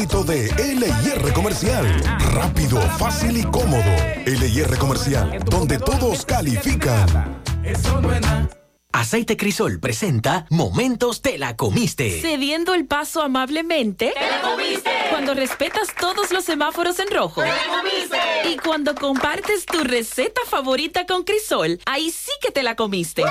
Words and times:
crédito 0.00 0.24
de 0.24 0.50
LIR 0.56 1.32
Comercial. 1.34 1.84
Rápido, 2.32 2.80
fácil 2.96 3.36
y 3.36 3.42
cómodo. 3.42 3.82
LIR 4.24 4.78
Comercial, 4.78 5.38
donde 5.44 5.78
todos 5.78 6.24
califican. 6.24 7.42
Eso 7.62 8.00
no 8.00 8.10
Aceite 8.92 9.36
Crisol 9.36 9.78
presenta 9.78 10.46
Momentos 10.50 11.22
te 11.22 11.38
la 11.38 11.56
comiste. 11.56 12.20
Cediendo 12.20 12.74
el 12.74 12.86
paso 12.86 13.22
amablemente. 13.22 14.12
¡Te 14.14 14.20
la 14.20 14.40
comiste! 14.40 14.90
Cuando 15.10 15.34
respetas 15.34 15.88
todos 15.98 16.32
los 16.32 16.44
semáforos 16.44 16.98
en 16.98 17.08
rojo. 17.10 17.40
¡Te 17.42 17.48
la 17.48 17.78
comiste! 17.78 18.18
Y 18.52 18.56
cuando 18.56 18.94
compartes 18.96 19.64
tu 19.66 19.84
receta 19.84 20.40
favorita 20.44 21.06
con 21.06 21.22
Crisol, 21.22 21.78
ahí 21.86 22.10
sí 22.10 22.32
que 22.42 22.50
te 22.50 22.64
la 22.64 22.74
comiste. 22.74 23.22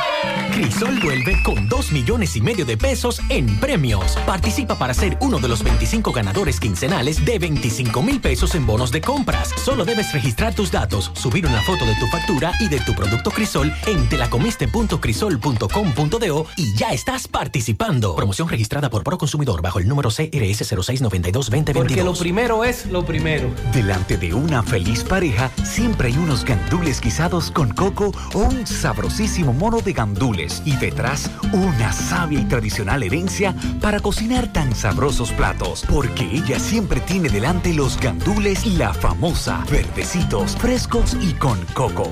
Crisol 0.54 0.98
vuelve 1.02 1.42
con 1.44 1.68
2 1.68 1.92
millones 1.92 2.36
y 2.38 2.42
medio 2.42 2.66
de 2.66 2.78
pesos 2.78 3.20
en 3.30 3.60
premios. 3.60 4.16
Participa 4.26 4.78
para 4.80 4.94
ser 4.94 5.18
uno 5.20 5.40
de 5.40 5.50
los 5.50 5.64
25 5.64 6.14
ganadores 6.14 6.60
quincenales 6.60 7.26
de 7.26 7.38
25 7.38 8.02
mil 8.02 8.22
pesos 8.22 8.56
en 8.56 8.66
bonos 8.66 8.92
de 8.92 9.02
compras. 9.02 9.50
Solo 9.64 9.84
debes 9.84 10.14
registrar 10.14 10.56
tus 10.56 10.72
datos, 10.72 11.12
subir 11.16 11.46
una 11.46 11.62
foto 11.64 11.86
de 11.86 11.96
tu 11.96 12.08
factura 12.08 12.54
y 12.62 12.70
de 12.70 12.80
tu 12.80 12.96
producto 12.96 13.30
Crisol 13.32 13.74
en 13.88 14.08
telacomiste.crisol.com 14.08 15.49
y 16.58 16.76
ya 16.76 16.90
estás 16.90 17.28
participando. 17.28 18.16
Promoción 18.16 18.48
registrada 18.50 18.90
por 18.90 19.04
Proconsumidor 19.04 19.62
bajo 19.62 19.80
el 19.80 19.88
número 19.88 20.10
CRS 20.10 20.68
0692 20.68 21.50
Porque 21.74 22.04
lo 22.04 22.14
primero 22.14 22.64
es 22.64 22.86
lo 22.86 23.06
primero. 23.06 23.50
Delante 23.74 24.18
de 24.18 24.34
una 24.34 24.64
feliz 24.64 25.04
pareja 25.04 25.52
siempre 25.64 26.10
hay 26.10 26.18
unos 26.18 26.46
gandules 26.46 27.02
guisados 27.02 27.52
con 27.52 27.70
coco 27.74 28.12
o 28.34 28.40
un 28.40 28.68
sabrosísimo 28.68 29.54
mono 29.54 29.80
de 29.82 29.94
gandules 29.94 30.62
y 30.66 30.76
detrás 30.76 31.30
una 31.52 31.92
sabia 31.92 32.40
y 32.40 32.46
tradicional 32.46 33.04
herencia 33.04 33.56
para 33.82 34.00
cocinar 34.00 34.52
tan 34.54 34.76
sabrosos 34.76 35.32
platos. 35.32 35.84
Porque 35.90 36.24
ella 36.24 36.60
siempre 36.60 37.00
tiene 37.02 37.30
delante 37.30 37.74
los 37.74 38.00
gandules 38.00 38.66
la 38.66 38.94
famosa, 38.94 39.64
verdecitos, 39.72 40.56
frescos 40.58 41.16
y 41.22 41.34
con 41.34 41.60
coco. 41.74 42.12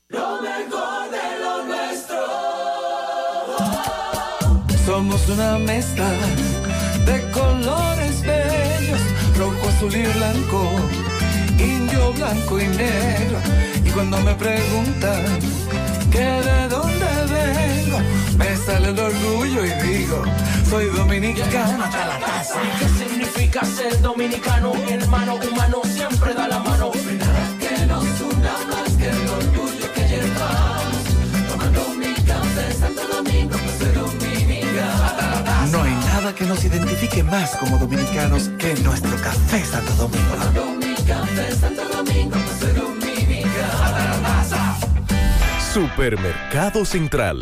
Lo 0.09 0.41
mejor 0.41 1.11
de 1.11 1.41
lo 1.43 1.65
nuestro. 1.65 2.21
Somos 4.87 5.29
una 5.29 5.59
mezcla 5.59 6.09
de 7.05 7.31
colores 7.33 8.23
bellos, 8.23 9.01
rojo, 9.37 9.69
azul 9.69 9.93
y 9.95 10.07
blanco, 10.07 10.71
indio, 11.59 12.13
blanco 12.13 12.61
y 12.61 12.67
negro. 12.67 13.39
Y 13.85 13.91
cuando 13.91 14.19
me 14.21 14.35
preguntan 14.35 15.25
que 16.11 16.19
de 16.19 16.69
dónde 16.69 17.07
vengo, 17.31 17.99
me 18.37 18.57
sale 18.57 18.89
el 18.89 18.99
orgullo 18.99 19.65
y 19.65 19.71
digo, 19.87 20.23
soy 20.69 20.87
dominicano 20.87 21.85
hasta 21.85 22.07
la 22.07 22.19
casa. 22.19 22.61
¿Qué 22.79 22.89
significa 23.05 23.65
ser 23.65 24.01
dominicano? 24.01 24.73
Hermano 24.89 25.35
humano 25.37 25.81
siempre 25.85 26.35
da 26.35 26.49
la 26.49 26.59
mano. 26.61 26.91
Que 26.93 27.87
nos 27.87 28.05
una 28.21 28.55
más 28.71 28.93
que 28.97 29.09
el 29.09 29.29
orgullo 29.29 29.93
que 29.95 30.09
llevamos. 30.09 31.03
Tomando 31.49 31.89
mi 31.99 32.15
café 32.15 32.73
Santo 32.79 33.03
Domingo, 33.09 33.57
pues 33.59 33.79
soy 33.79 33.93
dominicano. 33.93 35.71
No 35.73 35.83
hay 35.83 35.93
nada 35.93 36.35
que 36.35 36.45
nos 36.45 36.65
identifique 36.65 37.23
más 37.23 37.57
como 37.57 37.79
dominicanos 37.79 38.51
que 38.59 38.75
nuestro 38.77 39.17
café 39.23 39.65
Santo 39.65 39.93
Domingo. 39.95 40.88
Café 41.09 41.53
Santo 41.53 41.89
Domingo, 41.89 42.37
pues 42.39 42.59
soy 42.61 42.73
dominicano. 42.73 44.29
Supermercado 45.73 46.85
Central. 46.85 47.41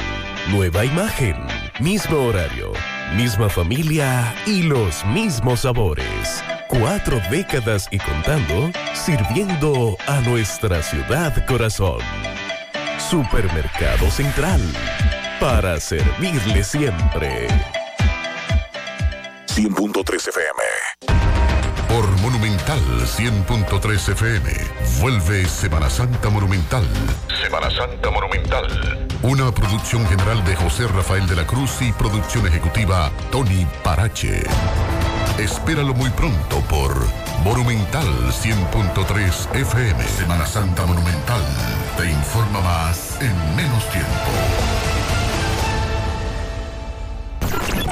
Nueva 0.50 0.84
imagen, 0.84 1.36
mismo 1.80 2.16
horario, 2.26 2.72
misma 3.16 3.48
familia 3.48 4.32
y 4.46 4.62
los 4.62 5.04
mismos 5.06 5.60
sabores. 5.60 6.44
Cuatro 6.68 7.20
décadas 7.28 7.88
y 7.90 7.98
contando, 7.98 8.70
sirviendo 8.94 9.96
a 10.06 10.20
nuestra 10.20 10.80
ciudad 10.80 11.44
corazón. 11.46 11.98
Supermercado 13.10 14.08
Central. 14.12 14.60
Para 15.40 15.80
servirle 15.80 16.62
siempre. 16.62 17.48
100.3 19.48 20.28
FM. 20.28 21.25
Por 21.88 22.10
Monumental 22.20 22.80
100.3 22.80 24.12
FM. 24.12 24.50
Vuelve 25.00 25.46
Semana 25.46 25.88
Santa 25.88 26.28
Monumental. 26.30 26.84
Semana 27.42 27.70
Santa 27.70 28.10
Monumental. 28.10 29.08
Una 29.22 29.52
producción 29.52 30.06
general 30.06 30.44
de 30.44 30.56
José 30.56 30.86
Rafael 30.88 31.26
de 31.26 31.36
la 31.36 31.46
Cruz 31.46 31.80
y 31.80 31.92
producción 31.92 32.46
ejecutiva 32.46 33.10
Tony 33.30 33.66
Parache. 33.84 34.42
Espéralo 35.38 35.94
muy 35.94 36.10
pronto 36.10 36.60
por 36.68 36.92
Monumental 37.44 38.06
100.3 38.30 39.54
FM. 39.54 40.04
Semana 40.04 40.46
Santa 40.46 40.84
Monumental. 40.86 41.42
Te 41.96 42.10
informa 42.10 42.60
más 42.60 43.20
en 43.20 43.56
menos 43.56 43.88
tiempo. 43.90 44.95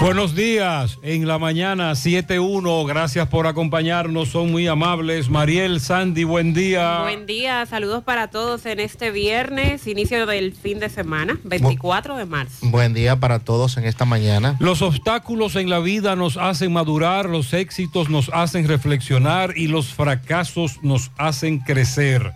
Buenos 0.00 0.36
días, 0.36 1.00
en 1.02 1.26
la 1.26 1.38
mañana 1.38 1.90
7.1, 1.90 2.86
gracias 2.86 3.26
por 3.26 3.48
acompañarnos, 3.48 4.28
son 4.28 4.52
muy 4.52 4.68
amables. 4.68 5.28
Mariel, 5.28 5.80
Sandy, 5.80 6.22
buen 6.22 6.54
día. 6.54 7.00
Buen 7.00 7.26
día, 7.26 7.66
saludos 7.66 8.04
para 8.04 8.30
todos 8.30 8.64
en 8.66 8.78
este 8.78 9.10
viernes, 9.10 9.88
inicio 9.88 10.24
del 10.26 10.54
fin 10.54 10.78
de 10.78 10.88
semana, 10.88 11.40
24 11.42 12.16
de 12.16 12.26
marzo. 12.26 12.58
Buen 12.62 12.94
día 12.94 13.16
para 13.16 13.40
todos 13.40 13.76
en 13.76 13.86
esta 13.86 14.04
mañana. 14.04 14.56
Los 14.60 14.82
obstáculos 14.82 15.56
en 15.56 15.68
la 15.68 15.80
vida 15.80 16.14
nos 16.14 16.36
hacen 16.36 16.72
madurar, 16.72 17.28
los 17.28 17.52
éxitos 17.52 18.08
nos 18.08 18.30
hacen 18.32 18.68
reflexionar 18.68 19.54
y 19.56 19.66
los 19.66 19.92
fracasos 19.92 20.78
nos 20.80 21.10
hacen 21.18 21.58
crecer. 21.58 22.32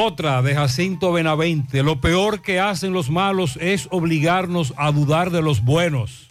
Otra 0.00 0.42
de 0.42 0.54
Jacinto 0.54 1.10
Benavente, 1.10 1.82
lo 1.82 2.00
peor 2.00 2.40
que 2.40 2.60
hacen 2.60 2.92
los 2.92 3.10
malos 3.10 3.58
es 3.60 3.88
obligarnos 3.90 4.72
a 4.76 4.92
dudar 4.92 5.32
de 5.32 5.42
los 5.42 5.64
buenos. 5.64 6.28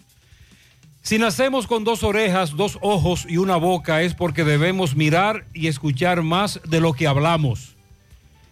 Si 1.02 1.20
nacemos 1.20 1.68
con 1.68 1.84
dos 1.84 2.02
orejas, 2.02 2.56
dos 2.56 2.78
ojos 2.80 3.26
y 3.28 3.36
una 3.36 3.58
boca 3.58 4.04
es 4.04 4.14
porque 4.14 4.46
debemos 4.46 4.96
mirar 4.96 5.48
y 5.54 5.68
escuchar 5.68 6.22
más 6.22 6.62
de 6.64 6.80
lo 6.80 6.94
que 6.94 7.08
hablamos. 7.08 7.76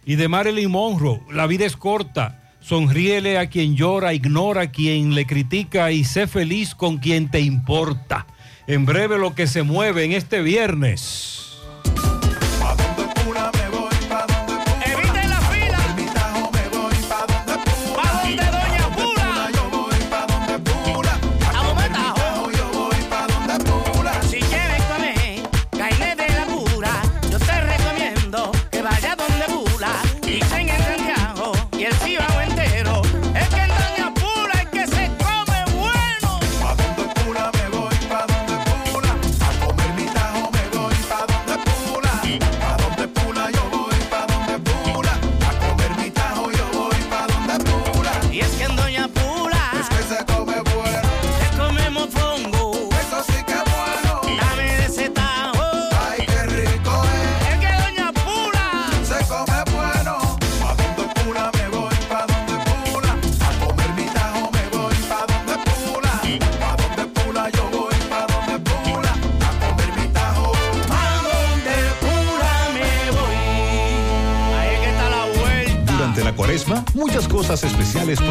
Y 0.04 0.16
de 0.16 0.28
Marilyn 0.28 0.70
Monroe, 0.70 1.22
la 1.32 1.46
vida 1.46 1.64
es 1.64 1.78
corta, 1.78 2.52
sonríele 2.60 3.38
a 3.38 3.48
quien 3.48 3.74
llora, 3.74 4.12
ignora 4.12 4.64
a 4.64 4.70
quien 4.70 5.14
le 5.14 5.26
critica 5.26 5.92
y 5.92 6.04
sé 6.04 6.26
feliz 6.26 6.74
con 6.74 6.98
quien 6.98 7.30
te 7.30 7.40
importa. 7.40 8.26
En 8.66 8.84
breve 8.84 9.16
lo 9.16 9.34
que 9.34 9.46
se 9.46 9.62
mueve 9.62 10.04
en 10.04 10.12
este 10.12 10.42
viernes. 10.42 11.45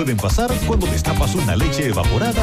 Pueden 0.06 0.18
pasar 0.18 0.52
cuando 0.68 0.86
destapas 0.86 1.34
una 1.34 1.56
leche 1.56 1.88
evaporada 1.88 2.35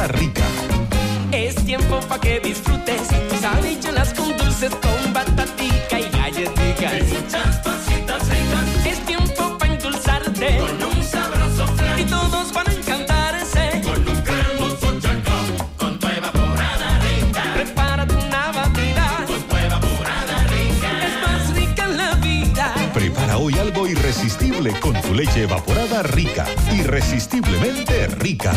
Irresistiblemente 27.03 28.07
rica. 28.07 28.53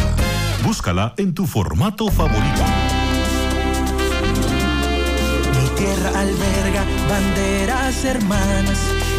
Búscala 0.63 1.15
en 1.17 1.35
tu 1.35 1.47
formato 1.47 2.09
favorito. 2.11 2.63
Mi 5.53 5.69
tierra 5.77 6.21
alberga 6.21 6.85
banderas 7.09 8.05
hermanas 8.05 8.79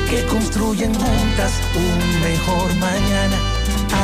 que 0.10 0.26
construyen 0.28 0.94
juntas 0.94 1.52
un 1.76 2.22
mejor 2.22 2.74
mañana. 2.76 3.38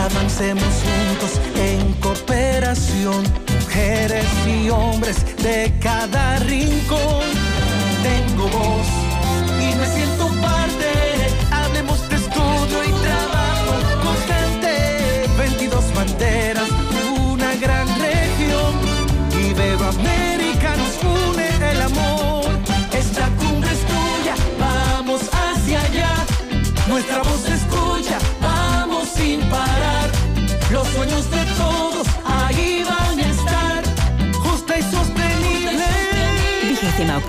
Avancemos 0.06 0.74
juntos 0.84 1.40
en 1.56 1.94
cooperación, 1.94 3.24
mujeres 3.62 4.26
y 4.46 4.70
hombres 4.70 5.26
de 5.38 5.74
cada 5.80 6.40
rincón. 6.40 7.24
Tengo 8.04 8.50
voz 8.50 8.88
y 9.62 9.76
me 9.76 9.86
siento 9.88 10.28
parte. 10.42 10.83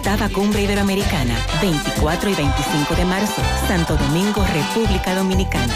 Octava 0.05 0.29
Cumbre 0.29 0.61
Iberoamericana, 0.61 1.35
24 1.63 2.29
y 2.29 2.35
25 2.35 2.95
de 2.95 3.07
marzo, 3.07 3.41
Santo 3.67 3.97
Domingo, 3.97 4.45
República 4.53 5.15
Dominicana. 5.15 5.73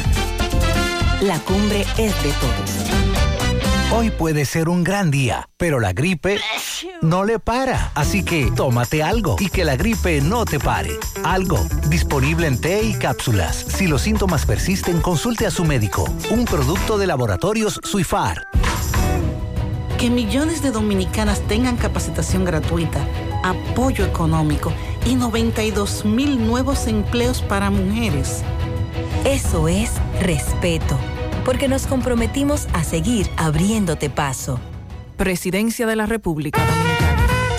La 1.23 1.39
cumbre 1.39 1.87
es 1.97 2.13
de 2.23 2.31
todos. 2.33 3.91
Hoy 3.91 4.11
puede 4.11 4.45
ser 4.45 4.69
un 4.69 4.85
gran 4.85 5.11
día, 5.11 5.49
pero 5.57 5.81
la 5.81 5.95
gripe 5.95 6.39
no 7.01 7.25
le 7.25 7.39
para. 7.39 7.91
Así 7.95 8.23
que 8.23 8.53
tómate 8.55 9.03
algo 9.03 9.37
y 9.41 9.49
que 9.49 9.65
la 9.65 9.77
gripe 9.77 10.21
no 10.21 10.45
te 10.45 10.61
pare. 10.61 10.91
Algo, 11.25 11.67
disponible 11.89 12.49
en 12.49 12.61
té 12.61 12.83
y 12.83 12.93
cápsulas. 12.93 13.57
Si 13.57 13.87
los 13.87 14.03
síntomas 14.03 14.45
persisten, 14.45 15.01
consulte 15.01 15.47
a 15.47 15.51
su 15.51 15.65
médico. 15.65 16.05
Un 16.29 16.45
producto 16.45 16.99
de 16.99 17.07
laboratorios 17.07 17.81
Suifar. 17.83 18.47
Que 19.99 20.11
millones 20.11 20.63
de 20.63 20.71
dominicanas 20.71 21.41
tengan 21.49 21.77
capacitación 21.77 22.45
gratuita, 22.45 23.01
apoyo 23.51 24.05
económico 24.05 24.73
y 25.07 25.15
92 25.15 26.05
mil 26.05 26.47
nuevos 26.47 26.87
empleos 26.87 27.43
para 27.43 27.71
mujeres. 27.71 28.43
Eso 29.25 29.69
es 29.69 29.93
respeto, 30.21 30.99
porque 31.45 31.69
nos 31.69 31.87
comprometimos 31.87 32.69
a 32.73 32.85
seguir 32.85 33.29
abriéndote 33.37 34.11
paso. 34.11 34.59
Presidencia 35.17 35.87
de 35.87 35.97
la 35.97 36.07
República. 36.07 36.61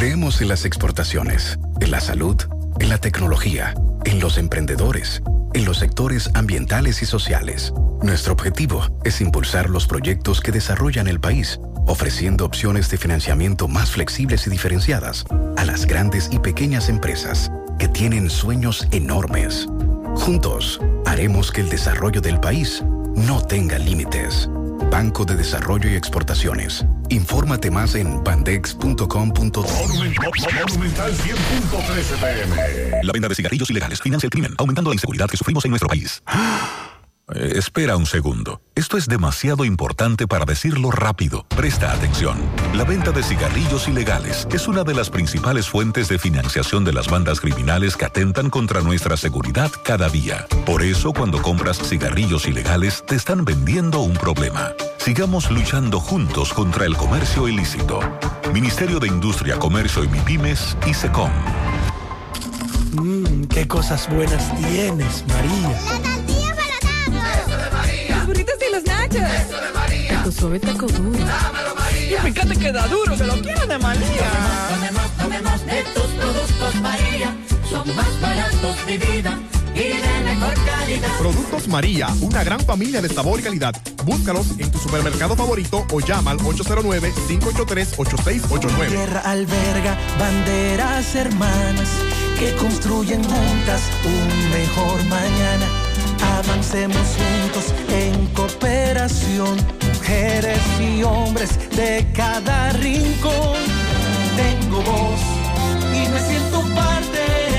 Creemos 0.00 0.40
en 0.40 0.48
las 0.48 0.64
exportaciones, 0.64 1.58
en 1.78 1.90
la 1.90 2.00
salud, 2.00 2.34
en 2.78 2.88
la 2.88 2.96
tecnología, 2.96 3.74
en 4.06 4.18
los 4.18 4.38
emprendedores, 4.38 5.22
en 5.52 5.66
los 5.66 5.76
sectores 5.76 6.30
ambientales 6.32 7.02
y 7.02 7.04
sociales. 7.04 7.74
Nuestro 8.00 8.32
objetivo 8.32 8.82
es 9.04 9.20
impulsar 9.20 9.68
los 9.68 9.86
proyectos 9.86 10.40
que 10.40 10.52
desarrollan 10.52 11.06
el 11.06 11.20
país, 11.20 11.60
ofreciendo 11.86 12.46
opciones 12.46 12.88
de 12.88 12.96
financiamiento 12.96 13.68
más 13.68 13.90
flexibles 13.90 14.46
y 14.46 14.50
diferenciadas 14.50 15.26
a 15.58 15.66
las 15.66 15.84
grandes 15.84 16.30
y 16.32 16.38
pequeñas 16.38 16.88
empresas 16.88 17.52
que 17.78 17.86
tienen 17.86 18.30
sueños 18.30 18.88
enormes. 18.92 19.68
Juntos, 20.14 20.80
haremos 21.04 21.52
que 21.52 21.60
el 21.60 21.68
desarrollo 21.68 22.22
del 22.22 22.40
país 22.40 22.82
no 23.16 23.42
tenga 23.42 23.78
límites. 23.78 24.48
Banco 24.90 25.24
de 25.24 25.36
Desarrollo 25.36 25.90
y 25.90 25.94
Exportaciones. 25.94 26.84
Infórmate 27.08 27.70
más 27.70 27.94
en 27.94 28.22
bandex.com.do. 28.22 29.06
Monumental 29.62 31.12
100.13 31.12 32.20
pm. 32.20 32.90
La 33.02 33.12
venta 33.12 33.28
de 33.28 33.34
cigarrillos 33.34 33.70
ilegales 33.70 34.00
financia 34.00 34.26
el 34.26 34.30
crimen, 34.30 34.54
aumentando 34.58 34.90
la 34.90 34.94
inseguridad 34.94 35.28
que 35.28 35.36
sufrimos 35.36 35.64
en 35.64 35.70
nuestro 35.70 35.88
país. 35.88 36.22
Eh, 37.34 37.52
espera 37.56 37.96
un 37.96 38.06
segundo. 38.06 38.60
Esto 38.74 38.96
es 38.96 39.06
demasiado 39.06 39.64
importante 39.64 40.26
para 40.26 40.44
decirlo 40.44 40.90
rápido. 40.90 41.44
Presta 41.48 41.92
atención. 41.92 42.38
La 42.74 42.84
venta 42.84 43.12
de 43.12 43.22
cigarrillos 43.22 43.88
ilegales 43.88 44.48
es 44.52 44.66
una 44.68 44.84
de 44.84 44.94
las 44.94 45.10
principales 45.10 45.68
fuentes 45.68 46.08
de 46.08 46.18
financiación 46.18 46.84
de 46.84 46.92
las 46.92 47.08
bandas 47.08 47.40
criminales 47.40 47.96
que 47.96 48.06
atentan 48.06 48.50
contra 48.50 48.80
nuestra 48.80 49.16
seguridad 49.16 49.70
cada 49.84 50.08
día. 50.08 50.46
Por 50.66 50.82
eso, 50.82 51.12
cuando 51.12 51.40
compras 51.42 51.78
cigarrillos 51.78 52.46
ilegales, 52.46 53.04
te 53.06 53.16
están 53.16 53.44
vendiendo 53.44 54.00
un 54.00 54.14
problema. 54.14 54.72
Sigamos 54.98 55.50
luchando 55.50 56.00
juntos 56.00 56.52
contra 56.52 56.84
el 56.84 56.96
comercio 56.96 57.48
ilícito. 57.48 58.00
Ministerio 58.52 58.98
de 58.98 59.08
Industria, 59.08 59.58
Comercio 59.58 60.04
y 60.04 60.08
MIPIMES 60.08 60.76
y 60.86 60.94
SECOM. 60.94 61.30
Mmm, 62.92 63.44
qué 63.44 63.68
cosas 63.68 64.08
buenas 64.10 64.54
tienes, 64.56 65.24
María. 65.28 66.19
Y 69.10 69.14
los 69.18 69.22
nachos. 69.22 69.46
Eso 69.46 69.60
de 69.60 69.72
María. 69.72 70.22
Tu 70.24 70.32
suave 70.32 70.60
taco 70.60 70.86
duro. 70.86 71.18
Dámelo, 71.18 71.74
María. 71.74 72.18
Y 72.18 72.20
fíjate 72.32 72.56
que 72.56 72.72
da 72.72 72.86
duro, 72.86 73.16
que 73.16 73.24
lo 73.24 73.40
quiero 73.40 73.66
de 73.66 73.78
María. 73.78 74.30
Tomemos, 74.70 75.10
tomemos 75.18 75.66
de 75.66 75.82
tus 75.94 76.04
productos, 76.04 76.74
María. 76.82 77.34
Son 77.68 77.94
más 77.94 78.20
baratos 78.20 78.86
de 78.86 78.98
vida 78.98 79.38
y 79.74 79.78
de 79.78 80.20
mejor 80.24 80.54
calidad. 80.64 81.18
Productos 81.18 81.68
María, 81.68 82.08
una 82.20 82.42
gran 82.42 82.60
familia 82.60 83.00
de 83.00 83.08
sabor 83.08 83.38
y 83.40 83.42
calidad. 83.42 83.74
Búscalos 84.04 84.46
en 84.58 84.70
tu 84.70 84.78
supermercado 84.78 85.36
favorito 85.36 85.86
o 85.92 86.00
llama 86.00 86.32
al 86.32 86.38
809-583-8689. 86.38 88.88
Tierra 88.88 89.20
alberga 89.20 89.96
banderas 90.18 91.14
hermanas 91.14 91.88
que 92.38 92.54
construyen 92.56 93.22
juntas 93.22 93.82
un 94.04 94.50
mejor 94.50 95.04
mañana. 95.04 95.66
Avancemos 96.22 97.16
juntos 97.16 97.74
en 97.88 98.26
cooperación, 98.34 99.56
mujeres 99.94 100.60
y 100.80 101.02
hombres 101.02 101.50
de 101.76 102.06
cada 102.14 102.70
rincón. 102.70 103.58
Tengo 104.36 104.82
voz 104.82 105.20
y 105.92 106.08
me 106.08 106.20
siento 106.20 106.60
parte. 106.74 107.49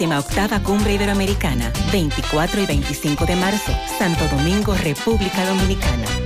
Vigésima 0.00 0.18
octava 0.18 0.62
Cumbre 0.62 0.94
Iberoamericana, 0.94 1.70
24 1.92 2.62
y 2.62 2.66
25 2.66 3.26
de 3.26 3.36
marzo, 3.36 3.70
Santo 3.98 4.26
Domingo, 4.34 4.72
República 4.74 5.44
Dominicana. 5.44 6.19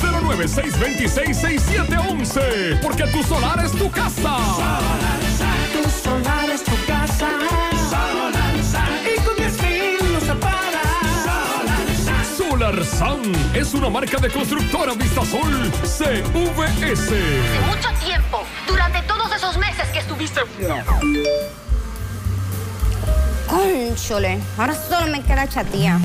096266711. 0.00 2.80
Porque 2.82 3.06
tu 3.06 3.22
solar 3.22 3.64
es 3.64 3.72
tu 3.72 3.90
casa. 3.90 4.20
Solar, 4.20 5.20
solar. 5.38 5.56
Tu 5.72 5.88
es 6.52 6.62
tu 6.64 6.76
casa. 6.86 7.30
Solar, 7.90 8.34
y 9.04 9.20
con 9.20 9.36
10 9.36 9.62
mil 9.62 10.12
no 10.12 10.20
se 10.20 10.34
para. 10.34 10.56
Solar 12.36 12.84
Sun 12.84 13.32
es 13.54 13.72
una 13.74 13.88
marca 13.90 14.18
de 14.18 14.30
constructora 14.30 14.94
vista 14.94 15.20
Vistasol 15.20 15.70
CVS. 15.82 17.10
De 17.10 17.60
mucho 17.66 17.88
tiempo, 18.04 18.42
durante 18.66 19.02
todos 19.02 19.30
esos 19.34 19.58
meses 19.58 19.88
que 19.92 19.98
estuviste. 19.98 20.40
en 20.60 20.84
Cónchole, 23.46 24.38
ahora 24.58 24.74
solo 24.74 25.06
me 25.06 25.22
queda 25.22 25.46
chatía. 25.48 26.00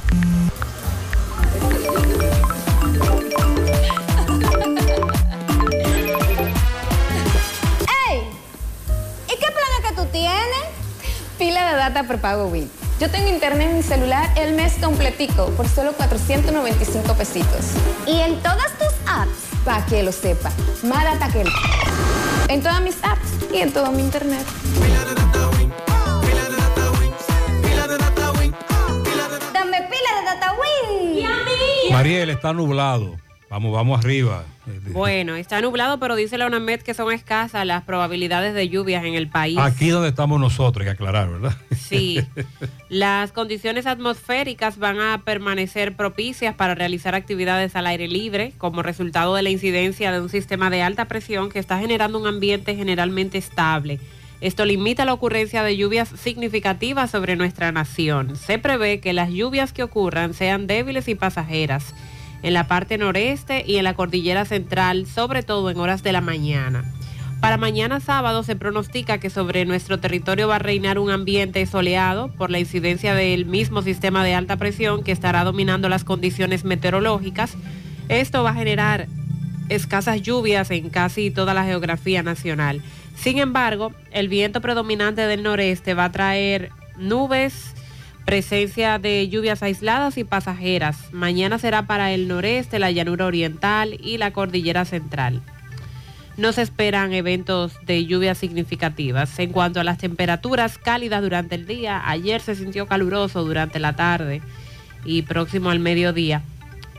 Data 12.02 12.14
prepago 12.14 12.48
Wii. 12.48 12.68
Yo 13.00 13.12
tengo 13.12 13.30
internet 13.30 13.70
en 13.70 13.78
mi 13.78 13.84
celular 13.84 14.28
el 14.36 14.56
mes 14.56 14.74
completico 14.82 15.52
por 15.52 15.68
solo 15.68 15.94
495 15.94 17.14
pesitos. 17.14 17.74
¿Y 18.08 18.22
en 18.22 18.42
todas 18.42 18.76
tus 18.80 18.88
apps? 19.06 19.30
Para 19.64 19.86
que 19.86 20.02
lo 20.02 20.12
sepa. 20.12 20.52
Más 20.82 21.04
data 21.04 21.32
que 21.32 21.42
el... 21.42 21.50
En 22.50 22.64
todas 22.64 22.82
mis 22.82 22.96
apps 23.04 23.54
y 23.54 23.58
en 23.58 23.72
todo 23.72 23.92
mi 23.92 24.02
internet. 24.02 24.44
Dame 29.54 29.78
pila 29.84 30.12
de 30.18 30.26
data 30.26 30.54
win. 30.54 31.18
¿Y 31.20 31.24
a 31.24 31.30
mí? 31.30 31.92
Mariel, 31.92 32.32
está 32.32 32.52
nublado. 32.52 33.16
Vamos, 33.52 33.74
vamos 33.74 34.00
arriba. 34.00 34.44
Bueno, 34.94 35.36
está 35.36 35.62
nublado, 35.62 36.00
pero 36.00 36.16
dice 36.16 36.38
la 36.38 36.48
UNAMED 36.48 36.82
que 36.82 36.94
son 36.94 37.12
escasas 37.12 37.66
las 37.66 37.84
probabilidades 37.84 38.54
de 38.54 38.70
lluvias 38.70 39.04
en 39.04 39.16
el 39.16 39.28
país. 39.28 39.58
Aquí 39.60 39.90
donde 39.90 40.10
estamos 40.10 40.40
nosotros, 40.40 40.82
hay 40.82 40.86
que 40.86 40.94
aclarar, 40.94 41.30
¿verdad? 41.30 41.54
Sí. 41.92 42.22
Las 42.90 43.32
condiciones 43.32 43.86
atmosféricas 43.86 44.78
van 44.78 45.00
a 45.00 45.22
permanecer 45.24 45.96
propicias 45.96 46.56
para 46.56 46.76
realizar 46.76 47.16
actividades 47.16 47.76
al 47.76 47.88
aire 47.88 48.08
libre 48.08 48.54
como 48.58 48.82
resultado 48.82 49.36
de 49.36 49.44
la 49.44 49.50
incidencia 49.50 50.12
de 50.12 50.22
un 50.22 50.30
sistema 50.30 50.70
de 50.70 50.82
alta 50.82 51.06
presión 51.06 51.50
que 51.50 51.60
está 51.60 51.80
generando 51.80 52.20
un 52.20 52.28
ambiente 52.28 52.76
generalmente 52.76 53.38
estable. 53.38 54.00
Esto 54.40 54.66
limita 54.66 55.06
la 55.06 55.14
ocurrencia 55.14 55.62
de 55.62 55.78
lluvias 55.78 56.10
significativas 56.10 57.12
sobre 57.12 57.36
nuestra 57.36 57.72
nación. 57.72 58.36
Se 58.36 58.58
prevé 58.58 59.00
que 59.00 59.14
las 59.14 59.30
lluvias 59.30 59.72
que 59.72 59.84
ocurran 59.84 60.34
sean 60.34 60.66
débiles 60.66 61.08
y 61.08 61.16
pasajeras 61.16 61.94
en 62.44 62.54
la 62.54 62.68
parte 62.68 62.98
noreste 62.98 63.64
y 63.68 63.78
en 63.78 63.84
la 63.84 63.94
cordillera 63.94 64.46
central, 64.46 65.06
sobre 65.06 65.44
todo 65.44 65.70
en 65.70 65.78
horas 65.78 66.02
de 66.02 66.12
la 66.12 66.22
mañana. 66.22 66.84
Para 67.42 67.58
mañana 67.58 68.00
sábado 68.00 68.44
se 68.44 68.56
pronostica 68.56 69.18
que 69.18 69.32
sobre 69.32 69.66
nuestro 69.66 70.00
territorio 70.00 70.48
va 70.48 70.58
a 70.58 70.60
reinar 70.60 71.00
un 71.00 71.10
ambiente 71.10 71.66
soleado 71.66 72.28
por 72.28 72.52
la 72.52 72.60
incidencia 72.60 73.16
del 73.16 73.48
mismo 73.48 73.82
sistema 73.82 74.24
de 74.24 74.36
alta 74.36 74.58
presión 74.58 75.04
que 75.04 75.12
estará 75.12 75.44
dominando 75.44 75.90
las 75.90 76.04
condiciones 76.04 76.66
meteorológicas. 76.66 77.58
Esto 78.10 78.44
va 78.44 78.52
a 78.52 78.54
generar 78.54 79.08
escasas 79.70 80.22
lluvias 80.22 80.70
en 80.70 80.92
casi 80.92 81.32
toda 81.32 81.56
la 81.56 81.66
geografía 81.66 82.22
nacional. 82.22 82.84
Sin 83.16 83.40
embargo, 83.40 83.92
el 84.12 84.28
viento 84.28 84.62
predominante 84.62 85.26
del 85.26 85.42
noreste 85.42 85.96
va 85.96 86.06
a 86.06 86.12
traer 86.12 86.70
nubes, 87.00 87.74
presencia 88.24 89.00
de 89.00 89.28
lluvias 89.30 89.64
aisladas 89.64 90.20
y 90.20 90.24
pasajeras. 90.24 91.12
Mañana 91.12 91.58
será 91.58 91.88
para 91.88 92.12
el 92.12 92.28
noreste, 92.28 92.78
la 92.78 92.92
llanura 92.92 93.26
oriental 93.26 93.98
y 94.00 94.20
la 94.20 94.32
cordillera 94.32 94.86
central. 94.86 95.42
No 96.38 96.54
se 96.54 96.62
esperan 96.62 97.14
eventos 97.14 97.74
de 97.86 98.06
lluvias 98.06 98.38
significativas. 98.38 99.38
En 99.40 99.52
cuanto 99.52 99.80
a 99.80 99.84
las 99.84 99.98
temperaturas 99.98 100.78
cálidas 100.78 101.22
durante 101.22 101.56
el 101.56 101.68
día, 101.68 102.02
ayer 102.06 102.42
se 102.42 102.56
sintió 102.56 102.88
caluroso 102.88 103.44
durante 103.44 103.80
la 103.80 103.96
tarde 103.96 104.42
y 105.06 105.24
próximo 105.24 105.70
al 105.70 105.80
mediodía. 105.80 106.42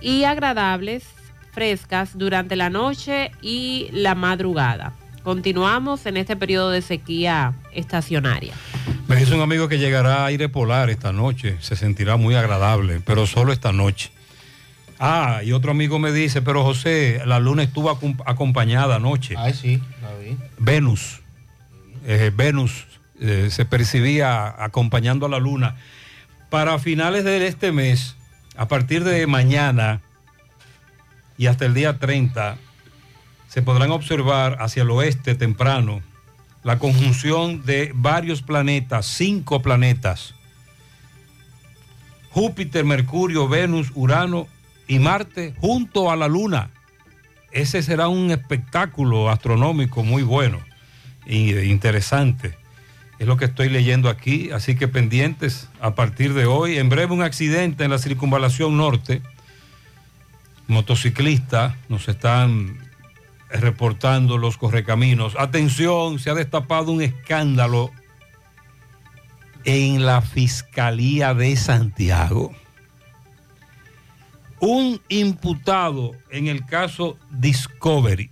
Y 0.00 0.24
agradables, 0.24 1.04
frescas 1.52 2.18
durante 2.18 2.56
la 2.56 2.70
noche 2.70 3.30
y 3.40 3.88
la 3.92 4.14
madrugada. 4.14 4.92
Continuamos 5.22 6.04
en 6.06 6.16
este 6.16 6.36
periodo 6.36 6.70
de 6.70 6.82
sequía 6.82 7.54
estacionaria. 7.72 8.54
Me 9.06 9.16
dice 9.16 9.34
un 9.34 9.40
amigo 9.40 9.68
que 9.68 9.78
llegará 9.78 10.24
aire 10.24 10.48
polar 10.48 10.90
esta 10.90 11.12
noche. 11.12 11.56
Se 11.60 11.76
sentirá 11.76 12.16
muy 12.16 12.34
agradable, 12.34 13.00
pero 13.04 13.26
solo 13.26 13.52
esta 13.52 13.72
noche. 13.72 14.10
Ah, 15.04 15.40
y 15.44 15.50
otro 15.50 15.72
amigo 15.72 15.98
me 15.98 16.12
dice, 16.12 16.42
pero 16.42 16.62
José, 16.62 17.22
la 17.26 17.40
luna 17.40 17.64
estuvo 17.64 17.90
acom- 17.90 18.22
acompañada 18.24 18.96
anoche. 18.96 19.34
Ay, 19.36 19.52
sí, 19.52 19.82
la 20.00 20.14
vi. 20.14 20.36
Venus, 20.58 21.20
eh, 22.06 22.30
Venus 22.32 22.86
eh, 23.20 23.48
se 23.50 23.64
percibía 23.64 24.62
acompañando 24.62 25.26
a 25.26 25.28
la 25.28 25.40
luna. 25.40 25.74
Para 26.50 26.78
finales 26.78 27.24
de 27.24 27.44
este 27.48 27.72
mes, 27.72 28.14
a 28.56 28.68
partir 28.68 29.02
de 29.02 29.26
mañana 29.26 30.02
y 31.36 31.46
hasta 31.46 31.64
el 31.66 31.74
día 31.74 31.98
30, 31.98 32.56
se 33.48 33.60
podrán 33.60 33.90
observar 33.90 34.58
hacia 34.60 34.84
el 34.84 34.90
oeste 34.92 35.34
temprano 35.34 36.00
la 36.62 36.78
conjunción 36.78 37.64
de 37.66 37.90
varios 37.92 38.40
planetas, 38.40 39.06
cinco 39.06 39.62
planetas. 39.62 40.34
Júpiter, 42.30 42.84
Mercurio, 42.84 43.48
Venus, 43.48 43.90
Urano 43.96 44.46
y 44.92 44.98
Marte 44.98 45.54
junto 45.58 46.10
a 46.10 46.16
la 46.16 46.28
Luna. 46.28 46.68
Ese 47.50 47.82
será 47.82 48.08
un 48.08 48.30
espectáculo 48.30 49.30
astronómico 49.30 50.02
muy 50.02 50.22
bueno 50.22 50.58
e 51.24 51.64
interesante. 51.64 52.58
Es 53.18 53.26
lo 53.26 53.38
que 53.38 53.46
estoy 53.46 53.70
leyendo 53.70 54.10
aquí, 54.10 54.50
así 54.50 54.74
que 54.74 54.88
pendientes 54.88 55.70
a 55.80 55.94
partir 55.94 56.34
de 56.34 56.44
hoy. 56.44 56.76
En 56.76 56.90
breve 56.90 57.14
un 57.14 57.22
accidente 57.22 57.84
en 57.84 57.90
la 57.90 57.96
circunvalación 57.96 58.76
norte. 58.76 59.22
Motociclista, 60.66 61.74
nos 61.88 62.06
están 62.08 62.78
reportando 63.50 64.36
los 64.36 64.58
correcaminos. 64.58 65.36
Atención, 65.38 66.18
se 66.18 66.28
ha 66.28 66.34
destapado 66.34 66.92
un 66.92 67.00
escándalo 67.00 67.90
en 69.64 70.04
la 70.04 70.20
Fiscalía 70.20 71.32
de 71.32 71.56
Santiago. 71.56 72.54
Un 74.64 75.00
imputado 75.08 76.12
en 76.30 76.46
el 76.46 76.64
caso 76.64 77.18
Discovery. 77.32 78.30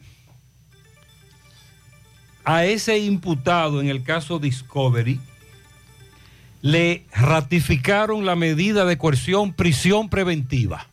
A 2.45 2.65
ese 2.67 3.01
imputado 3.01 3.81
en 3.81 3.89
el 3.89 4.05
caso 4.05 4.39
Discovery 4.39 5.21
le 6.63 7.05
ratificaron 7.13 8.25
la 8.27 8.37
medida 8.37 8.85
de 8.85 8.97
coerción 8.97 9.53
prisión 9.55 10.09
preventiva. 10.09 10.87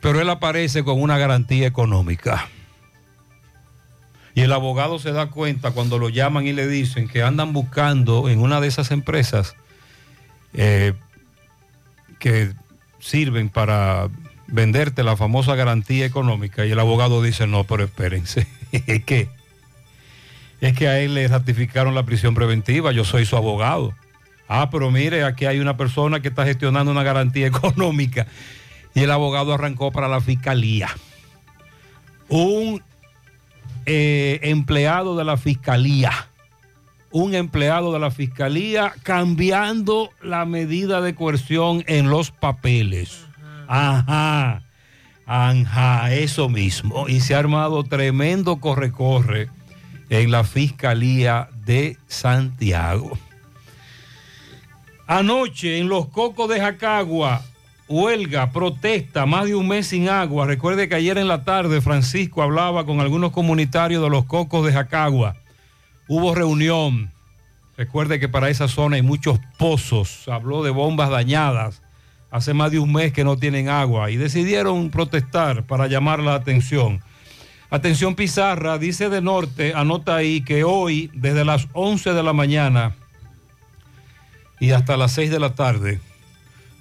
Pero 0.00 0.22
él 0.22 0.30
aparece 0.30 0.82
con 0.82 1.02
una 1.02 1.18
garantía 1.18 1.66
económica. 1.66 2.48
Y 4.34 4.40
el 4.40 4.52
abogado 4.54 4.98
se 4.98 5.12
da 5.12 5.28
cuenta 5.28 5.72
cuando 5.72 5.98
lo 5.98 6.08
llaman 6.08 6.46
y 6.46 6.54
le 6.54 6.66
dicen 6.66 7.06
que 7.06 7.22
andan 7.22 7.52
buscando 7.52 8.30
en 8.30 8.40
una 8.40 8.62
de 8.62 8.68
esas 8.68 8.90
empresas 8.92 9.54
eh, 10.54 10.94
que 12.18 12.54
sirven 13.02 13.48
para 13.48 14.08
venderte 14.46 15.02
la 15.02 15.16
famosa 15.16 15.54
garantía 15.56 16.06
económica. 16.06 16.64
Y 16.64 16.70
el 16.70 16.78
abogado 16.78 17.22
dice, 17.22 17.46
no, 17.46 17.64
pero 17.64 17.84
espérense, 17.84 18.46
es 18.72 19.04
que, 19.04 19.28
es 20.60 20.72
que 20.74 20.88
a 20.88 21.00
él 21.00 21.14
le 21.14 21.28
ratificaron 21.28 21.94
la 21.94 22.04
prisión 22.04 22.34
preventiva, 22.34 22.92
yo 22.92 23.04
soy 23.04 23.26
su 23.26 23.36
abogado. 23.36 23.92
Ah, 24.48 24.70
pero 24.70 24.90
mire, 24.90 25.24
aquí 25.24 25.46
hay 25.46 25.58
una 25.60 25.76
persona 25.76 26.20
que 26.20 26.28
está 26.28 26.44
gestionando 26.44 26.92
una 26.92 27.02
garantía 27.02 27.46
económica. 27.48 28.26
Y 28.94 29.00
el 29.00 29.10
abogado 29.10 29.52
arrancó 29.52 29.90
para 29.90 30.08
la 30.08 30.20
fiscalía. 30.20 30.88
Un 32.28 32.82
eh, 33.86 34.38
empleado 34.42 35.16
de 35.16 35.24
la 35.24 35.36
fiscalía, 35.36 36.28
un 37.12 37.34
empleado 37.34 37.92
de 37.92 37.98
la 37.98 38.10
fiscalía 38.10 38.92
cambiando 39.02 40.10
la 40.22 40.44
medida 40.44 41.00
de 41.00 41.14
coerción 41.14 41.84
en 41.86 42.10
los 42.10 42.30
papeles. 42.30 43.26
Ajá, 43.68 44.62
ajá, 45.26 46.12
eso 46.12 46.48
mismo. 46.48 47.08
Y 47.08 47.20
se 47.20 47.34
ha 47.34 47.38
armado 47.38 47.84
tremendo 47.84 48.56
corre-corre 48.56 49.48
en 50.08 50.30
la 50.30 50.44
fiscalía 50.44 51.48
de 51.64 51.96
Santiago. 52.08 53.16
Anoche 55.06 55.78
en 55.78 55.88
los 55.88 56.08
cocos 56.08 56.48
de 56.48 56.60
Jacagua, 56.60 57.42
huelga, 57.88 58.50
protesta, 58.50 59.26
más 59.26 59.46
de 59.46 59.54
un 59.54 59.68
mes 59.68 59.88
sin 59.88 60.08
agua. 60.08 60.46
Recuerde 60.46 60.88
que 60.88 60.94
ayer 60.94 61.18
en 61.18 61.28
la 61.28 61.44
tarde 61.44 61.80
Francisco 61.80 62.42
hablaba 62.42 62.86
con 62.86 63.00
algunos 63.00 63.32
comunitarios 63.32 64.02
de 64.02 64.08
los 64.08 64.24
cocos 64.24 64.64
de 64.64 64.72
Jacagua. 64.72 65.36
Hubo 66.08 66.34
reunión. 66.34 67.12
Recuerde 67.76 68.20
que 68.20 68.28
para 68.28 68.50
esa 68.50 68.68
zona 68.68 68.96
hay 68.96 69.02
muchos 69.02 69.38
pozos. 69.58 70.28
Habló 70.28 70.62
de 70.62 70.70
bombas 70.70 71.10
dañadas. 71.10 71.82
Hace 72.30 72.54
más 72.54 72.70
de 72.70 72.78
un 72.78 72.92
mes 72.92 73.12
que 73.12 73.24
no 73.24 73.36
tienen 73.36 73.68
agua 73.68 74.10
y 74.10 74.16
decidieron 74.16 74.90
protestar 74.90 75.64
para 75.64 75.86
llamar 75.86 76.20
la 76.20 76.34
atención. 76.34 77.02
Atención 77.70 78.14
Pizarra, 78.14 78.78
dice 78.78 79.08
de 79.08 79.22
norte, 79.22 79.72
anota 79.74 80.16
ahí 80.16 80.42
que 80.42 80.64
hoy, 80.64 81.10
desde 81.14 81.44
las 81.44 81.68
11 81.72 82.12
de 82.12 82.22
la 82.22 82.32
mañana 82.32 82.94
y 84.60 84.72
hasta 84.72 84.96
las 84.96 85.12
6 85.12 85.30
de 85.30 85.40
la 85.40 85.54
tarde, 85.54 86.00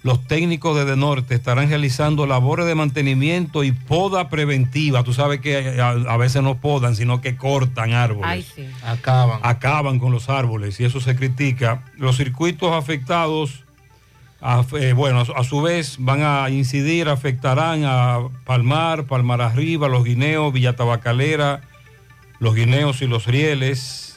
los 0.04 0.26
técnicos 0.28 0.76
de 0.76 0.86
De 0.86 0.96
Norte 0.98 1.36
estarán 1.36 1.70
realizando 1.70 2.26
labores 2.26 2.66
de 2.66 2.74
mantenimiento 2.74 3.64
y 3.64 3.72
poda 3.72 4.30
preventiva. 4.30 5.04
Tú 5.04 5.14
sabes 5.14 5.42
que 5.42 5.80
a, 5.80 5.90
a 5.90 6.18
veces 6.18 6.42
no 6.42 6.58
podan, 6.60 6.96
sino 6.96 7.22
que 7.22 7.36
cortan 7.38 7.94
árboles. 7.94 8.26
Ay, 8.32 8.42
sí. 8.56 8.68
Acaban. 8.84 9.40
Acaban 9.44 10.00
con 10.00 10.12
los 10.12 10.28
árboles 10.30 10.80
y 10.80 10.86
eso 10.86 11.00
se 11.02 11.16
critica. 11.16 11.84
Los 11.98 12.18
circuitos 12.18 12.74
afectados, 12.74 13.64
a- 14.42 14.66
eh, 14.80 14.94
bueno, 14.94 15.20
a 15.20 15.26
su- 15.26 15.34
a 15.34 15.44
su 15.44 15.62
vez 15.62 15.98
van 16.00 16.24
a 16.24 16.50
incidir, 16.50 17.08
afectarán 17.08 17.84
a 17.86 18.22
Palmar, 18.44 19.06
Palmar 19.06 19.42
Arriba, 19.42 19.88
Los 19.88 20.04
Guineos, 20.04 20.52
Villa 20.52 20.76
Tabacalera, 20.76 21.62
Los 22.40 22.56
Guineos 22.56 23.04
y 23.04 23.08
Los 23.08 23.28
Rieles, 23.28 24.11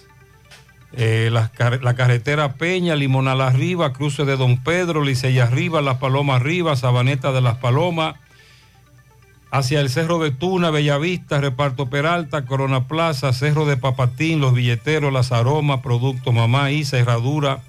eh, 0.97 1.29
la, 1.33 1.49
car- 1.49 1.83
la 1.83 1.95
carretera 1.95 2.55
Peña, 2.55 2.95
Limonal 2.97 3.41
Arriba, 3.41 3.93
Cruce 3.93 4.25
de 4.25 4.37
Don 4.37 4.59
Pedro, 4.63 5.03
Licey 5.03 5.39
Arriba, 5.39 5.83
Las 5.83 5.99
Palomas 5.99 6.41
Arriba, 6.41 6.77
Sabaneta 6.77 7.33
de 7.33 7.41
Las 7.41 7.57
Palomas, 7.59 8.17
hacia 9.51 9.81
el 9.81 9.89
Cerro 9.91 10.19
de 10.19 10.31
Tuna, 10.33 10.71
Bellavista, 10.71 11.41
Reparto 11.41 11.89
Peralta, 11.89 12.45
Corona 12.45 12.89
Plaza, 12.89 13.33
Cerro 13.33 13.67
de 13.67 13.77
Papatín, 13.77 14.41
Los 14.41 14.55
Billeteros, 14.55 15.13
Las 15.13 15.31
Aromas, 15.33 15.81
Producto 15.81 16.33
Mamá, 16.33 16.71
Isa, 16.73 16.99
Herradura, 16.99 17.61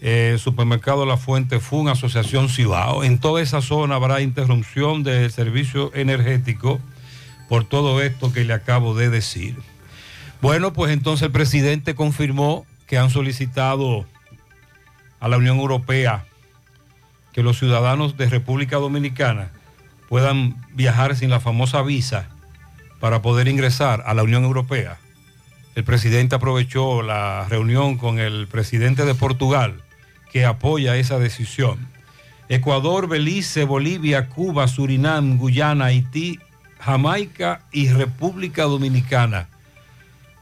eh, 0.00 0.36
Supermercado 0.38 1.06
La 1.06 1.16
Fuente 1.16 1.60
Fun, 1.60 1.88
Asociación 1.88 2.48
Cibao. 2.48 3.04
En 3.04 3.18
toda 3.18 3.40
esa 3.42 3.60
zona 3.62 3.94
habrá 3.96 4.20
interrupción 4.20 5.02
del 5.02 5.30
servicio 5.30 5.90
energético 5.94 6.80
por 7.48 7.64
todo 7.64 8.02
esto 8.02 8.32
que 8.32 8.44
le 8.44 8.52
acabo 8.54 8.94
de 8.94 9.10
decir. 9.10 9.56
Bueno, 10.40 10.72
pues 10.72 10.92
entonces 10.92 11.26
el 11.26 11.32
presidente 11.32 11.94
confirmó 11.94 12.66
que 12.86 12.98
han 12.98 13.10
solicitado 13.10 14.06
a 15.20 15.28
la 15.28 15.38
Unión 15.38 15.58
Europea 15.58 16.24
que 17.32 17.42
los 17.42 17.58
ciudadanos 17.58 18.16
de 18.16 18.28
República 18.28 18.76
Dominicana 18.76 19.50
puedan 20.08 20.56
viajar 20.72 21.16
sin 21.16 21.30
la 21.30 21.40
famosa 21.40 21.82
visa 21.82 22.28
para 23.00 23.22
poder 23.22 23.48
ingresar 23.48 24.02
a 24.06 24.14
la 24.14 24.22
Unión 24.22 24.44
Europea. 24.44 24.98
El 25.74 25.82
presidente 25.82 26.36
aprovechó 26.36 27.02
la 27.02 27.46
reunión 27.48 27.96
con 27.98 28.20
el 28.20 28.46
presidente 28.46 29.04
de 29.04 29.14
Portugal, 29.14 29.82
que 30.30 30.44
apoya 30.44 30.96
esa 30.96 31.18
decisión. 31.18 31.88
Ecuador, 32.48 33.08
Belice, 33.08 33.64
Bolivia, 33.64 34.28
Cuba, 34.28 34.68
Surinam, 34.68 35.38
Guyana, 35.38 35.86
Haití, 35.86 36.38
Jamaica 36.78 37.62
y 37.72 37.88
República 37.88 38.64
Dominicana. 38.64 39.48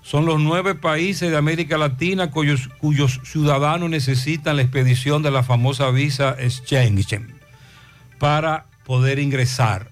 Son 0.03 0.27
los 0.27 0.41
nueve 0.41 0.75
países 0.75 1.31
de 1.31 1.37
América 1.37 1.79
Latina 1.79 2.31
cuyos, 2.31 2.69
cuyos 2.79 3.21
ciudadanos 3.25 3.89
necesitan 3.89 4.57
la 4.57 4.63
expedición 4.63 5.23
de 5.23 5.31
la 5.31 5.43
famosa 5.43 5.91
visa 5.91 6.37
Schengen 6.49 7.35
para 8.19 8.67
poder 8.85 9.19
ingresar. 9.19 9.91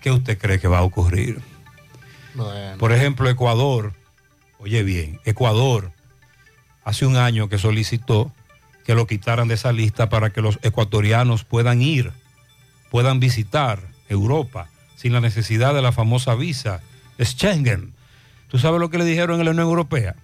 ¿Qué 0.00 0.10
usted 0.10 0.38
cree 0.38 0.58
que 0.58 0.68
va 0.68 0.78
a 0.78 0.82
ocurrir? 0.82 1.40
Bueno. 2.34 2.78
Por 2.78 2.92
ejemplo, 2.92 3.28
Ecuador, 3.30 3.92
oye 4.58 4.82
bien, 4.82 5.20
Ecuador 5.24 5.92
hace 6.84 7.06
un 7.06 7.16
año 7.16 7.48
que 7.48 7.58
solicitó 7.58 8.32
que 8.84 8.94
lo 8.94 9.06
quitaran 9.06 9.48
de 9.48 9.54
esa 9.54 9.72
lista 9.72 10.08
para 10.08 10.30
que 10.30 10.42
los 10.42 10.58
ecuatorianos 10.62 11.44
puedan 11.44 11.82
ir, 11.82 12.10
puedan 12.90 13.20
visitar 13.20 13.80
Europa 14.08 14.68
sin 14.96 15.12
la 15.12 15.20
necesidad 15.20 15.74
de 15.74 15.82
la 15.82 15.92
famosa 15.92 16.34
visa 16.34 16.80
Schengen. 17.20 17.94
¿Tú 18.52 18.58
sabes 18.58 18.80
lo 18.80 18.90
que 18.90 18.98
le 18.98 19.06
dijeron 19.06 19.38
en 19.38 19.46
la 19.46 19.52
Unión 19.52 19.66
Europea? 19.66 20.14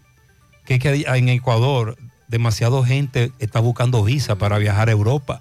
Que, 0.67 0.79
en 1.07 1.29
Ecuador 1.31 1.97
demasiada 2.27 2.85
gente 2.85 3.33
está 3.39 3.59
buscando 3.59 4.05
visa 4.05 4.37
para 4.37 4.59
viajar 4.59 4.91
a 4.91 4.93
Europa. 4.93 5.41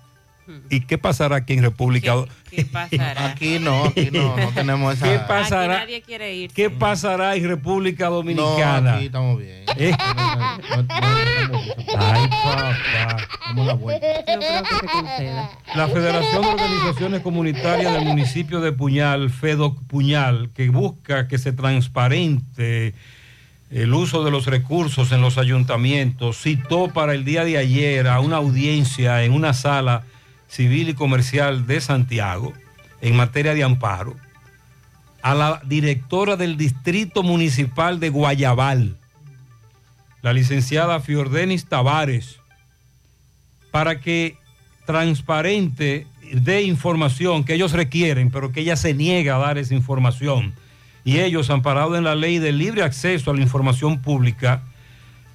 ¿Y 0.70 0.82
qué 0.82 0.98
pasará 0.98 1.38
aquí 1.38 1.54
en 1.54 1.62
República 1.62 2.14
¿Qué 2.50 2.66
pasará? 2.66 3.32
Aquí 3.32 3.60
no, 3.60 3.86
aquí 3.86 4.10
no, 4.12 4.38
no 4.38 4.50
tenemos 4.56 4.96
esa. 4.96 5.12
¿Qué 5.12 5.20
pasará? 5.20 5.76
Aquí 5.76 5.82
nadie 5.84 6.02
quiere 6.02 6.36
ir. 6.36 6.52
¿Qué 6.52 6.70
pasará 6.70 7.36
en 7.36 7.48
República 7.48 8.08
Dominicana? 8.08 8.92
No, 8.92 8.98
aquí 8.98 9.06
estamos 9.06 9.40
bien. 9.40 9.64
¿Eh? 9.78 9.92
Ay, 11.98 12.28
papá. 12.30 13.18
Damos 13.48 13.68
la 13.68 13.74
vuelta. 13.74 14.08
No 14.08 14.40
creo 14.40 14.64
que 14.64 14.76
se 14.76 14.88
conceda. 14.88 15.50
La 15.76 15.88
Federación 15.88 16.42
de 16.42 16.48
Organizaciones 16.48 17.22
Comunitarias 17.22 17.94
del 17.94 18.06
municipio 18.06 18.62
de 18.62 18.72
Puñal, 18.72 19.30
FEDOC 19.30 19.84
Puñal, 19.84 20.50
que 20.56 20.70
busca 20.70 21.28
que 21.28 21.38
se 21.38 21.52
transparente 21.52 22.94
el 23.70 23.94
uso 23.94 24.24
de 24.24 24.32
los 24.32 24.46
recursos 24.46 25.12
en 25.12 25.22
los 25.22 25.38
ayuntamientos, 25.38 26.42
citó 26.42 26.88
para 26.94 27.14
el 27.14 27.26
día 27.26 27.44
de 27.44 27.58
ayer 27.58 28.08
a 28.08 28.22
una 28.22 28.38
audiencia 28.38 29.24
en 29.24 29.34
una 29.34 29.54
sala 29.54 30.04
civil 30.48 30.90
y 30.90 30.94
comercial 30.94 31.68
de 31.68 31.82
Santiago 31.82 32.54
en 33.02 33.16
materia 33.16 33.54
de 33.54 33.64
amparo 33.64 34.16
a 35.22 35.34
la 35.34 35.62
directora 35.66 36.38
del 36.38 36.58
Distrito 36.58 37.24
Municipal 37.24 38.00
de 38.00 38.10
Guayabal, 38.10 38.96
la 40.22 40.34
licenciada 40.34 41.00
Fiordenis 41.00 41.66
Tavares, 41.66 42.40
para 43.72 44.00
que 44.00 44.38
transparente 44.86 46.08
de 46.32 46.64
información 46.64 47.44
que 47.44 47.54
ellos 47.54 47.74
requieren, 47.74 48.32
pero 48.32 48.52
que 48.52 48.62
ella 48.62 48.76
se 48.76 48.94
niega 48.94 49.36
a 49.36 49.40
dar 49.40 49.58
esa 49.58 49.74
información. 49.74 50.54
Y 51.04 51.20
ellos, 51.20 51.50
amparados 51.50 51.98
en 51.98 52.04
la 52.04 52.16
ley 52.16 52.40
de 52.40 52.52
libre 52.52 52.84
acceso 52.84 53.32
a 53.32 53.34
la 53.34 53.42
información 53.42 54.02
pública, 54.02 54.64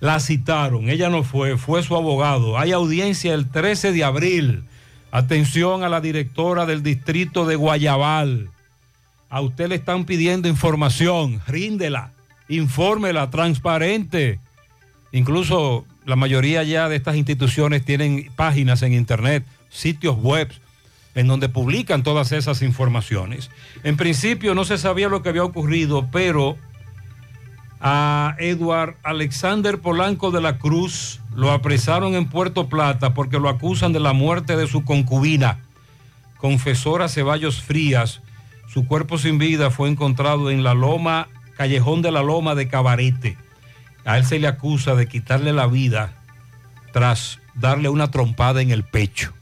la 0.00 0.20
citaron. 0.20 0.90
Ella 0.90 1.08
no 1.08 1.22
fue, 1.22 1.56
fue 1.56 1.82
su 1.82 1.96
abogado. 1.96 2.58
Hay 2.58 2.72
audiencia 2.72 3.34
el 3.34 3.48
13 3.48 3.92
de 3.92 4.04
abril. 4.04 4.64
Atención 5.14 5.84
a 5.84 5.90
la 5.90 6.00
directora 6.00 6.64
del 6.64 6.82
distrito 6.82 7.44
de 7.44 7.54
Guayabal. 7.54 8.48
A 9.28 9.42
usted 9.42 9.68
le 9.68 9.74
están 9.74 10.06
pidiendo 10.06 10.48
información, 10.48 11.42
ríndela, 11.46 12.12
infórmela, 12.48 13.28
transparente. 13.28 14.40
Incluso 15.12 15.84
la 16.06 16.16
mayoría 16.16 16.62
ya 16.62 16.88
de 16.88 16.96
estas 16.96 17.16
instituciones 17.16 17.84
tienen 17.84 18.30
páginas 18.36 18.80
en 18.80 18.94
internet, 18.94 19.44
sitios 19.68 20.16
web, 20.16 20.50
en 21.14 21.26
donde 21.26 21.50
publican 21.50 22.02
todas 22.02 22.32
esas 22.32 22.62
informaciones. 22.62 23.50
En 23.84 23.98
principio 23.98 24.54
no 24.54 24.64
se 24.64 24.78
sabía 24.78 25.10
lo 25.10 25.22
que 25.22 25.28
había 25.28 25.44
ocurrido, 25.44 26.08
pero 26.10 26.56
a 27.84 28.36
Edward 28.38 28.96
Alexander 29.02 29.76
Polanco 29.80 30.30
de 30.30 30.40
la 30.40 30.56
Cruz 30.58 31.20
lo 31.34 31.50
apresaron 31.50 32.14
en 32.14 32.28
Puerto 32.28 32.68
Plata 32.68 33.12
porque 33.12 33.40
lo 33.40 33.48
acusan 33.48 33.92
de 33.92 33.98
la 33.98 34.12
muerte 34.12 34.56
de 34.56 34.68
su 34.68 34.84
concubina, 34.84 35.58
confesora 36.36 37.08
Ceballos 37.08 37.60
Frías. 37.60 38.20
Su 38.68 38.86
cuerpo 38.86 39.18
sin 39.18 39.38
vida 39.38 39.70
fue 39.70 39.88
encontrado 39.88 40.50
en 40.50 40.62
la 40.62 40.74
loma, 40.74 41.28
callejón 41.56 42.02
de 42.02 42.12
la 42.12 42.22
loma 42.22 42.54
de 42.54 42.68
Cabarete. 42.68 43.36
A 44.04 44.16
él 44.16 44.24
se 44.24 44.38
le 44.38 44.46
acusa 44.46 44.94
de 44.94 45.08
quitarle 45.08 45.52
la 45.52 45.66
vida 45.66 46.12
tras 46.92 47.40
darle 47.54 47.88
una 47.88 48.12
trompada 48.12 48.62
en 48.62 48.70
el 48.70 48.84
pecho. 48.84 49.32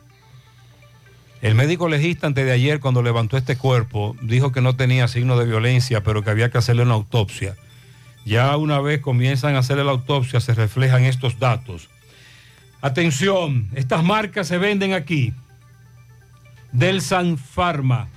El 1.43 1.55
médico 1.55 1.89
legista 1.89 2.27
antes 2.27 2.45
de 2.45 2.53
ayer, 2.53 2.81
cuando 2.81 3.03
levantó 3.03 3.37
este 3.37 3.57
cuerpo, 3.57 4.17
dijo 4.23 4.51
que 4.51 4.61
no 4.63 4.77
tenía 4.77 5.09
signo 5.09 5.39
de 5.39 5.47
violencia, 5.47 6.03
pero 6.03 6.23
que 6.23 6.31
había 6.31 6.51
que 6.51 6.59
hacerle 6.59 6.83
una 6.83 6.95
autopsia. 6.95 7.57
Ya 8.25 8.57
una 8.57 8.81
vez 8.81 9.01
comienzan 9.01 9.55
a 9.55 9.61
hacerle 9.61 9.85
la 9.85 9.93
autopsia, 9.93 10.41
se 10.41 10.55
reflejan 10.55 11.05
estos 11.05 11.39
datos. 11.39 11.89
Atención, 12.81 13.69
estas 13.75 14.05
marcas 14.05 14.49
se 14.49 14.59
venden 14.59 14.93
aquí. 14.93 15.35
Del 16.73 17.03
San 17.03 17.37
Pharma, 17.37 18.09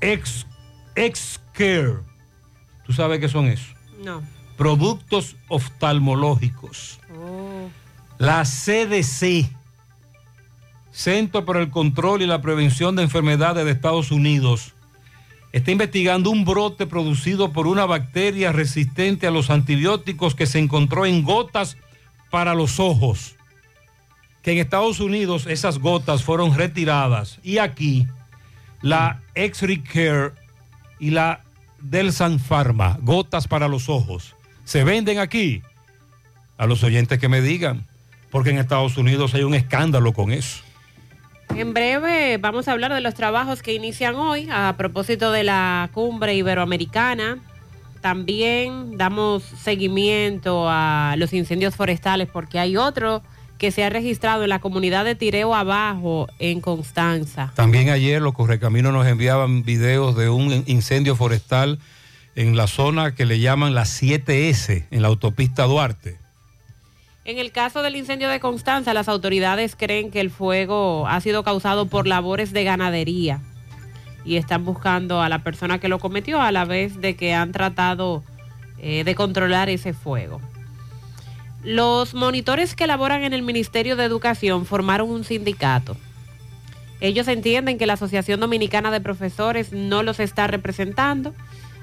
Ex, 0.00 0.46
Ex 0.94 1.40
Care. 1.52 1.96
¿Tú 2.84 2.92
sabes 2.92 3.20
qué 3.20 3.28
son 3.28 3.46
eso? 3.46 3.74
No. 4.02 4.22
Productos 4.56 5.36
oftalmológicos. 5.48 6.98
Oh. 7.14 7.68
La 8.18 8.44
CDC, 8.44 9.50
Centro 10.90 11.44
para 11.44 11.60
el 11.60 11.70
Control 11.70 12.22
y 12.22 12.26
la 12.26 12.40
Prevención 12.40 12.96
de 12.96 13.02
Enfermedades 13.02 13.66
de 13.66 13.70
Estados 13.70 14.10
Unidos, 14.10 14.72
está 15.56 15.70
investigando 15.70 16.28
un 16.28 16.44
brote 16.44 16.86
producido 16.86 17.50
por 17.50 17.66
una 17.66 17.86
bacteria 17.86 18.52
resistente 18.52 19.26
a 19.26 19.30
los 19.30 19.48
antibióticos 19.48 20.34
que 20.34 20.44
se 20.44 20.58
encontró 20.58 21.06
en 21.06 21.22
gotas 21.22 21.78
para 22.30 22.54
los 22.54 22.78
ojos. 22.78 23.36
Que 24.42 24.52
en 24.52 24.58
Estados 24.58 25.00
Unidos 25.00 25.46
esas 25.46 25.78
gotas 25.78 26.22
fueron 26.22 26.54
retiradas 26.54 27.38
y 27.42 27.56
aquí 27.56 28.06
la 28.82 29.22
X-Ray 29.34 29.78
Care 29.78 30.32
y 31.00 31.08
la 31.08 31.40
del 31.80 32.12
San 32.12 32.38
Pharma, 32.38 32.98
gotas 33.00 33.48
para 33.48 33.66
los 33.66 33.88
ojos, 33.88 34.36
se 34.64 34.84
venden 34.84 35.18
aquí. 35.18 35.62
A 36.58 36.66
los 36.66 36.82
oyentes 36.84 37.18
que 37.18 37.28
me 37.28 37.40
digan, 37.40 37.86
porque 38.30 38.50
en 38.50 38.58
Estados 38.58 38.98
Unidos 38.98 39.34
hay 39.34 39.42
un 39.42 39.54
escándalo 39.54 40.12
con 40.12 40.32
eso. 40.32 40.65
En 41.54 41.72
breve 41.72 42.38
vamos 42.38 42.68
a 42.68 42.72
hablar 42.72 42.92
de 42.92 43.00
los 43.00 43.14
trabajos 43.14 43.62
que 43.62 43.72
inician 43.72 44.14
hoy 44.16 44.48
a 44.50 44.74
propósito 44.76 45.32
de 45.32 45.44
la 45.44 45.90
cumbre 45.92 46.34
iberoamericana. 46.34 47.38
También 48.00 48.96
damos 48.98 49.42
seguimiento 49.42 50.66
a 50.68 51.14
los 51.16 51.32
incendios 51.32 51.74
forestales 51.74 52.28
porque 52.30 52.58
hay 52.58 52.76
otro 52.76 53.22
que 53.58 53.70
se 53.70 53.84
ha 53.84 53.90
registrado 53.90 54.42
en 54.42 54.50
la 54.50 54.60
comunidad 54.60 55.04
de 55.04 55.14
Tireo 55.14 55.54
Abajo 55.54 56.28
en 56.38 56.60
Constanza. 56.60 57.52
También 57.54 57.88
ayer 57.88 58.20
los 58.20 58.34
correcaminos 58.34 58.92
nos 58.92 59.06
enviaban 59.06 59.62
videos 59.62 60.14
de 60.14 60.28
un 60.28 60.62
incendio 60.66 61.16
forestal 61.16 61.78
en 62.34 62.54
la 62.56 62.66
zona 62.66 63.14
que 63.14 63.24
le 63.24 63.40
llaman 63.40 63.74
la 63.74 63.84
7S, 63.84 64.84
en 64.90 65.02
la 65.02 65.08
autopista 65.08 65.64
Duarte. 65.64 66.18
En 67.26 67.38
el 67.38 67.50
caso 67.50 67.82
del 67.82 67.96
incendio 67.96 68.28
de 68.28 68.38
Constanza, 68.38 68.94
las 68.94 69.08
autoridades 69.08 69.74
creen 69.74 70.12
que 70.12 70.20
el 70.20 70.30
fuego 70.30 71.08
ha 71.08 71.20
sido 71.20 71.42
causado 71.42 71.86
por 71.86 72.06
labores 72.06 72.52
de 72.52 72.62
ganadería 72.62 73.40
y 74.24 74.36
están 74.36 74.64
buscando 74.64 75.20
a 75.20 75.28
la 75.28 75.40
persona 75.40 75.80
que 75.80 75.88
lo 75.88 75.98
cometió 75.98 76.40
a 76.40 76.52
la 76.52 76.64
vez 76.64 77.00
de 77.00 77.16
que 77.16 77.34
han 77.34 77.50
tratado 77.50 78.22
eh, 78.78 79.02
de 79.02 79.16
controlar 79.16 79.68
ese 79.68 79.92
fuego. 79.92 80.40
Los 81.64 82.14
monitores 82.14 82.76
que 82.76 82.86
laboran 82.86 83.24
en 83.24 83.32
el 83.32 83.42
Ministerio 83.42 83.96
de 83.96 84.04
Educación 84.04 84.64
formaron 84.64 85.10
un 85.10 85.24
sindicato. 85.24 85.96
Ellos 87.00 87.26
entienden 87.26 87.76
que 87.76 87.86
la 87.86 87.94
Asociación 87.94 88.38
Dominicana 88.38 88.92
de 88.92 89.00
Profesores 89.00 89.72
no 89.72 90.04
los 90.04 90.20
está 90.20 90.46
representando, 90.46 91.34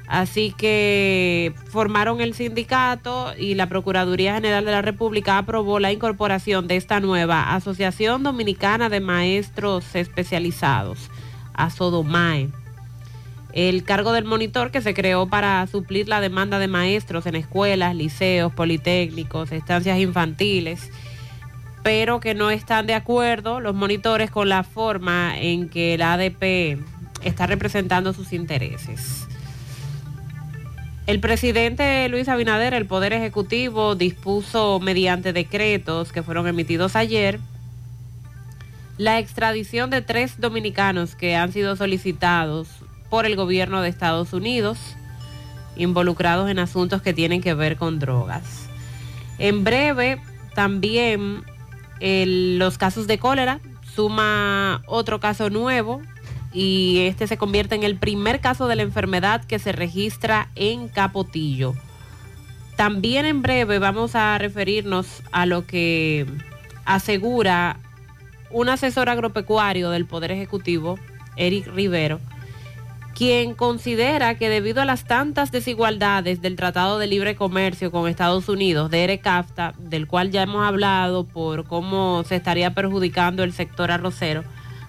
así 0.08 0.54
que 0.58 1.54
formaron 1.70 2.22
el 2.22 2.34
sindicato 2.34 3.34
y 3.38 3.56
la 3.56 3.68
Procuraduría 3.68 4.36
General 4.36 4.66
de 4.66 4.72
la 4.72 4.82
República 4.82 5.38
aprobó 5.38 5.80
la 5.80 5.92
incorporación 5.92 6.68
de 6.68 6.76
esta 6.76 7.00
nueva 7.00 7.54
Asociación 7.56 8.24
Dominicana 8.24 8.90
de 8.90 9.00
Maestros 9.00 9.96
Especializados, 9.96 11.10
ASODOMAE. 11.54 12.50
El 13.54 13.84
cargo 13.84 14.14
del 14.14 14.26
monitor 14.26 14.72
que 14.72 14.82
se 14.82 14.96
creó 14.96 15.28
para 15.28 15.66
suplir 15.68 16.10
la 16.10 16.22
demanda 16.22 16.58
de 16.58 16.68
maestros 16.68 17.28
en 17.28 17.36
escuelas, 17.36 17.96
liceos, 17.96 18.52
politécnicos, 18.52 19.52
estancias 19.52 20.00
infantiles, 20.00 20.90
pero 21.84 22.20
que 22.20 22.34
no 22.34 22.50
están 22.50 22.88
de 22.88 22.96
acuerdo 22.96 23.60
los 23.60 23.76
monitores 23.76 24.32
con 24.32 24.50
la 24.50 24.64
forma 24.64 25.38
en 25.38 25.70
que 25.70 25.98
la 26.00 26.14
ADP 26.14 26.80
está 27.24 27.46
representando 27.46 28.14
sus 28.14 28.34
intereses. 28.34 29.28
El 31.06 31.20
presidente 31.20 32.08
Luis 32.08 32.30
Abinader, 32.30 32.74
el 32.74 32.86
Poder 32.86 33.12
Ejecutivo, 33.12 33.96
dispuso 33.96 34.80
mediante 34.80 35.34
decretos 35.34 36.14
que 36.14 36.24
fueron 36.24 36.48
emitidos 36.48 36.96
ayer 36.96 37.42
la 38.98 39.20
extradición 39.20 39.90
de 39.90 40.02
tres 40.02 40.40
dominicanos 40.40 41.16
que 41.16 41.36
han 41.36 41.52
sido 41.52 41.76
solicitados 41.76 42.70
por 43.10 43.26
el 43.26 43.36
gobierno 43.36 43.82
de 43.82 43.90
Estados 43.90 44.32
Unidos, 44.32 44.78
involucrados 45.76 46.50
en 46.50 46.60
asuntos 46.60 47.02
que 47.02 47.14
tienen 47.14 47.42
que 47.42 47.54
ver 47.54 47.76
con 47.76 48.00
drogas. 48.00 48.70
En 49.40 49.66
breve, 49.66 50.22
también 50.56 51.44
los 52.00 52.78
casos 52.78 53.08
de 53.08 53.18
cólera 53.18 53.60
suma 53.94 54.82
otro 54.88 55.20
caso 55.20 55.50
nuevo 55.50 56.02
y 56.54 57.00
este 57.08 57.28
se 57.28 57.38
convierte 57.38 57.76
en 57.76 57.84
el 57.84 57.98
primer 57.98 58.40
caso 58.40 58.68
de 58.68 58.76
la 58.76 58.84
enfermedad 58.84 59.44
que 59.44 59.60
se 59.60 59.72
registra 59.72 60.50
en 60.56 60.88
Capotillo. 60.88 61.74
También 62.76 63.26
en 63.26 63.42
breve 63.42 63.80
vamos 63.80 64.16
a 64.16 64.38
referirnos 64.38 65.24
a 65.32 65.46
lo 65.46 65.66
que 65.66 66.26
asegura 66.86 67.78
un 68.52 68.70
asesor 68.70 69.10
agropecuario 69.10 69.90
del 69.90 70.06
Poder 70.06 70.32
Ejecutivo, 70.32 71.00
Eric 71.36 71.68
Rivero, 71.68 72.20
quien 73.16 73.54
considera 73.54 74.36
que 74.38 74.50
debido 74.50 74.82
a 74.82 74.86
las 74.86 75.06
tantas 75.06 75.52
desigualdades 75.52 76.42
del 76.42 76.56
Tratado 76.56 77.00
de 77.00 77.08
Libre 77.08 77.36
Comercio 77.36 77.92
con 77.92 78.08
Estados 78.08 78.50
Unidos, 78.50 78.90
de 78.90 79.04
ERECAFTA, 79.04 79.74
del 79.78 80.08
cual 80.08 80.32
ya 80.32 80.44
hemos 80.44 80.66
hablado 80.66 81.24
por 81.26 81.66
cómo 81.66 82.24
se 82.28 82.36
estaría 82.36 82.74
perjudicando 82.74 83.44
el 83.44 83.54
sector 83.54 83.92
arrocero, 83.92 84.44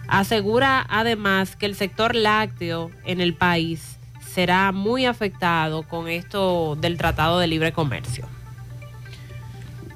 asegura 0.08 0.84
además 0.88 1.56
que 1.56 1.66
el 1.66 1.74
sector 1.74 2.14
lácteo 2.14 2.90
en 3.04 3.20
el 3.20 3.34
país 3.34 3.98
será 4.34 4.72
muy 4.72 5.06
afectado 5.06 5.84
con 5.84 6.08
esto 6.08 6.76
del 6.80 6.96
Tratado 6.96 7.38
de 7.38 7.46
Libre 7.46 7.72
Comercio. 7.72 8.26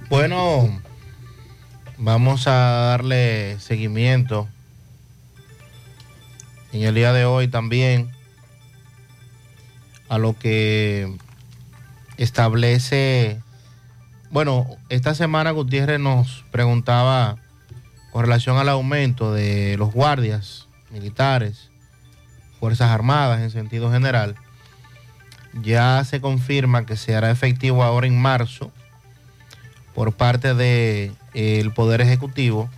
Bueno, 0.09 0.81
vamos 1.97 2.47
a 2.47 2.53
darle 2.53 3.59
seguimiento 3.61 4.49
en 6.73 6.83
el 6.83 6.94
día 6.94 7.12
de 7.12 7.25
hoy 7.25 7.49
también 7.49 8.11
a 10.09 10.18
lo 10.18 10.38
que 10.38 11.16
establece, 12.16 13.40
bueno, 14.31 14.66
esta 14.88 15.14
semana 15.14 15.51
Gutiérrez 15.51 16.01
nos 16.01 16.44
preguntaba 16.51 17.37
con 18.11 18.23
relación 18.23 18.57
al 18.57 18.68
aumento 18.68 19.33
de 19.33 19.77
los 19.79 19.92
guardias 19.92 20.66
militares, 20.90 21.71
Fuerzas 22.59 22.90
Armadas 22.90 23.40
en 23.40 23.51
sentido 23.51 23.90
general. 23.90 24.35
Ya 25.62 26.05
se 26.05 26.21
confirma 26.21 26.87
que 26.87 26.97
se 26.97 27.14
hará 27.14 27.31
efectivo 27.31 27.83
ahora 27.83 28.07
en 28.07 28.21
marzo 28.21 28.71
por 29.94 30.12
parte 30.12 30.55
del 30.55 31.14
el 31.35 31.73
Poder 31.73 32.01
Ejecutivo 32.01 32.68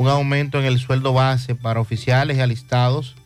un 0.00 0.08
aumento 0.08 0.58
en 0.58 0.64
el 0.64 0.78
sueldo 0.78 1.12
base 1.12 1.54
para 1.54 1.78
oficiales 1.78 2.38
y 2.38 2.40
alistados 2.40 3.16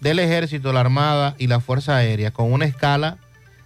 del 0.00 0.18
Ejército, 0.18 0.72
la 0.72 0.80
Armada 0.80 1.36
y 1.38 1.46
la 1.46 1.60
Fuerza 1.60 1.96
Aérea 1.96 2.32
con 2.32 2.52
una 2.52 2.64
escala 2.64 3.18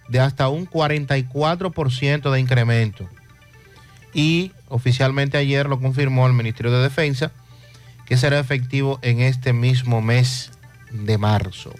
de 0.07 0.19
hasta 0.19 0.47
un 0.47 0.67
44% 0.69 2.31
de 2.31 2.39
incremento. 2.39 3.09
Y 4.13 4.51
oficialmente 4.69 5.37
ayer 5.37 5.67
lo 5.67 5.79
confirmó 5.79 6.27
el 6.27 6.33
Ministerio 6.33 6.71
de 6.71 6.83
Defensa 6.83 7.31
que 8.05 8.17
será 8.17 8.39
efectivo 8.39 8.99
en 9.01 9.19
este 9.19 9.51
mismo 9.53 10.01
mes 10.01 10.51
de 10.91 11.17
marzo. 11.17 11.73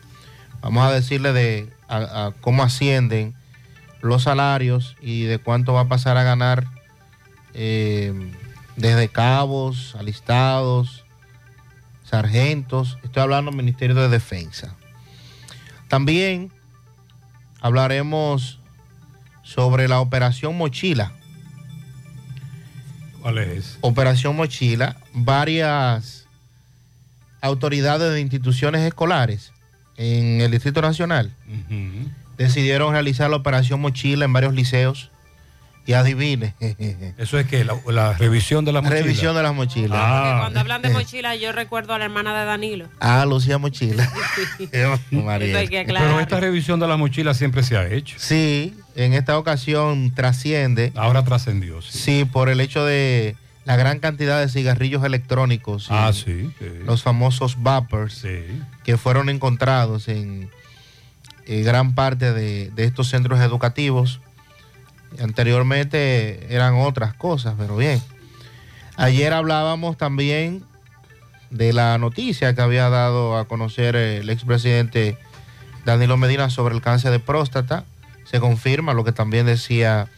Vamos 0.61 0.85
a 0.85 0.91
decirle 0.91 1.31
de 1.31 1.71
cómo 2.41 2.63
ascienden 2.63 3.33
los 4.01 4.23
salarios 4.23 4.95
y 5.01 5.23
de 5.23 5.39
cuánto 5.39 5.73
va 5.73 5.81
a 5.81 5.87
pasar 5.87 6.17
a 6.17 6.23
ganar 6.23 6.67
eh, 7.53 8.13
desde 8.75 9.07
cabos, 9.07 9.95
alistados, 9.97 11.05
sargentos. 12.03 12.97
Estoy 13.03 13.23
hablando 13.23 13.51
del 13.51 13.57
Ministerio 13.57 13.95
de 13.95 14.09
Defensa. 14.09 14.75
También 15.87 16.51
hablaremos 17.61 18.59
sobre 19.43 19.87
la 19.87 20.01
operación 20.01 20.57
Mochila. 20.57 21.13
¿Cuál 23.27 23.39
es? 23.39 23.77
Operación 23.81 24.37
Mochila. 24.37 24.95
Varias 25.11 26.25
autoridades 27.41 28.13
de 28.13 28.21
instituciones 28.21 28.83
escolares 28.83 29.51
en 29.97 30.39
el 30.39 30.49
Distrito 30.49 30.81
Nacional 30.81 31.33
decidieron 32.37 32.93
realizar 32.93 33.29
la 33.29 33.35
operación 33.35 33.81
Mochila 33.81 34.23
en 34.23 34.31
varios 34.31 34.53
liceos. 34.53 35.11
Y 35.87 35.93
adivine. 35.93 36.53
Eso 37.17 37.39
es 37.39 37.47
que 37.47 37.63
la, 37.63 37.75
la 37.89 38.13
revisión 38.13 38.65
de 38.65 38.73
las 38.73 38.83
mochilas. 38.83 39.03
Revisión 39.03 39.35
de 39.35 39.41
las 39.41 39.55
mochilas. 39.55 39.97
Ah, 39.99 40.37
Cuando 40.41 40.59
hablan 40.59 40.81
de 40.81 40.89
mochila, 40.89 41.35
yo 41.37 41.53
recuerdo 41.53 41.93
a 41.93 41.97
la 41.97 42.05
hermana 42.05 42.37
de 42.37 42.45
Danilo. 42.45 42.89
Ah, 42.99 43.25
Lucía 43.25 43.57
Mochila. 43.57 44.11
María. 45.11 45.47
Eso 45.47 45.57
hay 45.57 45.67
que 45.69 45.79
aclarar. 45.79 46.09
Pero 46.09 46.19
esta 46.19 46.39
revisión 46.41 46.81
de 46.81 46.87
las 46.87 46.99
mochilas 46.99 47.37
siempre 47.37 47.63
se 47.63 47.77
ha 47.77 47.87
hecho. 47.87 48.17
Sí, 48.19 48.75
en 48.95 49.13
esta 49.13 49.37
ocasión 49.37 50.13
trasciende. 50.13 50.91
Ahora 50.93 51.23
trascendió, 51.23 51.81
sí. 51.81 51.97
Sí, 51.97 52.25
por 52.25 52.49
el 52.49 52.59
hecho 52.59 52.83
de 52.83 53.37
la 53.63 53.77
gran 53.77 53.99
cantidad 53.99 54.41
de 54.41 54.49
cigarrillos 54.49 55.05
electrónicos. 55.05 55.87
Ah, 55.89 56.11
sí, 56.13 56.51
sí. 56.59 56.65
Los 56.85 57.01
famosos 57.01 57.63
vapors 57.63 58.25
que 58.83 58.97
fueron 58.97 59.29
encontrados 59.29 60.09
en, 60.09 60.49
eh, 61.45 61.61
gran 61.61 61.95
parte 61.95 62.33
de, 62.33 62.71
de 62.71 62.83
estos 62.83 63.07
centros 63.07 63.39
educativos. 63.39 64.19
Anteriormente 65.21 66.53
eran 66.53 66.75
otras 66.75 67.13
cosas, 67.13 67.55
pero 67.57 67.75
bien. 67.75 68.01
Ayer 68.95 69.33
hablábamos 69.33 69.97
también 69.97 70.63
de 71.49 71.71
la 71.73 71.97
noticia 71.97 72.53
que 72.53 72.61
había 72.61 72.89
dado 72.89 73.37
a 73.37 73.45
conocer 73.45 73.95
el 73.95 74.29
expresidente 74.29 75.17
Danilo 75.85 76.17
Medina 76.17 76.49
sobre 76.49 76.75
el 76.75 76.81
cáncer 76.81 77.11
de 77.11 77.19
próstata. 77.19 77.85
Se 78.25 78.39
confirma 78.39 78.93
lo 78.93 79.03
que 79.03 79.11
también 79.11 79.45
decía 79.45 80.09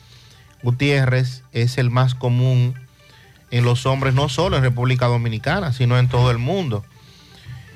Gutiérrez, 0.63 1.43
es 1.51 1.77
el 1.77 1.89
más 1.89 2.15
común 2.15 2.73
en 3.51 3.63
los 3.63 3.85
hombres, 3.85 4.13
no 4.13 4.29
solo 4.29 4.57
en 4.57 4.63
República 4.63 5.07
Dominicana, 5.07 5.73
sino 5.73 5.97
en 5.99 6.07
todo 6.07 6.31
el 6.31 6.37
mundo. 6.37 6.83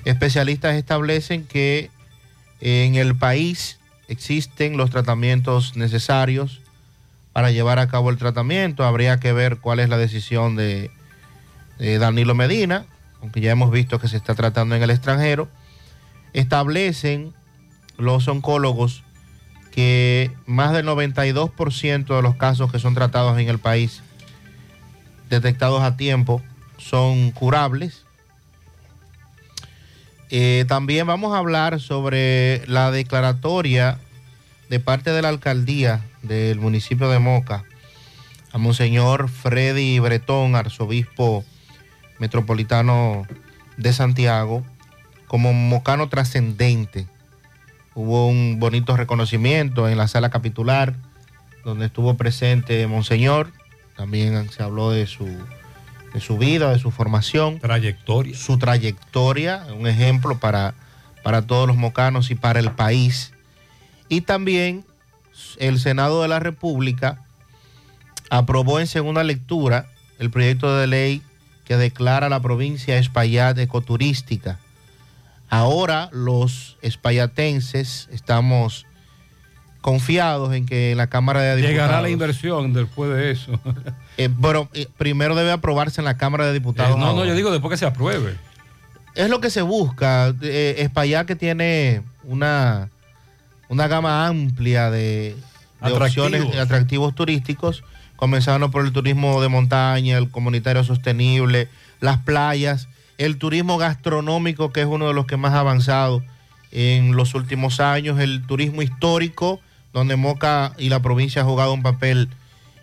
Especialistas 0.05 0.75
establecen 0.75 1.45
que 1.45 1.91
en 2.61 2.95
el 2.95 3.15
país 3.15 3.77
existen 4.07 4.77
los 4.77 4.89
tratamientos 4.89 5.75
necesarios 5.75 6.62
para 7.33 7.51
llevar 7.51 7.79
a 7.79 7.87
cabo 7.87 8.11
el 8.11 8.17
tratamiento. 8.17 8.85
Habría 8.85 9.19
que 9.19 9.33
ver 9.33 9.57
cuál 9.57 9.79
es 9.79 9.89
la 9.89 9.97
decisión 9.97 10.55
de, 10.55 10.91
Danilo 11.79 12.35
Medina, 12.35 12.85
aunque 13.21 13.41
ya 13.41 13.51
hemos 13.51 13.71
visto 13.71 13.99
que 13.99 14.07
se 14.07 14.15
está 14.15 14.35
tratando 14.35 14.75
en 14.75 14.83
el 14.83 14.91
extranjero. 14.91 15.49
Establecen 16.31 17.33
los 17.97 18.27
oncólogos 18.27 19.03
que 19.71 20.31
más 20.45 20.71
del 20.71 20.85
92% 20.85 22.15
de 22.15 22.21
los 22.21 22.35
casos 22.35 22.71
que 22.71 22.79
son 22.79 22.93
tratados 22.93 23.37
en 23.39 23.49
el 23.49 23.57
país, 23.57 24.03
detectados 25.29 25.81
a 25.81 25.97
tiempo, 25.97 26.41
son 26.77 27.31
curables. 27.31 28.05
Eh, 30.29 30.65
también 30.67 31.07
vamos 31.07 31.33
a 31.33 31.39
hablar 31.39 31.79
sobre 31.79 32.65
la 32.67 32.91
declaratoria 32.91 33.97
de 34.69 34.79
parte 34.79 35.11
de 35.11 35.21
la 35.21 35.29
alcaldía 35.29 36.01
del 36.23 36.59
municipio 36.59 37.09
de 37.09 37.19
Moca 37.19 37.65
a 38.53 38.57
Monseñor 38.57 39.29
Freddy 39.29 39.99
Bretón, 39.99 40.55
arzobispo 40.55 41.43
metropolitano 42.19 43.27
de 43.77 43.91
Santiago, 43.93 44.63
como 45.27 45.53
mocano 45.53 46.07
trascendente. 46.07 47.07
Hubo 47.95 48.27
un 48.27 48.59
bonito 48.59 48.95
reconocimiento 48.95 49.89
en 49.89 49.97
la 49.97 50.07
sala 50.07 50.29
capitular, 50.29 50.93
donde 51.65 51.87
estuvo 51.87 52.15
presente 52.15 52.85
Monseñor. 52.85 53.51
También 53.97 54.49
se 54.51 54.61
habló 54.61 54.91
de 54.91 55.07
su, 55.07 55.25
de 56.13 56.19
su 56.19 56.37
vida, 56.37 56.71
de 56.71 56.79
su 56.79 56.91
formación. 56.91 57.59
Trayectoria. 57.59 58.37
Su 58.37 58.59
trayectoria, 58.59 59.65
un 59.75 59.87
ejemplo 59.87 60.37
para, 60.37 60.75
para 61.23 61.41
todos 61.41 61.67
los 61.67 61.75
mocanos 61.75 62.29
y 62.29 62.35
para 62.35 62.59
el 62.59 62.71
país. 62.71 63.33
Y 64.09 64.21
también 64.21 64.85
el 65.59 65.79
Senado 65.79 66.21
de 66.21 66.27
la 66.27 66.39
República 66.39 67.21
aprobó 68.29 68.79
en 68.79 68.87
segunda 68.87 69.23
lectura 69.23 69.87
el 70.19 70.29
proyecto 70.29 70.75
de 70.75 70.87
ley 70.87 71.21
que 71.65 71.77
declara 71.77 72.29
la 72.29 72.41
provincia 72.41 72.97
Espaillat 72.97 73.57
ecoturística. 73.57 74.59
Ahora 75.49 76.09
los 76.11 76.77
espayatenses 76.81 78.09
estamos 78.11 78.85
confiados 79.81 80.53
en 80.53 80.65
que 80.65 80.95
la 80.95 81.07
Cámara 81.07 81.41
de 81.41 81.57
Diputados... 81.57 81.71
Llegará 81.71 82.01
la 82.01 82.09
inversión 82.09 82.73
después 82.73 83.11
de 83.11 83.31
eso. 83.31 83.59
Eh, 84.15 84.29
pero 84.43 84.69
eh, 84.75 84.87
primero 84.95 85.33
debe 85.33 85.51
aprobarse 85.51 85.99
en 85.99 86.05
la 86.05 86.17
Cámara 86.17 86.45
de 86.45 86.53
Diputados. 86.53 86.95
Eh, 86.95 86.99
no, 86.99 87.13
no, 87.13 87.25
yo 87.25 87.33
digo 87.33 87.49
después 87.49 87.71
que 87.71 87.77
se 87.77 87.87
apruebe. 87.87 88.35
Es 89.15 89.27
lo 89.27 89.41
que 89.41 89.49
se 89.49 89.63
busca. 89.63 90.35
Eh, 90.39 90.75
Espaillat 90.77 91.25
que 91.25 91.35
tiene 91.35 92.03
una, 92.23 92.89
una 93.73 93.87
gama 93.87 94.27
amplia 94.27 94.89
de, 94.91 95.35
de 95.35 95.35
Atractivos. 95.81 96.01
opciones 96.27 96.51
de 96.51 96.59
atractivos 96.59 97.15
turísticos, 97.15 97.83
comenzando 98.15 98.71
por 98.71 98.85
el 98.85 98.91
turismo 98.93 99.41
de 99.41 99.49
montaña, 99.49 100.17
el 100.17 100.29
comunitario 100.29 100.83
sostenible, 100.83 101.67
las 101.99 102.19
playas, 102.19 102.87
el 103.17 103.37
turismo 103.37 103.77
gastronómico, 103.77 104.71
que 104.71 104.81
es 104.81 104.87
uno 104.87 105.07
de 105.07 105.13
los 105.13 105.25
que 105.25 105.37
más 105.37 105.53
ha 105.53 105.59
avanzado 105.59 106.23
en 106.71 107.15
los 107.15 107.35
últimos 107.35 107.79
años, 107.79 108.19
el 108.19 108.45
turismo 108.45 108.81
histórico, 108.81 109.59
donde 109.91 110.15
Moca 110.15 110.73
y 110.77 110.89
la 110.89 111.01
provincia 111.01 111.41
ha 111.41 111.45
jugado 111.45 111.73
un 111.73 111.83
papel 111.83 112.29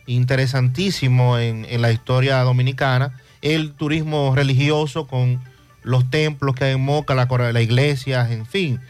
interesantísimo 0.06 1.38
en, 1.38 1.66
en 1.68 1.82
la 1.82 1.90
historia 1.92 2.38
dominicana, 2.42 3.12
el 3.42 3.72
turismo 3.72 4.34
religioso 4.34 5.06
con 5.06 5.40
los 5.82 6.10
templos 6.10 6.54
que 6.54 6.64
hay 6.64 6.72
en 6.74 6.80
Moca, 6.82 7.14
la, 7.14 7.26
cora- 7.26 7.52
la 7.52 7.62
iglesia, 7.62 8.30
en 8.30 8.44
fin, 8.44 8.80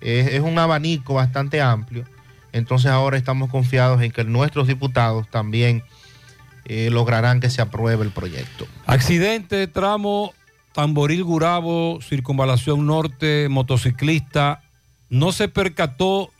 es, 0.00 0.40
un 0.40 0.58
abanico 0.58 1.14
bastante 1.14 1.60
amplio. 1.60 2.04
Entonces 2.52 2.90
ahora 2.90 3.16
estamos 3.16 3.50
confiados 3.50 4.00
en 4.02 4.12
que 4.12 4.24
nuestros 4.24 4.66
diputados 4.66 5.28
también 5.30 5.82
eh, 6.64 6.88
lograrán 6.90 7.40
que 7.40 7.50
se 7.50 7.60
apruebe 7.62 8.04
el 8.04 8.10
proyecto. 8.10 8.66
Accidente, 8.86 9.66
tramo 9.66 10.32
Tamboril 10.72 11.24
Gurabo, 11.24 12.00
circunvalación 12.02 12.86
norte, 12.86 13.48
motociclista 13.48 14.62
no 15.08 15.32
se 15.32 15.48
percató 15.48 16.30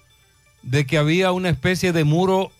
de 0.62 0.86
que 0.86 0.98
había 0.98 1.32
una 1.32 1.48
especie 1.48 1.92
de 1.92 2.04
muro 2.04 2.50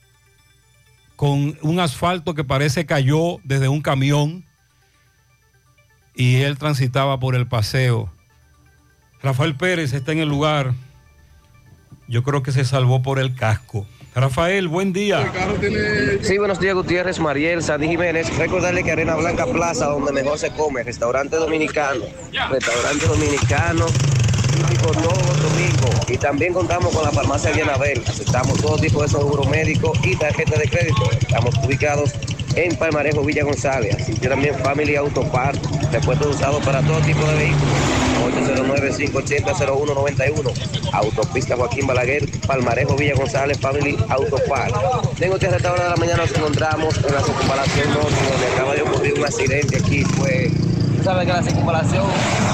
con 1.17 1.59
un 1.63 1.81
asfalto 1.81 2.35
que 2.35 2.45
parece 2.45 2.87
cayó 2.87 3.39
desde 3.43 3.69
un 3.69 3.81
camión 3.81 4.45
y 6.15 6.37
él 6.37 6.57
transitaba 6.59 7.19
por 7.19 7.35
el 7.35 7.47
paseo. 7.47 8.13
Rafael 9.23 9.57
Pérez 9.57 9.93
está 9.93 10.13
en 10.13 10.19
el 10.19 10.29
lugar. 10.29 10.75
Yo 12.09 12.23
creo 12.23 12.43
que 12.43 12.53
se 12.53 12.65
salvó 12.65 13.03
por 13.03 13.19
el 13.19 13.35
casco. 13.35 13.87
Rafael, 14.15 14.69
buen 14.69 14.93
día. 14.93 15.31
Sí, 16.23 16.39
buenos 16.39 16.59
días, 16.59 16.75
Gutiérrez, 16.75 17.19
Mariel, 17.19 17.63
Sandy 17.63 17.89
Jiménez. 17.89 18.35
Recordarle 18.39 18.83
que 18.83 18.93
Arena 18.93 19.15
Blanca 19.17 19.45
Plaza, 19.45 19.87
donde 19.87 20.13
mejor 20.13 20.39
se 20.39 20.51
come, 20.53 20.83
restaurante 20.83 21.37
dominicano. 21.37 22.05
Restaurante 22.51 23.07
dominicano, 23.07 23.87
típico 24.55 24.93
todos 24.93 25.27
los 25.27 25.43
domingos. 25.43 26.11
Y 26.11 26.17
también 26.17 26.55
contamos 26.55 26.95
con 26.95 27.05
la 27.05 27.11
farmacia 27.11 27.51
Bienabel. 27.51 28.03
Aceptamos 28.07 28.59
todo 28.63 28.77
tipo 28.79 29.03
de 29.03 29.09
seguro 29.09 29.45
médico 29.45 29.93
y 30.03 30.17
tarjeta 30.17 30.59
de 30.59 30.69
crédito. 30.69 31.11
Estamos 31.11 31.55
ubicados 31.63 32.13
en 32.57 32.75
Palmarejo, 32.77 33.23
Villa 33.23 33.45
González. 33.45 33.97
Que 34.21 34.29
también 34.29 34.55
Family 34.57 34.97
Auto 34.97 35.23
Parts, 35.31 35.61
repuestos 35.93 36.35
usados 36.37 36.65
para 36.65 36.83
todo 36.83 36.99
tipo 37.01 37.25
de 37.27 37.37
vehículos. 37.37 37.97
809-580-0191. 38.27 40.53
Autopista 40.93 41.57
Joaquín 41.57 41.87
Balaguer, 41.87 42.29
Palmarejo, 42.47 42.97
Villa 42.97 43.15
González, 43.15 43.59
Family 43.61 43.97
Auto 44.09 44.39
Parts. 44.49 44.75
Tengo 45.19 45.35
usted 45.35 45.53
a 45.53 45.57
esta 45.57 45.73
hora 45.73 45.85
de 45.85 45.91
la 45.91 45.97
mañana 45.97 46.23
nos 46.23 46.35
encontramos 46.35 46.97
en 46.97 47.15
la 47.15 47.21
circunvalación 47.21 47.93
norte, 47.95 48.17
donde 48.31 48.47
acaba 48.55 48.75
de 48.75 48.81
ocurrir 48.83 49.19
un 49.19 49.25
accidente 49.25 49.77
aquí. 49.77 50.05
Pues, 50.17 50.51
tú 50.97 51.05
sabes 51.05 51.27
que 51.27 51.33
la 51.33 51.43
circunvalación 51.43 52.07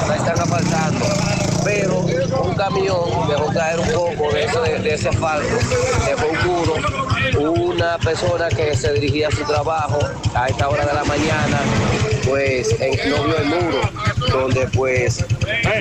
la 0.09 0.17
están 0.17 0.41
apartando 0.41 1.07
pero 1.65 2.01
un 2.01 2.55
camión 2.55 3.29
dejó 3.29 3.53
caer 3.53 3.81
un 3.81 3.93
poco 3.93 4.33
de 4.33 4.45
ese, 4.45 4.59
de 4.83 4.95
ese 4.95 5.09
asfalto, 5.09 5.57
dejó 6.07 6.27
un 6.27 6.47
muro, 6.47 6.75
una 7.39 7.99
persona 7.99 8.49
que 8.49 8.77
se 8.77 8.93
dirigía 8.95 9.29
a 9.29 9.31
su 9.31 9.45
trabajo 9.45 9.99
a 10.35 10.49
esta 10.49 10.69
hora 10.69 10.85
de 10.85 10.95
la 10.95 11.05
mañana, 11.05 11.59
pues 12.29 12.75
en, 12.81 13.11
no 13.11 13.25
vio 13.25 13.37
el 13.39 13.47
muro, 13.47 13.81
donde 14.31 14.67
pues 14.69 15.25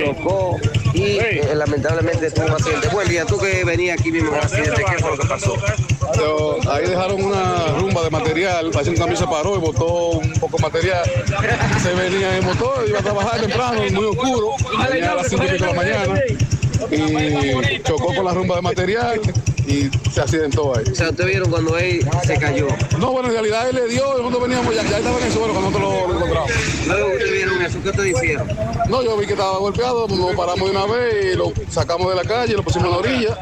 tocó 0.04 0.58
y 0.94 1.18
eh, 1.18 1.52
lamentablemente 1.54 2.30
tuvo 2.30 2.46
un 2.46 2.52
accidente. 2.52 2.88
Buen 2.88 3.08
día, 3.08 3.24
tú 3.24 3.38
que 3.38 3.64
venías 3.64 3.98
aquí 4.00 4.12
mismo 4.12 4.34
el 4.34 4.40
accidente, 4.40 4.84
¿qué 4.84 4.98
fue 4.98 5.10
lo 5.10 5.18
que 5.18 5.28
pasó? 5.28 5.54
Pero 6.12 6.58
ahí 6.70 6.86
dejaron 6.86 7.22
una 7.22 7.68
rumba 7.78 8.02
de 8.02 8.10
material, 8.10 8.70
que 8.70 8.90
un 8.90 8.96
camión 8.96 9.16
se 9.16 9.26
paró 9.26 9.56
y 9.56 9.60
botó 9.60 10.10
un 10.18 10.32
poco 10.34 10.56
de 10.56 10.62
material. 10.62 11.10
Se 11.82 11.94
venía 11.94 12.36
en 12.36 12.44
motor, 12.44 12.84
iba 12.86 12.98
a 12.98 13.02
trabajar 13.02 13.40
temprano, 13.40 13.82
muy 13.92 14.04
oscuro, 14.04 14.54
venía 14.90 15.12
a 15.12 15.16
las 15.16 15.28
5 15.28 15.44
y 15.44 15.48
pico 15.48 15.64
de 15.64 15.72
la 15.72 15.76
mañana 15.76 16.14
y 16.92 17.82
chocó 17.82 18.14
con 18.14 18.24
la 18.24 18.34
rumba 18.34 18.56
de 18.56 18.62
material 18.62 19.20
y 19.66 19.90
se 20.10 20.20
accidentó 20.20 20.76
ahí. 20.76 20.84
O 20.90 20.94
sea, 20.94 21.10
¿ustedes 21.10 21.30
vieron 21.30 21.50
cuando 21.50 21.78
él 21.78 22.04
se 22.24 22.36
cayó? 22.38 22.66
No, 22.98 23.12
bueno, 23.12 23.28
en 23.28 23.34
realidad 23.34 23.68
él 23.68 23.76
le 23.76 23.88
dio, 23.88 24.04
nosotros 24.18 24.42
veníamos, 24.42 24.74
ya, 24.74 24.82
ya 24.82 24.98
estaba 24.98 25.18
en 25.18 25.24
el 25.24 25.32
suelo 25.32 25.52
cuando 25.52 25.70
nosotros 25.70 25.94
lo, 25.94 26.08
lo 26.08 26.14
encontramos. 26.14 26.50
Luego 26.86 27.06
ustedes 27.08 27.32
vieron 27.32 27.62
eso, 27.62 27.78
¿qué 27.82 27.90
ustedes 27.90 28.16
hicieron? 28.16 28.48
No, 28.88 29.02
yo 29.02 29.16
vi 29.16 29.26
que 29.26 29.32
estaba 29.32 29.58
golpeado, 29.58 30.08
nos 30.08 30.34
paramos 30.34 30.70
de 30.70 30.76
una 30.76 30.86
vez 30.86 31.34
y 31.34 31.36
lo 31.36 31.52
sacamos 31.70 32.08
de 32.08 32.16
la 32.16 32.24
calle, 32.24 32.54
lo 32.54 32.62
pusimos 32.62 32.88
a 32.88 32.90
la 32.90 32.96
orilla 32.98 33.38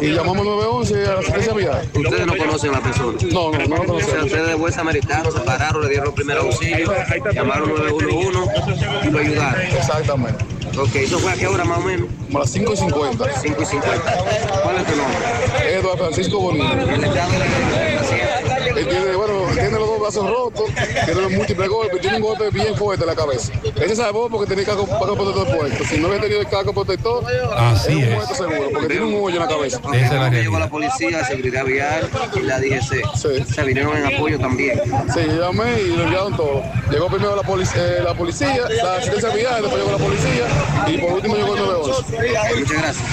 y 0.00 0.06
llamamos 0.12 0.46
911 0.46 1.06
a 1.06 1.14
la 1.14 1.20
asistencia 1.20 1.52
vial. 1.54 1.90
¿Ustedes 1.94 2.26
no 2.26 2.36
conocen 2.36 2.70
a 2.70 2.72
la 2.74 2.82
persona? 2.82 3.18
No, 3.32 3.50
no, 3.50 3.66
no 3.66 3.84
lo 3.84 3.94
O 3.94 4.00
sea, 4.00 4.24
ustedes 4.24 4.48
de 4.48 4.54
buen 4.54 4.72
samaritano 4.72 5.30
se 5.30 5.40
pararon, 5.40 5.82
le 5.82 5.88
dieron 5.88 6.06
los 6.06 6.14
primeros 6.14 6.44
auxilios, 6.44 6.90
llamaron 7.34 7.68
911 7.68 9.08
y 9.08 9.10
lo 9.10 9.18
ayudaron. 9.18 9.60
Exactamente. 9.60 10.57
Ok, 10.76 10.94
¿eso 10.96 11.18
fue 11.18 11.32
a 11.32 11.34
qué 11.34 11.46
hora 11.46 11.64
más 11.64 11.78
o 11.78 11.82
menos? 11.82 12.08
Como 12.26 12.38
a 12.38 12.40
las 12.42 12.50
5 12.50 12.72
y 12.72 12.76
50. 12.76 13.40
5 13.40 13.62
y 13.62 13.64
50. 13.64 14.16
¿Cuál 14.62 14.76
es 14.76 14.86
tu 14.86 14.96
nombre? 14.96 15.74
Eduardo 15.74 16.04
Francisco 16.04 16.38
Bonilla. 16.40 16.72
El 16.72 17.04
estado 17.04 17.32
de 17.32 17.38
la. 17.38 18.78
Él 18.80 18.88
tiene, 18.88 19.16
bueno, 19.16 19.37
tiene 19.60 19.78
los 19.78 19.88
dos 19.88 20.00
brazos 20.00 20.30
rotos, 20.30 20.64
tiene 21.04 21.20
los 21.20 21.32
múltiples 21.32 21.68
golpes, 21.68 22.00
tiene 22.00 22.16
un 22.16 22.22
golpe 22.22 22.50
bien 22.50 22.74
fuerte 22.76 23.04
en 23.04 23.08
la 23.10 23.16
cabeza. 23.16 23.52
Ese 23.80 23.96
salvó 23.96 24.28
porque 24.28 24.46
tenía 24.48 24.62
el 24.62 24.66
casco, 24.68 24.86
casco 24.86 25.14
protector 25.16 25.56
puesto. 25.58 25.84
Si 25.84 25.98
no 25.98 26.08
hubiera 26.08 26.22
tenido 26.22 26.40
el 26.40 26.48
casco 26.48 26.72
protector, 26.72 27.24
Así 27.56 27.90
es 27.92 27.96
un 27.96 28.02
es. 28.04 28.14
muerto 28.14 28.34
seguro, 28.34 28.68
porque 28.72 28.86
tiene 28.88 29.04
un 29.04 29.14
hoyo 29.14 29.36
en 29.36 29.42
la 29.42 29.48
cabeza. 29.48 29.78
Ok, 29.78 29.94
luego 29.94 30.30
que 30.30 30.36
llegó 30.42 30.58
la 30.58 30.68
policía, 30.68 31.24
seguridad 31.24 31.64
vial 31.64 32.08
y 32.36 32.40
la 32.42 32.58
DGC. 32.60 33.44
Se 33.54 33.62
vinieron 33.64 33.96
en 33.96 34.14
apoyo 34.14 34.38
también. 34.38 34.80
Sí, 35.14 35.20
yo 35.26 35.40
llamé 35.50 35.80
y 35.82 35.96
lo 35.96 36.04
enviaron 36.04 36.36
todo. 36.36 36.62
Llegó 36.90 37.08
primero 37.08 37.36
la, 37.36 37.42
polic- 37.42 37.72
eh, 37.76 38.00
la 38.02 38.14
policía, 38.14 38.56
la 38.82 38.96
asistencia 38.96 39.30
vial, 39.30 39.62
después 39.62 39.82
llegó 39.84 39.98
la 39.98 40.04
policía 40.04 40.46
y 40.86 40.98
por 40.98 41.12
último 41.14 41.36
llegó 41.36 41.54
el 41.54 41.60
911. 41.62 42.58
Muchas 42.60 42.72
gracias. 42.82 43.06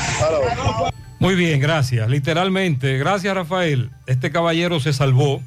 Muy 1.20 1.36
bien, 1.36 1.60
gracias. 1.60 2.10
Literalmente, 2.10 2.98
gracias 2.98 3.34
Rafael. 3.34 3.90
Este 4.06 4.32
caballero 4.32 4.80
se 4.80 4.94
salvó 4.94 5.42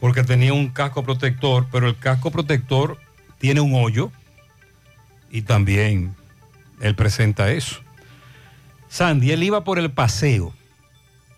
porque 0.00 0.24
tenía 0.24 0.52
un 0.52 0.68
casco 0.68 1.02
protector, 1.02 1.66
pero 1.70 1.88
el 1.88 1.96
casco 1.96 2.30
protector 2.30 2.98
tiene 3.38 3.60
un 3.60 3.74
hoyo 3.74 4.10
y 5.30 5.42
también 5.42 6.14
él 6.80 6.94
presenta 6.94 7.50
eso. 7.50 7.80
Sandy, 8.88 9.32
él 9.32 9.42
iba 9.42 9.64
por 9.64 9.78
el 9.78 9.90
paseo. 9.90 10.52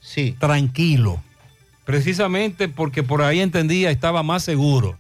Sí. 0.01 0.37
Tranquilo. 0.39 1.21
Precisamente 1.85 2.69
porque 2.69 3.03
por 3.03 3.23
ahí 3.23 3.41
entendía 3.41 3.91
estaba 3.91 4.23
más 4.23 4.43
seguro. 4.43 4.99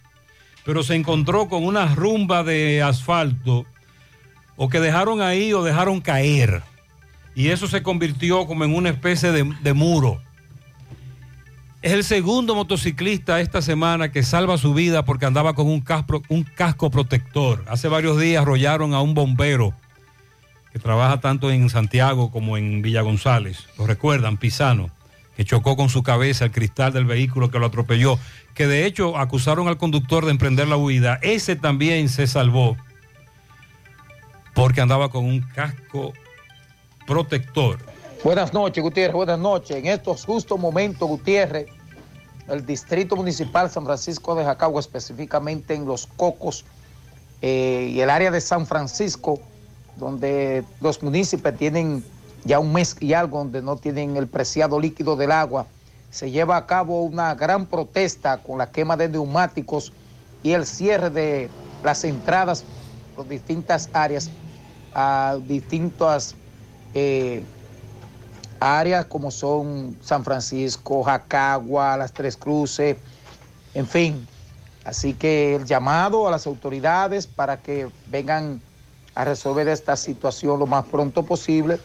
Pero 0.64 0.82
se 0.82 0.94
encontró 0.94 1.48
con 1.48 1.64
una 1.64 1.94
rumba 1.94 2.42
de 2.42 2.82
asfalto 2.82 3.66
o 4.56 4.68
que 4.68 4.80
dejaron 4.80 5.20
ahí 5.20 5.52
o 5.52 5.62
dejaron 5.62 6.00
caer. 6.00 6.62
Y 7.34 7.48
eso 7.48 7.68
se 7.68 7.82
convirtió 7.82 8.46
como 8.46 8.64
en 8.64 8.74
una 8.74 8.90
especie 8.90 9.30
de, 9.30 9.44
de 9.62 9.72
muro. 9.72 10.20
Es 11.80 11.92
el 11.92 12.02
segundo 12.02 12.56
motociclista 12.56 13.40
esta 13.40 13.62
semana 13.62 14.10
que 14.10 14.24
salva 14.24 14.58
su 14.58 14.74
vida 14.74 15.04
porque 15.04 15.26
andaba 15.26 15.54
con 15.54 15.68
un 15.68 15.80
casco, 15.80 16.90
protector. 16.90 17.64
Hace 17.68 17.86
varios 17.86 18.20
días 18.20 18.42
arrollaron 18.42 18.94
a 18.94 19.00
un 19.00 19.14
bombero 19.14 19.72
que 20.72 20.80
trabaja 20.80 21.20
tanto 21.20 21.52
en 21.52 21.70
Santiago 21.70 22.32
como 22.32 22.56
en 22.56 22.82
Villa 22.82 23.02
González. 23.02 23.68
Lo 23.78 23.86
recuerdan, 23.86 24.38
Pisano, 24.38 24.90
que 25.36 25.44
chocó 25.44 25.76
con 25.76 25.88
su 25.88 26.02
cabeza 26.02 26.46
el 26.46 26.50
cristal 26.50 26.92
del 26.92 27.04
vehículo 27.04 27.48
que 27.48 27.60
lo 27.60 27.66
atropelló, 27.66 28.18
que 28.54 28.66
de 28.66 28.84
hecho 28.84 29.16
acusaron 29.16 29.68
al 29.68 29.78
conductor 29.78 30.24
de 30.24 30.32
emprender 30.32 30.66
la 30.66 30.76
huida. 30.76 31.20
Ese 31.22 31.54
también 31.54 32.08
se 32.08 32.26
salvó 32.26 32.76
porque 34.52 34.80
andaba 34.80 35.10
con 35.10 35.24
un 35.24 35.42
casco 35.42 36.12
protector. 37.06 37.78
Buenas 38.24 38.52
noches, 38.52 38.82
Gutiérrez. 38.82 39.14
Buenas 39.14 39.38
noches. 39.38 39.76
En 39.76 39.86
estos 39.86 40.24
justos 40.24 40.58
momentos, 40.58 41.08
Gutiérrez, 41.08 41.68
el 42.48 42.66
Distrito 42.66 43.14
Municipal 43.14 43.70
San 43.70 43.84
Francisco 43.84 44.34
de 44.34 44.44
Jacagua, 44.44 44.80
específicamente 44.80 45.74
en 45.74 45.86
Los 45.86 46.08
Cocos 46.08 46.64
eh, 47.42 47.88
y 47.92 48.00
el 48.00 48.10
área 48.10 48.32
de 48.32 48.40
San 48.40 48.66
Francisco, 48.66 49.38
donde 49.96 50.64
los 50.80 51.00
municipios 51.00 51.56
tienen 51.56 52.04
ya 52.44 52.58
un 52.58 52.72
mes 52.72 52.96
y 52.98 53.12
algo 53.12 53.38
donde 53.38 53.62
no 53.62 53.76
tienen 53.76 54.16
el 54.16 54.26
preciado 54.26 54.80
líquido 54.80 55.14
del 55.14 55.30
agua, 55.30 55.66
se 56.10 56.32
lleva 56.32 56.56
a 56.56 56.66
cabo 56.66 57.02
una 57.04 57.36
gran 57.36 57.66
protesta 57.66 58.38
con 58.38 58.58
la 58.58 58.72
quema 58.72 58.96
de 58.96 59.10
neumáticos 59.10 59.92
y 60.42 60.52
el 60.52 60.66
cierre 60.66 61.10
de 61.10 61.50
las 61.84 62.02
entradas 62.02 62.64
por 63.14 63.28
distintas 63.28 63.88
áreas 63.92 64.28
a 64.92 65.38
distintas 65.46 66.34
eh, 66.94 67.44
áreas 68.60 69.06
como 69.06 69.30
son 69.30 69.96
San 70.02 70.24
Francisco, 70.24 71.02
Jacagua, 71.02 71.96
Las 71.96 72.12
Tres 72.12 72.36
Cruces, 72.36 72.96
en 73.74 73.86
fin. 73.86 74.26
Así 74.84 75.14
que 75.14 75.56
el 75.56 75.64
llamado 75.64 76.26
a 76.26 76.30
las 76.30 76.46
autoridades 76.46 77.26
para 77.26 77.58
que 77.58 77.88
vengan 78.10 78.60
a 79.14 79.24
resolver 79.24 79.68
esta 79.68 79.96
situación 79.96 80.58
lo 80.58 80.66
más 80.66 80.86
pronto 80.86 81.24
posible, 81.24 81.78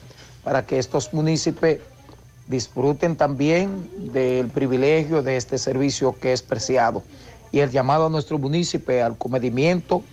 para 0.44 0.66
que 0.66 0.78
estos 0.80 1.14
municipios 1.14 1.80
disfruten 2.48 3.16
también 3.16 3.90
del 4.14 4.50
privilegio 4.50 5.24
de 5.24 5.38
este 5.38 5.58
servicio 5.58 6.18
que 6.20 6.34
es 6.34 6.42
preciado. 6.42 7.04
Y 7.52 7.60
el 7.60 7.72
llamado 7.72 8.08
a 8.08 8.10
nuestro 8.10 8.38
municipio 8.38 9.06
al 9.06 9.18
comedimiento, 9.18 10.04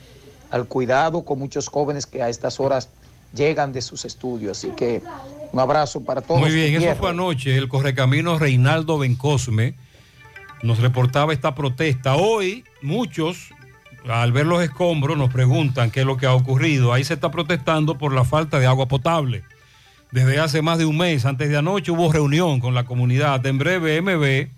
al 0.50 0.66
cuidado 0.66 1.24
con 1.24 1.38
muchos 1.38 1.68
jóvenes 1.68 2.06
que 2.06 2.22
a 2.22 2.28
estas 2.28 2.60
horas 2.60 2.88
llegan 3.34 3.72
de 3.72 3.82
sus 3.82 4.04
estudios. 4.04 4.58
Así 4.58 4.70
que 4.70 5.02
un 5.52 5.60
abrazo 5.60 6.04
para 6.04 6.20
todos. 6.20 6.40
Muy 6.40 6.52
bien, 6.52 6.74
eso 6.74 6.94
fue 6.96 7.10
anoche. 7.10 7.56
El 7.56 7.68
correcamino 7.68 8.38
Reinaldo 8.38 8.98
Bencosme 8.98 9.74
nos 10.62 10.78
reportaba 10.78 11.32
esta 11.32 11.54
protesta. 11.54 12.16
Hoy 12.16 12.64
muchos, 12.82 13.50
al 14.08 14.32
ver 14.32 14.46
los 14.46 14.62
escombros, 14.62 15.16
nos 15.16 15.32
preguntan 15.32 15.90
qué 15.90 16.00
es 16.00 16.06
lo 16.06 16.16
que 16.16 16.26
ha 16.26 16.34
ocurrido. 16.34 16.92
Ahí 16.92 17.04
se 17.04 17.14
está 17.14 17.30
protestando 17.30 17.98
por 17.98 18.12
la 18.12 18.24
falta 18.24 18.58
de 18.58 18.66
agua 18.66 18.86
potable. 18.86 19.42
Desde 20.12 20.40
hace 20.40 20.62
más 20.62 20.78
de 20.78 20.86
un 20.86 20.96
mes, 20.96 21.24
antes 21.24 21.48
de 21.48 21.56
anoche, 21.56 21.92
hubo 21.92 22.12
reunión 22.12 22.60
con 22.60 22.74
la 22.74 22.84
comunidad. 22.84 23.44
En 23.46 23.58
breve, 23.58 24.00
MB, 24.02 24.50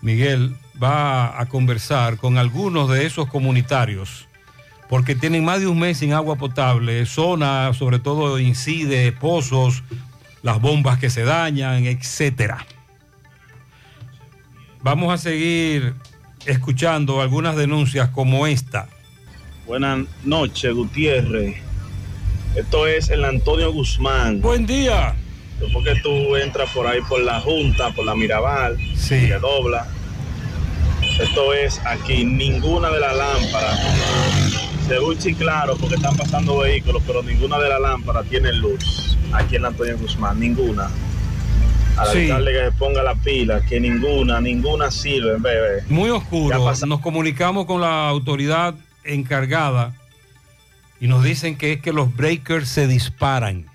Miguel, 0.00 0.56
va 0.82 1.40
a 1.40 1.46
conversar 1.46 2.16
con 2.16 2.38
algunos 2.38 2.88
de 2.88 3.06
esos 3.06 3.28
comunitarios 3.28 4.28
porque 4.92 5.14
tienen 5.14 5.42
más 5.42 5.60
de 5.60 5.68
un 5.68 5.78
mes 5.78 5.96
sin 5.96 6.12
agua 6.12 6.36
potable, 6.36 7.06
zona 7.06 7.72
sobre 7.72 7.98
todo 7.98 8.38
incide, 8.38 9.10
pozos, 9.10 9.82
las 10.42 10.60
bombas 10.60 10.98
que 10.98 11.10
se 11.10 11.24
dañan, 11.24 11.84
etcétera. 11.86 12.66
Vamos 14.82 15.12
a 15.12 15.18
seguir 15.18 15.94
escuchando 16.46 17.20
algunas 17.20 17.56
denuncias 17.56 18.08
como 18.08 18.46
esta. 18.46 18.88
Buenas 19.66 20.06
noches, 20.24 20.74
Gutiérrez. 20.74 21.56
Esto 22.56 22.86
es 22.86 23.08
el 23.10 23.24
Antonio 23.24 23.72
Guzmán. 23.72 24.40
Buen 24.40 24.66
día. 24.66 25.14
Después 25.60 25.84
que 25.84 26.00
tú 26.00 26.36
entras 26.36 26.68
por 26.70 26.86
ahí 26.86 27.00
por 27.08 27.22
la 27.22 27.40
Junta, 27.40 27.90
por 27.92 28.04
la 28.04 28.16
Mirabal, 28.16 28.76
sí. 28.96 29.28
te 29.28 29.38
dobla. 29.38 29.86
Esto 31.20 31.54
es 31.54 31.80
aquí, 31.86 32.24
ninguna 32.24 32.90
de 32.90 32.98
las 32.98 33.16
lámparas. 33.16 34.71
Se 34.86 34.94
escucha 34.94 35.30
claro 35.38 35.76
porque 35.78 35.94
están 35.94 36.16
pasando 36.16 36.58
vehículos, 36.58 37.02
pero 37.06 37.22
ninguna 37.22 37.58
de 37.58 37.68
las 37.68 37.80
lámparas 37.80 38.26
tiene 38.28 38.52
luz. 38.52 39.16
Aquí 39.32 39.56
en 39.56 39.64
Antonio 39.64 39.96
Guzmán, 39.98 40.38
ninguna. 40.40 40.90
Al 41.96 42.08
Sí. 42.08 42.22
alcalde 42.30 42.52
que 42.52 42.64
se 42.64 42.72
ponga 42.72 43.02
la 43.02 43.14
pila, 43.14 43.60
que 43.62 43.78
ninguna, 43.80 44.40
ninguna 44.40 44.90
sirve, 44.90 45.36
bebé. 45.38 45.82
Muy 45.88 46.10
oscuro. 46.10 46.72
Nos 46.86 47.00
comunicamos 47.00 47.66
con 47.66 47.80
la 47.80 48.08
autoridad 48.08 48.74
encargada 49.04 49.94
y 51.00 51.06
nos 51.06 51.22
dicen 51.22 51.56
que 51.56 51.72
es 51.74 51.80
que 51.80 51.92
los 51.92 52.14
breakers 52.14 52.68
se 52.68 52.86
disparan. 52.86 53.66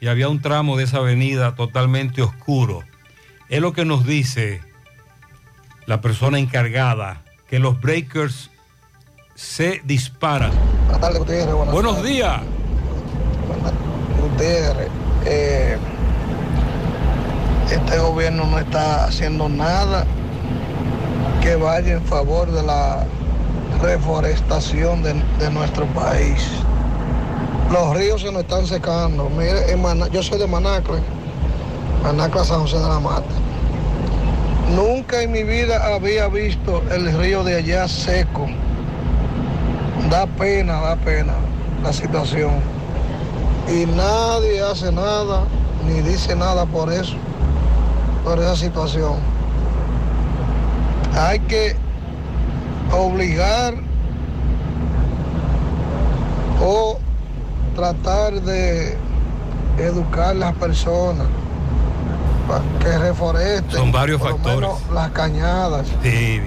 Y 0.00 0.06
había 0.08 0.28
un 0.28 0.40
tramo 0.40 0.76
de 0.76 0.84
esa 0.84 0.98
avenida 0.98 1.54
totalmente 1.54 2.22
oscuro. 2.22 2.82
Es 3.48 3.60
lo 3.60 3.72
que 3.72 3.84
nos 3.84 4.06
dice 4.06 4.60
la 5.86 6.00
persona 6.00 6.38
encargada, 6.38 7.22
que 7.48 7.58
los 7.58 7.80
breakers 7.80 8.50
se 9.34 9.80
disparan. 9.84 10.50
Buenas 10.84 11.00
tardes, 11.00 11.18
Gutiérrez. 11.18 11.54
Buenas 11.54 11.74
Buenos 11.74 11.94
tardes. 11.96 12.10
días. 12.10 12.40
Gutiérrez, 14.20 14.88
eh, 15.26 15.78
este 17.70 17.98
gobierno 17.98 18.46
no 18.46 18.58
está 18.58 19.06
haciendo 19.06 19.48
nada 19.48 20.06
que 21.42 21.56
vaya 21.56 21.94
en 21.94 22.02
favor 22.04 22.50
de 22.50 22.62
la 22.62 23.04
reforestación 23.82 25.02
de, 25.02 25.14
de 25.38 25.50
nuestro 25.50 25.86
país. 25.86 26.42
Los 27.70 27.96
ríos 27.96 28.20
se 28.22 28.30
nos 28.30 28.42
están 28.42 28.66
secando. 28.66 29.28
Mire, 29.30 29.72
en 29.72 29.82
yo 30.12 30.22
soy 30.22 30.38
de 30.38 30.46
Manacre, 30.46 30.98
Manacre 32.02 32.44
San 32.44 32.60
José 32.60 32.78
de 32.78 32.88
la 32.88 33.00
Mata. 33.00 33.24
Nunca 34.74 35.22
en 35.22 35.32
mi 35.32 35.42
vida 35.42 35.94
había 35.94 36.28
visto 36.28 36.82
el 36.90 37.12
río 37.18 37.44
de 37.44 37.56
allá 37.56 37.88
seco. 37.88 38.46
Da 40.14 40.28
pena, 40.28 40.74
da 40.80 40.94
pena 40.94 41.32
la 41.82 41.92
situación. 41.92 42.52
Y 43.66 43.84
nadie 43.84 44.62
hace 44.62 44.92
nada, 44.92 45.42
ni 45.84 46.02
dice 46.02 46.36
nada 46.36 46.66
por 46.66 46.92
eso, 46.92 47.16
por 48.22 48.38
esa 48.38 48.54
situación. 48.54 49.14
Hay 51.16 51.40
que 51.40 51.74
obligar 52.92 53.74
o 56.64 56.98
tratar 57.74 58.40
de 58.40 58.96
educar 59.78 60.28
a 60.30 60.34
las 60.34 60.54
personas 60.54 61.26
para 62.46 62.62
que 62.78 62.98
reforesten. 62.98 63.80
Son 63.80 63.90
varios 63.90 64.20
por 64.20 64.30
lo 64.30 64.36
factores. 64.36 64.60
menos 64.60 64.80
las 64.92 65.10
cañadas. 65.10 65.88
Sí. 66.04 66.40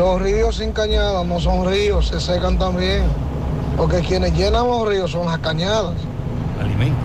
Los 0.00 0.22
ríos 0.22 0.56
sin 0.56 0.72
cañadas 0.72 1.26
no 1.26 1.38
son 1.40 1.66
ríos, 1.66 2.08
se 2.08 2.20
secan 2.20 2.58
también. 2.58 3.02
Porque 3.76 4.00
quienes 4.00 4.32
llenan 4.32 4.66
los 4.66 4.88
ríos 4.88 5.10
son 5.10 5.26
las 5.26 5.38
cañadas. 5.40 5.92
Alimento. 6.58 6.96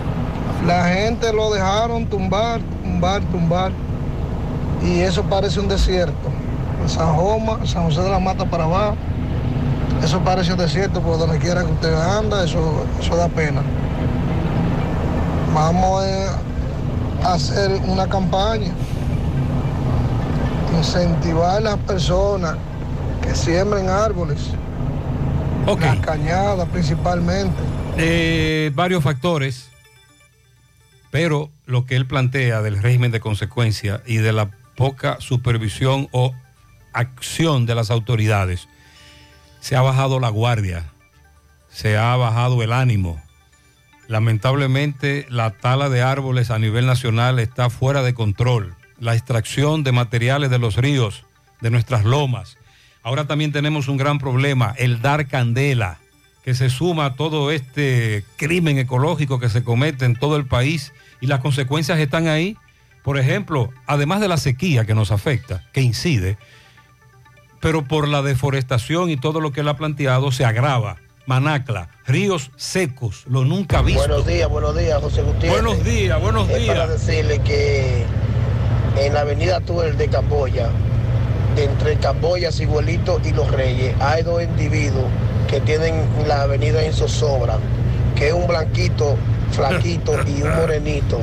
La 0.66 0.88
gente 0.88 1.30
lo 1.30 1.52
dejaron 1.52 2.06
tumbar, 2.06 2.62
tumbar, 2.82 3.20
tumbar. 3.24 3.72
Y 4.82 5.00
eso 5.00 5.22
parece 5.24 5.60
un 5.60 5.68
desierto. 5.68 6.30
En 6.80 6.88
San 6.88 7.14
Joma, 7.14 7.66
San 7.66 7.84
José 7.84 8.00
de 8.00 8.08
la 8.08 8.18
Mata 8.18 8.46
para 8.46 8.64
abajo. 8.64 8.96
Eso 10.02 10.18
parece 10.20 10.52
un 10.52 10.58
desierto, 10.58 11.02
por 11.02 11.18
donde 11.18 11.36
quiera 11.36 11.66
que 11.66 11.72
usted 11.72 11.92
anda, 11.92 12.44
eso, 12.44 12.86
eso 12.98 13.14
da 13.14 13.28
pena. 13.28 13.60
Vamos 15.54 16.02
eh, 16.02 16.28
a 17.22 17.34
hacer 17.34 17.78
una 17.88 18.06
campaña. 18.06 18.72
Incentivar 20.78 21.58
a 21.58 21.60
las 21.60 21.76
personas 21.80 22.56
siembren 23.36 23.88
árboles. 23.88 24.50
Las 25.66 25.98
cañadas 25.98 26.68
principalmente. 26.68 27.60
Eh, 27.96 28.70
varios 28.74 29.02
factores, 29.02 29.68
pero 31.10 31.50
lo 31.64 31.86
que 31.86 31.96
él 31.96 32.06
plantea 32.06 32.62
del 32.62 32.80
régimen 32.80 33.10
de 33.10 33.20
consecuencia 33.20 34.02
y 34.06 34.18
de 34.18 34.32
la 34.32 34.50
poca 34.76 35.16
supervisión 35.20 36.08
o 36.12 36.32
acción 36.92 37.66
de 37.66 37.74
las 37.74 37.90
autoridades, 37.90 38.68
se 39.60 39.76
ha 39.76 39.82
bajado 39.82 40.20
la 40.20 40.28
guardia, 40.28 40.84
se 41.70 41.96
ha 41.96 42.14
bajado 42.16 42.62
el 42.62 42.72
ánimo. 42.72 43.20
Lamentablemente 44.06 45.26
la 45.30 45.50
tala 45.50 45.88
de 45.88 46.02
árboles 46.02 46.50
a 46.50 46.58
nivel 46.60 46.86
nacional 46.86 47.40
está 47.40 47.70
fuera 47.70 48.02
de 48.02 48.14
control. 48.14 48.76
La 49.00 49.14
extracción 49.14 49.82
de 49.82 49.92
materiales 49.92 50.50
de 50.50 50.58
los 50.58 50.76
ríos, 50.76 51.24
de 51.60 51.70
nuestras 51.70 52.04
lomas. 52.04 52.56
Ahora 53.06 53.28
también 53.28 53.52
tenemos 53.52 53.86
un 53.86 53.98
gran 53.98 54.18
problema, 54.18 54.74
el 54.78 55.00
dar 55.00 55.28
candela, 55.28 56.00
que 56.42 56.56
se 56.56 56.68
suma 56.70 57.04
a 57.04 57.14
todo 57.14 57.52
este 57.52 58.24
crimen 58.34 58.78
ecológico 58.78 59.38
que 59.38 59.48
se 59.48 59.62
comete 59.62 60.04
en 60.06 60.16
todo 60.16 60.36
el 60.36 60.44
país 60.44 60.92
y 61.20 61.28
las 61.28 61.38
consecuencias 61.38 62.00
están 62.00 62.26
ahí. 62.26 62.56
Por 63.04 63.16
ejemplo, 63.16 63.70
además 63.86 64.20
de 64.20 64.26
la 64.26 64.38
sequía 64.38 64.86
que 64.86 64.96
nos 64.96 65.12
afecta, 65.12 65.62
que 65.72 65.82
incide, 65.82 66.36
pero 67.60 67.84
por 67.84 68.08
la 68.08 68.22
deforestación 68.22 69.08
y 69.08 69.16
todo 69.16 69.40
lo 69.40 69.52
que 69.52 69.60
él 69.60 69.68
ha 69.68 69.76
planteado 69.76 70.32
se 70.32 70.44
agrava. 70.44 70.96
Manacla, 71.26 71.90
ríos 72.08 72.50
secos, 72.56 73.22
lo 73.28 73.44
nunca 73.44 73.82
visto. 73.82 74.00
Buenos 74.00 74.26
días, 74.26 74.48
buenos 74.48 74.76
días, 74.76 75.00
José 75.00 75.22
Gutiérrez. 75.22 75.62
Buenos 75.62 75.84
días, 75.84 76.20
buenos 76.20 76.50
Es 76.50 76.58
días. 76.58 76.74
para 76.74 76.88
decirle 76.88 77.40
que 77.42 78.04
en 78.96 79.14
la 79.14 79.20
avenida 79.20 79.60
Tuel 79.60 79.96
de 79.96 80.08
Camboya, 80.08 80.72
entre 81.56 81.96
Camboya, 81.96 82.52
Ciguelito 82.52 83.20
y 83.24 83.32
Los 83.32 83.50
Reyes, 83.50 83.94
hay 84.00 84.22
dos 84.22 84.42
individuos 84.42 85.04
que 85.48 85.60
tienen 85.60 85.94
la 86.26 86.42
avenida 86.42 86.82
en 86.82 86.92
zozobra, 86.92 87.58
que 88.14 88.28
es 88.28 88.34
un 88.34 88.46
blanquito, 88.46 89.16
flaquito 89.52 90.14
y 90.26 90.42
un 90.42 90.54
morenito. 90.56 91.20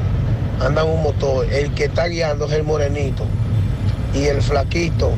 Andan 0.61 0.87
un 0.87 1.03
motor. 1.03 1.45
El 1.51 1.73
que 1.73 1.85
está 1.85 2.07
guiando 2.07 2.45
es 2.45 2.53
el 2.53 2.63
morenito. 2.63 3.25
Y 4.13 4.25
el 4.25 4.41
flaquito 4.41 5.11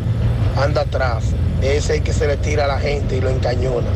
anda 0.62 0.82
atrás. 0.82 1.26
Ese 1.62 1.78
es 1.78 1.90
el 1.90 2.04
que 2.04 2.14
se 2.14 2.28
le 2.28 2.38
tira 2.38 2.66
a 2.66 2.68
la 2.68 2.80
gente 2.80 3.18
y 3.18 3.22
lo 3.22 3.30
encañona. 3.30 3.88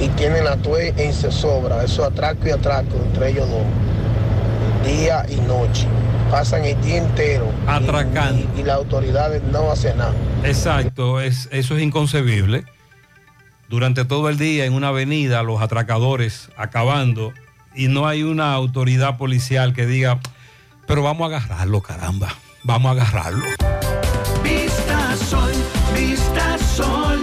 Y 0.00 0.08
tienen 0.08 0.44
la 0.44 0.56
tuve 0.56 0.94
en 0.96 1.12
zozobra. 1.12 1.82
Eso 1.84 2.04
atraco 2.04 2.46
y 2.46 2.50
atraco 2.50 2.96
entre 3.04 3.30
ellos 3.30 3.48
dos. 3.48 4.86
Día 4.86 5.24
y 5.28 5.36
noche. 5.36 5.86
Pasan 6.32 6.64
el 6.64 6.80
día 6.80 6.96
entero. 6.96 7.52
y- 7.66 7.70
Atracando. 7.70 8.48
Y, 8.56 8.60
y 8.60 8.64
las 8.64 8.76
autoridades 8.78 9.42
no 9.52 9.70
hacen 9.70 9.98
nada. 9.98 10.14
Exacto, 10.44 11.20
es, 11.20 11.46
eso 11.52 11.76
es 11.76 11.82
inconcebible. 11.82 12.64
Durante 13.68 14.06
todo 14.06 14.30
el 14.30 14.38
día 14.38 14.64
en 14.64 14.72
una 14.72 14.88
avenida, 14.88 15.42
los 15.42 15.60
atracadores 15.60 16.48
acabando 16.56 17.34
y 17.74 17.88
no 17.88 18.08
hay 18.08 18.22
una 18.22 18.54
autoridad 18.54 19.18
policial 19.18 19.74
que 19.74 19.84
diga, 19.84 20.20
pero 20.86 21.02
vamos 21.02 21.30
a 21.30 21.36
agarrarlo, 21.36 21.82
caramba, 21.82 22.34
vamos 22.64 22.88
a 22.88 22.92
agarrarlo. 23.02 23.44
Vista 24.42 25.14
Sol, 25.16 25.52
Vista 25.94 26.56
Sol, 26.58 27.22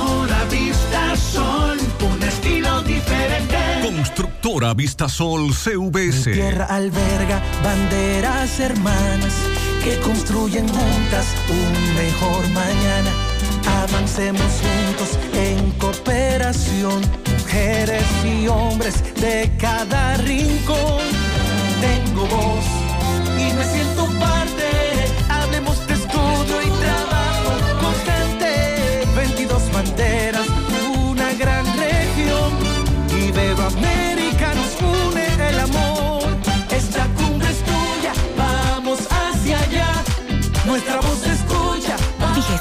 Constructora 4.01 4.73
Vistasol 4.73 5.53
CVS. 5.53 6.29
Mi 6.29 6.33
tierra 6.33 6.65
alberga 6.65 7.39
banderas 7.63 8.59
hermanas 8.59 9.31
que 9.83 9.99
construyen 9.99 10.67
juntas 10.67 11.27
un 11.47 11.95
mejor 11.95 12.49
mañana. 12.49 13.11
Avancemos 13.83 14.41
juntos 14.41 15.19
en 15.35 15.69
cooperación, 15.73 16.99
mujeres 17.41 18.03
y 18.25 18.47
hombres 18.47 19.03
de 19.21 19.51
cada 19.59 20.17
rincón. 20.17 21.03
Tengo 21.79 22.25
voz 22.25 22.65
y 23.37 23.53
me 23.53 23.63
siento 23.65 24.07
parte. 24.19 24.80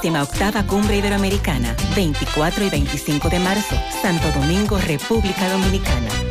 38 0.00 0.66
Cumbre 0.66 0.96
Iberoamericana, 0.96 1.76
24 1.94 2.64
y 2.64 2.70
25 2.70 3.28
de 3.28 3.38
marzo, 3.38 3.76
Santo 4.00 4.30
Domingo, 4.32 4.78
República 4.78 5.50
Dominicana. 5.50 6.29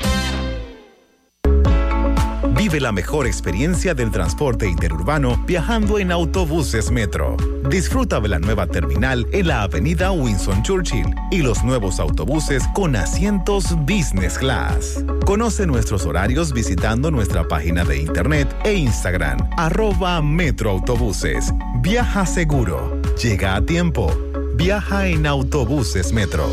Vive 2.70 2.82
la 2.82 2.92
mejor 2.92 3.26
experiencia 3.26 3.96
del 3.96 4.12
transporte 4.12 4.68
interurbano 4.68 5.44
viajando 5.48 5.98
en 5.98 6.12
autobuses 6.12 6.92
Metro. 6.92 7.36
Disfruta 7.68 8.20
de 8.20 8.28
la 8.28 8.38
nueva 8.38 8.68
terminal 8.68 9.26
en 9.32 9.48
la 9.48 9.64
avenida 9.64 10.12
Winston 10.12 10.62
Churchill 10.62 11.08
y 11.32 11.40
los 11.40 11.64
nuevos 11.64 12.00
autobuses 12.00 12.64
con 12.76 12.96
asientos 12.96 13.76
Business 13.88 14.38
Class. 14.38 15.04
Conoce 15.26 15.66
nuestros 15.66 16.06
horarios 16.06 16.54
visitando 16.54 17.10
nuestra 17.10 17.48
página 17.48 17.84
de 17.84 17.98
internet 17.98 18.56
e 18.64 18.76
Instagram, 18.76 19.50
arroba 19.58 20.22
Metroautobuses. 20.22 21.52
Viaja 21.82 22.28
seguro. 22.28 23.02
Llega 23.20 23.56
a 23.56 23.66
tiempo. 23.66 24.16
Viaja 24.54 25.08
en 25.08 25.26
autobuses 25.26 26.14
Metro. 26.14 26.48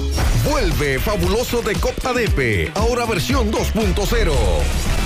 Vuelve 0.50 0.98
fabuloso 0.98 1.60
de 1.60 1.74
Copa 1.74 2.14
Depe, 2.14 2.70
ahora 2.74 3.04
versión 3.04 3.52
2.0. 3.52 5.05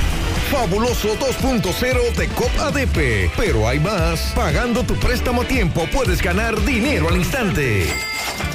Fabuloso 0.51 1.17
2.0 1.17 2.15
de 2.17 2.27
COP 2.27 2.59
ADP. 2.59 3.31
Pero 3.37 3.67
hay 3.67 3.79
más. 3.79 4.33
Pagando 4.35 4.83
tu 4.83 4.95
préstamo 4.95 5.43
a 5.43 5.45
tiempo 5.45 5.87
puedes 5.93 6.21
ganar 6.21 6.59
dinero 6.65 7.07
al 7.07 7.15
instante. 7.15 7.87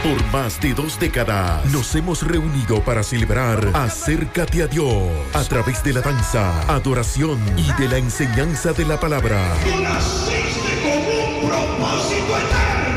Por 0.03 0.23
más 0.31 0.61
de 0.61 0.73
dos 0.73 0.99
décadas 0.99 1.65
nos 1.65 1.93
hemos 1.95 2.25
reunido 2.25 2.81
para 2.81 3.03
celebrar 3.03 3.71
Acércate 3.73 4.63
a 4.63 4.67
Dios 4.67 4.93
a 5.33 5.43
través 5.43 5.83
de 5.83 5.93
la 5.93 6.01
danza, 6.01 6.61
adoración 6.73 7.39
y 7.57 7.71
de 7.73 7.89
la 7.89 7.97
enseñanza 7.97 8.71
de 8.71 8.85
la 8.85 8.99
palabra. 8.99 9.41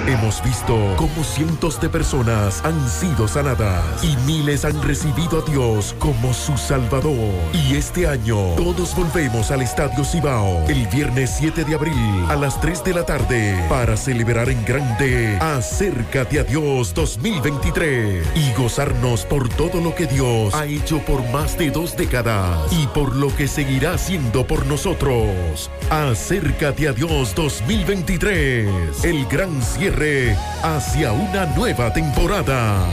Hemos 0.06 0.42
visto 0.42 0.94
cómo 0.96 1.22
cientos 1.22 1.80
de 1.80 1.88
personas 1.88 2.64
han 2.64 2.88
sido 2.88 3.28
sanadas 3.28 4.02
y 4.02 4.16
miles 4.26 4.64
han 4.64 4.80
recibido 4.82 5.42
a 5.42 5.50
Dios 5.50 5.94
como 5.98 6.32
su 6.32 6.56
Salvador. 6.56 7.34
Y 7.52 7.76
este 7.76 8.06
año 8.06 8.36
todos 8.56 8.94
volvemos 8.96 9.50
al 9.50 9.62
Estadio 9.62 10.04
Cibao 10.04 10.64
el 10.68 10.86
viernes 10.88 11.34
7 11.38 11.64
de 11.64 11.74
abril 11.74 12.24
a 12.28 12.36
las 12.36 12.60
3 12.60 12.82
de 12.84 12.94
la 12.94 13.04
tarde 13.04 13.66
para 13.68 13.96
celebrar 13.96 14.48
en 14.48 14.64
grande 14.64 15.36
Acércate 15.40 16.40
a 16.40 16.44
Dios 16.44 16.94
2023 16.94 18.26
y 18.34 18.52
gozarnos 18.54 19.24
por 19.26 19.48
todo 19.50 19.80
lo 19.80 19.94
que 19.94 20.06
Dios 20.06 20.54
ha 20.54 20.66
hecho 20.66 20.98
por 21.00 21.22
más 21.30 21.58
de 21.58 21.70
dos 21.70 21.96
décadas 21.96 22.72
y 22.72 22.86
por 22.88 23.14
lo 23.14 23.34
que 23.36 23.46
seguirá 23.46 23.94
haciendo 23.94 24.46
por 24.46 24.66
nosotros. 24.66 25.70
Acércate 25.90 26.88
a 26.88 26.92
Dios 26.92 27.34
2023, 27.34 29.04
el 29.04 29.26
gran 29.26 29.60
cierre 29.62 29.89
hacia 30.62 31.12
una 31.12 31.46
nueva 31.46 31.92
temporada. 31.92 32.86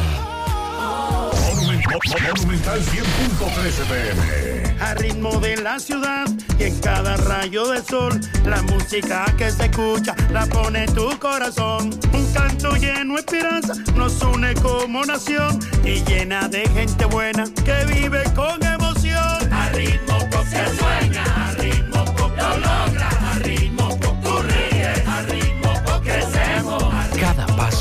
Monumental 1.55 2.81
100.13 2.81 3.85
pm. 3.87 4.75
A 4.81 4.93
ritmo 4.95 5.39
de 5.39 5.57
la 5.57 5.79
ciudad 5.79 6.27
y 6.59 6.63
en 6.63 6.79
cada 6.79 7.17
rayo 7.17 7.67
de 7.67 7.81
sol, 7.83 8.19
la 8.45 8.61
música 8.63 9.25
que 9.37 9.51
se 9.51 9.65
escucha 9.65 10.15
la 10.31 10.45
pone 10.47 10.85
tu 10.87 11.09
corazón. 11.19 11.91
Un 12.13 12.33
canto 12.33 12.75
lleno 12.75 13.15
de 13.15 13.19
esperanza 13.19 13.73
nos 13.95 14.21
une 14.21 14.53
como 14.55 15.03
nación 15.05 15.59
y 15.83 16.03
llena 16.03 16.47
de 16.47 16.67
gente 16.69 17.05
buena 17.05 17.45
que 17.63 17.85
vive 17.85 18.23
con 18.35 18.63
emoción. 18.63 19.53
A 19.53 19.69
ritmo 19.69 20.17
que 20.29 20.77
sueña, 20.77 21.23
a 21.47 21.51
ritmo 21.53 22.05
lo 22.37 22.57
logra, 22.57 23.09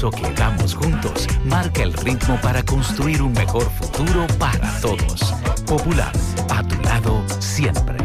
paso 0.07 0.11
que 0.11 0.31
damos 0.35 0.75
juntos 0.75 1.27
marca 1.45 1.83
el 1.83 1.93
ritmo 1.93 2.39
para 2.41 2.63
construir 2.63 3.23
un 3.23 3.33
mejor 3.33 3.69
futuro 3.71 4.27
para 4.39 4.71
todos. 4.81 5.35
Popular, 5.67 6.13
a 6.51 6.63
tu 6.63 6.81
lado 6.83 7.23
siempre. 7.39 7.97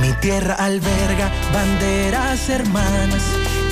Mi 0.00 0.12
tierra 0.20 0.54
alberga 0.54 1.30
banderas 1.52 2.48
hermanas 2.48 3.22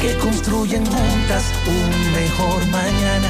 que 0.00 0.16
construyen 0.18 0.84
juntas 0.86 1.44
un 1.66 2.12
mejor 2.12 2.66
mañana. 2.66 3.28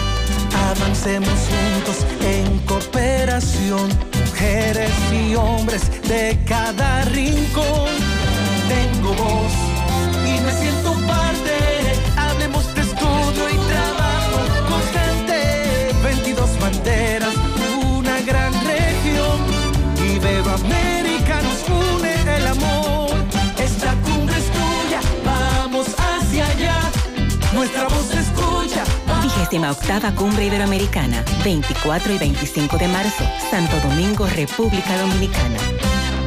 Avancemos 0.70 1.38
juntos 1.50 2.06
en 2.22 2.58
cooperación, 2.60 3.88
mujeres 4.26 4.92
y 5.12 5.34
hombres 5.34 5.90
de 6.08 6.38
cada 6.46 7.04
rincón. 7.06 7.90
Tengo 8.68 9.14
voz 9.14 9.74
me 10.44 10.52
siento 10.52 10.92
parte. 11.06 11.54
Hablemos 12.16 12.74
de 12.74 12.80
estudio 12.82 13.48
y 13.50 13.63
22 16.84 16.84
banderas, 16.84 17.34
una 17.98 18.20
gran 18.20 18.52
región. 18.64 19.40
Y 20.06 20.18
Beba 20.18 20.54
América 20.54 21.40
nos 21.42 21.68
une 21.68 22.36
el 22.36 22.46
amor. 22.46 23.10
Esta 23.58 23.94
cumbre 24.02 24.36
es 24.36 24.46
tuya, 24.50 25.00
vamos 25.24 25.86
hacia 25.96 26.46
allá. 26.46 26.80
Nuestra 27.52 27.88
voz 27.88 28.06
se 28.06 28.20
escucha. 28.20 28.84
Vigésima 29.22 29.70
octava 29.70 30.14
Cumbre 30.14 30.46
Iberoamericana, 30.46 31.24
24 31.44 32.12
y 32.12 32.18
25 32.18 32.76
de 32.78 32.88
marzo, 32.88 33.24
Santo 33.50 33.76
Domingo, 33.88 34.26
República 34.26 34.98
Dominicana. 34.98 35.58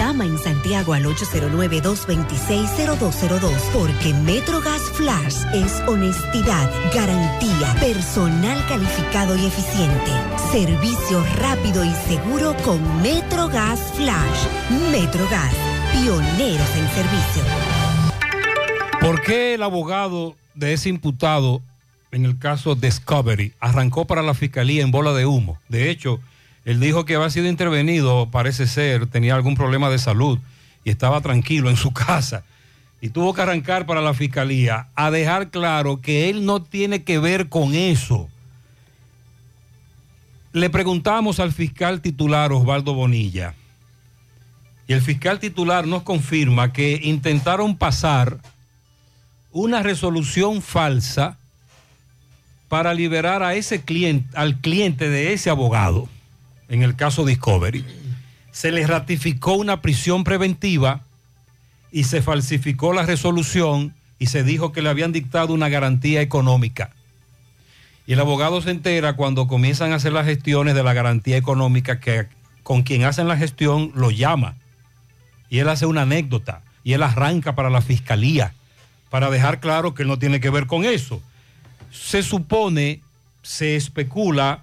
Llama 0.00 0.24
en 0.24 0.38
Santiago 0.38 0.94
al 0.94 1.04
809-226-0202 1.04 3.52
porque 3.70 4.14
Metrogas 4.14 4.80
Flash 4.94 5.44
es 5.52 5.82
honestidad, 5.86 6.70
garantía, 6.94 7.76
personal 7.78 8.66
calificado 8.66 9.36
y 9.36 9.44
eficiente, 9.44 10.10
servicio 10.52 11.22
rápido 11.36 11.84
y 11.84 11.92
seguro 12.08 12.56
con 12.64 13.02
Metrogas 13.02 13.78
Flash. 13.92 14.46
Metrogas, 14.90 15.54
pioneros 15.92 16.76
en 16.76 16.88
servicio. 16.88 17.42
¿Por 19.02 19.20
qué 19.20 19.52
el 19.52 19.62
abogado 19.62 20.34
de 20.54 20.72
ese 20.72 20.88
imputado 20.88 21.60
en 22.10 22.24
el 22.24 22.38
caso 22.38 22.74
Discovery 22.74 23.52
arrancó 23.60 24.06
para 24.06 24.22
la 24.22 24.32
fiscalía 24.32 24.82
en 24.82 24.92
bola 24.92 25.12
de 25.12 25.26
humo? 25.26 25.58
De 25.68 25.90
hecho, 25.90 26.20
él 26.64 26.80
dijo 26.80 27.04
que 27.04 27.14
había 27.14 27.30
sido 27.30 27.48
intervenido, 27.48 28.28
parece 28.30 28.66
ser, 28.66 29.06
tenía 29.06 29.34
algún 29.34 29.54
problema 29.54 29.88
de 29.90 29.98
salud 29.98 30.38
y 30.84 30.90
estaba 30.90 31.20
tranquilo 31.20 31.70
en 31.70 31.76
su 31.76 31.92
casa. 31.92 32.44
Y 33.00 33.08
tuvo 33.08 33.32
que 33.32 33.42
arrancar 33.42 33.86
para 33.86 34.02
la 34.02 34.12
fiscalía 34.12 34.88
a 34.94 35.10
dejar 35.10 35.50
claro 35.50 36.02
que 36.02 36.28
él 36.28 36.44
no 36.44 36.62
tiene 36.62 37.02
que 37.02 37.18
ver 37.18 37.48
con 37.48 37.74
eso. 37.74 38.28
Le 40.52 40.68
preguntamos 40.68 41.40
al 41.40 41.52
fiscal 41.52 42.02
titular 42.02 42.52
Osvaldo 42.52 42.92
Bonilla. 42.92 43.54
Y 44.86 44.92
el 44.92 45.00
fiscal 45.00 45.38
titular 45.38 45.86
nos 45.86 46.02
confirma 46.02 46.72
que 46.72 47.00
intentaron 47.02 47.76
pasar 47.76 48.38
una 49.52 49.82
resolución 49.82 50.60
falsa 50.60 51.38
para 52.68 52.92
liberar 52.92 53.42
a 53.42 53.54
ese 53.54 53.82
cliente, 53.82 54.36
al 54.36 54.60
cliente 54.60 55.08
de 55.08 55.32
ese 55.32 55.48
abogado, 55.48 56.08
en 56.70 56.82
el 56.82 56.96
caso 56.96 57.26
Discovery. 57.26 57.84
Se 58.52 58.72
le 58.72 58.86
ratificó 58.86 59.54
una 59.54 59.82
prisión 59.82 60.24
preventiva 60.24 61.02
y 61.92 62.04
se 62.04 62.22
falsificó 62.22 62.92
la 62.92 63.02
resolución 63.02 63.94
y 64.18 64.26
se 64.26 64.44
dijo 64.44 64.72
que 64.72 64.80
le 64.80 64.88
habían 64.88 65.12
dictado 65.12 65.52
una 65.52 65.68
garantía 65.68 66.22
económica. 66.22 66.90
Y 68.06 68.14
el 68.14 68.20
abogado 68.20 68.62
se 68.62 68.70
entera 68.70 69.14
cuando 69.14 69.46
comienzan 69.46 69.92
a 69.92 69.96
hacer 69.96 70.12
las 70.12 70.26
gestiones 70.26 70.74
de 70.74 70.82
la 70.82 70.94
garantía 70.94 71.36
económica 71.36 72.00
que 72.00 72.26
con 72.62 72.82
quien 72.82 73.04
hacen 73.04 73.28
la 73.28 73.36
gestión 73.36 73.92
lo 73.94 74.10
llama. 74.10 74.54
Y 75.48 75.58
él 75.58 75.68
hace 75.68 75.86
una 75.86 76.02
anécdota 76.02 76.62
y 76.84 76.92
él 76.92 77.02
arranca 77.02 77.54
para 77.54 77.70
la 77.70 77.82
fiscalía 77.82 78.54
para 79.10 79.28
dejar 79.30 79.58
claro 79.58 79.92
que 79.92 80.02
él 80.02 80.08
no 80.08 80.18
tiene 80.18 80.40
que 80.40 80.50
ver 80.50 80.66
con 80.66 80.84
eso. 80.84 81.20
Se 81.90 82.22
supone, 82.22 83.00
se 83.42 83.74
especula 83.74 84.62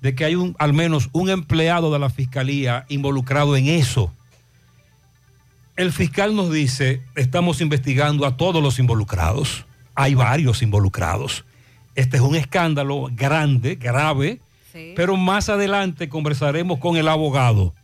de 0.00 0.14
que 0.14 0.24
hay 0.24 0.34
un, 0.34 0.54
al 0.58 0.72
menos 0.72 1.08
un 1.12 1.30
empleado 1.30 1.92
de 1.92 1.98
la 1.98 2.10
fiscalía 2.10 2.84
involucrado 2.88 3.56
en 3.56 3.66
eso. 3.66 4.12
El 5.76 5.92
fiscal 5.92 6.34
nos 6.34 6.50
dice, 6.50 7.02
estamos 7.14 7.60
investigando 7.60 8.26
a 8.26 8.36
todos 8.36 8.62
los 8.62 8.78
involucrados. 8.78 9.66
Hay 9.94 10.14
varios 10.14 10.62
involucrados. 10.62 11.44
Este 11.94 12.18
es 12.18 12.22
un 12.22 12.34
escándalo 12.34 13.08
grande, 13.12 13.74
grave, 13.76 14.40
pero 14.94 15.16
más 15.16 15.48
adelante 15.48 16.08
conversaremos 16.08 16.78
con 16.78 16.96
el 16.96 17.08
abogado. 17.08 17.74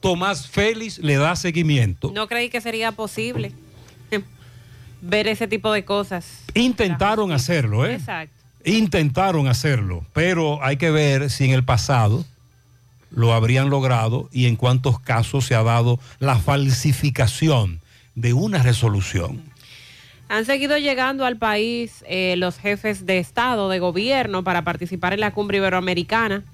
Tomás 0.00 0.48
Félix 0.48 0.98
le 0.98 1.16
da 1.16 1.36
seguimiento. 1.36 2.10
No 2.14 2.26
creí 2.26 2.48
que 2.48 2.62
sería 2.62 2.92
posible 2.92 3.52
ver 5.02 5.28
ese 5.28 5.46
tipo 5.46 5.72
de 5.72 5.84
cosas. 5.84 6.44
Intentaron 6.54 7.32
hacerlo, 7.32 7.84
¿eh? 7.86 7.94
Exacto. 7.94 8.39
Intentaron 8.64 9.48
hacerlo, 9.48 10.04
pero 10.12 10.62
hay 10.62 10.76
que 10.76 10.90
ver 10.90 11.30
si 11.30 11.44
en 11.44 11.52
el 11.52 11.64
pasado 11.64 12.24
lo 13.10 13.32
habrían 13.32 13.70
logrado 13.70 14.28
y 14.32 14.46
en 14.46 14.56
cuántos 14.56 15.00
casos 15.00 15.46
se 15.46 15.54
ha 15.54 15.62
dado 15.62 15.98
la 16.18 16.38
falsificación 16.38 17.80
de 18.14 18.32
una 18.34 18.62
resolución. 18.62 19.42
Han 20.28 20.44
seguido 20.44 20.78
llegando 20.78 21.24
al 21.24 21.36
país 21.36 22.04
eh, 22.06 22.36
los 22.36 22.58
jefes 22.58 23.04
de 23.04 23.18
Estado, 23.18 23.68
de 23.68 23.80
gobierno, 23.80 24.44
para 24.44 24.62
participar 24.62 25.12
en 25.12 25.20
la 25.20 25.32
cumbre 25.32 25.58
iberoamericana. 25.58 26.44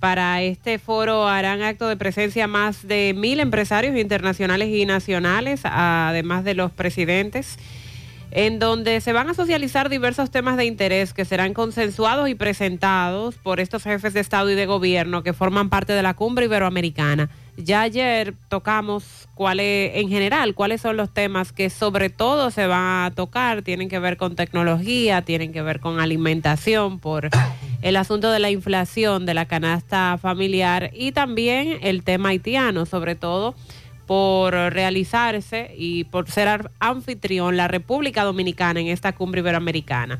Para 0.00 0.42
este 0.42 0.78
foro 0.78 1.28
harán 1.28 1.62
acto 1.62 1.88
de 1.88 1.96
presencia 1.96 2.46
más 2.46 2.86
de 2.86 3.12
mil 3.14 3.40
empresarios 3.40 3.96
internacionales 3.96 4.68
y 4.68 4.86
nacionales, 4.86 5.60
además 5.64 6.44
de 6.44 6.54
los 6.54 6.70
presidentes, 6.72 7.58
en 8.36 8.58
donde 8.58 9.00
se 9.00 9.14
van 9.14 9.30
a 9.30 9.34
socializar 9.34 9.88
diversos 9.88 10.30
temas 10.30 10.58
de 10.58 10.66
interés 10.66 11.14
que 11.14 11.24
serán 11.24 11.54
consensuados 11.54 12.28
y 12.28 12.34
presentados 12.34 13.36
por 13.36 13.60
estos 13.60 13.82
jefes 13.82 14.12
de 14.12 14.20
Estado 14.20 14.50
y 14.50 14.54
de 14.54 14.66
gobierno 14.66 15.22
que 15.22 15.32
forman 15.32 15.70
parte 15.70 15.94
de 15.94 16.02
la 16.02 16.12
cumbre 16.12 16.44
iberoamericana. 16.44 17.30
Ya 17.56 17.80
ayer 17.80 18.34
tocamos 18.50 19.26
cuáles, 19.34 19.92
en 19.94 20.10
general, 20.10 20.54
cuáles 20.54 20.82
son 20.82 20.98
los 20.98 21.14
temas 21.14 21.52
que 21.52 21.70
sobre 21.70 22.10
todo 22.10 22.50
se 22.50 22.66
van 22.66 23.06
a 23.06 23.12
tocar, 23.14 23.62
tienen 23.62 23.88
que 23.88 23.98
ver 24.00 24.18
con 24.18 24.36
tecnología, 24.36 25.22
tienen 25.22 25.54
que 25.54 25.62
ver 25.62 25.80
con 25.80 25.98
alimentación, 25.98 26.98
por 26.98 27.30
el 27.80 27.96
asunto 27.96 28.30
de 28.30 28.38
la 28.38 28.50
inflación, 28.50 29.24
de 29.24 29.32
la 29.32 29.46
canasta 29.46 30.18
familiar 30.20 30.90
y 30.92 31.12
también 31.12 31.78
el 31.80 32.02
tema 32.02 32.28
haitiano, 32.28 32.84
sobre 32.84 33.14
todo 33.14 33.54
por 34.06 34.54
realizarse 34.54 35.74
y 35.76 36.04
por 36.04 36.30
ser 36.30 36.70
anfitrión 36.78 37.56
la 37.56 37.68
República 37.68 38.24
Dominicana 38.24 38.80
en 38.80 38.88
esta 38.88 39.12
cumbre 39.12 39.40
iberoamericana. 39.40 40.18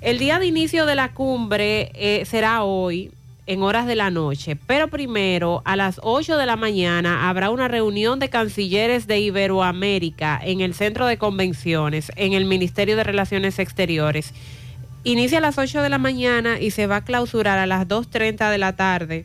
El 0.00 0.18
día 0.18 0.38
de 0.38 0.46
inicio 0.46 0.86
de 0.86 0.94
la 0.94 1.12
cumbre 1.12 1.92
eh, 1.94 2.24
será 2.24 2.64
hoy 2.64 3.10
en 3.46 3.62
horas 3.62 3.86
de 3.86 3.96
la 3.96 4.10
noche, 4.10 4.56
pero 4.56 4.88
primero 4.88 5.62
a 5.64 5.76
las 5.76 6.00
8 6.02 6.36
de 6.36 6.46
la 6.46 6.56
mañana 6.56 7.28
habrá 7.28 7.50
una 7.50 7.68
reunión 7.68 8.18
de 8.18 8.28
cancilleres 8.28 9.06
de 9.06 9.20
Iberoamérica 9.20 10.40
en 10.42 10.60
el 10.60 10.74
centro 10.74 11.06
de 11.06 11.18
convenciones, 11.18 12.12
en 12.16 12.32
el 12.32 12.44
Ministerio 12.44 12.96
de 12.96 13.04
Relaciones 13.04 13.58
Exteriores. 13.58 14.32
Inicia 15.04 15.38
a 15.38 15.40
las 15.40 15.58
8 15.58 15.82
de 15.82 15.88
la 15.88 15.98
mañana 15.98 16.60
y 16.60 16.70
se 16.70 16.86
va 16.86 16.96
a 16.96 17.04
clausurar 17.04 17.58
a 17.58 17.66
las 17.66 17.88
2.30 17.88 18.50
de 18.50 18.58
la 18.58 18.74
tarde 18.74 19.24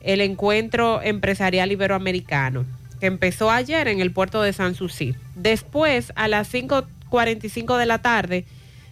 el 0.00 0.20
encuentro 0.20 1.02
empresarial 1.02 1.72
iberoamericano, 1.72 2.64
que 3.00 3.06
empezó 3.06 3.50
ayer 3.50 3.88
en 3.88 4.00
el 4.00 4.12
puerto 4.12 4.42
de 4.42 4.52
San 4.52 4.74
Susi. 4.74 5.16
Después, 5.34 6.12
a 6.14 6.28
las 6.28 6.52
5.45 6.52 7.78
de 7.78 7.86
la 7.86 7.98
tarde, 7.98 8.44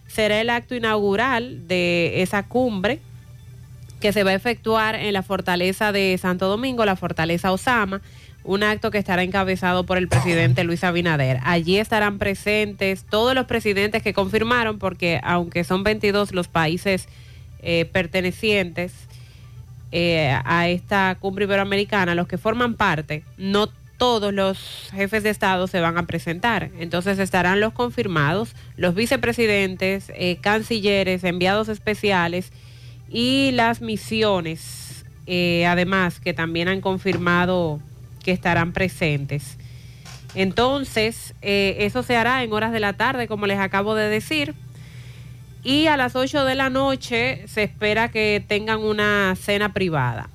será 0.07 0.41
el 0.41 0.49
acto 0.49 0.75
inaugural 0.75 1.67
de 1.67 2.21
esa 2.21 2.43
cumbre 2.43 2.99
que 4.01 4.11
se 4.11 4.23
va 4.23 4.31
a 4.31 4.35
efectuar 4.35 4.95
en 4.95 5.13
la 5.13 5.23
fortaleza 5.23 5.91
de 5.91 6.17
Santo 6.17 6.47
Domingo, 6.47 6.85
la 6.85 6.95
fortaleza 6.95 7.51
Osama, 7.51 8.01
un 8.43 8.63
acto 8.63 8.91
que 8.91 8.97
estará 8.97 9.23
encabezado 9.23 9.85
por 9.85 9.97
el 9.97 10.07
presidente 10.07 10.63
Luis 10.63 10.83
Abinader. 10.83 11.39
Allí 11.43 11.77
estarán 11.77 12.17
presentes 12.17 13.03
todos 13.03 13.35
los 13.35 13.45
presidentes 13.45 14.01
que 14.01 14.13
confirmaron, 14.13 14.79
porque 14.79 15.19
aunque 15.23 15.63
son 15.63 15.83
22 15.83 16.33
los 16.33 16.47
países 16.47 17.07
eh, 17.61 17.85
pertenecientes 17.91 18.93
eh, 19.91 20.35
a 20.45 20.69
esta 20.69 21.17
cumbre 21.19 21.45
iberoamericana, 21.45 22.15
los 22.15 22.27
que 22.27 22.37
forman 22.37 22.75
parte, 22.75 23.23
no 23.37 23.69
todos 23.99 24.33
los 24.33 24.57
jefes 24.91 25.21
de 25.21 25.29
Estado 25.29 25.67
se 25.67 25.81
van 25.81 25.99
a 25.99 26.07
presentar. 26.07 26.71
Entonces 26.79 27.19
estarán 27.19 27.59
los 27.59 27.73
confirmados, 27.73 28.55
los 28.77 28.95
vicepresidentes, 28.95 30.11
eh, 30.15 30.37
cancilleres, 30.41 31.23
enviados 31.23 31.67
especiales 31.67 32.51
y 33.09 33.51
las 33.51 33.81
misiones, 33.81 35.05
eh, 35.27 35.67
además, 35.67 36.19
que 36.19 36.33
también 36.33 36.69
han 36.69 36.81
confirmado 36.81 37.79
que 38.23 38.31
estarán 38.31 38.71
presentes. 38.71 39.57
Entonces, 40.33 41.35
eh, 41.41 41.75
eso 41.79 42.01
se 42.01 42.15
hará 42.15 42.43
en 42.43 42.53
horas 42.53 42.71
de 42.71 42.79
la 42.79 42.93
tarde, 42.93 43.27
como 43.27 43.47
les 43.47 43.59
acabo 43.59 43.95
de 43.95 44.07
decir. 44.07 44.55
Y 45.61 45.87
a 45.87 45.97
las 45.97 46.15
8 46.15 46.45
de 46.45 46.55
la 46.55 46.69
noche 46.69 47.43
se 47.47 47.63
espera 47.63 48.09
que 48.09 48.43
tengan 48.47 48.79
una 48.79 49.35
cena 49.35 49.73
privada. 49.73 50.29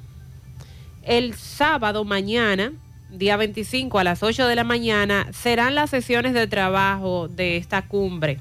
El 1.02 1.34
sábado 1.34 2.04
mañana, 2.04 2.72
día 3.18 3.36
25 3.36 3.98
a 3.98 4.04
las 4.04 4.22
8 4.22 4.46
de 4.46 4.56
la 4.56 4.64
mañana, 4.64 5.26
serán 5.32 5.74
las 5.74 5.90
sesiones 5.90 6.34
de 6.34 6.46
trabajo 6.46 7.28
de 7.28 7.56
esta 7.56 7.82
cumbre. 7.82 8.38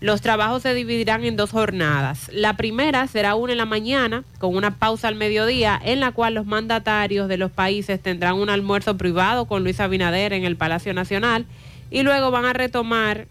Los 0.00 0.20
trabajos 0.20 0.62
se 0.62 0.74
dividirán 0.74 1.24
en 1.24 1.36
dos 1.36 1.50
jornadas. 1.50 2.30
La 2.32 2.56
primera 2.56 3.06
será 3.06 3.34
una 3.34 3.52
en 3.52 3.58
la 3.58 3.64
mañana, 3.64 4.24
con 4.38 4.54
una 4.54 4.78
pausa 4.78 5.08
al 5.08 5.14
mediodía, 5.14 5.80
en 5.82 6.00
la 6.00 6.12
cual 6.12 6.34
los 6.34 6.44
mandatarios 6.44 7.28
de 7.28 7.38
los 7.38 7.50
países 7.50 8.00
tendrán 8.02 8.34
un 8.34 8.50
almuerzo 8.50 8.98
privado 8.98 9.46
con 9.46 9.64
Luis 9.64 9.80
Abinader 9.80 10.34
en 10.34 10.44
el 10.44 10.56
Palacio 10.56 10.92
Nacional 10.92 11.46
y 11.90 12.02
luego 12.02 12.30
van 12.30 12.44
a 12.44 12.52
retomar 12.52 13.26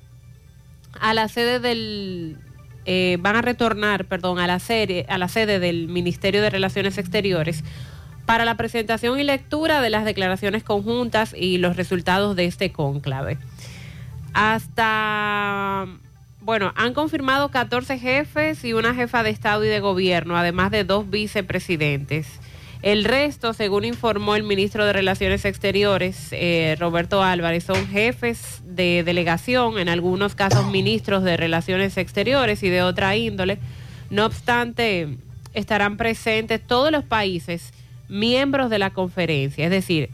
a 1.00 1.14
la 1.14 1.28
sede 1.28 1.60
del 1.60 2.38
eh, 2.86 3.18
van 3.20 3.36
a 3.36 3.42
retornar, 3.42 4.06
perdón, 4.06 4.38
a 4.38 4.46
la, 4.46 4.60
serie, 4.60 5.06
a 5.10 5.18
la 5.18 5.28
sede 5.28 5.60
del 5.60 5.88
Ministerio 5.88 6.42
de 6.42 6.52
Relaciones 6.52 7.00
Exteriores 7.00 7.64
para 8.26 8.46
la 8.46 8.56
presentación 8.56 9.20
y 9.20 9.24
lectura 9.24 9.82
de 9.82 9.90
las 9.90 10.06
declaraciones 10.06 10.64
conjuntas 10.64 11.34
y 11.38 11.58
los 11.58 11.76
resultados 11.76 12.36
de 12.36 12.46
este 12.46 12.72
cónclave. 12.72 13.38
Hasta, 14.34 15.88
bueno, 16.42 16.74
han 16.76 16.94
confirmado 16.94 17.50
14 17.50 18.00
jefes 18.00 18.64
y 18.66 18.74
una 18.74 18.94
jefa 18.94 19.24
de 19.24 19.30
Estado 19.30 19.64
y 19.64 19.68
de 19.68 19.80
Gobierno, 19.80 20.38
además 20.38 20.72
de 20.72 20.84
dos 20.84 21.10
vicepresidentes. 21.10 22.28
El 22.82 23.04
resto, 23.04 23.54
según 23.54 23.86
informó 23.86 24.36
el 24.36 24.44
ministro 24.44 24.86
de 24.86 24.94
Relaciones 24.94 25.46
Exteriores, 25.46 26.28
eh, 26.32 26.76
Roberto 26.80 27.24
Álvarez, 27.24 27.64
son 27.64 27.88
jefes 27.88 28.62
de 28.64 29.04
delegación, 29.04 29.80
en 29.80 29.90
algunos 29.90 30.36
casos 30.36 30.70
ministros 30.70 31.24
de 31.24 31.38
Relaciones 31.38 31.98
Exteriores 31.98 32.62
y 32.62 32.70
de 32.70 32.84
otra 32.84 33.16
índole. 33.16 33.58
No 34.12 34.26
obstante, 34.26 35.18
estarán 35.54 35.98
presentes 35.98 36.62
todos 36.62 36.92
los 36.92 37.04
países 37.04 37.74
miembros 38.10 38.70
de 38.70 38.80
la 38.80 38.92
conferencia, 38.92 39.66
es 39.66 39.72
decir, 39.72 40.10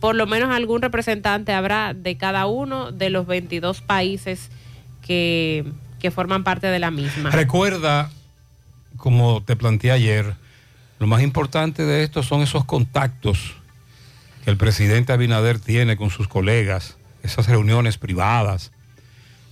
por 0.00 0.14
lo 0.14 0.26
menos 0.26 0.50
algún 0.50 0.82
representante 0.82 1.52
habrá 1.52 1.94
de 1.94 2.16
cada 2.16 2.46
uno 2.46 2.90
de 2.90 3.10
los 3.10 3.26
22 3.26 3.82
países 3.82 4.50
que, 5.00 5.64
que 6.00 6.10
forman 6.10 6.44
parte 6.44 6.66
de 6.66 6.78
la 6.78 6.90
misma. 6.90 7.30
Recuerda, 7.30 8.10
como 8.96 9.42
te 9.42 9.54
planteé 9.54 9.92
ayer, 9.92 10.34
lo 10.98 11.06
más 11.06 11.22
importante 11.22 11.84
de 11.84 12.02
esto 12.02 12.22
son 12.22 12.42
esos 12.42 12.64
contactos 12.64 13.54
que 14.44 14.50
el 14.50 14.56
presidente 14.56 15.12
Abinader 15.12 15.58
tiene 15.58 15.96
con 15.96 16.10
sus 16.10 16.28
colegas, 16.28 16.96
esas 17.22 17.46
reuniones 17.46 17.98
privadas, 17.98 18.72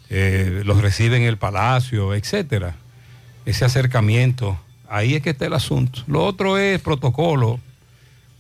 eh, 0.09 0.62
los 0.64 0.82
recibe 0.82 1.16
en 1.16 1.22
el 1.22 1.38
palacio, 1.38 2.14
etcétera. 2.14 2.74
Ese 3.47 3.64
acercamiento, 3.64 4.59
ahí 4.88 5.14
es 5.14 5.22
que 5.22 5.30
está 5.30 5.47
el 5.47 5.55
asunto. 5.55 6.03
Lo 6.09 6.24
otro 6.24 6.59
es 6.59 6.80
protocolo, 6.80 7.61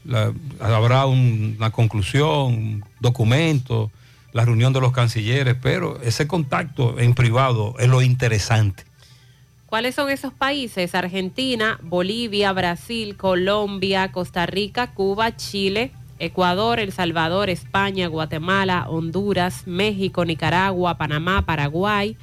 la- 0.04 0.32
habrá 0.60 1.06
un- 1.06 1.54
una 1.58 1.70
conclusión, 1.70 2.54
un 2.54 2.84
documento, 3.00 3.90
la 4.32 4.44
reunión 4.44 4.72
de 4.72 4.80
los 4.80 4.92
cancilleres, 4.92 5.56
pero 5.60 6.00
ese 6.02 6.26
contacto 6.26 6.98
en 6.98 7.14
privado 7.14 7.74
es 7.78 7.88
lo 7.88 8.00
interesante. 8.02 8.84
¿Cuáles 9.66 9.94
son 9.94 10.10
esos 10.10 10.32
países? 10.32 10.94
Argentina, 10.94 11.78
Bolivia, 11.82 12.52
Brasil, 12.52 13.16
Colombia, 13.16 14.10
Costa 14.10 14.46
Rica, 14.46 14.92
Cuba, 14.92 15.36
Chile, 15.36 15.92
Ecuador, 16.18 16.80
El 16.80 16.92
Salvador, 16.92 17.48
España, 17.50 18.08
Guatemala, 18.08 18.86
Honduras, 18.88 19.66
México, 19.66 20.24
Nicaragua, 20.24 20.98
Panamá, 20.98 21.42
Paraguay, 21.46 22.16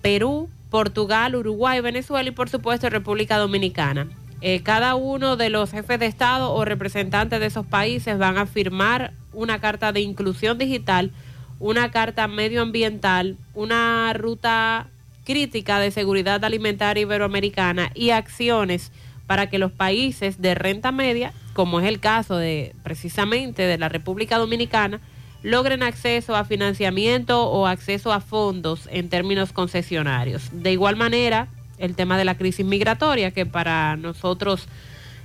Perú, 0.00 0.48
Portugal, 0.70 1.36
Uruguay, 1.36 1.80
Venezuela 1.80 2.28
y 2.28 2.32
por 2.32 2.48
supuesto 2.48 2.88
República 2.88 3.36
Dominicana. 3.36 4.08
Eh, 4.44 4.60
cada 4.64 4.96
uno 4.96 5.36
de 5.36 5.50
los 5.50 5.70
jefes 5.70 6.00
de 6.00 6.06
Estado 6.06 6.52
o 6.52 6.64
representantes 6.64 7.38
de 7.38 7.46
esos 7.46 7.64
países 7.64 8.18
van 8.18 8.38
a 8.38 8.46
firmar 8.46 9.12
una 9.32 9.60
carta 9.60 9.92
de 9.92 10.00
inclusión 10.00 10.58
digital, 10.58 11.12
una 11.60 11.92
carta 11.92 12.26
medioambiental, 12.26 13.36
una 13.54 14.12
ruta 14.14 14.88
crítica 15.24 15.78
de 15.78 15.92
seguridad 15.92 16.44
alimentaria 16.44 17.02
iberoamericana 17.02 17.92
y 17.94 18.10
acciones 18.10 18.90
para 19.28 19.48
que 19.48 19.58
los 19.58 19.70
países 19.70 20.42
de 20.42 20.56
renta 20.56 20.90
media, 20.90 21.32
como 21.52 21.78
es 21.78 21.86
el 21.86 22.00
caso 22.00 22.36
de 22.36 22.74
precisamente 22.82 23.62
de 23.62 23.78
la 23.78 23.88
República 23.88 24.38
Dominicana, 24.38 25.00
logren 25.44 25.84
acceso 25.84 26.34
a 26.34 26.44
financiamiento 26.44 27.48
o 27.48 27.68
acceso 27.68 28.12
a 28.12 28.20
fondos 28.20 28.88
en 28.90 29.08
términos 29.08 29.52
concesionarios. 29.52 30.48
De 30.50 30.72
igual 30.72 30.96
manera, 30.96 31.46
el 31.78 31.94
tema 31.94 32.18
de 32.18 32.24
la 32.24 32.36
crisis 32.36 32.64
migratoria, 32.64 33.30
que 33.30 33.46
para 33.46 33.96
nosotros 33.96 34.68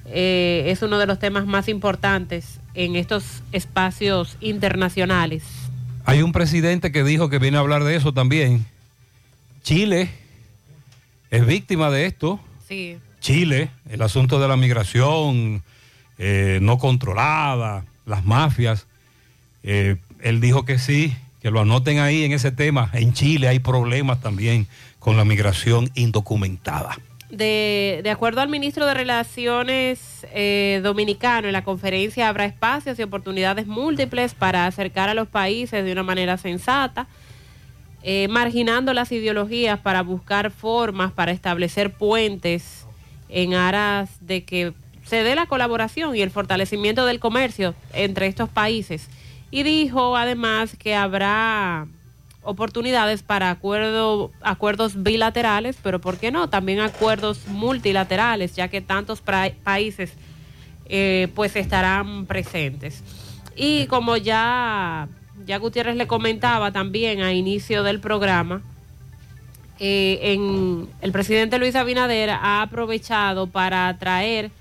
eh, 0.05 0.65
es 0.67 0.81
uno 0.81 0.97
de 0.97 1.05
los 1.05 1.19
temas 1.19 1.45
más 1.45 1.67
importantes 1.67 2.59
en 2.73 2.95
estos 2.95 3.43
espacios 3.51 4.37
internacionales. 4.39 5.43
Hay 6.05 6.21
un 6.21 6.31
presidente 6.31 6.91
que 6.91 7.03
dijo 7.03 7.29
que 7.29 7.39
viene 7.39 7.57
a 7.57 7.59
hablar 7.59 7.83
de 7.83 7.95
eso 7.95 8.13
también. 8.13 8.65
Chile 9.63 10.09
es 11.29 11.45
víctima 11.45 11.89
de 11.91 12.05
esto. 12.05 12.39
Sí. 12.67 12.97
Chile, 13.19 13.69
el 13.89 14.01
asunto 14.01 14.39
de 14.39 14.47
la 14.47 14.55
migración 14.55 15.63
eh, 16.17 16.59
no 16.61 16.77
controlada, 16.77 17.83
las 18.05 18.23
mafias. 18.25 18.87
Eh, 19.63 19.97
él 20.21 20.39
dijo 20.39 20.63
que 20.63 20.79
sí, 20.79 21.13
que 21.41 21.51
lo 21.51 21.59
anoten 21.59 21.99
ahí 21.99 22.23
en 22.23 22.31
ese 22.31 22.51
tema. 22.51 22.89
En 22.93 23.13
Chile 23.13 23.49
hay 23.49 23.59
problemas 23.59 24.21
también 24.21 24.67
con 25.07 25.15
la 25.15 25.23
migración 25.23 25.89
indocumentada. 25.95 26.99
De, 27.29 28.01
de 28.03 28.09
acuerdo 28.09 28.41
al 28.41 28.49
ministro 28.49 28.85
de 28.85 28.93
Relaciones 28.93 30.27
eh, 30.33 30.81
Dominicano, 30.83 31.47
en 31.47 31.53
la 31.53 31.63
conferencia 31.63 32.27
habrá 32.27 32.43
espacios 32.43 32.99
y 32.99 33.03
oportunidades 33.03 33.67
múltiples 33.67 34.33
para 34.33 34.65
acercar 34.65 35.07
a 35.07 35.13
los 35.13 35.29
países 35.29 35.85
de 35.85 35.93
una 35.93 36.03
manera 36.03 36.37
sensata, 36.37 37.07
eh, 38.03 38.27
marginando 38.27 38.93
las 38.93 39.09
ideologías 39.13 39.79
para 39.79 40.01
buscar 40.01 40.51
formas 40.51 41.13
para 41.13 41.31
establecer 41.31 41.93
puentes 41.93 42.85
en 43.29 43.53
aras 43.53 44.09
de 44.19 44.43
que 44.43 44.73
se 45.05 45.23
dé 45.23 45.35
la 45.35 45.45
colaboración 45.45 46.17
y 46.17 46.21
el 46.21 46.31
fortalecimiento 46.31 47.05
del 47.05 47.21
comercio 47.21 47.75
entre 47.93 48.27
estos 48.27 48.49
países. 48.49 49.07
Y 49.51 49.63
dijo 49.63 50.17
además 50.17 50.75
que 50.75 50.95
habrá 50.95 51.87
oportunidades 52.47 53.23
para 53.23 53.51
acuerdo, 53.51 54.31
acuerdos 54.41 55.03
bilaterales, 55.03 55.77
pero 55.83 55.99
¿por 55.99 56.17
qué 56.17 56.31
no? 56.31 56.49
También 56.49 56.79
acuerdos 56.79 57.45
multilaterales, 57.47 58.55
ya 58.55 58.69
que 58.69 58.79
tantos 58.79 59.21
países 59.21 60.13
eh, 60.85 61.27
pues 61.35 61.57
estarán 61.57 62.25
presentes. 62.25 63.03
Y 63.57 63.87
como 63.87 64.15
ya, 64.15 65.09
ya 65.45 65.57
Gutiérrez 65.57 65.97
le 65.97 66.07
comentaba 66.07 66.71
también 66.71 67.21
a 67.21 67.33
inicio 67.33 67.83
del 67.83 67.99
programa, 67.99 68.61
eh, 69.79 70.19
en, 70.21 70.87
el 71.01 71.11
presidente 71.11 71.59
Luis 71.59 71.75
Abinader 71.75 72.29
ha 72.29 72.61
aprovechado 72.61 73.47
para 73.47 73.95
traer, 73.99 74.51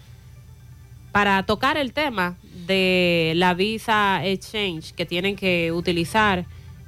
para 1.12 1.45
tocar 1.45 1.76
el 1.76 1.93
tema 1.93 2.34
de 2.66 3.32
la 3.37 3.55
visa 3.55 4.26
exchange 4.26 4.93
que 4.93 5.07
tienen 5.07 5.37
que 5.37 5.70
utilizar 5.70 6.47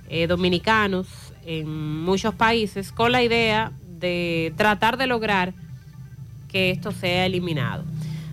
eh, 0.09 0.27
dominicanos 0.27 1.07
en 1.45 2.03
muchos 2.03 2.35
países 2.35 2.93
con 2.93 3.13
la 3.13 3.23
idea 3.23 3.73
de 3.99 4.53
tratar 4.57 4.97
de 4.97 5.07
lograr 5.07 5.55
que 6.49 6.71
esto 6.71 6.93
sea 6.93 7.27
eliminado. 7.27 7.85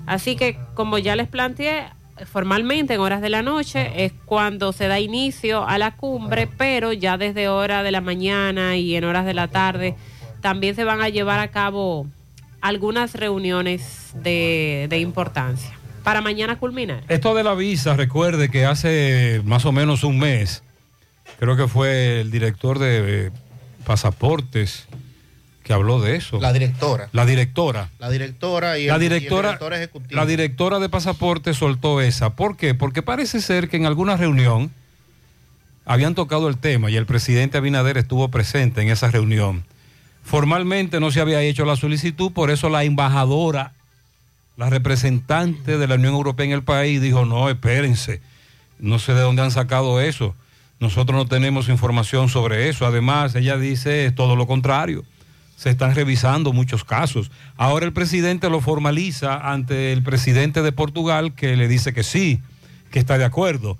Así 0.05 0.35
que, 0.35 0.57
como 0.73 0.97
ya 0.97 1.15
les 1.15 1.27
planteé, 1.27 1.85
formalmente 2.31 2.93
en 2.93 3.01
horas 3.01 3.21
de 3.21 3.29
la 3.29 3.41
noche 3.41 4.05
es 4.05 4.13
cuando 4.25 4.71
se 4.71 4.87
da 4.87 4.99
inicio 4.99 5.67
a 5.67 5.77
la 5.77 5.95
cumbre, 5.95 6.47
pero 6.47 6.93
ya 6.93 7.17
desde 7.17 7.49
hora 7.49 7.83
de 7.83 7.91
la 7.91 8.01
mañana 8.01 8.77
y 8.77 8.95
en 8.95 9.03
horas 9.03 9.25
de 9.25 9.33
la 9.33 9.47
tarde 9.47 9.95
también 10.41 10.75
se 10.75 10.83
van 10.83 11.01
a 11.01 11.09
llevar 11.09 11.39
a 11.39 11.49
cabo 11.49 12.07
algunas 12.61 13.15
reuniones 13.15 14.11
de, 14.13 14.87
de 14.89 14.99
importancia. 14.99 15.71
Para 16.03 16.21
mañana 16.21 16.59
culminar. 16.59 17.03
Esto 17.09 17.33
de 17.33 17.43
la 17.43 17.55
visa, 17.55 17.95
recuerde 17.95 18.49
que 18.49 18.63
hace 18.63 19.41
más 19.43 19.65
o 19.65 19.71
menos 19.71 20.03
un 20.03 20.19
mes, 20.19 20.63
creo 21.39 21.55
que 21.57 21.67
fue 21.67 22.21
el 22.21 22.31
director 22.31 22.79
de 22.79 23.27
eh, 23.27 23.31
pasaportes 23.85 24.85
que 25.63 25.73
habló 25.73 25.99
de 25.99 26.15
eso. 26.15 26.39
La 26.39 26.53
directora. 26.53 27.09
La 27.11 27.25
directora. 27.25 27.89
La 27.99 28.09
directora 28.09 28.77
y, 28.77 28.85
La 28.87 28.95
el- 28.95 29.01
y 29.01 29.05
el 29.05 29.11
directora, 29.13 29.49
director 29.49 29.73
ejecutivo. 29.73 30.15
la 30.19 30.25
directora 30.27 30.79
de 30.79 30.89
pasaporte 30.89 31.53
soltó 31.53 32.01
esa. 32.01 32.35
¿Por 32.35 32.55
qué? 32.55 32.75
Porque 32.75 33.01
parece 33.01 33.41
ser 33.41 33.67
que 33.69 33.77
en 33.77 33.85
alguna 33.85 34.15
reunión 34.15 34.71
habían 35.85 36.13
tocado 36.15 36.49
el 36.49 36.57
tema 36.57 36.89
y 36.91 36.97
el 36.97 37.05
presidente 37.05 37.57
Abinader 37.57 37.97
estuvo 37.97 38.29
presente 38.29 38.81
en 38.81 38.89
esa 38.89 39.09
reunión. 39.09 39.63
Formalmente 40.23 40.99
no 40.99 41.11
se 41.11 41.21
había 41.21 41.41
hecho 41.41 41.65
la 41.65 41.75
solicitud, 41.75 42.31
por 42.31 42.49
eso 42.51 42.69
la 42.69 42.83
embajadora, 42.83 43.73
la 44.57 44.69
representante 44.69 45.77
de 45.77 45.87
la 45.87 45.95
Unión 45.95 46.13
Europea 46.15 46.45
en 46.47 46.51
el 46.51 46.63
país 46.63 47.01
dijo, 47.01 47.25
no, 47.25 47.49
espérense, 47.49 48.21
no 48.79 48.97
sé 48.99 49.13
de 49.13 49.21
dónde 49.21 49.41
han 49.43 49.51
sacado 49.51 49.99
eso. 50.01 50.35
Nosotros 50.79 51.17
no 51.17 51.25
tenemos 51.27 51.69
información 51.69 52.29
sobre 52.29 52.69
eso. 52.69 52.85
Además, 52.85 53.35
ella 53.35 53.57
dice 53.57 54.11
todo 54.11 54.35
lo 54.35 54.45
contrario. 54.47 55.05
Se 55.55 55.69
están 55.69 55.95
revisando 55.95 56.51
muchos 56.51 56.83
casos. 56.83 57.31
Ahora 57.55 57.85
el 57.85 57.93
presidente 57.93 58.49
lo 58.49 58.59
formaliza 58.59 59.51
ante 59.51 59.93
el 59.93 60.03
presidente 60.03 60.61
de 60.61 60.71
Portugal 60.73 61.33
que 61.33 61.55
le 61.55 61.67
dice 61.67 61.93
que 61.93 62.03
sí, 62.03 62.41
que 62.91 62.99
está 62.99 63.17
de 63.17 63.25
acuerdo. 63.25 63.77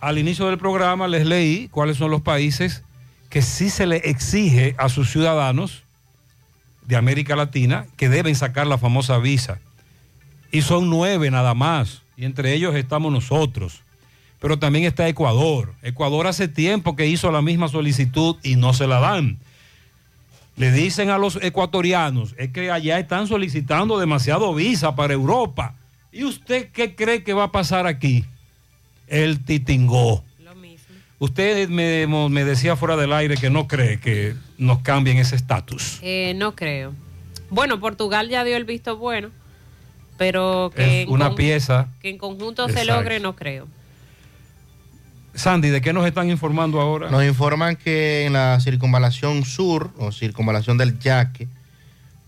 Al 0.00 0.18
inicio 0.18 0.46
del 0.46 0.58
programa 0.58 1.08
les 1.08 1.24
leí 1.24 1.68
cuáles 1.68 1.96
son 1.96 2.10
los 2.10 2.20
países 2.20 2.82
que 3.30 3.40
sí 3.40 3.70
se 3.70 3.86
le 3.86 3.96
exige 3.96 4.74
a 4.76 4.90
sus 4.90 5.10
ciudadanos 5.10 5.82
de 6.86 6.96
América 6.96 7.36
Latina 7.36 7.86
que 7.96 8.10
deben 8.10 8.34
sacar 8.34 8.66
la 8.66 8.76
famosa 8.76 9.18
visa. 9.18 9.60
Y 10.52 10.62
son 10.62 10.90
nueve 10.90 11.30
nada 11.30 11.54
más. 11.54 12.02
Y 12.16 12.26
entre 12.26 12.52
ellos 12.52 12.74
estamos 12.74 13.10
nosotros. 13.10 13.83
Pero 14.40 14.58
también 14.58 14.84
está 14.84 15.08
Ecuador. 15.08 15.74
Ecuador 15.82 16.26
hace 16.26 16.48
tiempo 16.48 16.96
que 16.96 17.06
hizo 17.06 17.30
la 17.30 17.42
misma 17.42 17.68
solicitud 17.68 18.36
y 18.42 18.56
no 18.56 18.72
se 18.74 18.86
la 18.86 19.00
dan. 19.00 19.38
Le 20.56 20.70
dicen 20.70 21.10
a 21.10 21.18
los 21.18 21.36
ecuatorianos, 21.42 22.34
es 22.38 22.50
que 22.50 22.70
allá 22.70 22.98
están 22.98 23.26
solicitando 23.26 23.98
demasiado 23.98 24.54
visa 24.54 24.94
para 24.94 25.14
Europa. 25.14 25.74
¿Y 26.12 26.24
usted 26.24 26.68
qué 26.72 26.94
cree 26.94 27.24
que 27.24 27.32
va 27.32 27.44
a 27.44 27.52
pasar 27.52 27.86
aquí? 27.86 28.24
El 29.08 29.44
titingó. 29.44 30.22
Usted 31.18 31.68
me, 31.68 32.06
me 32.06 32.44
decía 32.44 32.76
fuera 32.76 32.96
del 32.96 33.12
aire 33.12 33.36
que 33.36 33.48
no 33.48 33.66
cree 33.66 33.98
que 33.98 34.34
nos 34.58 34.80
cambien 34.80 35.16
ese 35.16 35.36
estatus. 35.36 35.98
Eh, 36.02 36.34
no 36.36 36.54
creo. 36.54 36.92
Bueno, 37.50 37.80
Portugal 37.80 38.28
ya 38.28 38.44
dio 38.44 38.56
el 38.56 38.64
visto 38.64 38.96
bueno, 38.96 39.30
pero 40.18 40.72
que, 40.74 41.02
Es 41.02 41.08
una 41.08 41.34
pieza. 41.34 41.88
que 42.02 42.10
en 42.10 42.18
conjunto 42.18 42.68
se 42.68 42.84
logre, 42.84 43.20
no 43.20 43.36
creo. 43.36 43.66
Sandy, 45.34 45.68
¿de 45.70 45.80
qué 45.80 45.92
nos 45.92 46.06
están 46.06 46.30
informando 46.30 46.80
ahora? 46.80 47.10
Nos 47.10 47.24
informan 47.24 47.76
que 47.76 48.24
en 48.26 48.34
la 48.34 48.58
circunvalación 48.60 49.44
sur, 49.44 49.90
o 49.98 50.12
circunvalación 50.12 50.78
del 50.78 50.98
Yaque, 50.98 51.48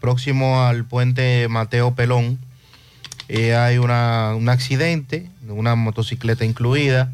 próximo 0.01 0.63
al 0.63 0.85
puente 0.85 1.47
Mateo 1.49 1.95
Pelón, 1.95 2.39
eh, 3.29 3.55
hay 3.55 3.79
una- 3.79 4.35
un 4.37 4.49
accidente, 4.49 5.29
una 5.49 5.75
motocicleta 5.75 6.45
incluida, 6.45 7.13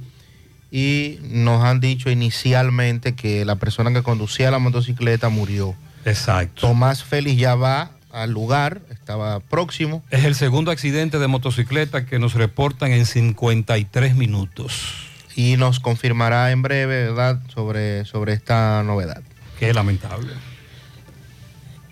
y 0.70 1.18
nos 1.22 1.62
han 1.64 1.80
dicho 1.80 2.10
inicialmente 2.10 3.14
que 3.14 3.44
la 3.44 3.56
persona 3.56 3.92
que 3.92 4.02
conducía 4.02 4.50
la 4.50 4.58
motocicleta 4.58 5.28
murió. 5.28 5.74
Exacto. 6.04 6.66
Tomás 6.68 7.04
Félix 7.04 7.38
ya 7.38 7.54
va 7.54 7.90
al 8.10 8.30
lugar, 8.32 8.80
estaba 8.90 9.40
próximo. 9.40 10.02
Es 10.10 10.24
el 10.24 10.34
segundo 10.34 10.70
accidente 10.70 11.18
de 11.18 11.28
motocicleta 11.28 12.04
que 12.06 12.18
nos 12.18 12.34
reportan 12.34 12.92
en 12.92 13.04
53 13.06 14.14
minutos. 14.16 15.08
Y 15.34 15.56
nos 15.56 15.80
confirmará 15.80 16.50
en 16.50 16.62
breve, 16.62 17.06
¿verdad?, 17.06 17.40
sobre, 17.52 18.04
sobre 18.04 18.32
esta 18.32 18.82
novedad. 18.82 19.22
Qué 19.58 19.72
lamentable. 19.72 20.32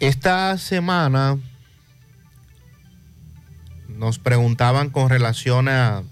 Esta 0.01 0.57
semana 0.59 1.39
nos 3.89 4.19
preguntaban 4.19 4.91
con 4.91 5.11
relación 5.11 5.69
a, 5.69 6.03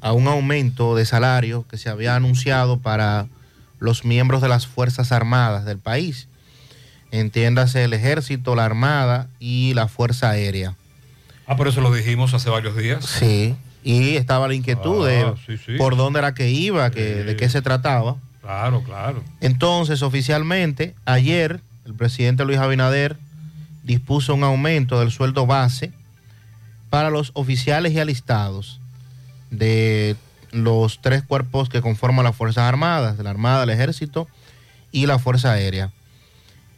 a 0.00 0.12
un 0.12 0.28
aumento 0.28 0.94
de 0.94 1.06
salario 1.06 1.66
que 1.68 1.78
se 1.78 1.88
había 1.88 2.16
anunciado 2.16 2.78
para 2.78 3.26
los 3.78 4.04
miembros 4.04 4.42
de 4.42 4.48
las 4.48 4.66
Fuerzas 4.66 5.10
Armadas 5.10 5.64
del 5.64 5.78
país. 5.78 6.28
Entiéndase 7.12 7.82
el 7.82 7.92
ejército, 7.92 8.54
la 8.54 8.66
Armada 8.66 9.28
y 9.40 9.74
la 9.74 9.88
Fuerza 9.88 10.30
Aérea. 10.30 10.74
Ah, 11.46 11.56
por 11.56 11.66
eso 11.66 11.80
lo 11.80 11.92
dijimos 11.92 12.34
hace 12.34 12.50
varios 12.50 12.76
días. 12.76 13.04
Sí, 13.04 13.56
y 13.82 14.16
estaba 14.16 14.46
la 14.48 14.54
inquietud 14.54 15.06
de 15.06 15.20
Ah, 15.22 15.34
sí, 15.46 15.56
sí. 15.56 15.76
por 15.78 15.96
dónde 15.96 16.18
era 16.18 16.34
que 16.34 16.50
iba, 16.50 16.90
que, 16.90 17.24
de 17.24 17.36
qué 17.36 17.48
se 17.48 17.62
trataba. 17.62 18.16
Claro, 18.42 18.82
claro. 18.82 19.22
Entonces, 19.40 20.02
oficialmente, 20.02 20.94
ayer 21.04 21.60
el 21.86 21.94
presidente 21.94 22.44
Luis 22.44 22.58
Abinader 22.58 23.16
dispuso 23.84 24.34
un 24.34 24.44
aumento 24.44 25.00
del 25.00 25.10
sueldo 25.10 25.46
base 25.46 25.92
para 26.90 27.10
los 27.10 27.30
oficiales 27.34 27.92
y 27.92 28.00
alistados 28.00 28.80
de 29.50 30.16
los 30.52 31.00
tres 31.00 31.22
cuerpos 31.22 31.68
que 31.68 31.80
conforman 31.80 32.24
las 32.24 32.34
Fuerzas 32.36 32.64
Armadas, 32.64 33.16
de 33.16 33.24
la 33.24 33.30
Armada, 33.30 33.62
el 33.64 33.70
Ejército 33.70 34.26
y 34.92 35.06
la 35.06 35.18
Fuerza 35.18 35.52
Aérea. 35.52 35.90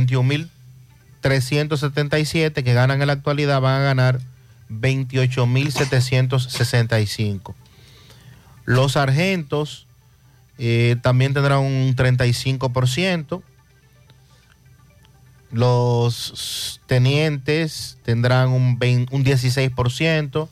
21.377 1.21 2.63
que 2.63 2.73
ganan 2.73 3.01
en 3.01 3.07
la 3.07 3.13
actualidad 3.13 3.61
van 3.61 3.81
a 3.81 3.83
ganar 3.83 4.19
28.765. 4.71 7.53
Los 8.65 8.93
sargentos 8.93 9.85
eh, 10.57 10.95
también 11.03 11.35
tendrán 11.35 11.59
un 11.59 11.95
35%. 11.95 13.43
Los 15.53 16.81
tenientes 16.87 17.97
tendrán 18.03 18.49
un, 18.49 18.79
20 18.79 19.15
un 19.15 19.23
16%, 19.23 20.49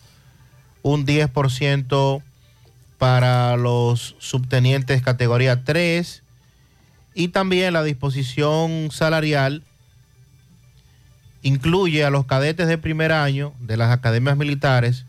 un 0.83 1.05
10% 1.05 2.23
para 2.99 3.57
los 3.57 4.15
subtenientes 4.19 5.01
categoría 5.01 5.63
3 5.63 6.21
Y 7.15 7.29
también 7.29 7.73
la 7.73 7.83
disposición 7.83 8.89
salarial 8.91 9.63
incluye 11.41 12.05
a 12.05 12.11
los 12.11 12.27
cadetes 12.27 12.67
de 12.67 12.77
primer 12.77 13.11
año 13.11 13.53
de 13.59 13.77
las 13.77 13.91
academias 13.91 14.37
militares, 14.37 15.05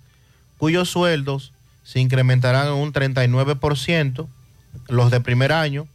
cuyos 0.56 0.88
sueldos 0.88 1.52
se 1.84 2.00
incrementarán 2.00 2.68
en 2.68 2.72
un 2.72 2.94
39%, 2.94 4.26
los 4.88 5.10
de 5.10 5.20
primer 5.20 5.52
año, 5.52 5.86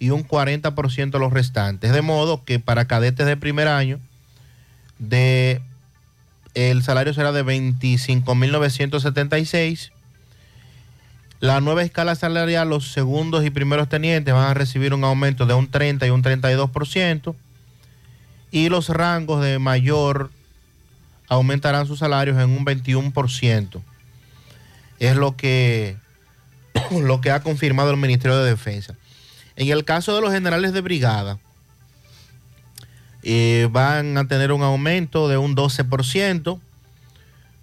y 0.00 0.10
un 0.10 0.26
40% 0.26 1.20
los 1.20 1.32
restantes. 1.32 1.92
De 1.92 2.02
modo 2.02 2.44
que 2.44 2.58
para 2.58 2.86
cadetes 2.86 3.24
de 3.26 3.36
primer 3.36 3.68
año, 3.68 4.00
de, 4.98 5.62
el 6.54 6.82
salario 6.82 7.14
será 7.14 7.30
de 7.30 7.44
25.976. 7.44 9.92
La 11.38 11.60
nueva 11.60 11.82
escala 11.82 12.16
salarial, 12.16 12.70
los 12.70 12.90
segundos 12.90 13.44
y 13.44 13.50
primeros 13.50 13.88
tenientes 13.88 14.34
van 14.34 14.50
a 14.50 14.54
recibir 14.54 14.92
un 14.94 15.04
aumento 15.04 15.46
de 15.46 15.54
un 15.54 15.70
30 15.70 16.04
y 16.06 16.10
un 16.10 16.22
32%. 16.22 17.34
Y 18.50 18.68
los 18.70 18.88
rangos 18.88 19.42
de 19.42 19.58
mayor 19.58 20.30
aumentarán 21.28 21.86
sus 21.86 21.98
salarios 22.00 22.38
en 22.38 22.50
un 22.50 22.64
21%. 22.64 23.82
Es 24.98 25.16
lo 25.16 25.36
que, 25.36 25.98
lo 26.90 27.20
que 27.20 27.30
ha 27.30 27.42
confirmado 27.42 27.90
el 27.90 27.98
Ministerio 27.98 28.38
de 28.38 28.48
Defensa. 28.48 28.94
En 29.60 29.68
el 29.68 29.84
caso 29.84 30.12
de 30.14 30.22
los 30.22 30.32
generales 30.32 30.72
de 30.72 30.80
brigada, 30.80 31.38
eh, 33.22 33.68
van 33.70 34.16
a 34.16 34.26
tener 34.26 34.52
un 34.52 34.62
aumento 34.62 35.28
de 35.28 35.36
un 35.36 35.54
12%, 35.54 36.58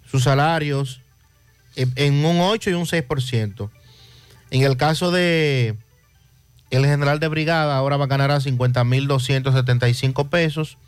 sus 0.08 0.22
salarios 0.22 1.00
en, 1.74 2.24
un 2.24 2.38
8 2.40 2.70
y 2.70 2.74
un 2.74 2.86
6%. 2.86 3.68
En 4.52 4.62
el 4.62 4.76
caso 4.76 5.10
de 5.10 5.74
el 6.70 6.86
general 6.86 7.18
de 7.18 7.26
brigada, 7.26 7.76
ahora 7.76 7.96
va 7.96 8.04
a 8.04 8.08
ganar 8.08 8.30
a 8.30 8.38
50.275 8.38 10.28
pesos 10.28 10.78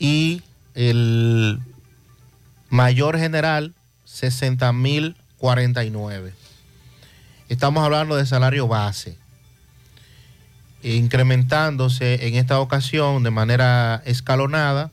y 0.00 0.42
el 0.74 1.60
mayor 2.70 3.20
general 3.20 3.72
60.049. 4.08 6.32
Estamos 7.48 7.84
hablando 7.84 8.16
de 8.16 8.26
salario 8.26 8.66
base 8.66 9.22
incrementándose 10.84 12.26
en 12.28 12.34
esta 12.34 12.60
ocasión 12.60 13.22
de 13.22 13.30
manera 13.30 14.02
escalonada, 14.04 14.90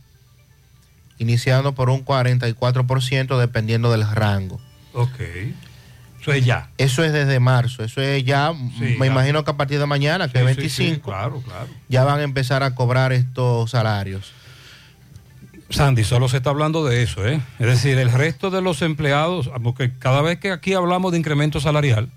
iniciando 1.20 1.74
por 1.74 1.90
un 1.90 2.04
44% 2.04 3.38
dependiendo 3.40 3.92
del 3.92 4.10
rango. 4.10 4.60
Ok. 4.94 5.20
Eso 6.22 6.32
es 6.34 6.46
ya. 6.46 6.70
Eso 6.78 7.04
es 7.04 7.12
desde 7.14 7.40
marzo, 7.40 7.84
eso 7.84 8.00
es 8.02 8.24
ya, 8.24 8.54
Sí, 8.78 8.96
me 9.00 9.08
ya. 9.08 9.12
imagino 9.12 9.44
que 9.44 9.52
a 9.52 9.58
partir 9.58 9.80
de 9.80 9.86
mañana, 9.88 10.28
que 10.28 10.40
Sí, 10.40 10.46
es 10.46 10.52
sí, 10.56 10.58
25, 10.62 10.96
sí, 10.96 11.02
claro, 11.02 11.42
claro. 11.42 11.68
ya 11.90 12.04
van 12.04 12.20
a 12.20 12.24
empezar 12.24 12.62
a 12.64 12.76
cobrar 12.76 13.12
estos 13.12 13.72
salarios. 13.72 14.32
Sandy, 15.72 16.04
solo 16.04 16.28
se 16.30 16.38
está 16.38 16.50
hablando 16.50 16.86
de 16.86 17.02
eso, 17.02 17.26
¿eh? 17.26 17.42
Es 17.58 17.66
decir, 17.66 17.98
el 17.98 18.12
resto 18.12 18.50
de 18.52 18.62
los 18.62 18.82
empleados, 18.82 19.50
porque 19.64 19.92
cada 19.98 20.22
vez 20.22 20.38
que 20.38 20.52
aquí 20.52 20.74
hablamos 20.74 21.12
de 21.14 21.18
incremento 21.18 21.60
salarial, 21.60 22.10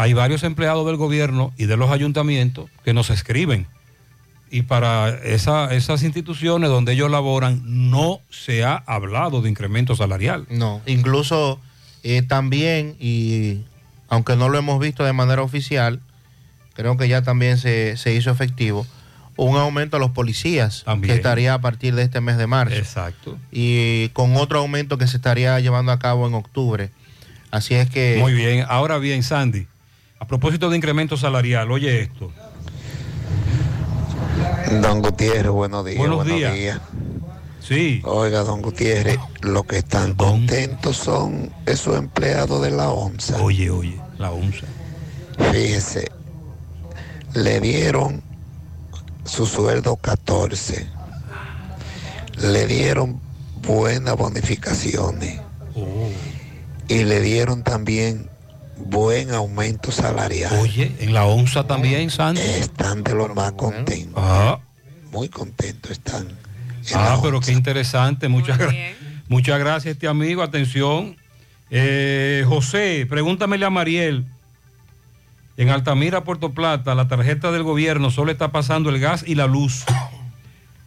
hay 0.00 0.12
varios 0.14 0.42
empleados 0.44 0.86
del 0.86 0.96
gobierno 0.96 1.52
y 1.56 1.66
de 1.66 1.76
los 1.76 1.90
ayuntamientos 1.90 2.68
que 2.84 2.92
nos 2.94 3.10
escriben. 3.10 3.66
Y 4.50 4.62
para 4.62 5.10
esa- 5.10 5.72
esas 5.74 6.02
instituciones 6.02 6.70
donde 6.70 6.92
ellos 6.92 7.10
laboran 7.10 7.62
no 7.64 8.20
se 8.30 8.64
ha 8.64 8.74
hablado 8.86 9.42
de 9.42 9.50
incremento 9.50 9.94
salarial. 9.94 10.46
No, 10.50 10.80
incluso 10.86 11.60
eh, 12.02 12.22
también, 12.22 12.96
y 12.98 13.60
aunque 14.08 14.34
no 14.36 14.48
lo 14.48 14.58
hemos 14.58 14.80
visto 14.80 15.04
de 15.04 15.12
manera 15.12 15.42
oficial, 15.42 16.00
creo 16.74 16.96
que 16.96 17.06
ya 17.08 17.22
también 17.22 17.58
se, 17.58 17.96
se 17.96 18.14
hizo 18.14 18.30
efectivo, 18.30 18.86
un 19.36 19.56
aumento 19.56 19.96
a 19.98 20.00
los 20.00 20.10
policías, 20.10 20.82
También. 20.84 21.12
que 21.12 21.16
estaría 21.16 21.54
a 21.54 21.60
partir 21.60 21.94
de 21.94 22.02
este 22.02 22.20
mes 22.20 22.36
de 22.36 22.46
marzo. 22.46 22.74
Exacto. 22.74 23.38
Y 23.52 24.08
con 24.10 24.36
otro 24.36 24.58
aumento 24.58 24.98
que 24.98 25.06
se 25.06 25.16
estaría 25.16 25.58
llevando 25.60 25.92
a 25.92 25.98
cabo 25.98 26.26
en 26.26 26.34
octubre. 26.34 26.90
Así 27.50 27.74
es 27.74 27.88
que... 27.88 28.16
Muy 28.18 28.32
bien. 28.34 28.64
Ahora 28.68 28.98
bien, 28.98 29.22
Sandy, 29.22 29.66
a 30.20 30.26
propósito 30.26 30.70
de 30.70 30.76
incremento 30.76 31.16
salarial, 31.16 31.72
oye 31.72 32.02
esto. 32.02 32.30
Don 34.82 35.02
Gutiérrez, 35.02 35.50
buenos 35.50 35.84
días. 35.84 35.98
Buenos 35.98 36.26
días. 36.26 36.80
Sí. 37.60 38.02
Oiga, 38.04 38.42
don 38.42 38.62
Gutiérrez, 38.62 39.18
los 39.40 39.64
que 39.64 39.78
están 39.78 40.14
contentos 40.14 40.98
son 40.98 41.50
esos 41.66 41.96
empleados 41.96 42.62
de 42.62 42.70
la 42.70 42.90
OMSA. 42.90 43.42
Oye, 43.42 43.70
oye, 43.70 43.98
la 44.18 44.30
OMSA. 44.30 44.66
Fíjese, 45.52 46.10
le 47.34 47.60
dieron 47.60 48.22
su 49.24 49.46
sueldo 49.46 49.96
14. 49.96 50.86
Le 52.42 52.66
dieron 52.66 53.20
buenas 53.62 54.16
bonificaciones. 54.16 55.40
Y 56.88 57.04
le 57.04 57.20
dieron 57.20 57.62
también 57.62 58.28
buen 58.86 59.30
aumento 59.32 59.92
salarial. 59.92 60.52
Oye, 60.60 60.92
en 61.00 61.12
la 61.12 61.24
OMSA 61.26 61.66
también, 61.66 62.10
Sandy. 62.10 62.40
Están 62.40 63.02
de 63.02 63.14
los 63.14 63.34
más 63.34 63.52
contentos. 63.52 64.14
Ah. 64.24 64.58
Muy 65.12 65.28
contentos 65.28 65.90
están. 65.90 66.28
Ah, 66.94 67.18
pero 67.22 67.40
qué 67.40 67.52
interesante. 67.52 68.28
Muchas, 68.28 68.58
gra- 68.58 68.94
muchas 69.28 69.58
gracias, 69.58 69.92
este 69.94 70.08
amigo. 70.08 70.42
Atención. 70.42 71.16
Eh, 71.70 72.44
José, 72.48 73.06
pregúntamele 73.08 73.64
a 73.66 73.70
Mariel. 73.70 74.24
En 75.56 75.68
Altamira, 75.68 76.24
Puerto 76.24 76.52
Plata, 76.52 76.94
la 76.94 77.06
tarjeta 77.06 77.52
del 77.52 77.62
gobierno 77.64 78.10
solo 78.10 78.32
está 78.32 78.50
pasando 78.50 78.88
el 78.88 78.98
gas 78.98 79.24
y 79.26 79.34
la 79.34 79.46
luz. 79.46 79.84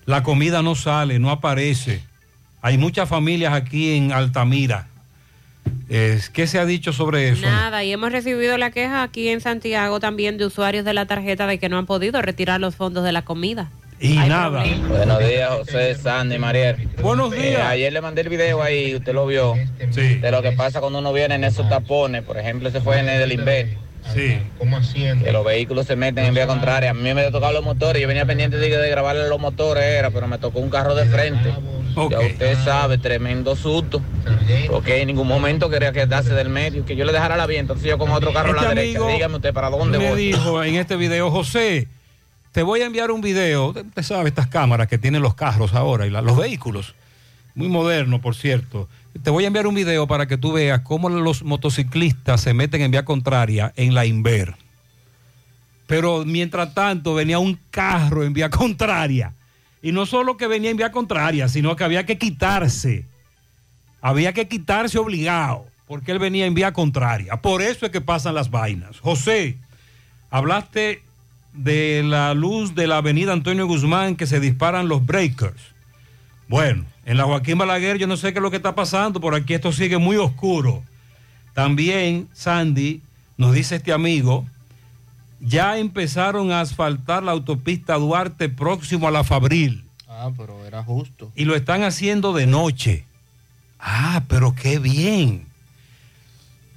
La 0.05 0.23
comida 0.23 0.61
no 0.63 0.73
sale, 0.75 1.19
no 1.19 1.29
aparece. 1.29 2.01
Hay 2.61 2.77
muchas 2.77 3.07
familias 3.07 3.53
aquí 3.53 3.95
en 3.95 4.11
Altamira. 4.11 4.87
Eh, 5.89 6.19
¿Qué 6.33 6.47
se 6.47 6.59
ha 6.59 6.65
dicho 6.65 6.93
sobre 6.93 7.29
eso? 7.29 7.45
Nada, 7.45 7.83
y 7.83 7.91
hemos 7.91 8.11
recibido 8.11 8.57
la 8.57 8.71
queja 8.71 9.03
aquí 9.03 9.29
en 9.29 9.41
Santiago 9.41 9.99
también 9.99 10.37
de 10.37 10.45
usuarios 10.45 10.85
de 10.85 10.93
la 10.93 11.05
tarjeta 11.05 11.45
de 11.45 11.59
que 11.59 11.69
no 11.69 11.77
han 11.77 11.85
podido 11.85 12.21
retirar 12.21 12.59
los 12.59 12.75
fondos 12.75 13.03
de 13.03 13.11
la 13.11 13.23
comida. 13.23 13.69
Y 13.99 14.15
nada. 14.15 14.65
Buenos 14.89 15.19
días, 15.19 15.49
José, 15.49 15.95
Sandy, 15.95 16.37
Mariel. 16.37 16.89
Buenos 17.01 17.31
días. 17.31 17.61
ayer 17.61 17.93
le 17.93 18.01
mandé 18.01 18.21
el 18.21 18.29
video 18.29 18.61
ahí, 18.61 18.95
usted 18.95 19.13
lo 19.13 19.25
vio. 19.25 19.53
De 19.53 20.31
lo 20.31 20.41
que 20.41 20.51
pasa 20.51 20.81
cuando 20.81 20.99
uno 20.99 21.13
viene 21.13 21.35
en 21.35 21.43
esos 21.43 21.69
tapones. 21.69 22.23
Por 22.23 22.37
ejemplo, 22.37 22.69
se 22.69 22.81
fue 22.81 22.99
en 22.99 23.07
el 23.07 23.31
Inver. 23.31 23.77
Sí. 24.13 24.37
Que 25.23 25.31
los 25.31 25.45
vehículos 25.45 25.85
se 25.87 25.95
meten 25.95 26.25
en 26.25 26.33
vía 26.33 26.45
contraria. 26.47 26.91
A 26.91 26.93
mí 26.93 27.13
me 27.13 27.23
tocado 27.31 27.53
los 27.53 27.63
motores. 27.63 28.01
Yo 28.01 28.07
venía 28.07 28.25
pendiente 28.25 28.57
de, 28.57 28.69
de 28.77 28.89
grabarle 28.89 29.27
los 29.29 29.39
motores, 29.39 29.83
era, 29.83 30.11
pero 30.11 30.27
me 30.27 30.37
tocó 30.37 30.59
un 30.59 30.69
carro 30.69 30.93
de 30.95 31.05
frente. 31.05 31.53
Ya 32.09 32.19
usted 32.19 32.57
sabe, 32.65 32.97
tremendo 32.97 33.55
susto. 33.55 34.01
Porque 34.69 35.01
en 35.01 35.07
ningún 35.07 35.27
momento 35.27 35.69
quería 35.69 35.91
quedarse 35.91 36.33
del 36.33 36.49
medio, 36.49 36.85
que 36.85 36.95
yo 36.95 37.05
le 37.05 37.13
dejara 37.13 37.37
la 37.37 37.45
vía. 37.47 37.59
Entonces 37.59 37.85
yo 37.87 37.97
con 37.97 38.09
otro 38.11 38.33
carro 38.33 38.51
a 38.51 38.55
la 38.55 38.61
Este 38.69 38.75
derecha. 38.75 39.07
Dígame 39.07 39.35
usted 39.35 39.53
para 39.53 39.69
dónde 39.69 39.97
me 39.99 40.09
voy. 40.09 40.25
dijo 40.27 40.63
en 40.63 40.75
este 40.75 40.95
video, 40.95 41.29
José, 41.31 41.87
te 42.51 42.61
voy 42.63 42.81
a 42.81 42.85
enviar 42.85 43.09
un 43.11 43.21
video. 43.21 43.67
Usted 43.69 44.01
sabe 44.03 44.29
estas 44.29 44.47
cámaras 44.47 44.87
que 44.87 44.97
tienen 44.97 45.21
los 45.21 45.33
carros 45.35 45.73
ahora 45.73 46.05
y 46.05 46.09
la- 46.09 46.21
los 46.21 46.35
vehículos. 46.37 46.93
Muy 47.55 47.67
moderno, 47.67 48.19
por 48.21 48.35
cierto. 48.35 48.89
Te 49.21 49.29
voy 49.29 49.43
a 49.43 49.47
enviar 49.47 49.67
un 49.67 49.75
video 49.75 50.07
para 50.07 50.25
que 50.25 50.37
tú 50.37 50.53
veas 50.53 50.81
cómo 50.81 51.07
los 51.09 51.43
motociclistas 51.43 52.41
se 52.41 52.53
meten 52.53 52.81
en 52.81 52.91
vía 52.91 53.05
contraria 53.05 53.71
en 53.75 53.93
la 53.93 54.05
Inver. 54.05 54.55
Pero 55.85 56.25
mientras 56.25 56.73
tanto 56.73 57.13
venía 57.13 57.37
un 57.39 57.59
carro 57.69 58.23
en 58.23 58.33
vía 58.33 58.49
contraria. 58.49 59.33
Y 59.81 59.91
no 59.91 60.05
solo 60.05 60.37
que 60.37 60.47
venía 60.47 60.71
en 60.71 60.77
vía 60.77 60.91
contraria, 60.91 61.47
sino 61.47 61.75
que 61.75 61.83
había 61.83 62.05
que 62.05 62.17
quitarse. 62.17 63.05
Había 64.01 64.33
que 64.33 64.47
quitarse 64.47 64.97
obligado, 64.97 65.65
porque 65.87 66.11
él 66.11 66.19
venía 66.19 66.45
en 66.45 66.53
vía 66.53 66.73
contraria. 66.73 67.37
Por 67.37 67.61
eso 67.61 67.85
es 67.85 67.91
que 67.91 68.01
pasan 68.01 68.35
las 68.35 68.49
vainas. 68.49 68.99
José, 68.99 69.57
hablaste 70.29 71.03
de 71.53 72.01
la 72.03 72.33
luz 72.33 72.75
de 72.75 72.87
la 72.87 72.97
avenida 72.97 73.31
Antonio 73.33 73.67
Guzmán 73.67 74.15
que 74.15 74.25
se 74.25 74.39
disparan 74.39 74.87
los 74.87 75.05
breakers. 75.05 75.72
Bueno, 76.53 76.85
en 77.07 77.17
la 77.17 77.23
Joaquín 77.23 77.57
Balaguer 77.57 77.97
yo 77.97 78.05
no 78.05 78.15
sé 78.15 78.31
qué 78.31 78.37
es 78.37 78.43
lo 78.43 78.51
que 78.51 78.57
está 78.57 78.75
pasando, 78.75 79.19
por 79.19 79.33
aquí 79.33 79.55
esto 79.55 79.71
sigue 79.71 79.97
muy 79.97 80.17
oscuro. 80.17 80.83
También, 81.55 82.29
Sandy, 82.31 83.01
nos 83.37 83.55
dice 83.55 83.77
este 83.77 83.91
amigo, 83.91 84.45
ya 85.39 85.79
empezaron 85.79 86.51
a 86.51 86.61
asfaltar 86.61 87.23
la 87.23 87.31
autopista 87.31 87.95
Duarte 87.95 88.49
próximo 88.49 89.07
a 89.07 89.11
la 89.11 89.23
Fabril 89.23 89.83
Ah, 90.07 90.29
pero 90.37 90.63
era 90.63 90.83
justo. 90.83 91.31
y 91.35 91.45
lo 91.45 91.55
están 91.55 91.81
haciendo 91.81 92.33
de 92.33 92.45
noche. 92.45 93.03
Ah, 93.79 94.21
pero 94.27 94.53
qué 94.53 94.77
bien. 94.77 95.47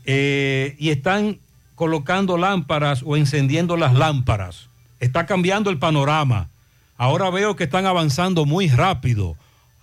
Eh, 0.06 0.74
y 0.78 0.88
están 0.88 1.38
colocando 1.74 2.38
lámparas 2.38 3.02
o 3.04 3.18
encendiendo 3.18 3.76
las 3.76 3.92
lámparas. 3.92 4.70
Está 5.00 5.26
cambiando 5.26 5.68
el 5.68 5.76
panorama. 5.76 6.48
Ahora 6.96 7.28
veo 7.28 7.56
que 7.56 7.64
están 7.64 7.84
avanzando 7.84 8.46
muy 8.46 8.68
rápido. 8.68 9.36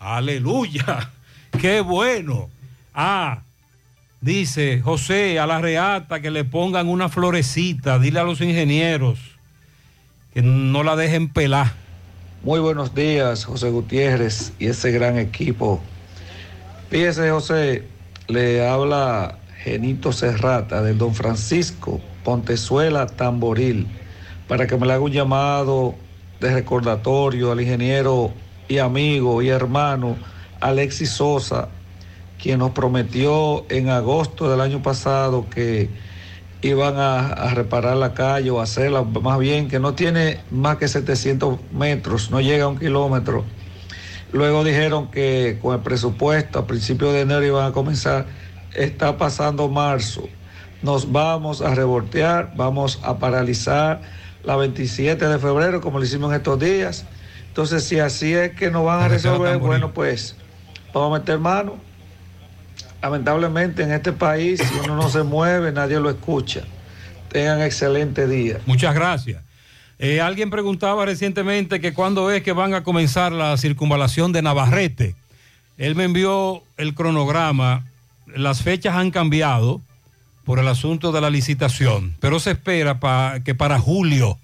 Aleluya. 0.04 1.12
Qué 1.62 1.80
bueno. 1.80 2.50
Ah, 2.94 3.44
dice 4.20 4.82
José 4.82 5.40
a 5.40 5.48
la 5.48 5.62
reata 5.62 6.22
que 6.22 6.30
le 6.30 6.44
pongan 6.44 6.90
una 6.90 7.08
florecita. 7.08 8.00
Dile 8.00 8.20
a 8.20 8.24
los 8.24 8.42
ingenieros 8.42 9.20
que 10.34 10.42
no 10.42 10.84
la 10.84 10.96
dejen 10.96 11.30
pelar. 11.30 11.72
Muy 12.44 12.60
buenos 12.60 12.94
días, 12.94 13.46
José 13.46 13.70
Gutiérrez 13.70 14.52
y 14.60 14.68
ese 14.68 14.92
gran 14.92 15.18
equipo. 15.18 15.82
Fíjese, 16.90 17.32
José, 17.32 17.88
le 18.28 18.68
habla 18.68 19.38
Genito 19.64 20.12
Serrata 20.12 20.82
de 20.82 20.94
Don 20.94 21.16
Francisco 21.16 22.02
Pontezuela 22.26 23.06
Tamboril 23.08 23.88
para 24.50 24.68
que 24.68 24.76
me 24.76 24.86
le 24.86 24.94
haga 24.94 25.04
un 25.04 25.12
llamado 25.12 25.96
de 26.42 26.54
recordatorio 26.54 27.54
al 27.54 27.62
ingeniero 27.62 28.34
y 28.68 28.78
amigo 28.78 29.42
y 29.42 29.50
hermano 29.50 30.16
Alexis 30.60 31.12
Sosa, 31.12 31.70
quien 32.42 32.60
nos 32.60 32.72
prometió 32.72 33.66
en 33.70 33.90
agosto 33.90 34.50
del 34.50 34.62
año 34.62 34.82
pasado 34.82 35.46
que 35.50 35.90
iban 36.62 36.96
a, 36.98 37.54
reparar 37.54 37.98
la 37.98 38.14
calle 38.14 38.50
o 38.50 38.62
hacerla, 38.62 39.04
más 39.04 39.40
bien 39.40 39.68
que 39.68 39.80
no 39.80 39.94
tiene 39.94 40.40
más 40.50 40.78
que 40.78 40.88
700 40.88 41.60
metros, 41.74 42.32
no 42.32 42.40
llega 42.40 42.66
a 42.66 42.68
un 42.70 42.80
kilómetro. 42.80 43.44
Luego 44.32 44.64
dijeron 44.64 45.12
que 45.12 45.60
con 45.62 45.76
el 45.76 45.82
presupuesto 45.82 46.60
a 46.60 46.66
principios 46.66 47.14
de 47.14 47.22
enero 47.22 47.46
iban 47.46 47.68
a 47.68 47.72
comenzar. 47.72 48.26
Está 48.74 49.18
pasando 49.18 49.68
marzo. 49.68 50.28
Nos 50.82 51.12
vamos 51.12 51.62
a 51.62 51.76
revoltear, 51.76 52.54
vamos 52.56 53.00
a 53.04 53.20
paralizar 53.20 54.02
la 54.44 54.56
27 54.56 55.28
de 55.28 55.38
febrero, 55.38 55.82
como 55.82 56.00
lo 56.00 56.06
hicimos 56.06 56.32
en 56.32 56.38
estos 56.38 56.60
días. 56.60 57.06
Entonces, 57.54 57.84
si 57.84 58.00
así 58.00 58.34
es 58.34 58.54
que 58.56 58.72
nos 58.72 58.84
van 58.84 59.02
a 59.04 59.08
resolver, 59.08 59.60
bueno, 59.60 59.92
pues 59.94 60.36
vamos 60.92 61.16
a 61.16 61.20
meter 61.20 61.38
mano. 61.38 61.76
Lamentablemente 63.00 63.84
en 63.84 63.92
este 63.92 64.12
país, 64.12 64.60
si 64.60 64.80
uno 64.80 64.96
no 64.96 65.08
se 65.08 65.22
mueve, 65.22 65.72
nadie 65.72 66.00
lo 66.00 66.10
escucha. 66.10 66.64
Tengan 67.30 67.62
excelente 67.62 68.26
día. 68.28 68.60
Muchas 68.66 68.96
gracias. 68.96 69.44
Eh, 70.00 70.20
alguien 70.20 70.50
preguntaba 70.50 71.06
recientemente 71.06 71.80
que 71.80 71.94
cuándo 71.94 72.32
es 72.32 72.42
que 72.42 72.54
van 72.54 72.74
a 72.74 72.84
comenzar 72.84 73.32
la 73.32 73.56
circunvalación 73.58 74.32
de 74.32 74.42
Navarrete. 74.42 75.16
Él 75.78 75.94
me 75.94 76.06
envió 76.06 76.64
el 76.78 76.96
cronograma. 76.96 77.86
Las 78.36 78.64
fechas 78.64 78.96
han 78.96 79.12
cambiado 79.12 79.80
por 80.44 80.58
el 80.58 80.68
asunto 80.68 81.12
de 81.12 81.22
la 81.22 81.30
licitación, 81.30 82.16
pero 82.20 82.40
se 82.40 82.50
espera 82.52 83.00
pa- 83.00 83.42
que 83.46 83.54
para 83.54 83.78
julio, 83.80 84.40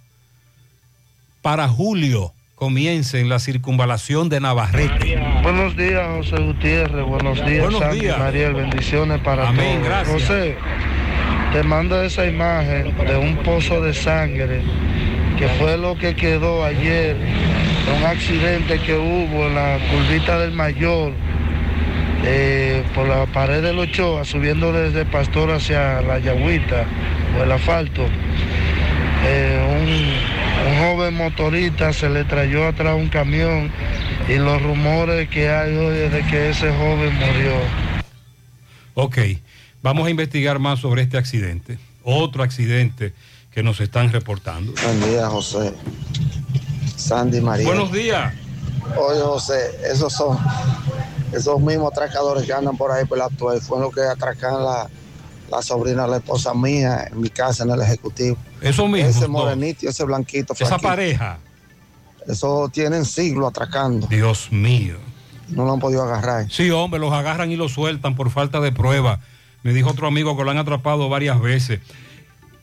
para 1.42 1.68
julio, 1.68 2.34
comiencen 2.60 3.30
la 3.30 3.40
circunvalación 3.40 4.28
de 4.28 4.42
Navarrete. 4.42 5.18
Buenos 5.42 5.78
días, 5.78 6.06
José 6.18 6.44
Gutiérrez. 6.44 7.06
Buenos 7.06 7.46
días, 7.46 7.72
Buenos 7.72 7.92
días. 7.94 8.20
Mariel. 8.20 8.54
Bendiciones 8.54 9.22
para 9.22 9.48
Amén, 9.48 9.78
todos. 9.78 9.88
gracias. 9.88 10.22
José, 10.22 10.58
te 11.54 11.64
mando 11.64 12.04
esa 12.04 12.26
imagen 12.26 12.94
de 13.08 13.16
un 13.16 13.38
pozo 13.38 13.82
de 13.82 13.94
sangre 13.94 14.62
que 15.38 15.48
fue 15.58 15.78
lo 15.78 15.98
que 15.98 16.16
quedó 16.16 16.66
ayer 16.66 17.16
de 17.16 17.98
un 17.98 18.04
accidente 18.04 18.78
que 18.80 18.94
hubo 18.94 19.48
en 19.48 19.56
la 19.56 19.78
curvita 19.90 20.38
del 20.40 20.52
Mayor 20.52 21.14
eh, 22.26 22.84
por 22.94 23.08
la 23.08 23.26
pared 23.28 23.64
del 23.64 23.80
Ochoa, 23.80 24.26
subiendo 24.26 24.74
desde 24.74 25.06
Pastor 25.06 25.52
hacia 25.52 26.02
la 26.02 26.20
Yagüita 26.20 26.84
o 27.40 27.44
el 27.44 27.52
asfalto. 27.54 28.06
Eh, 29.26 29.60
un, 29.82 30.49
un 30.68 30.78
joven 30.78 31.14
motorista 31.14 31.94
se 31.94 32.10
le 32.10 32.24
trayó 32.24 32.68
atrás 32.68 32.96
un 32.96 33.10
camión 33.10 33.72
y 34.28 34.36
los 34.36 34.62
rumores 34.62 35.30
que 35.30 35.50
hay 35.50 35.76
hoy 35.76 35.98
es 35.98 36.12
de 36.12 36.22
que 36.28 36.50
ese 36.50 36.70
joven 36.72 37.14
murió. 37.16 37.54
Ok, 38.94 39.18
vamos 39.82 40.08
a 40.08 40.10
investigar 40.10 40.60
más 40.60 40.80
sobre 40.80 41.02
este 41.02 41.18
accidente. 41.18 41.80
Otro 42.04 42.44
accidente 42.44 43.14
que 43.52 43.64
nos 43.64 43.80
están 43.80 44.12
reportando. 44.12 44.74
Buen 44.84 45.02
día, 45.10 45.28
José. 45.28 45.74
Sandy 46.96 47.42
María. 47.42 47.66
Buenos 47.66 47.92
días. 47.92 48.34
Oye, 48.98 49.22
José, 49.22 49.80
esos 49.92 50.14
son 50.14 50.38
esos 51.32 51.60
mismos 51.60 51.92
atracadores 51.92 52.46
que 52.46 52.54
andan 52.54 52.76
por 52.76 52.92
ahí 52.92 53.06
por 53.06 53.18
la 53.18 53.26
actual. 53.26 53.62
Fueron 53.62 53.86
los 53.86 53.96
que 53.96 54.02
atracan 54.02 54.64
la, 54.64 54.90
la 55.50 55.62
sobrina, 55.62 56.08
la 56.08 56.18
esposa 56.18 56.54
mía, 56.54 57.08
en 57.10 57.22
mi 57.22 57.30
casa, 57.30 57.64
en 57.64 57.72
el 57.72 57.82
Ejecutivo. 57.82 58.38
Eso 58.62 58.88
mismo. 58.88 59.10
Ese 59.10 59.28
morenito 59.28 59.86
y 59.86 59.90
ese 59.90 60.04
blanquito. 60.04 60.54
Esa 60.54 60.66
flaquito. 60.66 60.88
pareja. 60.88 61.40
Eso 62.28 62.70
tienen 62.72 63.06
siglos 63.06 63.50
atracando. 63.50 64.08
Dios 64.08 64.52
mío. 64.52 64.98
No 65.50 65.66
lo 65.66 65.74
han 65.74 65.80
podido 65.80 66.04
agarrar. 66.04 66.50
Sí, 66.52 66.70
hombre, 66.70 67.00
los 67.00 67.12
agarran 67.12 67.52
y 67.52 67.56
los 67.56 67.72
sueltan 67.72 68.16
por 68.16 68.30
falta 68.30 68.60
de 68.60 68.72
prueba. 68.72 69.20
Me 69.64 69.74
dijo 69.74 69.90
otro 69.90 70.08
amigo 70.08 70.38
que 70.38 70.44
lo 70.44 70.52
han 70.52 70.58
atrapado 70.58 71.10
varias 71.10 71.42
veces. 71.42 71.80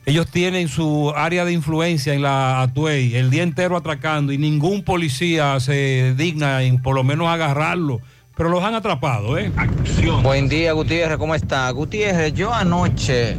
Ellos 0.05 0.27
tienen 0.31 0.69
su 0.69 1.11
área 1.13 1.43
de 1.43 1.51
influencia 1.51 2.13
en 2.13 2.21
la 2.21 2.61
Atuey, 2.61 3.15
el 3.15 3.29
día 3.29 3.43
entero 3.43 3.75
atracando 3.75 4.31
y 4.31 4.37
ningún 4.37 4.83
policía 4.83 5.59
se 5.59 6.13
digna 6.15 6.63
en 6.63 6.81
por 6.81 6.95
lo 6.95 7.03
menos 7.03 7.27
agarrarlo. 7.27 7.99
Pero 8.37 8.49
los 8.49 8.63
han 8.63 8.73
atrapado, 8.73 9.37
¿eh? 9.37 9.51
Buen 10.23 10.47
día, 10.47 10.71
Gutiérrez, 10.71 11.17
¿cómo 11.17 11.35
está? 11.35 11.69
Gutiérrez, 11.71 12.33
yo 12.33 12.53
anoche, 12.53 13.37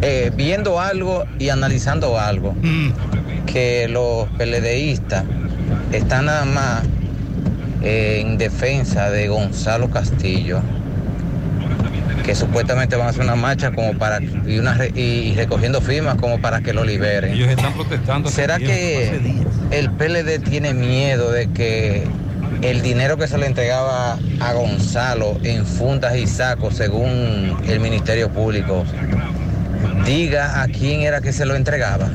eh, 0.00 0.30
viendo 0.34 0.80
algo 0.80 1.24
y 1.38 1.48
analizando 1.48 2.18
algo, 2.18 2.54
que 3.46 3.88
los 3.88 4.28
PLDistas 4.30 5.24
están 5.92 6.26
nada 6.26 6.44
más 6.44 6.82
eh, 7.82 8.22
en 8.24 8.38
defensa 8.38 9.10
de 9.10 9.28
Gonzalo 9.28 9.90
Castillo, 9.90 10.60
que 12.24 12.34
supuestamente 12.34 12.96
van 12.96 13.06
a 13.06 13.10
hacer 13.10 13.22
una 13.22 13.36
marcha 13.36 13.72
como 13.72 13.96
para 13.96 14.20
y, 14.20 14.58
una 14.58 14.76
y 14.94 15.34
recogiendo 15.34 15.80
firmas 15.80 16.16
como 16.16 16.40
para 16.40 16.60
que 16.60 16.72
lo 16.72 16.84
liberen. 16.84 17.32
Ellos 17.32 17.48
están 17.48 17.72
protestando. 17.72 18.28
¿Será 18.30 18.58
que 18.58 19.20
el 19.70 19.90
PLD 19.90 20.38
tiene 20.40 20.74
miedo 20.74 21.32
de 21.32 21.48
que 21.48 22.06
el 22.62 22.82
dinero 22.82 23.16
que 23.16 23.28
se 23.28 23.38
le 23.38 23.46
entregaba 23.46 24.18
a 24.40 24.52
Gonzalo 24.52 25.38
en 25.42 25.64
fundas 25.64 26.16
y 26.16 26.26
sacos, 26.26 26.74
según 26.74 27.56
el 27.66 27.80
Ministerio 27.80 28.30
Público, 28.30 28.84
diga 30.04 30.62
a 30.62 30.68
quién 30.68 31.02
era 31.02 31.20
que 31.20 31.32
se 31.32 31.44
lo 31.46 31.54
entregaba? 31.54 32.10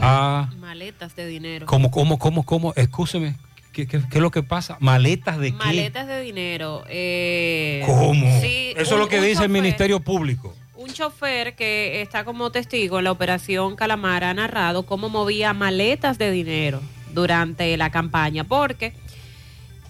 Ah, 0.00 0.48
Maletas 0.60 1.16
de 1.16 1.26
dinero. 1.26 1.66
¿cómo, 1.66 1.90
cómo, 1.90 2.18
cómo, 2.18 2.44
cómo? 2.44 2.72
Escúcheme. 2.76 3.34
¿Qué, 3.72 3.86
qué, 3.86 4.00
qué 4.00 4.18
es 4.18 4.22
lo 4.22 4.30
que 4.30 4.42
pasa? 4.42 4.76
¿Maletas 4.80 5.38
de 5.38 5.50
qué? 5.52 5.56
Maletas 5.56 6.06
de 6.06 6.20
dinero. 6.20 6.84
eh, 6.88 7.82
¿Cómo? 7.86 8.40
sí, 8.40 8.72
Eso 8.76 8.94
es 8.94 9.00
lo 9.00 9.08
que 9.08 9.20
dice 9.20 9.42
el 9.44 9.48
Ministerio 9.50 10.00
Público. 10.00 10.54
Un 10.76 10.88
chofer 10.92 11.54
que 11.54 12.00
está 12.02 12.24
como 12.24 12.50
testigo 12.50 12.98
en 12.98 13.04
la 13.04 13.12
operación 13.12 13.76
Calamar 13.76 14.24
ha 14.24 14.32
narrado 14.34 14.84
cómo 14.84 15.08
movía 15.08 15.52
maletas 15.52 16.18
de 16.18 16.30
dinero 16.30 16.80
durante 17.12 17.76
la 17.76 17.90
campaña, 17.90 18.44
porque 18.44 18.92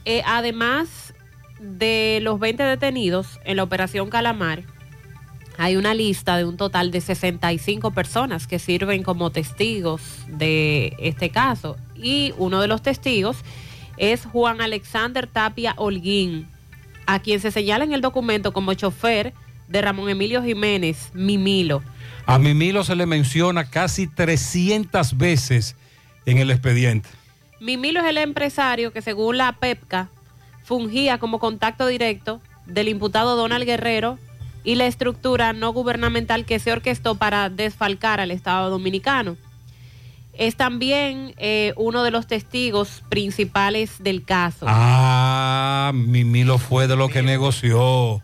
eh, 0.05 0.23
además 0.27 1.13
de 1.61 2.21
los 2.23 2.39
20 2.41 2.63
detenidos 2.63 3.39
en 3.45 3.57
la 3.57 3.63
operación 3.65 4.09
Calamar, 4.11 4.63
hay 5.59 5.77
una 5.77 5.93
lista 5.93 6.37
de 6.37 6.45
un 6.45 6.57
total 6.57 6.93
de 6.93 7.01
65 7.01 7.91
personas 7.91 8.47
que 8.47 8.61
sirven 8.61 9.03
como 9.03 9.33
testigos 9.33 10.01
de 10.29 10.95
este 11.01 11.31
caso. 11.31 11.77
Y 11.97 12.33
uno 12.39 12.61
de 12.61 12.69
los 12.69 12.81
testigos 12.81 13.39
es 13.97 14.25
Juan 14.25 14.61
Alexander 14.61 15.27
Tapia 15.27 15.75
Holguín, 15.77 16.47
a 17.07 17.19
quien 17.19 17.41
se 17.41 17.51
señala 17.51 17.83
en 17.83 17.93
el 17.93 18.01
documento 18.01 18.53
como 18.53 18.73
chofer 18.75 19.35
de 19.67 19.83
Ramón 19.83 20.09
Emilio 20.09 20.45
Jiménez, 20.45 21.11
Mimilo. 21.13 21.83
A 22.25 22.39
Mimilo 22.39 22.85
se 22.85 22.95
le 22.95 23.07
menciona 23.07 23.69
casi 23.69 24.07
300 24.07 25.19
veces 25.19 25.75
en 26.25 26.39
el 26.39 26.53
expediente. 26.53 27.09
Mimilo 27.61 27.99
es 27.99 28.07
el 28.07 28.19
empresario 28.19 28.93
que 28.93 29.03
según 29.03 29.39
la 29.39 29.51
PEPCA 29.55 30.09
fungía 30.63 31.19
como 31.19 31.41
contacto 31.41 31.89
directo 31.89 32.41
del 32.67 32.87
imputado 32.87 33.35
Donald 33.35 33.65
Guerrero 33.65 34.21
y 34.69 34.75
la 34.75 34.85
estructura 34.85 35.55
no 35.55 35.73
gubernamental 35.73 36.45
que 36.45 36.59
se 36.59 36.71
orquestó 36.71 37.15
para 37.15 37.49
desfalcar 37.49 38.21
al 38.21 38.31
Estado 38.31 38.69
Dominicano. 38.69 39.39
Es 40.35 40.57
también 40.57 41.33
eh, 41.39 41.73
uno 41.77 42.03
de 42.03 42.11
los 42.11 42.27
testigos 42.27 43.03
principales 43.09 43.95
del 43.99 44.25
caso. 44.25 44.67
Ah, 44.69 45.91
Mimilo 45.95 46.59
fue 46.59 46.87
de 46.87 46.97
lo 46.97 47.09
que 47.09 47.23
negoció. 47.23 48.21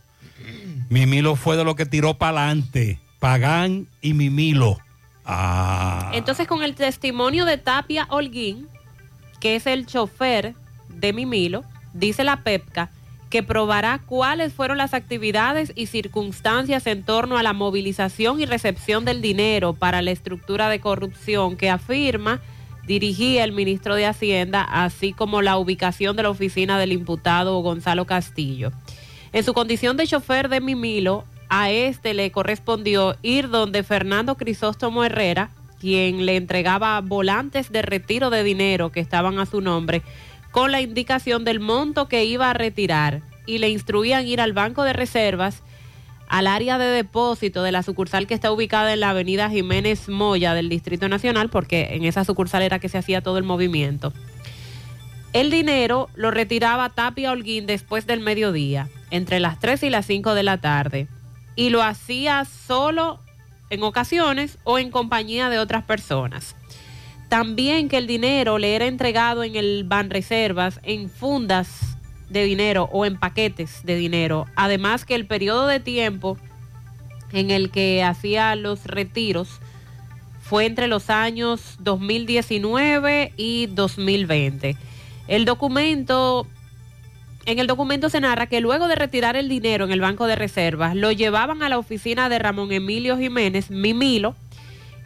Mimilo 0.91 1.35
fue 1.35 1.57
de 1.57 1.65
lo 1.65 1.77
que 1.77 1.87
tiró 1.87 2.19
para 2.19 2.43
adelante. 2.43 3.01
Pagán 3.21 3.87
y 4.03 4.13
Mimilo. 4.13 4.77
Ah. 5.25 6.11
Entonces, 6.13 6.47
con 6.47 6.63
el 6.63 6.75
testimonio 6.75 7.47
de 7.47 7.57
Tapia 7.57 8.07
Holguín, 8.11 8.69
que 9.41 9.57
es 9.57 9.67
el 9.67 9.87
chofer 9.87 10.55
de 10.91 11.15
Mimilo, 11.15 11.65
dice 11.95 12.23
la 12.23 12.43
PEPCA 12.43 12.91
que 13.35 13.43
probará 13.43 14.01
cuáles 14.07 14.53
fueron 14.53 14.79
las 14.79 14.95
actividades 14.95 15.73
y 15.75 15.87
circunstancias 15.87 16.87
en 16.87 17.03
torno 17.03 17.37
a 17.37 17.43
la 17.43 17.53
movilización 17.53 18.41
y 18.41 18.47
recepción 18.47 19.05
del 19.05 19.21
dinero 19.21 19.73
para 19.73 20.03
la 20.03 20.13
estructura 20.13 20.69
de 20.69 20.79
corrupción 20.79 21.57
que 21.57 21.69
afirma 21.69 22.41
dirigía 22.87 23.43
el 23.43 23.51
ministro 23.51 23.97
de 23.97 24.07
Hacienda, 24.07 24.63
así 24.63 25.13
como 25.13 25.43
la 25.43 25.59
ubicación 25.59 26.15
de 26.15 26.23
la 26.23 26.31
oficina 26.31 26.79
del 26.79 26.93
imputado 26.93 27.59
Gonzalo 27.59 28.05
Castillo. 28.05 28.71
En 29.33 29.43
su 29.43 29.53
condición 29.53 29.97
de 29.97 30.07
chofer 30.07 30.49
de 30.49 30.61
Mimilo, 30.61 31.25
a 31.49 31.73
este 31.73 32.15
le 32.15 32.31
correspondió 32.31 33.17
ir 33.23 33.49
donde 33.49 33.83
Fernando 33.83 34.37
Crisóstomo 34.37 35.03
Herrera, 35.03 35.51
quien 35.81 36.25
le 36.25 36.37
entregaba 36.37 37.01
volantes 37.01 37.73
de 37.73 37.83
retiro 37.83 38.31
de 38.31 38.45
dinero 38.45 38.93
que 38.93 39.01
estaban 39.01 39.41
a 39.41 39.47
su 39.47 39.61
nombre 39.61 40.03
con 40.55 40.71
la 40.71 40.81
indicación 40.81 41.43
del 41.43 41.59
monto 41.59 42.07
que 42.07 42.25
iba 42.27 42.49
a 42.49 42.55
retirar 42.55 43.23
y 43.45 43.59
le 43.59 43.71
instruían 43.71 44.25
ir 44.25 44.41
al 44.41 44.53
banco 44.53 44.85
de 44.85 44.93
reservas 44.93 45.65
al 46.29 46.47
área 46.47 46.79
de 46.79 46.85
depósito 46.87 47.65
de 47.65 47.73
la 47.73 47.83
sucursal 47.83 48.29
que 48.29 48.35
está 48.35 48.53
ubicada 48.53 48.93
en 48.93 49.01
la 49.01 49.11
avenida 49.11 49.51
Jiménez 49.51 50.09
Moya 50.09 50.55
del 50.55 50.69
Distrito 50.69 51.09
Nacional, 51.09 51.51
porque 51.51 51.97
en 51.97 52.05
esa 52.05 52.25
sucursal 52.25 52.63
era 52.63 52.79
que 52.79 52.89
se 52.89 52.99
hacía 52.99 53.21
todo 53.21 53.37
el 53.37 53.43
movimiento. 53.43 54.13
El 55.33 55.51
dinero 55.51 56.09
lo 56.15 56.31
retiraba 56.31 56.89
Tapia 56.91 57.33
Holguín 57.33 57.67
después 57.67 58.07
del 58.07 58.21
mediodía, 58.21 58.89
entre 59.11 59.41
las 59.41 59.59
3 59.59 59.83
y 59.83 59.91
las 59.91 60.07
5 60.07 60.35
de 60.35 60.43
la 60.45 60.59
tarde, 60.59 61.09
y 61.57 61.71
lo 61.71 61.83
hacía 61.83 62.45
solo 62.45 63.19
en 63.71 63.83
ocasiones 63.83 64.59
o 64.63 64.79
en 64.79 64.93
compañía 64.93 65.49
de 65.49 65.59
otras 65.59 65.83
personas. 65.83 66.55
También 67.29 67.89
que 67.89 67.99
el 67.99 68.07
dinero 68.07 68.59
le 68.59 68.75
era 68.75 68.87
entregado 68.87 69.45
en 69.45 69.57
el 69.57 69.85
Banreservas 69.85 70.81
en 70.83 71.09
fundas 71.09 71.97
de 72.29 72.45
dinero 72.45 72.89
o 72.93 73.07
en 73.07 73.19
paquetes 73.19 73.81
de 73.85 73.97
dinero. 73.97 74.47
Además 74.57 75.05
que 75.05 75.15
el 75.15 75.27
periodo 75.27 75.67
de 75.67 75.81
tiempo 75.81 76.37
en 77.33 77.51
el 77.51 77.71
que 77.71 78.03
hacía 78.03 78.55
los 78.57 78.85
retiros 78.85 79.61
fue 80.41 80.67
entre 80.67 80.89
los 80.89 81.11
años 81.11 81.77
2019 81.81 83.33
y 83.37 83.67
2020. 83.67 84.77
El 85.27 85.45
documento, 85.47 86.47
en 87.47 87.59
el 87.59 87.67
documento 87.67 88.11
se 88.11 88.21
narra 88.21 88.47
que 88.47 88.61
luego 88.61 88.89
de 88.89 88.95
retirar 88.95 89.37
el 89.37 89.49
dinero 89.49 89.87
en 89.87 89.91
el 89.91 90.01
Banco 90.01 90.27
de 90.27 90.37
Reservas, 90.37 90.95
lo 90.95 91.13
llevaban 91.13 91.63
a 91.63 91.69
la 91.69 91.79
oficina 91.79 92.29
de 92.29 92.39
Ramón 92.39 92.73
Emilio 92.73 93.17
Jiménez, 93.17 93.71
Mimilo, 93.71 94.37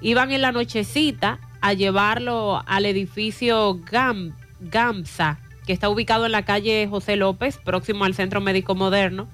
iban 0.01 0.33
en 0.33 0.43
la 0.43 0.53
nochecita 0.53 1.39
a 1.61 1.73
llevarlo 1.73 2.63
al 2.67 2.87
edificio 2.87 3.81
Gam, 3.91 4.33
GAMSA, 4.61 5.39
que 5.67 5.73
está 5.73 5.89
ubicado 5.89 6.27
en 6.27 6.33
la 6.33 6.45
calle 6.45 6.87
José 6.89 7.17
López, 7.17 7.59
próximo 7.59 8.05
al 8.05 8.15
Centro 8.15 8.41
Médico 8.41 8.75
Moderno. 8.75 9.29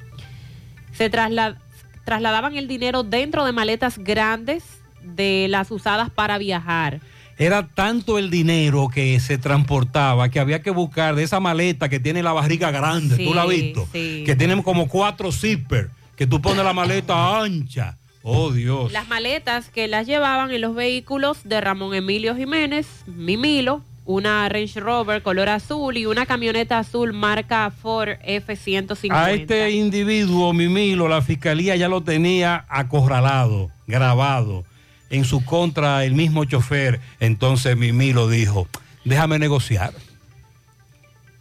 Se 0.92 1.10
trasladaban 1.10 2.56
el 2.56 2.68
dinero 2.68 3.02
dentro 3.02 3.44
de 3.44 3.52
maletas 3.52 3.98
grandes 3.98 4.64
de 5.02 5.46
las 5.48 5.70
usadas 5.70 6.10
para 6.10 6.38
viajar. 6.38 7.00
Era 7.36 7.66
tanto 7.66 8.18
el 8.18 8.30
dinero 8.30 8.88
que 8.88 9.18
se 9.18 9.38
transportaba 9.38 10.28
que 10.28 10.38
había 10.38 10.62
que 10.62 10.70
buscar 10.70 11.16
de 11.16 11.24
esa 11.24 11.40
maleta 11.40 11.88
que 11.88 11.98
tiene 11.98 12.22
la 12.22 12.32
barriga 12.32 12.70
grande, 12.70 13.16
tú 13.24 13.34
la 13.34 13.42
has 13.42 13.48
visto, 13.48 13.88
que 13.92 14.36
tienen 14.38 14.62
como 14.62 14.88
cuatro 14.88 15.32
zippers, 15.32 15.90
que 16.16 16.28
tú 16.28 16.40
pones 16.40 16.64
la 16.64 16.72
maleta 16.72 17.40
ancha. 17.40 17.98
Oh 18.26 18.50
Dios. 18.52 18.90
Las 18.90 19.06
maletas 19.06 19.68
que 19.68 19.86
las 19.86 20.06
llevaban 20.06 20.50
en 20.50 20.62
los 20.62 20.74
vehículos 20.74 21.44
de 21.44 21.60
Ramón 21.60 21.94
Emilio 21.94 22.34
Jiménez, 22.34 22.86
Mimilo, 23.06 23.82
una 24.06 24.48
Range 24.48 24.80
Rover 24.80 25.22
color 25.22 25.50
azul 25.50 25.94
y 25.98 26.06
una 26.06 26.24
camioneta 26.24 26.78
azul 26.78 27.12
marca 27.12 27.70
Ford 27.70 28.16
F-150. 28.22 29.12
A 29.12 29.32
este 29.32 29.72
individuo, 29.72 30.54
Mimilo, 30.54 31.06
la 31.06 31.20
fiscalía 31.20 31.76
ya 31.76 31.88
lo 31.88 32.00
tenía 32.00 32.64
acorralado, 32.70 33.70
grabado. 33.86 34.64
En 35.10 35.26
su 35.26 35.44
contra, 35.44 36.02
el 36.06 36.14
mismo 36.14 36.46
chofer. 36.46 37.00
Entonces 37.20 37.76
Mimilo 37.76 38.26
dijo, 38.30 38.68
déjame 39.04 39.38
negociar. 39.38 39.92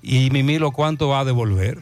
Y 0.01 0.29
Mimilo, 0.31 0.71
¿cuánto 0.71 1.07
va 1.07 1.21
a 1.21 1.25
devolver? 1.25 1.79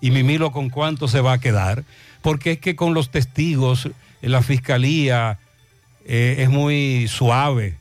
Y 0.00 0.12
Mimilo, 0.12 0.52
¿con 0.52 0.70
cuánto 0.70 1.08
se 1.08 1.20
va 1.20 1.32
a 1.32 1.40
quedar? 1.40 1.82
Porque 2.22 2.52
es 2.52 2.58
que 2.60 2.76
con 2.76 2.94
los 2.94 3.10
testigos, 3.10 3.90
la 4.28 4.42
fiscalía 4.42 5.38
eh, 6.04 6.36
es 6.38 6.50
muy 6.50 7.08
suave, 7.08 7.78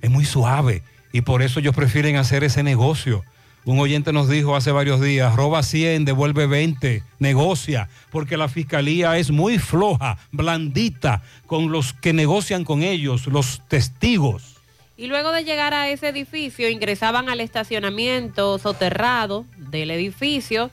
es 0.00 0.10
muy 0.10 0.24
suave 0.24 0.82
y 1.12 1.22
por 1.22 1.42
eso 1.42 1.60
ellos 1.60 1.74
prefieren 1.74 2.16
hacer 2.16 2.44
ese 2.44 2.62
negocio. 2.62 3.24
Un 3.64 3.78
oyente 3.80 4.12
nos 4.12 4.28
dijo 4.28 4.56
hace 4.56 4.72
varios 4.72 5.00
días, 5.00 5.36
roba 5.36 5.62
100, 5.62 6.06
devuelve 6.06 6.46
20, 6.46 7.02
negocia, 7.18 7.88
porque 8.10 8.38
la 8.38 8.48
fiscalía 8.48 9.18
es 9.18 9.30
muy 9.30 9.58
floja, 9.58 10.16
blandita, 10.32 11.22
con 11.46 11.70
los 11.70 11.92
que 11.92 12.14
negocian 12.14 12.64
con 12.64 12.82
ellos, 12.82 13.26
los 13.26 13.60
testigos. 13.68 14.56
Y 14.96 15.06
luego 15.06 15.32
de 15.32 15.44
llegar 15.44 15.74
a 15.74 15.90
ese 15.90 16.08
edificio, 16.08 16.68
ingresaban 16.68 17.28
al 17.28 17.40
estacionamiento 17.40 18.58
soterrado 18.58 19.44
del 19.56 19.90
edificio, 19.90 20.70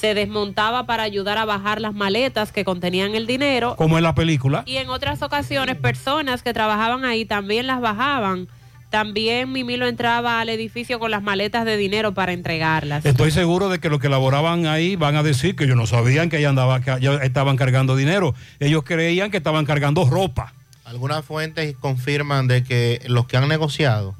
se 0.00 0.14
desmontaba 0.14 0.86
para 0.86 1.02
ayudar 1.02 1.38
a 1.38 1.44
bajar 1.44 1.80
las 1.80 1.94
maletas 1.94 2.52
que 2.52 2.64
contenían 2.64 3.14
el 3.14 3.26
dinero. 3.26 3.74
Como 3.76 3.98
en 3.98 4.04
la 4.04 4.14
película. 4.14 4.62
Y 4.66 4.76
en 4.76 4.90
otras 4.90 5.22
ocasiones, 5.22 5.76
personas 5.76 6.42
que 6.42 6.52
trabajaban 6.52 7.04
ahí 7.04 7.24
también 7.24 7.66
las 7.66 7.80
bajaban 7.80 8.48
también 8.90 9.52
Mimilo 9.52 9.86
entraba 9.86 10.40
al 10.40 10.48
edificio 10.48 10.98
con 10.98 11.10
las 11.10 11.22
maletas 11.22 11.66
de 11.66 11.76
dinero 11.76 12.14
para 12.14 12.32
entregarlas. 12.32 13.04
Estoy 13.04 13.30
seguro 13.30 13.68
de 13.68 13.80
que 13.80 13.90
los 13.90 14.00
que 14.00 14.08
laboraban 14.08 14.66
ahí 14.66 14.96
van 14.96 15.16
a 15.16 15.22
decir 15.22 15.56
que 15.56 15.64
ellos 15.64 15.76
no 15.76 15.86
sabían 15.86 16.30
que 16.30 16.38
ella 16.38 16.48
andaba, 16.48 16.80
que 16.80 16.98
ya 17.00 17.16
estaban 17.16 17.56
cargando 17.56 17.96
dinero. 17.96 18.34
Ellos 18.60 18.84
creían 18.84 19.30
que 19.30 19.36
estaban 19.36 19.66
cargando 19.66 20.08
ropa. 20.08 20.54
Algunas 20.84 21.22
fuentes 21.22 21.76
confirman 21.78 22.48
de 22.48 22.64
que 22.64 23.02
los 23.08 23.26
que 23.26 23.36
han 23.36 23.46
negociado 23.46 24.14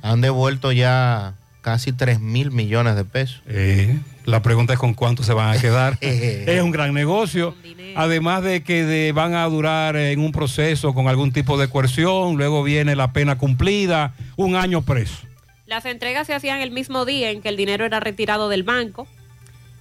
han 0.00 0.22
devuelto 0.22 0.72
ya 0.72 1.34
casi 1.66 1.92
3 1.92 2.20
mil 2.20 2.52
millones 2.52 2.94
de 2.94 3.04
pesos. 3.04 3.42
Eh, 3.48 3.98
la 4.24 4.40
pregunta 4.40 4.74
es 4.74 4.78
con 4.78 4.94
cuánto 4.94 5.24
se 5.24 5.32
van 5.32 5.52
a 5.52 5.60
quedar. 5.60 5.98
es 6.00 6.62
un 6.62 6.70
gran 6.70 6.94
negocio. 6.94 7.56
Además 7.96 8.44
de 8.44 8.62
que 8.62 9.10
van 9.12 9.34
a 9.34 9.44
durar 9.46 9.96
en 9.96 10.20
un 10.20 10.30
proceso 10.30 10.94
con 10.94 11.08
algún 11.08 11.32
tipo 11.32 11.58
de 11.58 11.66
coerción, 11.66 12.36
luego 12.36 12.62
viene 12.62 12.94
la 12.94 13.12
pena 13.12 13.36
cumplida, 13.36 14.14
un 14.36 14.54
año 14.54 14.82
preso. 14.82 15.26
Las 15.66 15.86
entregas 15.86 16.28
se 16.28 16.34
hacían 16.34 16.60
el 16.60 16.70
mismo 16.70 17.04
día 17.04 17.32
en 17.32 17.42
que 17.42 17.48
el 17.48 17.56
dinero 17.56 17.84
era 17.84 17.98
retirado 17.98 18.48
del 18.48 18.62
banco. 18.62 19.08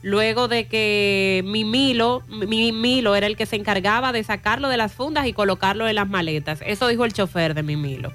Luego 0.02 0.48
de 0.48 0.66
que 0.66 1.44
Mimilo, 1.45 2.24
Mimilo 2.28 3.16
era 3.16 3.28
el 3.28 3.38
que 3.38 3.45
se 3.45 3.57
encargaba 3.57 4.12
de 4.12 4.24
sacarlo 4.24 4.70
de 4.70 4.78
las 4.78 4.91
fundas 4.91 5.28
y 5.28 5.34
colocarlo 5.34 5.88
en 5.88 5.94
las 5.94 6.10
maletas. 6.10 6.62
Eso 6.66 6.88
dijo 6.88 7.06
el 7.06 7.14
chofer 7.14 7.53
de 7.53 7.62
Mimilo. 7.62 8.12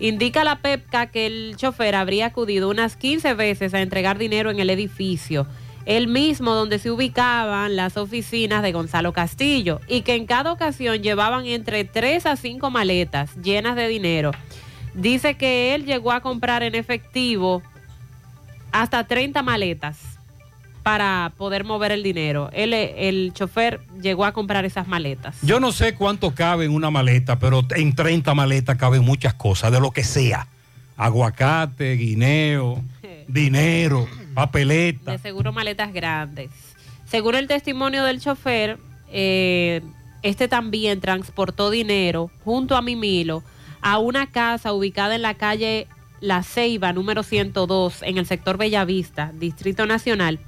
Indica 0.00 0.44
la 0.44 0.60
PEPCA 0.60 1.06
que 1.06 1.26
el 1.26 1.56
chofer 1.56 1.96
habría 1.96 2.26
acudido 2.26 2.68
unas 2.68 2.96
15 2.96 3.34
veces 3.34 3.74
a 3.74 3.80
entregar 3.80 4.18
dinero 4.18 4.50
en 4.50 4.60
el 4.60 4.70
edificio, 4.70 5.46
el 5.86 6.06
mismo 6.06 6.52
donde 6.52 6.78
se 6.78 6.90
ubicaban 6.90 7.74
las 7.74 7.96
oficinas 7.96 8.62
de 8.62 8.72
Gonzalo 8.72 9.12
Castillo, 9.12 9.80
y 9.88 10.02
que 10.02 10.14
en 10.14 10.26
cada 10.26 10.52
ocasión 10.52 11.02
llevaban 11.02 11.46
entre 11.46 11.84
3 11.84 12.26
a 12.26 12.36
5 12.36 12.70
maletas 12.70 13.34
llenas 13.42 13.74
de 13.74 13.88
dinero. 13.88 14.30
Dice 14.94 15.36
que 15.36 15.74
él 15.74 15.84
llegó 15.84 16.12
a 16.12 16.20
comprar 16.20 16.62
en 16.62 16.74
efectivo 16.74 17.62
hasta 18.70 19.04
30 19.04 19.42
maletas 19.42 20.17
para 20.88 21.32
poder 21.36 21.64
mover 21.64 21.92
el 21.92 22.02
dinero. 22.02 22.48
Él, 22.54 22.72
el 22.72 23.32
chofer 23.34 23.82
llegó 24.00 24.24
a 24.24 24.32
comprar 24.32 24.64
esas 24.64 24.88
maletas. 24.88 25.36
Yo 25.42 25.60
no 25.60 25.70
sé 25.70 25.94
cuánto 25.94 26.34
cabe 26.34 26.64
en 26.64 26.70
una 26.70 26.90
maleta, 26.90 27.38
pero 27.38 27.62
en 27.76 27.94
30 27.94 28.32
maletas 28.32 28.78
caben 28.78 29.02
muchas 29.02 29.34
cosas, 29.34 29.70
de 29.70 29.80
lo 29.80 29.90
que 29.90 30.02
sea. 30.02 30.48
Aguacate, 30.96 31.92
guineo, 31.92 32.82
dinero, 33.28 34.08
papeleta. 34.32 35.12
De 35.12 35.18
seguro 35.18 35.52
maletas 35.52 35.92
grandes. 35.92 36.48
Según 37.04 37.34
el 37.34 37.48
testimonio 37.48 38.02
del 38.04 38.18
chofer, 38.18 38.78
eh, 39.12 39.82
este 40.22 40.48
también 40.48 41.02
transportó 41.02 41.68
dinero 41.68 42.30
junto 42.46 42.76
a 42.76 42.80
Mimilo 42.80 43.42
a 43.82 43.98
una 43.98 44.30
casa 44.30 44.72
ubicada 44.72 45.16
en 45.16 45.20
la 45.20 45.34
calle 45.34 45.86
La 46.20 46.42
Ceiba, 46.42 46.94
número 46.94 47.24
102, 47.24 48.02
en 48.04 48.16
el 48.16 48.24
sector 48.24 48.56
Bellavista, 48.56 49.32
Distrito 49.34 49.84
Nacional 49.84 50.40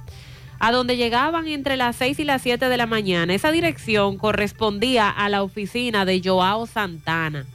a 0.61 0.71
donde 0.71 0.95
llegaban 0.95 1.47
entre 1.47 1.75
las 1.75 1.95
6 1.95 2.19
y 2.19 2.23
las 2.23 2.43
7 2.43 2.69
de 2.69 2.77
la 2.77 2.85
mañana. 2.85 3.33
Esa 3.33 3.51
dirección 3.51 4.19
correspondía 4.19 5.09
a 5.09 5.27
la 5.27 5.41
oficina 5.41 6.05
de 6.05 6.21
Joao 6.23 6.67
Santana. 6.67 7.47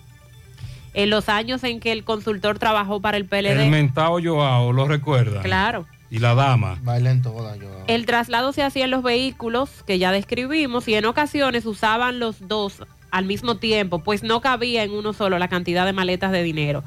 En 0.93 1.11
los 1.11 1.29
años 1.29 1.63
en 1.63 1.79
que 1.79 1.93
el 1.93 2.03
consultor 2.03 2.59
trabajó 2.59 3.01
para 3.01 3.17
el 3.17 3.25
PLD. 3.25 3.63
El 3.63 3.71
mentado 3.71 4.19
Joao, 4.21 4.73
¿lo 4.73 4.89
recuerda? 4.89 5.43
Claro. 5.43 5.87
Y 6.11 6.19
la 6.19 6.35
dama. 6.35 6.81
Bailen 6.83 7.23
toda, 7.23 7.55
Joao. 7.57 7.85
El 7.87 8.07
traslado 8.07 8.53
se 8.53 8.65
hacía 8.65 8.87
en 8.87 8.91
los 8.91 9.05
vehículos 9.05 9.71
que 9.87 10.01
ya 10.01 10.11
describimos 10.11 10.89
y 10.89 10.97
en 10.97 11.05
ocasiones 11.05 11.65
usaban 11.65 12.19
los 12.19 12.49
dos 12.49 12.83
al 13.13 13.25
mismo 13.25 13.59
tiempo, 13.59 14.01
pues 14.01 14.25
no 14.25 14.41
cabía 14.41 14.83
en 14.83 14.91
uno 14.91 15.13
solo 15.13 15.39
la 15.39 15.47
cantidad 15.47 15.87
de 15.87 15.93
maletas 15.93 16.33
de 16.33 16.43
dinero. 16.43 16.83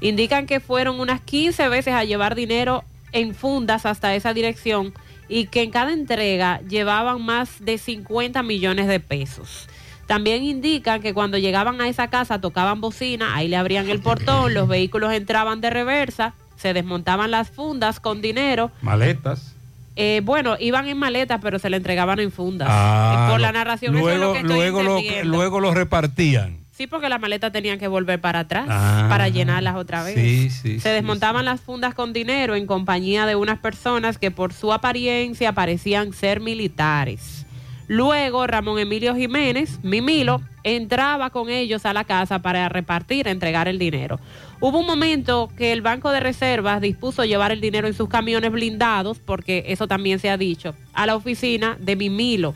Indican 0.00 0.46
que 0.46 0.60
fueron 0.60 1.00
unas 1.00 1.20
15 1.20 1.68
veces 1.68 1.94
a 1.94 2.04
llevar 2.04 2.36
dinero 2.36 2.84
en 3.10 3.34
fundas 3.34 3.86
hasta 3.86 4.14
esa 4.14 4.32
dirección 4.34 4.94
y 5.28 5.46
que 5.46 5.62
en 5.62 5.70
cada 5.70 5.92
entrega 5.92 6.60
llevaban 6.68 7.24
más 7.24 7.64
de 7.64 7.78
50 7.78 8.42
millones 8.42 8.86
de 8.86 9.00
pesos. 9.00 9.68
También 10.06 10.44
indican 10.44 11.00
que 11.00 11.14
cuando 11.14 11.38
llegaban 11.38 11.80
a 11.80 11.88
esa 11.88 12.08
casa 12.08 12.40
tocaban 12.40 12.80
bocina, 12.80 13.34
ahí 13.34 13.48
le 13.48 13.56
abrían 13.56 13.88
el 13.88 14.00
portón, 14.00 14.52
los 14.52 14.68
vehículos 14.68 15.12
entraban 15.12 15.60
de 15.60 15.70
reversa, 15.70 16.34
se 16.56 16.74
desmontaban 16.74 17.30
las 17.30 17.50
fundas 17.50 18.00
con 18.00 18.20
dinero. 18.20 18.70
Maletas. 18.82 19.54
Eh, 19.96 20.20
bueno, 20.24 20.56
iban 20.58 20.88
en 20.88 20.98
maletas, 20.98 21.40
pero 21.40 21.58
se 21.58 21.70
le 21.70 21.76
entregaban 21.76 22.18
en 22.18 22.32
fundas. 22.32 22.68
Ah, 22.70 23.28
por 23.30 23.40
la 23.40 23.52
narración, 23.52 23.94
luego, 23.94 24.34
luego, 24.42 24.82
lo, 24.82 25.00
luego 25.24 25.60
lo 25.60 25.72
repartían. 25.72 26.63
Sí, 26.76 26.88
porque 26.88 27.08
las 27.08 27.20
maletas 27.20 27.52
tenían 27.52 27.78
que 27.78 27.86
volver 27.86 28.20
para 28.20 28.40
atrás 28.40 28.66
Ah, 28.68 29.06
para 29.08 29.28
llenarlas 29.28 29.76
otra 29.76 30.02
vez. 30.02 30.14
sí, 30.16 30.50
sí, 30.50 30.80
Se 30.80 30.88
desmontaban 30.88 31.44
las 31.44 31.60
fundas 31.60 31.94
con 31.94 32.12
dinero 32.12 32.56
en 32.56 32.66
compañía 32.66 33.26
de 33.26 33.36
unas 33.36 33.60
personas 33.60 34.18
que 34.18 34.32
por 34.32 34.52
su 34.52 34.72
apariencia 34.72 35.52
parecían 35.52 36.12
ser 36.12 36.40
militares. 36.40 37.46
Luego 37.86 38.46
Ramón 38.46 38.78
Emilio 38.80 39.14
Jiménez, 39.14 39.78
Mimilo, 39.84 40.40
entraba 40.64 41.30
con 41.30 41.48
ellos 41.50 41.84
a 41.86 41.92
la 41.92 42.04
casa 42.04 42.40
para 42.40 42.68
repartir, 42.68 43.28
entregar 43.28 43.68
el 43.68 43.78
dinero. 43.78 44.18
Hubo 44.58 44.80
un 44.80 44.86
momento 44.86 45.50
que 45.56 45.70
el 45.72 45.82
Banco 45.82 46.10
de 46.10 46.20
Reservas 46.20 46.80
dispuso 46.80 47.24
llevar 47.24 47.52
el 47.52 47.60
dinero 47.60 47.86
en 47.86 47.92
sus 47.94 48.08
camiones 48.08 48.50
blindados, 48.50 49.18
porque 49.20 49.64
eso 49.68 49.86
también 49.86 50.18
se 50.18 50.30
ha 50.30 50.36
dicho, 50.38 50.74
a 50.94 51.04
la 51.06 51.14
oficina 51.14 51.76
de 51.78 51.94
Mimilo 51.94 52.54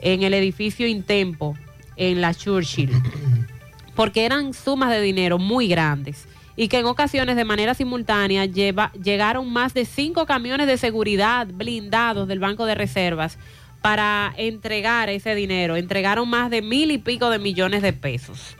en 0.00 0.24
el 0.24 0.34
edificio 0.34 0.86
Intempo, 0.88 1.56
en 2.00 2.20
la 2.20 2.34
Churchill, 2.34 2.90
porque 3.94 4.24
eran 4.24 4.54
sumas 4.54 4.90
de 4.90 5.00
dinero 5.00 5.38
muy 5.38 5.68
grandes 5.68 6.26
y 6.56 6.68
que 6.68 6.78
en 6.78 6.86
ocasiones 6.86 7.36
de 7.36 7.44
manera 7.44 7.74
simultánea 7.74 8.44
lleva- 8.46 8.92
llegaron 8.92 9.52
más 9.52 9.72
de 9.74 9.84
cinco 9.84 10.26
camiones 10.26 10.66
de 10.66 10.76
seguridad 10.78 11.46
blindados 11.46 12.26
del 12.26 12.38
Banco 12.38 12.66
de 12.66 12.74
Reservas 12.74 13.38
para 13.82 14.34
entregar 14.36 15.08
ese 15.08 15.34
dinero. 15.34 15.76
Entregaron 15.76 16.28
más 16.28 16.50
de 16.50 16.60
mil 16.60 16.90
y 16.90 16.98
pico 16.98 17.30
de 17.30 17.38
millones 17.38 17.80
de 17.82 17.92
pesos. 17.92 18.56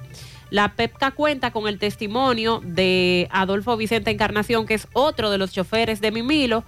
La 0.51 0.73
PEPCA 0.75 1.11
cuenta 1.11 1.51
con 1.51 1.69
el 1.69 1.79
testimonio 1.79 2.61
de 2.65 3.29
Adolfo 3.31 3.77
Vicente 3.77 4.11
Encarnación, 4.11 4.67
que 4.67 4.75
es 4.75 4.89
otro 4.95 5.31
de 5.31 5.39
los 5.39 5.53
choferes 5.53 6.01
de 6.01 6.11
Mimilo, 6.11 6.65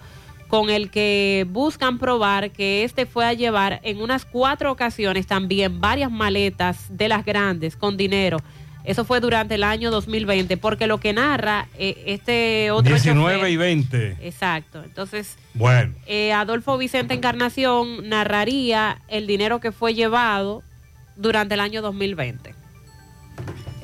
con 0.53 0.69
el 0.69 0.91
que 0.91 1.47
buscan 1.49 1.99
probar 1.99 2.51
que 2.51 2.85
este 2.85 3.07
fue 3.07 3.25
a 3.25 3.33
llevar 3.33 3.81
en 3.85 4.03
unas 4.03 4.27
cuatro 4.27 4.71
ocasiones 4.71 5.27
también 5.27 5.81
varias 5.81 6.11
maletas 6.11 6.77
de 6.91 7.09
las 7.09 7.25
grandes 7.25 7.75
con 7.75 7.97
dinero. 7.97 8.37
Eso 8.85 9.07
fue 9.07 9.21
durante 9.21 9.55
el 9.55 9.65
año 9.65 9.91
2020, 9.91 10.59
porque 10.59 10.87
lo 10.87 11.01
que 11.01 11.15
narra 11.15 11.69
eh, 11.79 12.03
este 12.05 12.71
otro 12.71 12.93
19 12.93 13.45
chofer- 13.49 13.51
y 13.51 13.57
20. 13.57 14.17
Exacto. 14.21 14.83
Entonces, 14.85 15.39
Bueno, 15.55 15.95
eh, 16.07 16.35
Adolfo 16.35 16.77
Vicente 16.77 17.15
Encarnación 17.15 18.11
narraría 18.11 18.99
el 19.09 19.27
dinero 19.27 19.59
que 19.59 19.73
fue 19.73 19.95
llevado 19.95 20.63
durante 21.17 21.55
el 21.55 21.61
año 21.61 21.81
2020. 21.81 22.51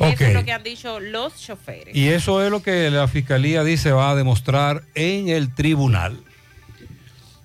ok. 0.00 0.06
Eso 0.12 0.24
es 0.26 0.34
lo 0.34 0.44
que 0.44 0.52
han 0.52 0.62
dicho 0.62 1.00
los 1.00 1.34
choferes. 1.40 1.96
Y 1.96 2.08
eso 2.08 2.44
es 2.44 2.50
lo 2.50 2.62
que 2.62 2.90
la 2.90 3.08
fiscalía 3.08 3.64
dice 3.64 3.90
va 3.92 4.10
a 4.10 4.14
demostrar 4.14 4.82
en 4.94 5.30
el 5.30 5.54
tribunal. 5.54 6.18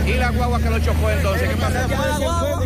Ok, 0.03 0.07
¿y 0.09 0.13
la 0.19 0.31
guagua 0.31 0.61
que 0.61 0.69
lo 0.71 0.79
chocó 0.79 1.11
entonces? 1.11 1.49
¿Qué 1.49 1.57
pasó? 1.57 2.61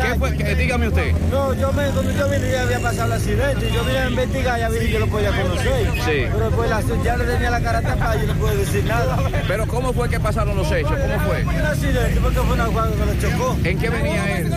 ¿Qué 0.00 0.14
fue? 0.18 0.34
¿Qué- 0.36 0.54
dígame 0.54 0.88
usted. 0.88 1.12
No, 1.30 1.52
yo 1.52 1.72
me, 1.74 1.84
cuando 1.90 2.10
yo 2.10 2.28
vine 2.30 2.50
ya 2.50 2.62
había 2.62 2.80
pasado 2.80 3.04
el 3.04 3.12
accidente 3.12 3.68
y 3.68 3.72
yo 3.74 3.84
vine 3.84 3.98
a 3.98 4.08
investigar 4.08 4.58
ya 4.60 4.68
vi 4.70 4.78
que 4.78 4.90
yo 4.92 4.98
lo 4.98 5.06
podía 5.08 5.30
conocer. 5.30 5.90
Sí. 6.06 6.26
Pero 6.32 6.50
pues 6.56 6.70
la, 6.70 6.80
ya 7.04 7.16
le 7.18 7.24
tenía 7.24 7.50
la 7.50 7.60
cara 7.60 7.82
tapada 7.82 8.16
y 8.16 8.20
yo 8.26 8.32
no 8.34 8.40
puedo 8.40 8.56
decir 8.56 8.84
nada. 8.84 9.18
Pero 9.46 9.66
¿cómo 9.68 9.92
fue 9.92 10.08
que 10.08 10.18
pasaron 10.18 10.56
los 10.56 10.72
hechos? 10.72 10.90
¿Cómo 10.98 11.20
fue? 11.20 11.44
Un 11.44 11.66
accidente 11.66 12.18
porque 12.20 12.38
fue 12.40 12.54
una 12.54 12.66
guagua 12.66 12.96
que 12.96 13.06
lo 13.06 13.20
chocó. 13.30 13.56
¿En 13.62 13.78
qué 13.78 13.90
venía 13.90 14.38
él? 14.38 14.50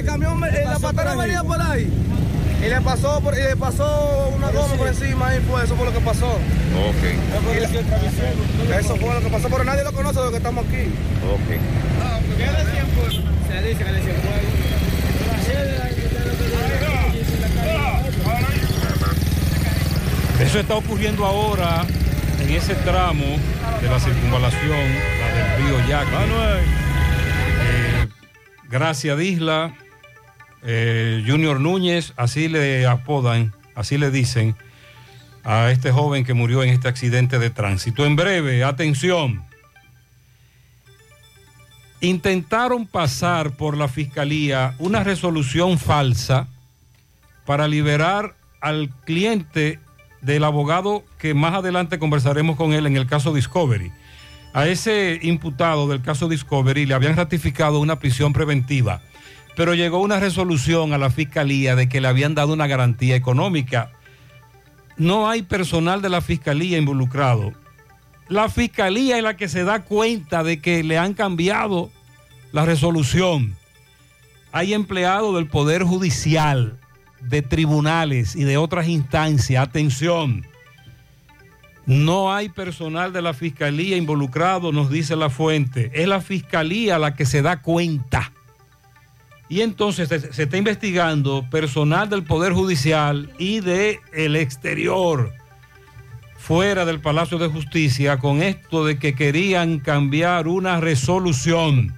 El 0.00 0.06
camión, 0.06 0.42
eh, 0.44 0.64
la 0.64 0.78
patana 0.78 1.14
venía 1.14 1.44
por 1.44 1.60
ahí. 1.60 1.86
Y 2.64 2.68
le 2.70 2.80
pasó, 2.80 3.20
por, 3.20 3.34
y 3.34 3.42
le 3.42 3.54
pasó 3.54 4.32
una 4.34 4.50
goma 4.50 4.74
por 4.74 4.88
encima 4.88 5.36
y 5.36 5.40
fue, 5.40 5.62
eso 5.62 5.76
fue 5.76 5.84
lo 5.84 5.92
que 5.92 6.00
pasó. 6.00 6.26
Ok, 6.26 7.04
Eso 8.78 8.96
fue 8.96 9.14
lo 9.14 9.20
que 9.20 9.28
pasó, 9.28 9.48
pero 9.50 9.64
nadie 9.64 9.84
lo 9.84 9.92
conoce 9.92 10.20
de 10.20 10.24
lo 10.24 10.30
que 10.30 10.38
estamos 10.38 10.64
aquí. 10.66 10.84
ok. 11.28 11.48
Se 13.46 13.62
dice 13.68 13.84
que 13.84 13.92
le 13.92 14.00
Eso 20.42 20.60
está 20.60 20.76
ocurriendo 20.76 21.26
ahora 21.26 21.84
en 22.40 22.50
ese 22.50 22.74
tramo 22.76 23.36
de 23.82 23.88
la 23.90 24.00
circunvalación, 24.00 24.70
la 25.20 25.34
del 25.34 25.56
río 25.62 25.88
Yaqui. 25.88 26.10
Eh, 27.62 28.08
Gracia 28.70 29.16
Disla, 29.16 29.74
eh, 30.62 31.24
Junior 31.26 31.60
Núñez, 31.60 32.12
así 32.16 32.48
le 32.48 32.86
apodan, 32.86 33.52
así 33.74 33.98
le 33.98 34.10
dicen 34.10 34.56
a 35.44 35.70
este 35.70 35.90
joven 35.90 36.24
que 36.24 36.34
murió 36.34 36.62
en 36.62 36.70
este 36.70 36.88
accidente 36.88 37.38
de 37.38 37.50
tránsito. 37.50 38.04
En 38.04 38.16
breve, 38.16 38.64
atención. 38.64 39.42
Intentaron 42.00 42.86
pasar 42.86 43.52
por 43.52 43.76
la 43.76 43.88
fiscalía 43.88 44.74
una 44.78 45.04
resolución 45.04 45.78
falsa 45.78 46.48
para 47.44 47.68
liberar 47.68 48.34
al 48.60 48.90
cliente 49.04 49.78
del 50.22 50.44
abogado 50.44 51.04
que 51.18 51.34
más 51.34 51.54
adelante 51.54 51.98
conversaremos 51.98 52.56
con 52.56 52.72
él 52.72 52.86
en 52.86 52.96
el 52.96 53.06
caso 53.06 53.32
Discovery. 53.32 53.92
A 54.52 54.66
ese 54.66 55.18
imputado 55.22 55.88
del 55.88 56.02
caso 56.02 56.28
Discovery 56.28 56.86
le 56.86 56.94
habían 56.94 57.16
ratificado 57.16 57.80
una 57.80 57.98
prisión 57.98 58.32
preventiva, 58.32 59.00
pero 59.60 59.74
llegó 59.74 59.98
una 59.98 60.18
resolución 60.18 60.94
a 60.94 60.96
la 60.96 61.10
fiscalía 61.10 61.76
de 61.76 61.86
que 61.86 62.00
le 62.00 62.08
habían 62.08 62.34
dado 62.34 62.54
una 62.54 62.66
garantía 62.66 63.14
económica. 63.14 63.92
No 64.96 65.28
hay 65.28 65.42
personal 65.42 66.00
de 66.00 66.08
la 66.08 66.22
fiscalía 66.22 66.78
involucrado. 66.78 67.52
La 68.28 68.48
fiscalía 68.48 69.18
es 69.18 69.22
la 69.22 69.36
que 69.36 69.50
se 69.50 69.64
da 69.64 69.82
cuenta 69.82 70.42
de 70.42 70.62
que 70.62 70.82
le 70.82 70.96
han 70.96 71.12
cambiado 71.12 71.90
la 72.52 72.64
resolución. 72.64 73.54
Hay 74.50 74.72
empleados 74.72 75.34
del 75.34 75.46
Poder 75.46 75.82
Judicial, 75.82 76.78
de 77.20 77.42
tribunales 77.42 78.36
y 78.36 78.44
de 78.44 78.56
otras 78.56 78.88
instancias. 78.88 79.62
Atención. 79.62 80.46
No 81.84 82.32
hay 82.32 82.48
personal 82.48 83.12
de 83.12 83.20
la 83.20 83.34
fiscalía 83.34 83.98
involucrado, 83.98 84.72
nos 84.72 84.88
dice 84.88 85.16
la 85.16 85.28
fuente. 85.28 85.90
Es 85.92 86.08
la 86.08 86.22
fiscalía 86.22 86.98
la 86.98 87.14
que 87.14 87.26
se 87.26 87.42
da 87.42 87.60
cuenta 87.60 88.32
Y 89.50 89.62
entonces 89.62 90.08
se, 90.08 90.42
está 90.44 90.56
investigando 90.56 91.44
personal 91.50 92.08
del 92.08 92.22
Poder 92.22 92.52
Judicial 92.52 93.30
y 93.36 93.58
del 93.58 93.98
el 94.12 94.36
exterior, 94.36 95.32
fuera 96.38 96.84
del 96.84 97.00
Palacio 97.00 97.36
de 97.36 97.48
Justicia, 97.48 98.18
con 98.18 98.42
esto 98.42 98.84
de 98.84 99.00
que 99.00 99.16
querían 99.16 99.80
cambiar 99.80 100.46
una 100.46 100.80
resolución. 100.80 101.92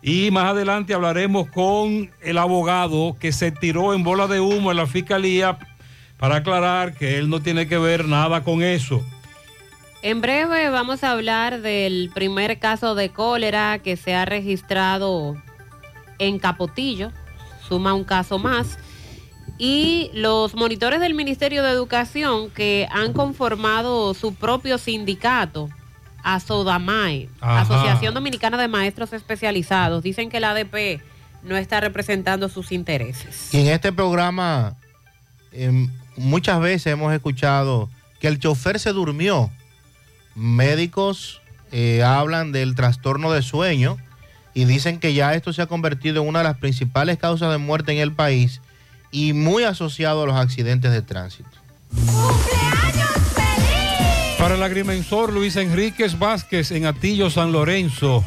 Y 0.00 0.30
más 0.30 0.52
adelante 0.52 0.94
hablaremos 0.94 1.48
con 1.50 2.08
el 2.22 2.38
abogado 2.38 3.16
que 3.18 3.32
se 3.32 3.50
tiró 3.50 3.92
en 3.92 4.04
bola 4.04 4.28
de 4.28 4.38
humo 4.38 4.70
en 4.70 4.76
la 4.76 4.86
fiscalía 4.86 5.58
para 6.18 6.36
aclarar 6.36 6.94
que 6.94 7.18
él 7.18 7.28
no 7.28 7.40
tiene 7.40 7.66
que 7.66 7.78
ver 7.78 8.06
nada 8.06 8.44
con 8.44 8.62
eso. 8.62 9.04
En 10.02 10.20
breve 10.20 10.70
vamos 10.70 11.02
a 11.02 11.10
hablar 11.10 11.62
del 11.62 12.12
primer 12.14 12.60
caso 12.60 12.94
de 12.94 13.08
cólera 13.08 13.80
que 13.80 13.96
se 13.96 14.14
ha 14.14 14.24
registrado 14.24 15.34
en 16.18 16.38
Capotillo, 16.38 17.12
suma 17.68 17.94
un 17.94 18.04
caso 18.04 18.38
más, 18.38 18.78
y 19.58 20.10
los 20.12 20.54
monitores 20.54 21.00
del 21.00 21.14
Ministerio 21.14 21.62
de 21.62 21.70
Educación 21.70 22.50
que 22.50 22.88
han 22.90 23.12
conformado 23.12 24.12
su 24.14 24.34
propio 24.34 24.78
sindicato, 24.78 25.70
ASODAMAE, 26.22 27.28
Ajá. 27.40 27.60
Asociación 27.60 28.12
Dominicana 28.12 28.58
de 28.58 28.68
Maestros 28.68 29.12
Especializados, 29.12 30.02
dicen 30.02 30.28
que 30.28 30.40
la 30.40 30.50
ADP 30.50 31.00
no 31.42 31.56
está 31.56 31.80
representando 31.80 32.48
sus 32.48 32.72
intereses. 32.72 33.54
Y 33.54 33.60
en 33.60 33.68
este 33.68 33.92
programa 33.92 34.76
em, 35.52 35.90
muchas 36.16 36.60
veces 36.60 36.92
hemos 36.92 37.12
escuchado 37.14 37.88
que 38.20 38.28
el 38.28 38.38
chofer 38.38 38.80
se 38.80 38.92
durmió. 38.92 39.50
Médicos 40.34 41.40
eh, 41.72 42.02
hablan 42.02 42.52
del 42.52 42.74
trastorno 42.74 43.32
de 43.32 43.42
sueño 43.42 43.96
y 44.56 44.64
dicen 44.64 44.98
que 44.98 45.12
ya 45.12 45.34
esto 45.34 45.52
se 45.52 45.60
ha 45.60 45.66
convertido 45.66 46.22
en 46.22 46.28
una 46.28 46.38
de 46.38 46.44
las 46.44 46.56
principales 46.56 47.18
causas 47.18 47.52
de 47.52 47.58
muerte 47.58 47.92
en 47.92 47.98
el 47.98 48.12
país 48.12 48.62
y 49.12 49.34
muy 49.34 49.64
asociado 49.64 50.22
a 50.22 50.26
los 50.26 50.34
accidentes 50.34 50.92
de 50.92 51.02
tránsito. 51.02 51.50
Para 54.38 54.54
el 54.54 54.62
agrimensor 54.62 55.30
Luis 55.30 55.56
Enríquez 55.56 56.18
Vázquez 56.18 56.70
en 56.70 56.86
Atillo 56.86 57.28
San 57.28 57.52
Lorenzo, 57.52 58.24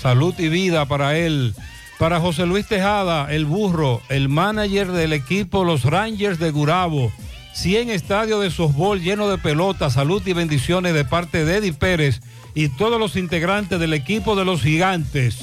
salud 0.00 0.34
y 0.36 0.48
vida 0.48 0.86
para 0.86 1.16
él. 1.16 1.54
Para 1.96 2.18
José 2.18 2.44
Luis 2.44 2.66
Tejada, 2.66 3.32
el 3.32 3.44
burro, 3.44 4.02
el 4.08 4.28
manager 4.28 4.90
del 4.90 5.12
equipo 5.12 5.62
Los 5.62 5.84
Rangers 5.84 6.40
de 6.40 6.50
Gurabo. 6.50 7.12
100 7.52 7.90
estadios 7.90 8.42
de 8.42 8.50
softball 8.50 9.00
lleno 9.00 9.28
de 9.28 9.38
pelotas, 9.38 9.92
salud 9.92 10.26
y 10.26 10.32
bendiciones 10.32 10.92
de 10.92 11.04
parte 11.04 11.44
de 11.44 11.58
Eddie 11.58 11.72
Pérez 11.72 12.20
y 12.54 12.68
todos 12.68 12.98
los 12.98 13.16
integrantes 13.16 13.78
del 13.78 13.94
equipo 13.94 14.36
de 14.36 14.44
los 14.44 14.62
gigantes. 14.62 15.38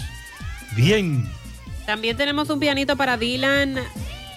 Bien. 0.76 1.28
También 1.86 2.18
tenemos 2.18 2.50
un 2.50 2.60
pianito 2.60 2.96
para 2.98 3.18
Dylan 3.18 3.78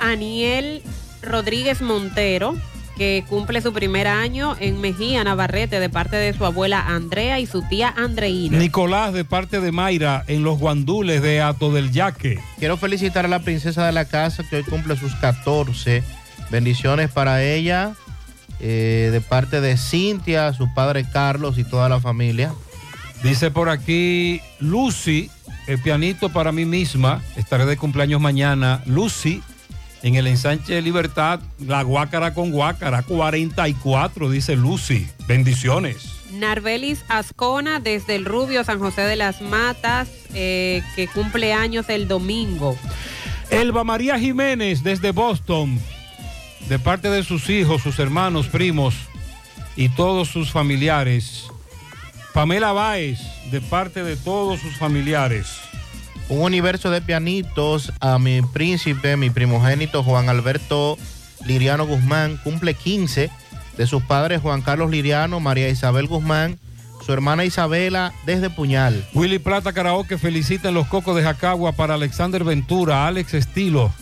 Aniel 0.00 0.82
Rodríguez 1.22 1.80
Montero, 1.80 2.56
que 2.96 3.24
cumple 3.28 3.60
su 3.62 3.72
primer 3.72 4.06
año 4.06 4.56
en 4.58 4.80
Mejía, 4.80 5.24
Navarrete, 5.24 5.80
de 5.80 5.88
parte 5.88 6.16
de 6.16 6.34
su 6.34 6.44
abuela 6.44 6.84
Andrea 6.86 7.40
y 7.40 7.46
su 7.46 7.62
tía 7.62 7.94
Andreina. 7.96 8.58
Nicolás 8.58 9.12
de 9.12 9.24
parte 9.24 9.60
de 9.60 9.72
Mayra 9.72 10.24
en 10.26 10.42
los 10.42 10.58
guandules 10.58 11.22
de 11.22 11.40
Ato 11.40 11.72
del 11.72 11.90
Yaque. 11.92 12.38
Quiero 12.58 12.76
felicitar 12.76 13.24
a 13.24 13.28
la 13.28 13.40
princesa 13.40 13.86
de 13.86 13.92
la 13.92 14.04
casa 14.04 14.44
que 14.48 14.56
hoy 14.56 14.64
cumple 14.64 14.96
sus 14.96 15.14
14. 15.16 16.02
Bendiciones 16.50 17.10
para 17.10 17.42
ella, 17.42 17.94
eh, 18.60 19.08
de 19.10 19.20
parte 19.20 19.60
de 19.60 19.76
Cintia, 19.76 20.52
su 20.52 20.72
padre 20.74 21.04
Carlos 21.10 21.58
y 21.58 21.64
toda 21.64 21.88
la 21.88 22.00
familia. 22.00 22.52
Dice 23.22 23.50
por 23.50 23.68
aquí 23.68 24.40
Lucy, 24.58 25.30
el 25.66 25.78
pianito 25.78 26.30
para 26.30 26.52
mí 26.52 26.64
misma. 26.64 27.22
Estaré 27.36 27.66
de 27.66 27.76
cumpleaños 27.76 28.20
mañana. 28.20 28.82
Lucy, 28.86 29.42
en 30.02 30.16
el 30.16 30.26
ensanche 30.26 30.74
de 30.74 30.82
Libertad, 30.82 31.40
la 31.58 31.82
guácara 31.82 32.34
con 32.34 32.50
guácara, 32.50 33.02
44, 33.02 34.30
dice 34.30 34.56
Lucy. 34.56 35.06
Bendiciones. 35.26 36.22
Narvelis 36.32 37.04
Ascona 37.08 37.78
desde 37.78 38.16
el 38.16 38.24
Rubio 38.24 38.64
San 38.64 38.78
José 38.78 39.02
de 39.02 39.16
las 39.16 39.42
Matas, 39.42 40.08
eh, 40.34 40.82
que 40.96 41.06
cumple 41.06 41.52
años 41.52 41.88
el 41.88 42.08
domingo. 42.08 42.76
Elba 43.50 43.84
María 43.84 44.18
Jiménez 44.18 44.82
desde 44.82 45.12
Boston, 45.12 45.78
de 46.68 46.78
parte 46.78 47.10
de 47.10 47.22
sus 47.22 47.50
hijos, 47.50 47.82
sus 47.82 47.98
hermanos, 47.98 48.48
primos 48.48 48.94
y 49.76 49.90
todos 49.90 50.28
sus 50.28 50.50
familiares. 50.50 51.51
Pamela 52.32 52.72
Báez, 52.72 53.20
de 53.50 53.60
parte 53.60 54.02
de 54.02 54.16
todos 54.16 54.60
sus 54.60 54.76
familiares. 54.76 55.60
Un 56.30 56.40
universo 56.40 56.90
de 56.90 57.02
pianitos 57.02 57.92
a 58.00 58.18
mi 58.18 58.40
príncipe, 58.40 59.18
mi 59.18 59.28
primogénito 59.28 60.02
Juan 60.02 60.30
Alberto 60.30 60.96
Liriano 61.44 61.86
Guzmán, 61.86 62.38
cumple 62.42 62.72
15 62.72 63.30
de 63.76 63.86
sus 63.86 64.02
padres 64.04 64.40
Juan 64.40 64.62
Carlos 64.62 64.90
Liriano, 64.90 65.40
María 65.40 65.68
Isabel 65.68 66.06
Guzmán, 66.06 66.58
su 67.04 67.12
hermana 67.12 67.44
Isabela 67.44 68.14
desde 68.24 68.48
Puñal. 68.48 69.06
Willy 69.12 69.38
Plata 69.38 69.74
Karaoke 69.74 70.16
felicita 70.16 70.68
en 70.68 70.74
los 70.74 70.86
Cocos 70.86 71.16
de 71.16 71.22
Jacagua 71.22 71.72
para 71.72 71.94
Alexander 71.94 72.44
Ventura, 72.44 73.06
Alex 73.06 73.34
Estilo. 73.34 73.92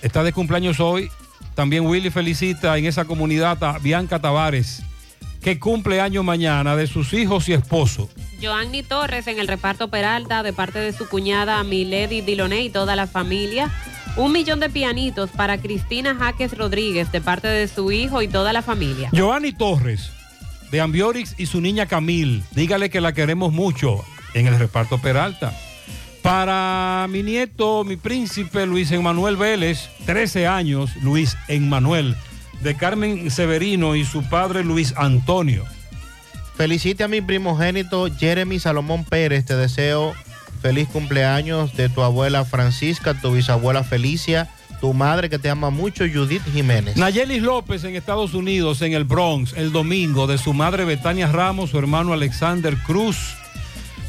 Está 0.00 0.22
de 0.22 0.32
cumpleaños 0.32 0.80
hoy. 0.80 1.10
También 1.54 1.86
Willy 1.86 2.10
felicita 2.10 2.78
en 2.78 2.86
esa 2.86 3.04
comunidad 3.04 3.62
a 3.62 3.78
Bianca 3.78 4.20
Tavares, 4.20 4.82
que 5.44 5.58
cumple 5.58 6.00
año 6.00 6.22
mañana 6.22 6.74
de 6.74 6.86
sus 6.86 7.12
hijos 7.12 7.50
y 7.50 7.52
esposo. 7.52 8.08
Joanny 8.42 8.82
Torres 8.82 9.26
en 9.26 9.38
el 9.38 9.46
reparto 9.46 9.88
Peralta, 9.88 10.42
de 10.42 10.54
parte 10.54 10.78
de 10.78 10.94
su 10.94 11.06
cuñada 11.06 11.62
Milady 11.62 12.22
Diloné 12.22 12.62
y 12.62 12.70
toda 12.70 12.96
la 12.96 13.06
familia. 13.06 13.70
Un 14.16 14.32
millón 14.32 14.58
de 14.58 14.70
pianitos 14.70 15.28
para 15.28 15.58
Cristina 15.58 16.14
Jaques 16.14 16.56
Rodríguez, 16.56 17.12
de 17.12 17.20
parte 17.20 17.46
de 17.46 17.68
su 17.68 17.92
hijo 17.92 18.22
y 18.22 18.28
toda 18.28 18.54
la 18.54 18.62
familia. 18.62 19.10
Joanny 19.14 19.52
Torres, 19.52 20.12
de 20.70 20.80
Ambiorix 20.80 21.34
y 21.36 21.44
su 21.44 21.60
niña 21.60 21.84
Camil. 21.84 22.42
Dígale 22.52 22.88
que 22.88 23.02
la 23.02 23.12
queremos 23.12 23.52
mucho 23.52 24.02
en 24.32 24.46
el 24.46 24.58
reparto 24.58 24.96
Peralta. 24.96 25.52
Para 26.22 27.06
mi 27.10 27.22
nieto, 27.22 27.84
mi 27.84 27.98
príncipe 27.98 28.64
Luis 28.64 28.90
Emanuel 28.92 29.36
Vélez, 29.36 29.90
13 30.06 30.46
años, 30.46 30.96
Luis 31.02 31.36
Emanuel, 31.48 32.16
de 32.62 32.76
Carmen 32.76 33.30
Severino 33.30 33.96
y 33.96 34.04
su 34.04 34.22
padre 34.28 34.64
Luis 34.64 34.94
Antonio. 34.96 35.64
Felicite 36.56 37.04
a 37.04 37.08
mi 37.08 37.20
primogénito 37.20 38.06
Jeremy 38.14 38.60
Salomón 38.60 39.04
Pérez. 39.04 39.44
Te 39.44 39.56
deseo 39.56 40.14
feliz 40.62 40.88
cumpleaños 40.88 41.76
de 41.76 41.88
tu 41.88 42.02
abuela 42.02 42.44
Francisca, 42.44 43.14
tu 43.14 43.32
bisabuela 43.32 43.84
Felicia, 43.84 44.48
tu 44.80 44.94
madre 44.94 45.28
que 45.28 45.38
te 45.38 45.50
ama 45.50 45.70
mucho, 45.70 46.04
Judith 46.10 46.42
Jiménez. 46.52 46.96
Nayelis 46.96 47.42
López 47.42 47.84
en 47.84 47.96
Estados 47.96 48.34
Unidos, 48.34 48.80
en 48.82 48.92
el 48.92 49.04
Bronx, 49.04 49.52
el 49.54 49.72
domingo, 49.72 50.26
de 50.26 50.38
su 50.38 50.54
madre 50.54 50.84
Betania 50.84 51.26
Ramos, 51.26 51.70
su 51.70 51.78
hermano 51.78 52.12
Alexander 52.12 52.76
Cruz. 52.78 53.34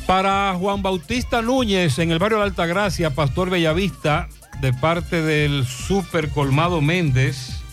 Para 0.06 0.54
Juan 0.60 0.84
Bautista 0.84 1.42
Núñez, 1.42 1.98
en 1.98 2.12
el 2.12 2.20
barrio 2.20 2.38
de 2.38 2.44
Altagracia, 2.44 3.10
Pastor 3.10 3.50
Bellavista, 3.50 4.30
de 4.62 4.72
parte 4.72 5.22
del 5.22 5.66
Super 5.66 6.30
Colmado 6.30 6.80
Méndez. 6.80 7.65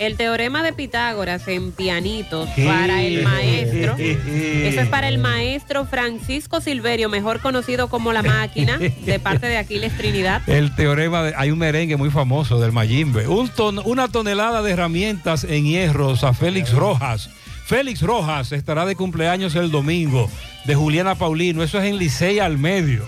El 0.00 0.16
teorema 0.16 0.62
de 0.62 0.72
Pitágoras 0.72 1.46
en 1.46 1.72
pianitos 1.72 2.48
para 2.64 3.02
el 3.02 3.22
maestro. 3.22 3.96
Eso 3.98 4.80
es 4.80 4.88
para 4.88 5.08
el 5.08 5.18
maestro 5.18 5.84
Francisco 5.84 6.62
Silverio, 6.62 7.10
mejor 7.10 7.40
conocido 7.40 7.88
como 7.88 8.12
La 8.14 8.22
Máquina, 8.22 8.78
de 8.78 9.20
parte 9.20 9.46
de 9.46 9.58
Aquiles 9.58 9.94
Trinidad. 9.98 10.40
El 10.48 10.74
teorema, 10.74 11.22
de, 11.22 11.34
hay 11.36 11.50
un 11.50 11.58
merengue 11.58 11.96
muy 11.98 12.08
famoso 12.10 12.58
del 12.58 12.72
Mayimbe. 12.72 13.28
Un 13.28 13.50
ton- 13.50 13.82
una 13.84 14.08
tonelada 14.08 14.62
de 14.62 14.70
herramientas 14.72 15.44
en 15.44 15.64
hierros 15.66 16.24
a 16.24 16.32
Félix 16.32 16.72
Rojas. 16.72 17.28
Félix 17.66 18.00
Rojas 18.00 18.52
estará 18.52 18.86
de 18.86 18.96
cumpleaños 18.96 19.54
el 19.54 19.70
domingo, 19.70 20.30
de 20.64 20.74
Juliana 20.74 21.14
Paulino. 21.14 21.62
Eso 21.62 21.78
es 21.78 21.84
en 21.84 21.98
Licey 21.98 22.38
al 22.38 22.56
medio. 22.56 23.06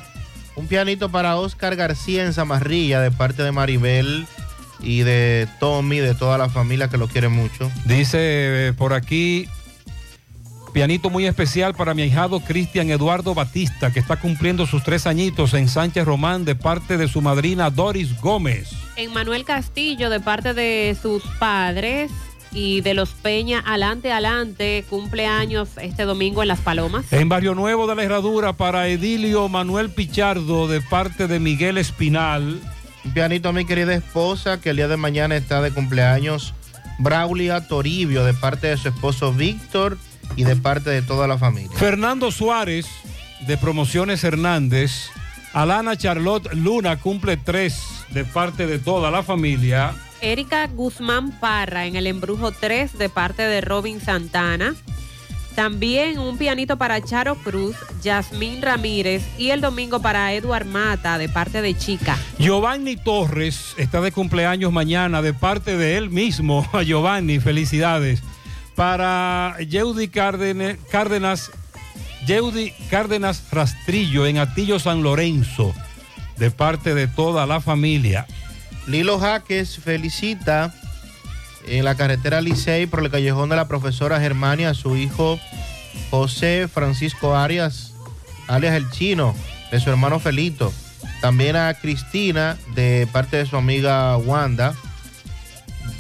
Un 0.56 0.66
pianito 0.66 1.08
para 1.08 1.36
Oscar 1.36 1.74
García 1.74 2.24
en 2.24 2.34
Zamarrilla, 2.34 3.00
de 3.00 3.10
parte 3.10 3.42
de 3.42 3.50
Maribel 3.50 4.26
y 4.82 5.00
de 5.00 5.48
Tommy, 5.60 5.98
de 5.98 6.14
toda 6.14 6.38
la 6.38 6.48
familia 6.48 6.88
que 6.88 6.98
lo 6.98 7.08
quiere 7.08 7.28
mucho. 7.28 7.70
Dice 7.84 8.18
eh, 8.68 8.72
por 8.72 8.92
aquí, 8.92 9.48
pianito 10.72 11.10
muy 11.10 11.26
especial 11.26 11.74
para 11.74 11.94
mi 11.94 12.02
ahijado 12.02 12.40
Cristian 12.40 12.90
Eduardo 12.90 13.34
Batista, 13.34 13.92
que 13.92 14.00
está 14.00 14.16
cumpliendo 14.16 14.66
sus 14.66 14.82
tres 14.82 15.06
añitos 15.06 15.54
en 15.54 15.68
Sánchez 15.68 16.04
Román 16.04 16.44
de 16.44 16.54
parte 16.54 16.96
de 16.96 17.08
su 17.08 17.20
madrina 17.20 17.70
Doris 17.70 18.20
Gómez. 18.20 18.70
En 18.96 19.12
Manuel 19.12 19.44
Castillo, 19.44 20.10
de 20.10 20.20
parte 20.20 20.54
de 20.54 20.96
sus 21.00 21.22
padres 21.38 22.10
y 22.52 22.80
de 22.82 22.94
los 22.94 23.10
Peña, 23.10 23.62
adelante, 23.64 24.12
adelante, 24.12 24.84
cumpleaños 24.88 25.70
este 25.80 26.04
domingo 26.04 26.42
en 26.42 26.48
Las 26.48 26.60
Palomas. 26.60 27.10
En 27.12 27.28
Barrio 27.28 27.54
Nuevo 27.54 27.86
de 27.86 27.94
la 27.94 28.04
Herradura 28.04 28.52
para 28.54 28.88
Edilio 28.88 29.48
Manuel 29.48 29.90
Pichardo 29.90 30.68
de 30.68 30.80
parte 30.80 31.28
de 31.28 31.40
Miguel 31.40 31.78
Espinal. 31.78 32.60
Un 33.04 33.12
pianito 33.12 33.48
a 33.48 33.52
mi 33.52 33.64
querida 33.64 33.94
esposa 33.94 34.60
que 34.60 34.70
el 34.70 34.76
día 34.76 34.88
de 34.88 34.96
mañana 34.96 35.36
está 35.36 35.60
de 35.60 35.72
cumpleaños. 35.72 36.54
Braulia 36.98 37.66
Toribio 37.66 38.24
de 38.24 38.34
parte 38.34 38.68
de 38.68 38.76
su 38.76 38.88
esposo 38.88 39.32
Víctor 39.32 39.98
y 40.36 40.44
de 40.44 40.56
parte 40.56 40.90
de 40.90 41.02
toda 41.02 41.26
la 41.26 41.38
familia. 41.38 41.76
Fernando 41.76 42.30
Suárez 42.30 42.86
de 43.46 43.56
Promociones 43.56 44.22
Hernández 44.22 45.10
Alana 45.52 45.96
Charlotte 45.96 46.52
Luna 46.54 46.98
cumple 46.98 47.36
tres 47.36 47.82
de 48.10 48.24
parte 48.24 48.66
de 48.66 48.78
toda 48.78 49.10
la 49.10 49.22
familia. 49.22 49.94
Erika 50.22 50.66
Guzmán 50.68 51.32
Parra 51.40 51.86
en 51.86 51.96
el 51.96 52.06
embrujo 52.06 52.52
3 52.52 52.96
de 52.96 53.08
parte 53.08 53.42
de 53.42 53.60
Robin 53.60 54.00
Santana. 54.00 54.74
También 55.54 56.18
un 56.18 56.38
pianito 56.38 56.78
para 56.78 57.02
Charo 57.02 57.34
Cruz, 57.36 57.76
Yasmín 58.02 58.62
Ramírez 58.62 59.22
y 59.36 59.50
el 59.50 59.60
domingo 59.60 60.00
para 60.00 60.32
Eduard 60.32 60.64
Mata 60.64 61.18
de 61.18 61.28
parte 61.28 61.60
de 61.60 61.76
Chica. 61.76 62.16
Giovanni 62.38 62.96
Torres 62.96 63.74
está 63.76 64.00
de 64.00 64.12
cumpleaños 64.12 64.72
mañana 64.72 65.20
de 65.20 65.34
parte 65.34 65.76
de 65.76 65.98
él 65.98 66.08
mismo. 66.10 66.66
A 66.72 66.82
Giovanni, 66.82 67.38
felicidades. 67.38 68.22
Para 68.74 69.56
Yeudi 69.68 70.08
Cárdenas, 70.08 70.78
Cárdenas, 70.90 71.50
Yeudi 72.26 72.72
Cárdenas 72.88 73.44
Rastrillo 73.50 74.26
en 74.26 74.38
Atillo 74.38 74.78
San 74.78 75.02
Lorenzo, 75.02 75.74
de 76.38 76.50
parte 76.50 76.94
de 76.94 77.08
toda 77.08 77.46
la 77.46 77.60
familia. 77.60 78.26
Lilo 78.86 79.18
Jaques 79.18 79.78
felicita 79.78 80.74
en 81.66 81.84
la 81.84 81.94
carretera 81.94 82.40
Licey 82.40 82.86
por 82.86 83.00
el 83.00 83.10
callejón 83.10 83.48
de 83.48 83.56
la 83.56 83.68
profesora 83.68 84.20
Germania 84.20 84.70
a 84.70 84.74
su 84.74 84.96
hijo 84.96 85.38
José 86.10 86.68
Francisco 86.72 87.36
Arias, 87.36 87.94
alias 88.48 88.74
el 88.74 88.90
chino, 88.90 89.34
de 89.70 89.80
su 89.80 89.90
hermano 89.90 90.20
Felito. 90.20 90.72
También 91.20 91.56
a 91.56 91.72
Cristina 91.74 92.58
de 92.74 93.08
parte 93.10 93.36
de 93.38 93.46
su 93.46 93.56
amiga 93.56 94.16
Wanda. 94.18 94.74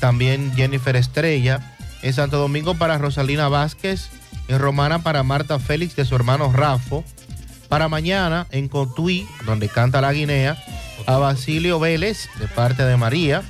También 0.00 0.52
Jennifer 0.54 0.96
Estrella. 0.96 1.74
En 2.02 2.12
Santo 2.12 2.38
Domingo 2.38 2.74
para 2.74 2.98
Rosalina 2.98 3.48
Vázquez. 3.48 4.10
En 4.48 4.58
Romana 4.58 5.02
para 5.02 5.22
Marta 5.22 5.58
Félix 5.58 5.96
de 5.96 6.04
su 6.04 6.14
hermano 6.16 6.52
Rafo. 6.52 7.04
Para 7.68 7.88
mañana 7.88 8.46
en 8.50 8.68
Cotuí, 8.68 9.26
donde 9.46 9.68
canta 9.68 10.02
la 10.02 10.12
Guinea, 10.12 10.62
a 11.06 11.16
Basilio 11.16 11.80
Vélez 11.80 12.28
de 12.38 12.48
parte 12.48 12.84
de 12.84 12.96
María. 12.98 13.42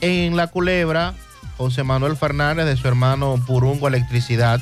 En 0.00 0.36
La 0.36 0.46
Culebra, 0.46 1.14
José 1.56 1.82
Manuel 1.82 2.16
Fernández 2.16 2.66
de 2.66 2.76
su 2.76 2.88
hermano 2.88 3.36
Purungo 3.46 3.88
Electricidad. 3.88 4.60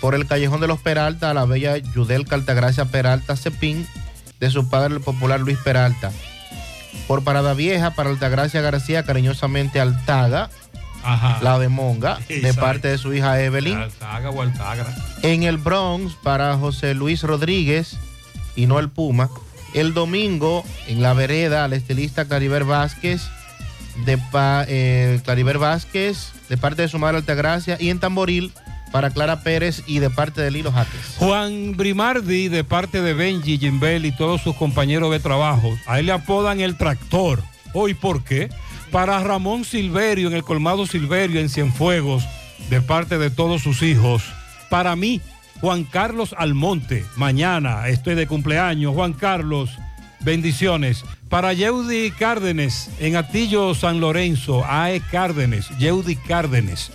Por 0.00 0.14
el 0.14 0.26
Callejón 0.26 0.60
de 0.60 0.66
los 0.66 0.80
Peralta, 0.80 1.30
a 1.30 1.34
la 1.34 1.44
bella 1.44 1.76
Yudel 1.76 2.26
Caltagracia 2.26 2.86
Peralta 2.86 3.36
Cepín, 3.36 3.86
de 4.40 4.50
su 4.50 4.68
padre 4.68 4.94
el 4.94 5.00
popular 5.00 5.40
Luis 5.40 5.58
Peralta. 5.58 6.10
Por 7.06 7.22
Parada 7.22 7.54
Vieja, 7.54 7.90
para 7.90 8.10
Altagracia 8.10 8.60
García, 8.60 9.04
cariñosamente 9.04 9.80
Altaga, 9.80 10.50
Ajá. 11.02 11.38
la 11.42 11.58
de 11.58 11.68
Monga, 11.68 12.18
de 12.28 12.54
parte 12.54 12.88
de 12.88 12.98
su 12.98 13.12
hija 13.14 13.40
Evelyn. 13.40 13.76
Altaga 13.76 14.30
o 14.30 14.42
Altagra. 14.42 14.86
En 15.22 15.42
el 15.42 15.58
Bronx 15.58 16.14
para 16.22 16.56
José 16.56 16.94
Luis 16.94 17.22
Rodríguez 17.22 17.96
y 18.56 18.66
no 18.66 18.78
el 18.78 18.88
Puma. 18.88 19.28
El 19.74 19.94
domingo 19.94 20.64
en 20.88 21.02
la 21.02 21.12
vereda 21.12 21.64
al 21.64 21.72
estilista 21.74 22.24
Clariver 22.24 22.64
Vázquez 22.64 23.22
de 24.04 24.18
pa- 24.18 24.64
eh, 24.68 25.20
Clariver 25.24 25.58
Vázquez 25.58 26.32
de 26.48 26.56
parte 26.56 26.82
de 26.82 26.88
su 26.88 26.98
madre 26.98 27.18
Altagracia 27.18 27.76
y 27.80 27.90
en 27.90 28.00
Tamboril 28.00 28.52
para 28.92 29.10
Clara 29.10 29.42
Pérez 29.42 29.82
y 29.86 30.00
de 30.00 30.10
parte 30.10 30.40
de 30.42 30.50
Lilo 30.50 30.72
Jaques. 30.72 31.14
Juan 31.18 31.76
Brimardi, 31.76 32.48
de 32.48 32.64
parte 32.64 33.00
de 33.02 33.14
Benji, 33.14 33.56
Jimbel 33.58 34.04
y 34.04 34.10
todos 34.12 34.40
sus 34.42 34.56
compañeros 34.56 35.12
de 35.12 35.20
trabajo. 35.20 35.78
A 35.86 36.00
él 36.00 36.06
le 36.06 36.12
apodan 36.12 36.60
el 36.60 36.76
tractor. 36.76 37.40
¿Hoy 37.72 37.94
por 37.94 38.24
qué? 38.24 38.48
Para 38.90 39.22
Ramón 39.22 39.64
Silverio, 39.64 40.26
en 40.26 40.34
el 40.34 40.42
colmado 40.42 40.86
Silverio, 40.86 41.40
en 41.40 41.48
Cienfuegos, 41.48 42.24
de 42.68 42.80
parte 42.80 43.16
de 43.18 43.30
todos 43.30 43.62
sus 43.62 43.82
hijos. 43.82 44.24
Para 44.70 44.96
mí, 44.96 45.20
Juan 45.60 45.84
Carlos 45.84 46.34
Almonte. 46.36 47.04
Mañana 47.14 47.86
estoy 47.86 48.16
de 48.16 48.26
cumpleaños. 48.26 48.92
Juan 48.94 49.12
Carlos, 49.12 49.70
bendiciones. 50.22 51.04
Para 51.28 51.52
Yeudi 51.52 52.10
Cárdenes, 52.10 52.90
en 52.98 53.16
Atillo 53.16 53.74
San 53.74 54.00
Lorenzo, 54.00 54.64
AE 54.66 55.00
Cárdenes, 55.10 55.68
Yeudi 55.78 56.16
Cárdenes. 56.16 56.90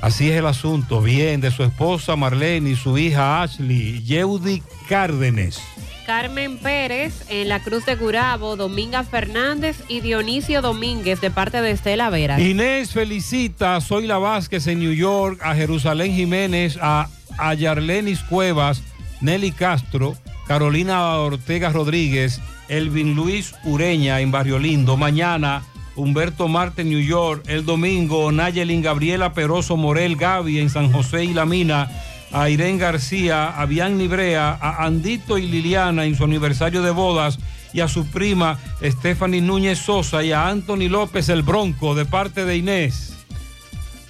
Así 0.00 0.30
es 0.30 0.36
el 0.36 0.46
asunto. 0.46 1.00
Bien, 1.00 1.40
de 1.40 1.50
su 1.50 1.62
esposa 1.62 2.14
Marlene 2.14 2.70
y 2.70 2.76
su 2.76 2.98
hija 2.98 3.42
Ashley, 3.42 4.02
Yeudi 4.02 4.62
Cárdenes. 4.88 5.60
Carmen 6.04 6.58
Pérez 6.58 7.24
en 7.30 7.48
la 7.48 7.60
Cruz 7.60 7.86
de 7.86 7.96
Gurabo, 7.96 8.56
Dominga 8.56 9.04
Fernández 9.04 9.82
y 9.88 10.00
Dionisio 10.00 10.60
Domínguez 10.60 11.20
de 11.20 11.30
parte 11.30 11.62
de 11.62 11.70
Estela 11.70 12.10
Vera. 12.10 12.38
Inés 12.38 12.90
felicita 12.92 13.76
a 13.76 13.80
Zoila 13.80 14.18
Vázquez 14.18 14.66
en 14.66 14.80
New 14.80 14.92
York, 14.92 15.40
a 15.42 15.54
Jerusalén 15.54 16.12
Jiménez, 16.12 16.78
a, 16.80 17.08
a 17.38 17.54
Yarlenis 17.54 18.20
Cuevas, 18.20 18.82
Nelly 19.22 19.52
Castro, 19.52 20.14
Carolina 20.46 21.16
Ortega 21.16 21.70
Rodríguez, 21.70 22.40
Elvin 22.68 23.14
Luis 23.14 23.54
Ureña 23.64 24.20
en 24.20 24.30
Barrio 24.30 24.58
Lindo. 24.58 24.96
Mañana, 24.96 25.62
Humberto 25.96 26.48
Marte 26.48 26.82
en 26.82 26.90
New 26.90 27.00
York. 27.00 27.44
El 27.46 27.64
domingo, 27.64 28.30
Nayelin 28.32 28.82
Gabriela 28.82 29.32
Peroso 29.32 29.76
Morel 29.76 30.16
Gaby 30.16 30.58
en 30.58 30.70
San 30.70 30.92
José 30.92 31.24
y 31.24 31.34
La 31.34 31.46
Mina. 31.46 31.90
A 32.32 32.48
Irene 32.50 32.78
García, 32.78 33.48
a 33.48 33.64
Bian 33.66 33.96
Librea, 33.98 34.58
a 34.60 34.84
Andito 34.84 35.38
y 35.38 35.46
Liliana 35.46 36.04
en 36.04 36.16
su 36.16 36.24
aniversario 36.24 36.82
de 36.82 36.90
bodas 36.90 37.38
y 37.72 37.80
a 37.80 37.88
su 37.88 38.06
prima 38.06 38.58
Stephanie 38.82 39.40
Núñez 39.40 39.78
Sosa 39.78 40.24
y 40.24 40.32
a 40.32 40.48
Anthony 40.48 40.88
López 40.88 41.28
el 41.28 41.42
Bronco 41.42 41.94
de 41.94 42.06
parte 42.06 42.44
de 42.44 42.56
Inés. 42.56 43.14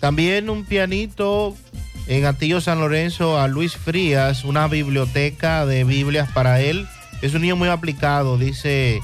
También 0.00 0.50
un 0.50 0.64
pianito 0.64 1.56
en 2.06 2.26
Atillo 2.26 2.60
San 2.60 2.78
Lorenzo 2.78 3.40
a 3.40 3.48
Luis 3.48 3.74
Frías, 3.74 4.44
una 4.44 4.68
biblioteca 4.68 5.64
de 5.64 5.84
Biblias 5.84 6.30
para 6.32 6.60
él. 6.60 6.86
Es 7.24 7.32
un 7.32 7.40
niño 7.40 7.56
muy 7.56 7.70
aplicado, 7.70 8.36
dice 8.36 9.00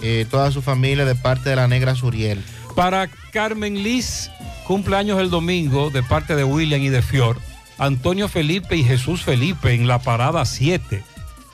eh, 0.00 0.26
toda 0.30 0.52
su 0.52 0.62
familia 0.62 1.04
de 1.04 1.16
parte 1.16 1.50
de 1.50 1.56
la 1.56 1.66
negra 1.66 1.96
Suriel. 1.96 2.40
Para 2.76 3.08
Carmen 3.32 3.82
Liz, 3.82 4.30
cumpleaños 4.64 5.18
el 5.20 5.28
domingo 5.28 5.90
de 5.90 6.04
parte 6.04 6.36
de 6.36 6.44
William 6.44 6.80
y 6.80 6.88
de 6.88 7.02
Fior. 7.02 7.36
Antonio 7.76 8.28
Felipe 8.28 8.76
y 8.76 8.84
Jesús 8.84 9.24
Felipe 9.24 9.72
en 9.72 9.88
la 9.88 9.98
parada 9.98 10.44
7. 10.44 11.02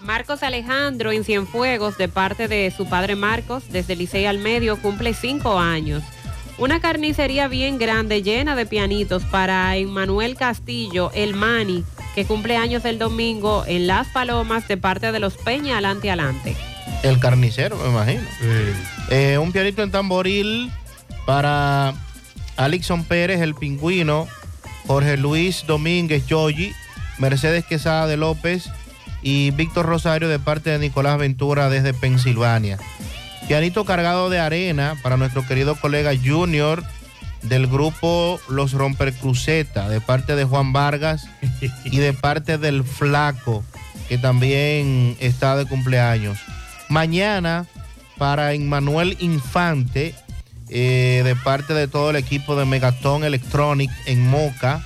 Marcos 0.03 0.43
Alejandro 0.43 1.11
en 1.11 1.25
Cienfuegos 1.25 1.97
de 1.97 2.09
parte 2.09 2.49
de 2.49 2.71
su 2.71 2.87
padre 2.87 3.17
Marcos 3.17 3.63
desde 3.71 3.97
Licey 3.97 4.27
al 4.27 4.37
Medio 4.37 4.77
cumple 4.83 5.15
cinco 5.15 5.59
años. 5.59 6.03
Una 6.59 6.81
carnicería 6.81 7.49
bien 7.49 7.79
grande 7.79 8.23
llena 8.23 8.55
de 8.57 8.67
pianitos 8.67 9.23
para 9.25 9.75
Emmanuel 9.79 10.37
Castillo, 10.37 11.11
el 11.15 11.33
Mani, 11.33 11.83
que 12.15 12.25
cumple 12.25 12.57
años 12.57 12.85
el 12.85 12.99
domingo 12.99 13.65
en 13.67 13.87
Las 13.87 14.07
Palomas 14.09 14.69
de 14.69 14.77
parte 14.77 15.13
de 15.13 15.19
los 15.19 15.37
Peña 15.37 15.79
Alante 15.79 16.11
Alante. 16.11 16.57
El 17.03 17.19
carnicero, 17.19 17.77
me 17.77 17.89
imagino. 17.89 18.23
Eh, 19.11 19.39
un 19.39 19.53
pianito 19.53 19.83
en 19.83 19.91
tamboril 19.91 20.71
para 21.27 21.95
Alixon 22.57 23.05
Pérez, 23.05 23.41
el 23.41 23.55
pingüino, 23.55 24.29
Jorge 24.87 25.17
Luis 25.17 25.65
Domínguez 25.67 26.27
Yoyi, 26.27 26.73
Mercedes 27.19 27.65
Quesada 27.65 28.07
de 28.07 28.17
López 28.17 28.71
y 29.23 29.51
Víctor 29.53 29.87
Rosario 29.87 30.29
de 30.29 30.39
parte 30.39 30.71
de 30.71 30.79
Nicolás 30.79 31.19
Ventura 31.19 31.69
desde 31.69 31.95
Pensilvania. 31.95 32.79
Pianito 33.49 33.85
cargado 33.85 34.31
de 34.31 34.39
arena 34.39 34.97
para 35.03 35.17
nuestro 35.17 35.47
querido 35.47 35.75
colega 35.77 36.13
Junior 36.23 36.83
del 37.45 37.67
grupo 37.67 38.41
Los 38.49 38.73
Rompercruceta 38.73 39.89
de 39.89 40.01
parte 40.01 40.37
de 40.37 40.45
Juan 40.45 40.73
Vargas 40.73 41.29
y 41.85 41.99
de 41.99 42.13
parte 42.13 42.59
del 42.59 42.85
Flaco 42.85 43.65
que 44.09 44.19
también 44.19 45.17
está 45.21 45.57
de 45.57 45.67
cumpleaños. 45.67 46.39
Mañana 46.89 47.67
para 48.19 48.53
Emmanuel 48.53 49.17
Infante 49.21 50.15
eh, 50.69 51.23
de 51.25 51.37
parte 51.37 51.75
de 51.75 51.89
todo 51.89 52.11
el 52.11 52.17
equipo 52.17 52.57
de 52.57 52.65
Megaton 52.65 53.25
Electronic 53.25 53.91
en 54.07 54.27
Moca 54.27 54.83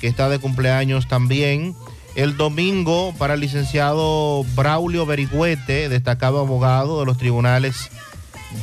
que 0.00 0.08
está 0.08 0.28
de 0.28 0.38
cumpleaños 0.38 1.06
también. 1.06 1.76
El 2.16 2.36
domingo 2.36 3.14
para 3.18 3.34
el 3.34 3.40
licenciado 3.40 4.44
Braulio 4.56 5.06
Berigüete, 5.06 5.88
destacado 5.88 6.40
abogado 6.40 7.00
de 7.00 7.06
los 7.06 7.18
tribunales 7.18 7.90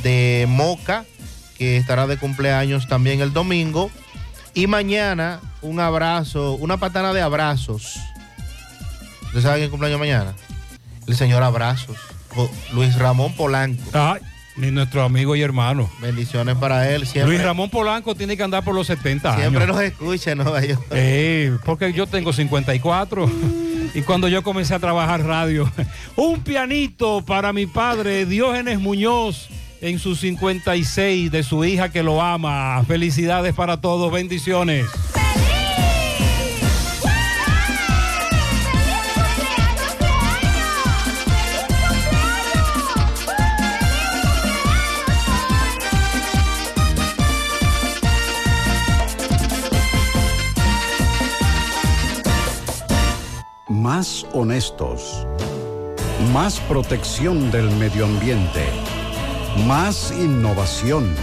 de 0.02 0.46
Moca, 0.48 1.06
que 1.58 1.76
estará 1.76 2.06
de 2.06 2.16
cumpleaños 2.16 2.88
también 2.88 3.20
el 3.20 3.32
domingo. 3.32 3.90
Y 4.54 4.66
mañana 4.66 5.40
un 5.60 5.80
abrazo, 5.80 6.54
una 6.54 6.78
patana 6.78 7.12
de 7.12 7.20
abrazos. 7.20 7.96
¿Usted 9.26 9.42
sabe 9.42 9.58
quién 9.58 9.70
cumpleaños 9.70 10.00
mañana? 10.00 10.34
El 11.06 11.16
señor 11.16 11.42
Abrazos, 11.42 11.96
Luis 12.72 12.94
Ramón 12.96 13.34
Polanco. 13.34 13.82
Ay, 13.92 14.20
ni 14.56 14.70
nuestro 14.70 15.02
amigo 15.02 15.36
y 15.36 15.42
hermano. 15.42 15.88
Bendiciones 16.00 16.56
para 16.56 16.90
él. 16.90 17.06
Siempre, 17.06 17.34
Luis 17.34 17.44
Ramón 17.44 17.70
Polanco 17.70 18.14
tiene 18.14 18.36
que 18.36 18.42
andar 18.42 18.64
por 18.64 18.74
los 18.74 18.86
70 18.86 19.36
siempre 19.36 19.64
años. 19.64 19.76
nos 19.76 19.84
escucha 19.84 20.32
en 20.32 20.38
Nueva 20.38 20.64
York. 20.64 21.60
Porque 21.64 21.92
yo 21.92 22.06
tengo 22.06 22.32
54 22.32 23.30
y 23.94 24.02
cuando 24.02 24.28
yo 24.28 24.42
comencé 24.42 24.74
a 24.74 24.78
trabajar 24.78 25.24
radio, 25.24 25.70
un 26.16 26.40
pianito 26.40 27.24
para 27.24 27.52
mi 27.52 27.66
padre 27.66 28.26
Diógenes 28.26 28.78
Muñoz 28.78 29.48
en 29.80 29.98
sus 29.98 30.20
56 30.20 31.30
de 31.30 31.42
su 31.42 31.64
hija 31.64 31.90
que 31.90 32.02
lo 32.02 32.20
ama. 32.20 32.82
Felicidades 32.86 33.54
para 33.54 33.80
todos, 33.80 34.12
bendiciones. 34.12 34.86
Más 53.68 54.26
honestos, 54.32 55.26
más 56.32 56.60
protección 56.60 57.50
del 57.50 57.70
medio 57.76 58.04
ambiente 58.04 58.87
más 59.66 60.12
innovación, 60.12 61.14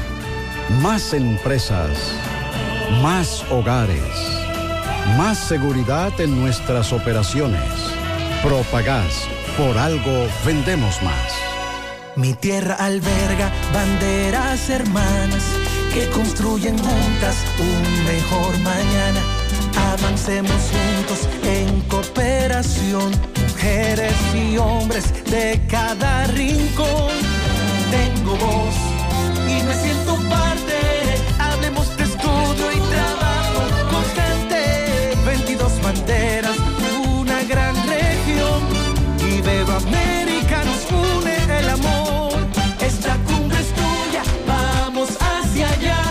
más 0.81 1.13
empresas, 1.13 1.97
más 3.01 3.43
hogares, 3.49 4.01
más 5.17 5.37
seguridad 5.37 6.19
en 6.19 6.39
nuestras 6.41 6.91
operaciones. 6.91 7.61
Propagás, 8.43 9.27
por 9.57 9.77
algo 9.77 10.27
vendemos 10.45 11.01
más. 11.01 11.33
Mi 12.15 12.33
tierra 12.33 12.75
alberga 12.75 13.51
banderas 13.73 14.69
hermanas 14.69 15.43
que 15.93 16.09
construyen 16.09 16.77
juntas 16.77 17.37
un 17.59 18.05
mejor 18.05 18.57
mañana. 18.59 19.21
Avancemos 19.93 20.71
juntos 20.71 21.27
en 21.43 21.81
cooperación, 21.81 23.11
mujeres 23.49 24.13
y 24.33 24.57
hombres 24.57 25.13
de 25.25 25.61
cada 25.69 26.27
rincón. 26.27 27.34
Tengo 27.95 28.35
voz 28.35 28.75
y 29.47 29.63
me 29.63 29.73
siento 29.73 30.15
parte. 30.29 30.77
Hablemos 31.39 31.95
de 31.97 32.03
estudio 32.03 32.65
y 32.77 32.79
trabajo 32.93 33.61
constante. 33.89 34.59
22 35.25 35.81
banderas, 35.81 36.57
una 37.07 37.43
gran 37.43 37.75
región. 37.87 38.61
Y 39.29 39.41
veo 39.41 39.67
América 39.77 40.57
nos 40.65 40.83
une 40.91 41.59
el 41.59 41.69
amor. 41.69 42.33
Esta 42.81 43.17
cumbre 43.27 43.59
es 43.59 43.71
tuya, 43.79 44.23
vamos 44.45 45.09
hacia 45.27 45.69
allá. 45.69 46.01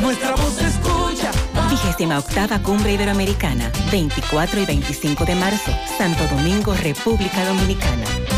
Nuestra 0.00 0.34
voz 0.36 0.54
se 0.54 0.68
escucha. 0.68 1.30
Vigésima 1.68 2.18
octava 2.18 2.58
Cumbre 2.62 2.94
Iberoamericana, 2.94 3.70
24 3.90 4.60
y 4.60 4.64
25 4.64 5.24
de 5.26 5.34
marzo, 5.34 5.70
Santo 5.98 6.26
Domingo, 6.34 6.72
República 6.74 7.44
Dominicana. 7.44 8.29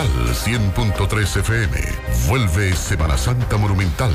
Monumental 0.00 0.34
100.3 0.34 1.36
FM. 1.40 1.76
Vuelve 2.26 2.74
Semana 2.74 3.18
Santa 3.18 3.58
Monumental. 3.58 4.14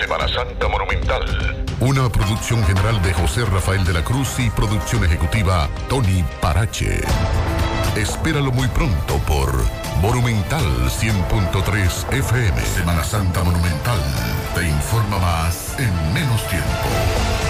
Semana 0.00 0.26
Santa 0.26 0.66
Monumental. 0.66 1.66
Una 1.78 2.08
producción 2.08 2.64
general 2.64 3.00
de 3.02 3.12
José 3.14 3.44
Rafael 3.44 3.84
de 3.84 3.92
la 3.92 4.02
Cruz 4.02 4.40
y 4.40 4.50
producción 4.50 5.04
ejecutiva 5.04 5.68
Tony 5.88 6.24
Parache. 6.40 7.00
Espéralo 7.96 8.50
muy 8.50 8.66
pronto 8.68 9.18
por 9.18 9.52
Monumental 10.00 10.64
100.3 10.88 12.12
FM. 12.12 12.60
Semana 12.62 13.04
Santa 13.04 13.44
Monumental. 13.44 14.00
Te 14.56 14.66
informa 14.66 15.18
más 15.18 15.78
en 15.78 16.12
menos 16.12 16.42
tiempo. 16.48 17.49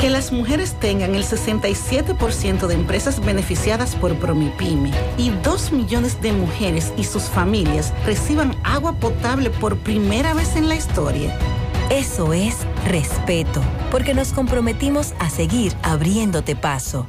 Que 0.00 0.10
las 0.10 0.30
mujeres 0.30 0.78
tengan 0.78 1.16
el 1.16 1.24
67% 1.24 2.68
de 2.68 2.74
empresas 2.74 3.18
beneficiadas 3.18 3.96
por 3.96 4.14
Promipyme 4.14 4.92
y 5.16 5.30
2 5.30 5.72
millones 5.72 6.22
de 6.22 6.32
mujeres 6.32 6.92
y 6.96 7.02
sus 7.02 7.24
familias 7.24 7.92
reciban 8.06 8.54
agua 8.62 8.92
potable 8.92 9.50
por 9.50 9.76
primera 9.78 10.34
vez 10.34 10.54
en 10.54 10.68
la 10.68 10.76
historia. 10.76 11.36
Eso 11.90 12.32
es 12.32 12.58
respeto, 12.86 13.60
porque 13.90 14.14
nos 14.14 14.32
comprometimos 14.32 15.14
a 15.18 15.30
seguir 15.30 15.72
abriéndote 15.82 16.54
paso. 16.54 17.08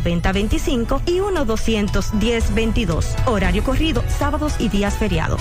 1-210-9025 0.00 1.02
y 1.06 1.18
1-210-22. 1.18 3.04
Horario 3.26 3.64
corrido, 3.64 4.02
sábados 4.08 4.54
y 4.58 4.68
días 4.68 4.96
feriados. 4.96 5.40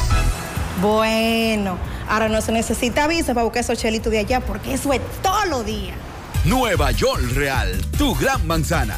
Bueno, 0.81 1.77
ahora 2.07 2.29
no 2.29 2.41
se 2.41 2.51
necesita 2.51 3.07
visa 3.07 3.34
para 3.34 3.43
buscar 3.43 3.61
esos 3.61 3.79
chelitos 3.79 4.11
de 4.11 4.19
allá 4.19 4.41
porque 4.41 4.73
eso 4.73 4.93
es 4.93 5.01
todo 5.21 5.45
lo 5.45 5.63
día. 5.63 5.95
Nueva 6.45 6.91
York 6.91 7.23
Real, 7.34 7.81
tu 7.97 8.15
gran 8.15 8.45
manzana. 8.45 8.97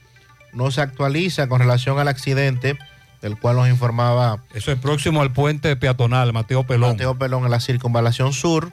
Nos 0.53 0.79
actualiza 0.79 1.49
con 1.49 1.59
relación 1.59 1.99
al 1.99 2.07
accidente 2.07 2.79
del 3.21 3.37
cual 3.37 3.57
nos 3.57 3.69
informaba 3.69 4.45
Eso 4.55 4.71
es 4.71 4.79
próximo 4.79 5.23
al 5.23 5.33
puente 5.33 5.75
peatonal, 5.75 6.33
Mateo 6.33 6.65
Pelón. 6.65 6.91
Mateo 6.91 7.19
Pelón 7.19 7.45
en 7.45 7.51
la 7.51 7.59
circunvalación 7.59 8.33
sur. 8.33 8.71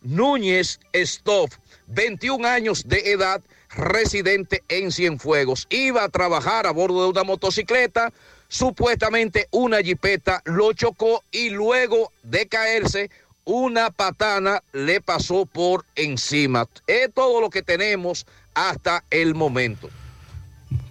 Núñez 0.00 0.80
Stoff, 0.94 1.56
21 1.88 2.48
años 2.48 2.88
de 2.88 3.12
edad, 3.12 3.42
residente 3.68 4.62
en 4.68 4.90
Cienfuegos. 4.90 5.66
Iba 5.68 6.04
a 6.04 6.08
trabajar 6.08 6.66
a 6.66 6.70
bordo 6.70 7.02
de 7.02 7.10
una 7.10 7.24
motocicleta, 7.24 8.12
supuestamente 8.50 9.46
una 9.52 9.78
jipeta 9.78 10.42
lo 10.44 10.74
chocó 10.74 11.22
y 11.30 11.50
luego 11.50 12.12
de 12.22 12.46
caerse, 12.48 13.10
una 13.44 13.90
patana 13.90 14.62
le 14.72 15.00
pasó 15.00 15.46
por 15.46 15.86
encima. 15.94 16.66
Es 16.86 17.14
todo 17.14 17.40
lo 17.40 17.48
que 17.48 17.62
tenemos 17.62 18.26
hasta 18.52 19.04
el 19.08 19.34
momento. 19.34 19.88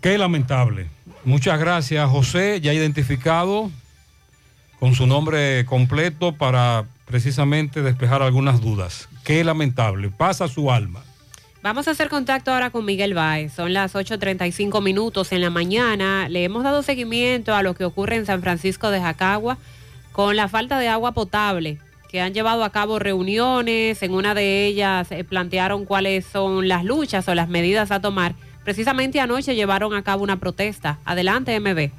Qué 0.01 0.17
lamentable. 0.17 0.87
Muchas 1.25 1.59
gracias, 1.59 2.09
José, 2.09 2.61
ya 2.61 2.73
identificado 2.73 3.69
con 4.79 4.95
su 4.95 5.05
nombre 5.05 5.65
completo 5.65 6.33
para 6.35 6.85
precisamente 7.05 7.81
despejar 7.81 8.21
algunas 8.21 8.61
dudas. 8.61 9.09
Qué 9.25 9.43
lamentable. 9.43 10.09
Pasa 10.09 10.47
su 10.47 10.71
alma. 10.71 11.03
Vamos 11.61 11.89
a 11.89 11.91
hacer 11.91 12.07
contacto 12.07 12.51
ahora 12.53 12.69
con 12.69 12.85
Miguel 12.85 13.13
Báez. 13.13 13.51
Son 13.53 13.73
las 13.73 13.93
8.35 13.93 14.81
minutos 14.81 15.33
en 15.33 15.41
la 15.41 15.49
mañana. 15.49 16.29
Le 16.29 16.45
hemos 16.45 16.63
dado 16.63 16.83
seguimiento 16.83 17.53
a 17.53 17.63
lo 17.63 17.75
que 17.75 17.83
ocurre 17.83 18.15
en 18.15 18.25
San 18.25 18.41
Francisco 18.41 18.91
de 18.91 19.01
Jacagua 19.01 19.57
con 20.13 20.37
la 20.37 20.47
falta 20.47 20.79
de 20.79 20.87
agua 20.87 21.11
potable, 21.11 21.77
que 22.09 22.21
han 22.21 22.33
llevado 22.33 22.63
a 22.63 22.71
cabo 22.71 22.97
reuniones. 22.97 24.01
En 24.03 24.13
una 24.13 24.33
de 24.33 24.67
ellas 24.67 25.11
eh, 25.11 25.25
plantearon 25.25 25.83
cuáles 25.83 26.25
son 26.25 26.69
las 26.69 26.85
luchas 26.85 27.27
o 27.27 27.35
las 27.35 27.49
medidas 27.49 27.91
a 27.91 27.99
tomar. 27.99 28.35
Precisamente 28.63 29.19
anoche 29.19 29.53
llevaron 29.53 29.93
a 29.93 30.03
cabo 30.03 30.23
una 30.23 30.39
protesta. 30.39 30.99
Adelante, 31.03 31.59
MB. 31.59 31.91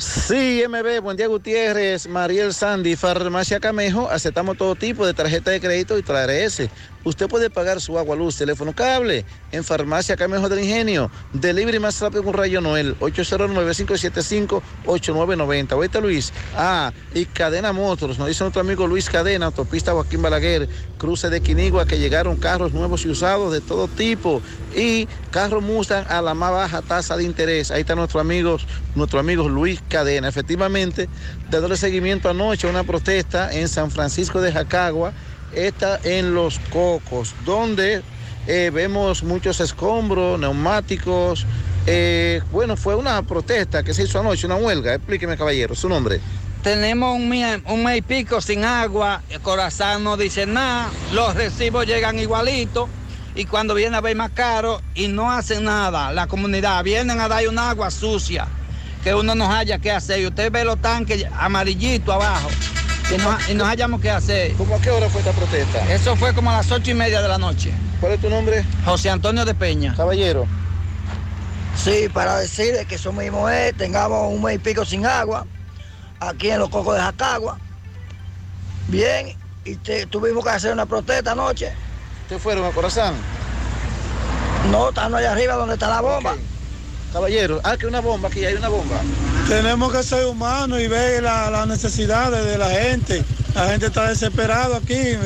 Sí, 0.00 0.62
MB, 0.66 1.02
buen 1.02 1.18
día 1.18 1.26
Gutiérrez, 1.26 2.08
Mariel 2.08 2.54
Sandy, 2.54 2.96
Farmacia 2.96 3.60
Camejo, 3.60 4.08
aceptamos 4.10 4.56
todo 4.56 4.74
tipo 4.74 5.06
de 5.06 5.12
tarjeta 5.12 5.50
de 5.50 5.60
crédito 5.60 5.98
y 5.98 6.02
TRS. 6.02 6.70
Usted 7.04 7.28
puede 7.28 7.48
pagar 7.48 7.80
su 7.80 7.98
agua, 7.98 8.14
luz, 8.14 8.36
teléfono, 8.36 8.74
cable 8.74 9.24
en 9.52 9.64
Farmacia 9.64 10.16
Camejo 10.16 10.50
del 10.50 10.60
Ingenio. 10.60 11.10
Delivery 11.32 11.78
más 11.78 11.98
rápido 12.00 12.22
con 12.22 12.34
Rayo 12.34 12.60
Noel, 12.60 12.94
809-575-8990. 13.00 15.72
Oíste 15.72 15.98
Luis. 16.00 16.32
Ah, 16.54 16.92
y 17.14 17.24
Cadena 17.24 17.72
Motors, 17.72 18.18
nos 18.18 18.28
dice 18.28 18.44
nuestro 18.44 18.60
amigo 18.60 18.86
Luis 18.86 19.08
Cadena, 19.08 19.46
autopista 19.46 19.92
Joaquín 19.92 20.20
Balaguer, 20.20 20.68
cruce 20.98 21.30
de 21.30 21.40
Quinigua, 21.40 21.86
que 21.86 21.98
llegaron 21.98 22.36
carros 22.36 22.74
nuevos 22.74 23.06
y 23.06 23.08
usados 23.08 23.50
de 23.52 23.62
todo 23.62 23.88
tipo. 23.88 24.42
Y 24.76 25.08
carros 25.30 25.62
Mustang 25.62 26.04
a 26.08 26.20
la 26.20 26.34
más 26.34 26.52
baja 26.52 26.82
tasa 26.82 27.16
de 27.16 27.24
interés. 27.24 27.70
Ahí 27.70 27.80
está 27.80 27.94
nuestro 27.94 28.20
amigo, 28.20 28.58
nuestro 28.94 29.20
amigo 29.20 29.48
Luis 29.48 29.80
Cadena. 29.88 30.28
Efectivamente, 30.28 31.08
dándole 31.50 31.78
seguimiento 31.78 32.28
anoche 32.28 32.66
a 32.66 32.70
una 32.70 32.84
protesta 32.84 33.52
en 33.52 33.68
San 33.68 33.90
Francisco 33.90 34.40
de 34.40 34.52
Jacagua, 34.52 35.12
está 35.52 36.00
en 36.04 36.34
Los 36.34 36.58
Cocos, 36.72 37.34
donde 37.44 38.02
eh, 38.46 38.70
vemos 38.72 39.22
muchos 39.22 39.60
escombros, 39.60 40.38
neumáticos. 40.38 41.46
Eh, 41.86 42.42
bueno, 42.52 42.76
fue 42.76 42.94
una 42.94 43.22
protesta 43.22 43.82
que 43.82 43.94
se 43.94 44.04
hizo 44.04 44.20
anoche, 44.20 44.46
una 44.46 44.56
huelga. 44.56 44.94
Explíqueme, 44.94 45.36
caballero, 45.36 45.74
su 45.74 45.88
nombre. 45.88 46.20
Tenemos 46.62 47.16
un 47.16 47.32
un 47.66 47.84
mes 47.84 47.98
y 47.98 48.02
pico 48.02 48.40
sin 48.42 48.64
agua, 48.64 49.22
el 49.30 49.40
corazón 49.40 50.04
no 50.04 50.18
dice 50.18 50.44
nada, 50.44 50.90
los 51.10 51.34
recibos 51.34 51.86
llegan 51.86 52.18
igualitos 52.18 52.86
y 53.34 53.46
cuando 53.46 53.74
viene 53.74 53.96
a 53.96 54.02
ver 54.02 54.14
más 54.14 54.30
caro 54.32 54.82
y 54.94 55.08
no 55.08 55.32
hacen 55.32 55.64
nada, 55.64 56.12
la 56.12 56.26
comunidad 56.26 56.84
vienen 56.84 57.18
a 57.18 57.28
dar 57.28 57.48
un 57.48 57.58
agua 57.58 57.90
sucia 57.90 58.46
que 59.02 59.14
uno 59.14 59.34
no 59.34 59.50
haya 59.50 59.78
qué 59.78 59.90
hacer 59.90 60.20
y 60.20 60.26
usted 60.26 60.52
ve 60.52 60.64
los 60.64 60.78
tanques 60.82 61.24
amarillitos 61.38 62.14
abajo 62.14 62.50
y 63.14 63.18
no, 63.18 63.38
y 63.48 63.54
no 63.54 63.66
hayamos 63.66 64.00
qué 64.00 64.10
hacer. 64.10 64.54
¿Cómo 64.54 64.76
a 64.76 64.80
qué 64.80 64.90
hora 64.90 65.08
fue 65.08 65.20
esta 65.20 65.32
protesta? 65.32 65.92
Eso 65.92 66.16
fue 66.16 66.32
como 66.34 66.50
a 66.50 66.58
las 66.58 66.70
ocho 66.70 66.90
y 66.90 66.94
media 66.94 67.20
de 67.22 67.28
la 67.28 67.38
noche. 67.38 67.72
¿Cuál 68.00 68.12
es 68.12 68.20
tu 68.20 68.30
nombre? 68.30 68.64
José 68.84 69.10
Antonio 69.10 69.44
de 69.44 69.54
Peña. 69.54 69.94
Caballero. 69.96 70.46
Sí, 71.76 72.08
para 72.12 72.38
decir 72.38 72.74
que 72.86 72.94
eso 72.96 73.12
mismo 73.12 73.48
es, 73.48 73.74
tengamos 73.76 74.32
un 74.32 74.42
mes 74.42 74.56
y 74.56 74.58
pico 74.58 74.84
sin 74.84 75.06
agua, 75.06 75.46
aquí 76.20 76.50
en 76.50 76.58
los 76.58 76.68
cocos 76.68 76.94
de 76.94 77.00
Jacagua. 77.00 77.58
Bien, 78.88 79.36
y 79.64 79.76
te- 79.76 80.06
tuvimos 80.06 80.44
que 80.44 80.50
hacer 80.50 80.72
una 80.72 80.86
protesta 80.86 81.32
anoche. 81.32 81.72
¿Ustedes 82.22 82.42
fueron 82.42 82.64
a 82.66 82.70
Corazán? 82.70 83.14
No, 84.70 84.90
están 84.90 85.14
allá 85.14 85.32
arriba 85.32 85.54
donde 85.54 85.74
está 85.74 85.88
la 85.88 86.00
bomba. 86.00 86.34
Caballero, 87.12 87.60
ah, 87.64 87.76
que 87.76 87.86
una 87.86 88.00
bomba, 88.00 88.28
aquí 88.28 88.44
hay 88.44 88.54
una 88.54 88.68
bomba. 88.68 89.00
Tenemos 89.48 89.92
que 89.92 90.02
ser 90.02 90.26
humanos 90.26 90.80
y 90.80 90.86
ver 90.86 91.22
la- 91.22 91.50
las 91.50 91.66
necesidades 91.66 92.44
de 92.44 92.56
la 92.56 92.70
gente. 92.70 93.24
La 93.54 93.68
gente 93.68 93.86
está 93.86 94.08
desesperada 94.08 94.76
aquí, 94.76 94.94
y 94.94 95.18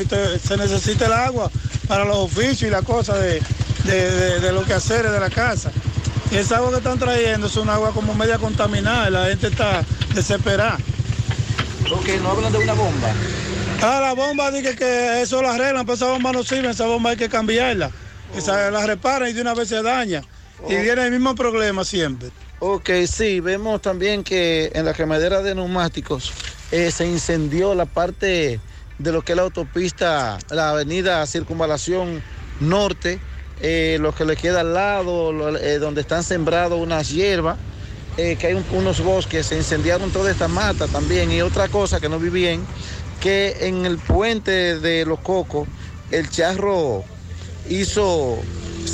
se 0.42 0.56
necesita 0.56 1.06
el 1.06 1.12
agua 1.12 1.50
para 1.86 2.04
los 2.06 2.16
oficios 2.16 2.62
y 2.62 2.70
las 2.70 2.82
cosas 2.84 3.20
de, 3.20 3.42
de, 3.84 4.10
de, 4.10 4.40
de 4.40 4.52
los 4.52 4.64
quehaceres 4.66 5.12
de 5.12 5.20
la 5.20 5.28
casa. 5.28 5.70
Y 6.30 6.36
esa 6.36 6.56
agua 6.56 6.70
que 6.70 6.76
están 6.78 6.98
trayendo 6.98 7.48
es 7.48 7.56
un 7.56 7.68
agua 7.68 7.92
como 7.92 8.14
media 8.14 8.38
contaminada, 8.38 9.10
la 9.10 9.26
gente 9.26 9.48
está 9.48 9.84
desesperada. 10.14 10.78
Ok, 11.92 12.08
no 12.22 12.30
hablan 12.30 12.50
de 12.50 12.58
una 12.58 12.72
bomba. 12.72 13.08
Ah, 13.82 13.98
la 14.00 14.14
bomba, 14.14 14.50
dije 14.50 14.74
que 14.74 15.20
eso 15.20 15.42
la 15.42 15.52
arreglan, 15.52 15.84
pero 15.84 15.96
esa 15.96 16.06
bomba 16.06 16.32
no 16.32 16.42
sirve, 16.42 16.70
esa 16.70 16.86
bomba 16.86 17.10
hay 17.10 17.16
que 17.18 17.28
cambiarla. 17.28 17.90
Esa 18.34 18.70
la 18.70 18.86
reparan 18.86 19.28
y 19.28 19.34
de 19.34 19.42
una 19.42 19.52
vez 19.52 19.68
se 19.68 19.82
daña. 19.82 20.22
Y 20.60 20.62
Oh. 20.76 20.80
viene 20.82 21.04
el 21.06 21.10
mismo 21.10 21.34
problema 21.34 21.84
siempre. 21.84 22.30
Ok, 22.60 22.90
sí, 23.10 23.40
vemos 23.40 23.82
también 23.82 24.22
que 24.24 24.70
en 24.74 24.84
la 24.84 24.94
quemadera 24.94 25.42
de 25.42 25.54
neumáticos 25.54 26.32
eh, 26.70 26.90
se 26.90 27.06
incendió 27.06 27.74
la 27.74 27.86
parte 27.86 28.60
de 28.98 29.12
lo 29.12 29.22
que 29.22 29.32
es 29.32 29.36
la 29.36 29.42
autopista, 29.42 30.38
la 30.50 30.70
avenida 30.70 31.26
Circunvalación 31.26 32.22
Norte, 32.60 33.20
eh, 33.60 33.98
lo 34.00 34.12
que 34.14 34.24
le 34.24 34.36
queda 34.36 34.60
al 34.60 34.72
lado, 34.72 35.32
lo- 35.32 35.58
eh, 35.58 35.78
donde 35.78 36.00
están 36.00 36.24
sembrados 36.24 36.78
unas 36.80 37.08
hierbas, 37.10 37.58
eh, 38.16 38.36
que 38.36 38.46
hay 38.46 38.54
un- 38.54 38.66
unos 38.70 39.00
bosques, 39.00 39.46
se 39.48 39.56
incendiaron 39.56 40.10
toda 40.12 40.30
esta 40.30 40.48
mata 40.48 40.86
también. 40.88 41.30
Y 41.32 41.42
otra 41.42 41.68
cosa 41.68 42.00
que 42.00 42.08
no 42.08 42.18
vi 42.18 42.30
bien, 42.30 42.66
que 43.20 43.56
en 43.62 43.84
el 43.84 43.98
puente 43.98 44.78
de 44.78 45.04
los 45.04 45.20
cocos, 45.20 45.68
el 46.10 46.30
charro 46.30 47.04
hizo, 47.68 48.42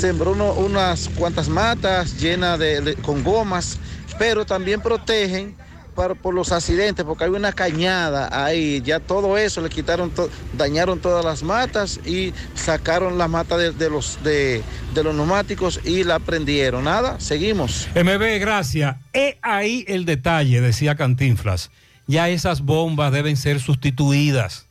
sembró 0.01 0.31
unas 0.31 1.09
cuantas 1.09 1.47
matas 1.47 2.19
llenas 2.19 2.57
de, 2.57 2.97
con 3.03 3.23
gomas, 3.23 3.77
pero 4.17 4.45
también 4.45 4.81
protegen 4.81 5.55
para- 5.95 6.15
por 6.15 6.33
los 6.33 6.51
accidentes, 6.51 7.05
porque 7.05 7.25
hay 7.25 7.29
una 7.29 7.51
cañada 7.53 8.29
ahí, 8.31 8.81
ya 8.83 8.99
todo 8.99 9.37
eso 9.37 9.61
le 9.61 9.69
quitaron, 9.69 10.11
dañaron 10.57 10.99
todas 10.99 11.23
las 11.23 11.43
matas 11.43 11.99
y 12.05 12.33
sacaron 12.55 13.17
las 13.19 13.29
matas 13.29 13.59
de, 13.59 13.71
de 13.73 13.89
los, 13.91 14.17
de, 14.23 14.63
de 14.95 15.03
los 15.03 15.13
neumáticos 15.13 15.79
y 15.83 16.03
la 16.03 16.17
prendieron. 16.17 16.85
Nada, 16.85 17.19
seguimos. 17.19 17.87
MB, 17.93 18.39
gracias. 18.39 18.95
He 19.13 19.37
ahí 19.43 19.85
el 19.87 20.05
detalle, 20.05 20.61
decía 20.61 20.95
Cantinflas. 20.95 21.69
Ya 22.07 22.27
esas 22.29 22.61
bombas 22.61 23.11
deben 23.11 23.37
ser 23.37 23.59
sustituidas. 23.59 24.65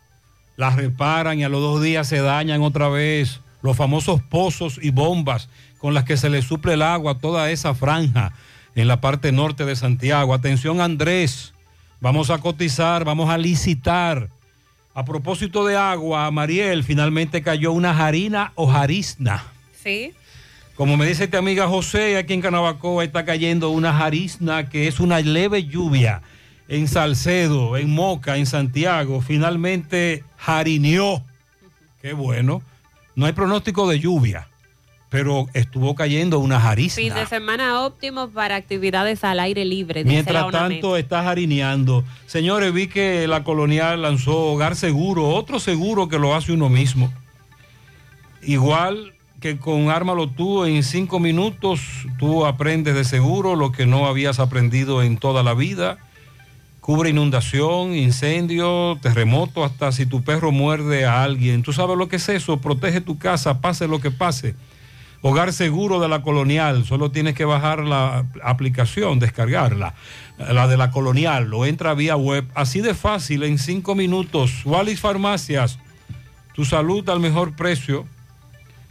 Las 0.57 0.75
reparan 0.75 1.39
y 1.39 1.45
a 1.45 1.49
los 1.49 1.61
dos 1.61 1.81
días 1.83 2.09
se 2.09 2.19
dañan 2.19 2.63
otra 2.63 2.89
vez. 2.89 3.41
Los 3.63 3.77
famosos 3.77 4.23
pozos 4.23 4.79
y 4.83 4.91
bombas 4.91 5.49
con 5.79 5.95
las 5.95 6.05
que 6.05 6.17
se 6.17 6.31
le 6.31 6.43
suple 6.43 6.75
el 6.75 6.83
agua 6.83 7.13
a 7.13 7.19
toda 7.19 7.51
esa 7.51 7.75
franja 7.75 8.33
en 8.75 8.89
la 8.89 9.01
parte 9.01 9.33
norte 9.33 9.65
de 9.65 9.77
Santiago. 9.77 10.35
Atención 10.35 10.81
Andrés, 10.81 11.53
vamos 12.01 12.31
a 12.31 12.39
cotizar, 12.39 13.05
vamos 13.05 13.31
a 13.31 13.39
licitar. 13.39 14.29
A 14.95 15.05
propósito 15.05 15.65
de 15.65 15.77
agua, 15.77 16.31
Mariel, 16.31 16.85
finalmente 16.85 17.43
cayó 17.43 17.73
una 17.73 17.95
jarina 17.95 18.53
o 18.57 18.67
jarizna. 18.67 19.45
Sí. 19.83 20.13
Como 20.75 20.97
me 20.97 21.07
dice 21.07 21.25
esta 21.25 21.39
amiga 21.39 21.69
José, 21.69 22.17
aquí 22.17 22.33
en 22.33 22.41
Canabacoa 22.41 23.05
está 23.05 23.25
cayendo 23.25 23.71
una 23.71 23.93
jarizna 23.93 24.69
que 24.69 24.89
es 24.89 24.99
una 24.99 25.21
leve 25.21 25.65
lluvia 25.65 26.23
en 26.69 26.89
Salcedo, 26.89 27.77
en 27.77 27.91
Moca, 27.91 28.37
en 28.37 28.47
Santiago. 28.47 29.21
Finalmente 29.21 30.25
jarineó. 30.37 31.23
Qué 32.01 32.15
bueno. 32.15 32.63
No 33.21 33.27
hay 33.27 33.35
pronóstico 33.35 33.87
de 33.87 34.01
lluvia, 34.01 34.49
pero 35.11 35.47
estuvo 35.53 35.95
cayendo 35.95 36.39
una 36.39 36.59
Fin 36.59 36.69
jarizna. 36.69 37.15
de 37.17 37.27
semana 37.27 37.83
óptimo 37.83 38.31
para 38.31 38.57
actividades 38.57 39.25
al 39.25 39.41
aire 39.41 39.67
libre. 39.67 40.05
Mientras 40.05 40.51
tanto 40.51 40.97
está 40.97 41.23
jarineando. 41.23 42.03
Señores, 42.25 42.73
vi 42.73 42.87
que 42.89 43.27
la 43.29 43.45
colonial 43.45 44.01
lanzó 44.01 44.39
Hogar 44.39 44.75
Seguro, 44.75 45.29
otro 45.29 45.61
seguro 45.61 46.09
que 46.09 46.19
lo 46.19 46.35
hace 46.35 46.53
uno 46.53 46.71
mismo. 46.71 47.13
Igual 48.41 49.13
que 49.39 49.59
con 49.59 49.91
Ármalo 49.91 50.31
tú, 50.31 50.65
en 50.65 50.83
cinco 50.83 51.21
minutos 51.21 51.83
tú 52.19 52.47
aprendes 52.47 52.95
de 52.95 53.05
seguro 53.05 53.55
lo 53.55 53.71
que 53.71 53.85
no 53.85 54.07
habías 54.07 54.41
aprendido 54.41 55.03
en 55.03 55.19
toda 55.19 55.43
la 55.43 55.53
vida. 55.53 55.99
Cubre 56.81 57.11
inundación, 57.11 57.95
incendio, 57.95 58.99
terremoto, 59.03 59.65
hasta 59.65 59.93
si 59.93 60.07
tu 60.07 60.23
perro 60.23 60.51
muerde 60.51 61.05
a 61.05 61.23
alguien. 61.23 61.63
¿Tú 61.63 61.73
sabes 61.73 61.97
lo 61.97 62.09
que 62.09 62.17
es 62.17 62.29
eso? 62.29 62.59
Protege 62.59 63.01
tu 63.01 63.19
casa, 63.19 63.61
pase 63.61 63.87
lo 63.87 64.01
que 64.01 64.11
pase. 64.11 64.55
Hogar 65.23 65.53
Seguro 65.53 66.01
de 66.01 66.09
la 66.09 66.23
Colonial. 66.23 66.87
Solo 66.87 67.11
tienes 67.11 67.35
que 67.35 67.45
bajar 67.45 67.81
la 67.81 68.25
aplicación, 68.43 69.19
descargarla. 69.19 69.95
La 70.39 70.67
de 70.67 70.79
la 70.79 70.91
Colonial. 70.91 71.53
O 71.53 71.67
entra 71.67 71.93
vía 71.95 72.17
web. 72.17 72.47
Así 72.55 72.81
de 72.81 72.95
fácil, 72.95 73.43
en 73.43 73.59
cinco 73.59 73.95
minutos. 73.95 74.63
Wallis 74.65 75.01
Farmacias. 75.01 75.79
Tu 76.55 76.65
salud 76.65 77.07
al 77.11 77.21
mejor 77.21 77.55
precio. 77.55 78.07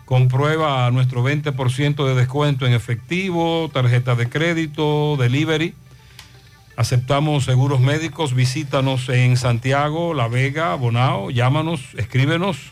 Comprueba 0.06 0.90
nuestro 0.91 1.24
20% 1.24 2.06
de 2.07 2.16
descuento 2.16 2.66
en 2.66 2.74
efectivo, 2.74 3.70
tarjeta 3.74 4.16
de 4.16 4.30
crédito, 4.30 5.18
delivery. 5.18 5.74
Aceptamos 6.80 7.43
seguros 7.43 7.81
médicos. 7.81 8.34
Visítanos 8.34 9.10
en 9.10 9.35
Santiago, 9.35 10.14
La 10.14 10.30
Vega, 10.30 10.73
Bonao. 10.76 11.30
Llámanos, 11.30 11.81
escríbenos 11.97 12.72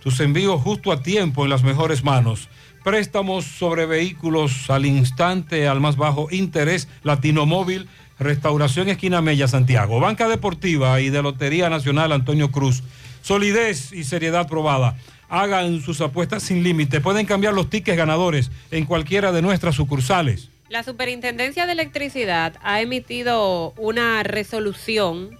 Tus 0.00 0.18
envíos 0.20 0.60
justo 0.60 0.92
a 0.92 1.02
tiempo 1.02 1.44
en 1.44 1.50
las 1.50 1.62
mejores 1.62 2.02
manos. 2.02 2.48
Préstamos 2.84 3.46
sobre 3.46 3.86
vehículos 3.86 4.68
al 4.68 4.84
instante, 4.84 5.66
al 5.66 5.80
más 5.80 5.96
bajo 5.96 6.28
interés. 6.30 6.86
Latino 7.02 7.46
Móvil, 7.46 7.88
Restauración 8.18 8.90
Esquina 8.90 9.22
Mella, 9.22 9.48
Santiago. 9.48 10.00
Banca 10.00 10.28
Deportiva 10.28 11.00
y 11.00 11.08
de 11.08 11.22
Lotería 11.22 11.70
Nacional 11.70 12.12
Antonio 12.12 12.50
Cruz. 12.50 12.82
Solidez 13.22 13.90
y 13.92 14.04
seriedad 14.04 14.46
probada. 14.48 14.98
Hagan 15.30 15.80
sus 15.80 16.02
apuestas 16.02 16.42
sin 16.42 16.62
límite. 16.62 17.00
Pueden 17.00 17.24
cambiar 17.24 17.54
los 17.54 17.70
tickets 17.70 17.96
ganadores 17.96 18.50
en 18.70 18.84
cualquiera 18.84 19.32
de 19.32 19.40
nuestras 19.40 19.76
sucursales. 19.76 20.50
La 20.68 20.82
Superintendencia 20.82 21.64
de 21.64 21.72
Electricidad 21.72 22.52
ha 22.62 22.82
emitido 22.82 23.72
una 23.78 24.22
resolución 24.24 25.30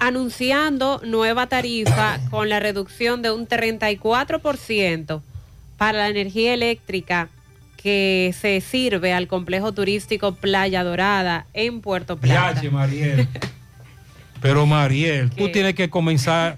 anunciando 0.00 1.00
nueva 1.04 1.46
tarifa 1.46 2.18
con 2.28 2.48
la 2.48 2.58
reducción 2.58 3.22
de 3.22 3.30
un 3.30 3.46
34% 3.46 5.22
para 5.82 5.98
la 5.98 6.08
energía 6.10 6.54
eléctrica 6.54 7.28
que 7.76 8.32
se 8.40 8.60
sirve 8.60 9.12
al 9.12 9.26
complejo 9.26 9.72
turístico 9.72 10.36
Playa 10.36 10.84
Dorada 10.84 11.46
en 11.54 11.80
Puerto 11.80 12.18
Plata. 12.18 12.54
Yache, 12.54 12.70
Mariel. 12.70 13.26
Pero 14.40 14.64
Mariel, 14.64 15.30
tú 15.30 15.50
tienes 15.50 15.74
que 15.74 15.90
comenzar. 15.90 16.56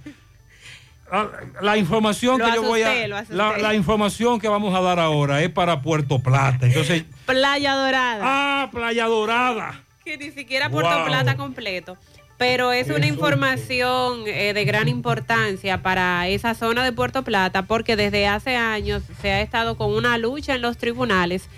Ah, 1.10 1.28
La 1.62 1.78
información 1.78 2.38
Lo 2.38 2.44
que 2.44 2.54
yo 2.54 2.62
voy 2.64 2.82
a. 2.82 3.24
La, 3.30 3.74
información 3.74 4.38
que 4.38 4.48
vamos 4.48 4.74
a 4.74 4.82
dar 4.82 5.00
ahora 5.00 5.42
es 5.42 5.48
para 5.48 5.80
Puerto 5.80 6.18
Plata. 6.18 6.66
Entonces, 6.66 7.04
Playa 7.24 7.76
Dorada. 7.76 8.20
Ah, 8.22 8.68
Playa 8.70 9.06
Dorada. 9.06 9.80
Que 10.04 10.18
ni 10.18 10.32
siquiera 10.32 10.68
Puerto 10.68 10.98
Wow. 10.98 11.06
Plata 11.06 11.36
completo. 11.36 11.96
Pero 12.36 12.72
es 12.72 12.90
una 12.90 13.06
información 13.06 14.24
eh, 14.26 14.52
de 14.54 14.64
gran 14.64 14.88
importancia 14.88 15.82
para 15.82 16.26
esa 16.28 16.54
zona 16.54 16.82
de 16.84 16.92
Puerto 16.92 17.22
Plata 17.22 17.62
porque 17.62 17.94
desde 17.96 18.26
hace 18.26 18.56
años 18.56 19.02
se 19.22 19.30
ha 19.30 19.40
estado 19.40 19.76
con 19.76 19.92
una 19.92 20.18
lucha 20.18 20.54
en 20.56 20.62
los 20.62 20.76
tribunales 20.76 21.48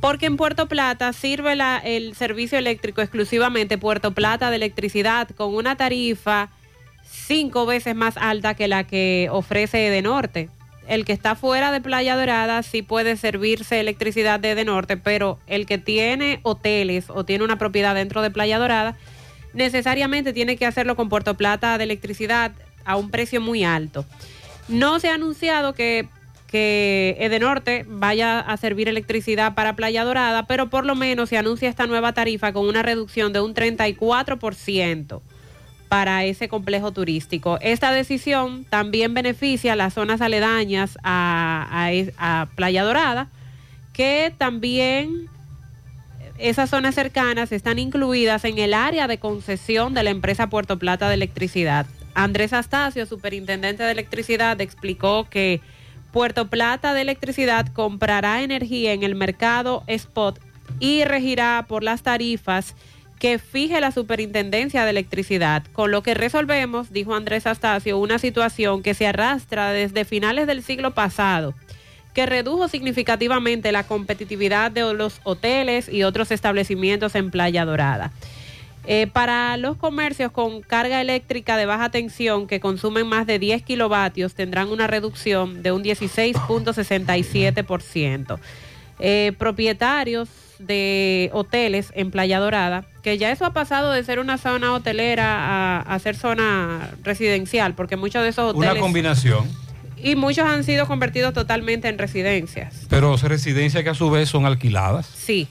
porque 0.00 0.26
en 0.26 0.36
Puerto 0.36 0.66
Plata 0.66 1.12
sirve 1.12 1.56
la- 1.56 1.78
el 1.78 2.14
servicio 2.14 2.58
eléctrico 2.58 3.00
exclusivamente 3.00 3.78
Puerto 3.78 4.12
Plata 4.12 4.50
de 4.50 4.56
electricidad 4.56 5.28
con 5.30 5.54
una 5.54 5.76
tarifa 5.76 6.50
cinco 7.04 7.66
veces 7.66 7.94
más 7.94 8.16
alta 8.16 8.54
que 8.54 8.68
la 8.68 8.84
que 8.84 9.28
ofrece 9.30 9.86
Edenorte. 9.88 10.50
El 10.86 11.04
que 11.04 11.12
está 11.12 11.34
fuera 11.34 11.70
de 11.72 11.80
Playa 11.80 12.16
Dorada 12.16 12.62
sí 12.62 12.82
puede 12.82 13.16
servirse 13.16 13.78
electricidad 13.80 14.40
de 14.40 14.52
Edenorte, 14.52 14.96
pero 14.96 15.38
el 15.46 15.66
que 15.66 15.78
tiene 15.78 16.40
hoteles 16.44 17.06
o 17.10 17.24
tiene 17.24 17.44
una 17.44 17.58
propiedad 17.58 17.94
dentro 17.94 18.22
de 18.22 18.30
Playa 18.30 18.58
Dorada 18.58 18.96
necesariamente 19.52 20.32
tiene 20.32 20.56
que 20.56 20.66
hacerlo 20.66 20.96
con 20.96 21.08
Puerto 21.08 21.34
Plata 21.34 21.78
de 21.78 21.84
electricidad 21.84 22.52
a 22.84 22.96
un 22.96 23.10
precio 23.10 23.40
muy 23.40 23.64
alto. 23.64 24.04
No 24.68 25.00
se 25.00 25.08
ha 25.08 25.14
anunciado 25.14 25.74
que, 25.74 26.08
que 26.46 27.16
Edenorte 27.20 27.84
vaya 27.88 28.40
a 28.40 28.56
servir 28.56 28.88
electricidad 28.88 29.54
para 29.54 29.76
Playa 29.76 30.04
Dorada, 30.04 30.46
pero 30.46 30.68
por 30.68 30.84
lo 30.84 30.94
menos 30.94 31.28
se 31.28 31.38
anuncia 31.38 31.68
esta 31.68 31.86
nueva 31.86 32.12
tarifa 32.12 32.52
con 32.52 32.66
una 32.66 32.82
reducción 32.82 33.32
de 33.32 33.40
un 33.40 33.54
34% 33.54 35.20
para 35.88 36.24
ese 36.24 36.48
complejo 36.48 36.92
turístico. 36.92 37.58
Esta 37.60 37.92
decisión 37.92 38.64
también 38.64 39.14
beneficia 39.14 39.72
a 39.72 39.76
las 39.76 39.94
zonas 39.94 40.20
aledañas 40.20 40.98
a, 41.02 41.90
a 42.18 42.48
Playa 42.54 42.84
Dorada, 42.84 43.28
que 43.92 44.32
también 44.36 45.28
esas 46.38 46.70
zonas 46.70 46.94
cercanas 46.94 47.50
están 47.50 47.78
incluidas 47.78 48.44
en 48.44 48.58
el 48.58 48.72
área 48.72 49.08
de 49.08 49.18
concesión 49.18 49.92
de 49.92 50.04
la 50.04 50.10
empresa 50.10 50.48
Puerto 50.48 50.78
Plata 50.78 51.08
de 51.08 51.14
Electricidad. 51.14 51.86
Andrés 52.14 52.52
Astacio, 52.52 53.06
superintendente 53.06 53.82
de 53.82 53.92
electricidad, 53.92 54.60
explicó 54.60 55.28
que 55.28 55.60
Puerto 56.12 56.48
Plata 56.48 56.94
de 56.94 57.02
Electricidad 57.02 57.66
comprará 57.72 58.42
energía 58.42 58.92
en 58.92 59.02
el 59.02 59.14
mercado 59.14 59.82
spot 59.88 60.40
y 60.78 61.04
regirá 61.04 61.66
por 61.68 61.82
las 61.82 62.02
tarifas 62.02 62.76
que 63.18 63.40
fije 63.40 63.80
la 63.80 63.90
superintendencia 63.90 64.84
de 64.84 64.90
electricidad, 64.90 65.64
con 65.72 65.90
lo 65.90 66.04
que 66.04 66.14
resolvemos, 66.14 66.92
dijo 66.92 67.16
Andrés 67.16 67.48
Astacio, 67.48 67.98
una 67.98 68.20
situación 68.20 68.82
que 68.82 68.94
se 68.94 69.08
arrastra 69.08 69.72
desde 69.72 70.04
finales 70.04 70.46
del 70.46 70.62
siglo 70.62 70.94
pasado 70.94 71.52
que 72.14 72.26
redujo 72.26 72.68
significativamente 72.68 73.72
la 73.72 73.84
competitividad 73.84 74.70
de 74.70 74.94
los 74.94 75.20
hoteles 75.24 75.88
y 75.88 76.02
otros 76.02 76.30
establecimientos 76.30 77.14
en 77.14 77.30
Playa 77.30 77.64
Dorada. 77.64 78.12
Eh, 78.90 79.06
para 79.06 79.58
los 79.58 79.76
comercios 79.76 80.32
con 80.32 80.62
carga 80.62 81.02
eléctrica 81.02 81.58
de 81.58 81.66
baja 81.66 81.90
tensión 81.90 82.46
que 82.46 82.58
consumen 82.58 83.06
más 83.06 83.26
de 83.26 83.38
10 83.38 83.62
kilovatios 83.62 84.34
tendrán 84.34 84.70
una 84.70 84.86
reducción 84.86 85.62
de 85.62 85.72
un 85.72 85.84
16.67%. 85.84 88.38
Eh, 88.98 89.34
propietarios 89.38 90.30
de 90.58 91.28
hoteles 91.34 91.92
en 91.94 92.10
Playa 92.10 92.40
Dorada, 92.40 92.86
que 93.02 93.18
ya 93.18 93.30
eso 93.30 93.44
ha 93.44 93.52
pasado 93.52 93.92
de 93.92 94.02
ser 94.04 94.20
una 94.20 94.38
zona 94.38 94.72
hotelera 94.72 95.26
a, 95.26 95.82
a 95.82 95.98
ser 95.98 96.16
zona 96.16 96.92
residencial, 97.04 97.74
porque 97.74 97.96
muchos 97.96 98.22
de 98.22 98.30
esos 98.30 98.54
hoteles... 98.54 98.72
Una 98.72 98.80
combinación. 98.80 99.67
Y 100.02 100.16
muchos 100.16 100.46
han 100.46 100.64
sido 100.64 100.86
convertidos 100.86 101.34
totalmente 101.34 101.88
en 101.88 101.98
residencias. 101.98 102.86
Pero 102.88 103.16
residencias 103.16 103.82
que 103.82 103.90
a 103.90 103.94
su 103.94 104.10
vez 104.10 104.28
son 104.28 104.46
alquiladas. 104.46 105.06
Sí. 105.06 105.48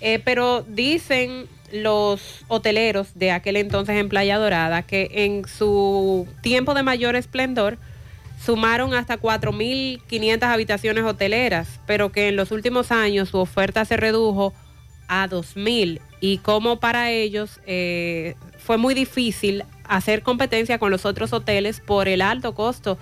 Eh, 0.00 0.20
pero 0.24 0.64
dicen 0.68 1.46
los 1.72 2.44
hoteleros 2.48 3.08
de 3.14 3.30
aquel 3.30 3.56
entonces 3.56 3.96
en 3.96 4.08
Playa 4.08 4.38
Dorada 4.38 4.82
que 4.82 5.08
en 5.12 5.46
su 5.46 6.26
tiempo 6.42 6.74
de 6.74 6.82
mayor 6.82 7.16
esplendor 7.16 7.78
sumaron 8.44 8.94
hasta 8.94 9.18
4.500 9.18 10.42
habitaciones 10.42 11.04
hoteleras, 11.04 11.80
pero 11.86 12.10
que 12.10 12.28
en 12.28 12.36
los 12.36 12.50
últimos 12.50 12.90
años 12.90 13.30
su 13.30 13.38
oferta 13.38 13.84
se 13.84 13.96
redujo 13.96 14.52
a 15.08 15.28
2.000 15.28 16.00
y 16.20 16.38
como 16.38 16.80
para 16.80 17.10
ellos 17.10 17.60
eh, 17.66 18.34
fue 18.58 18.76
muy 18.76 18.94
difícil 18.94 19.64
hacer 19.84 20.22
competencia 20.22 20.78
con 20.78 20.90
los 20.90 21.04
otros 21.04 21.32
hoteles 21.32 21.80
por 21.80 22.08
el 22.08 22.22
alto 22.22 22.54
costo 22.54 22.98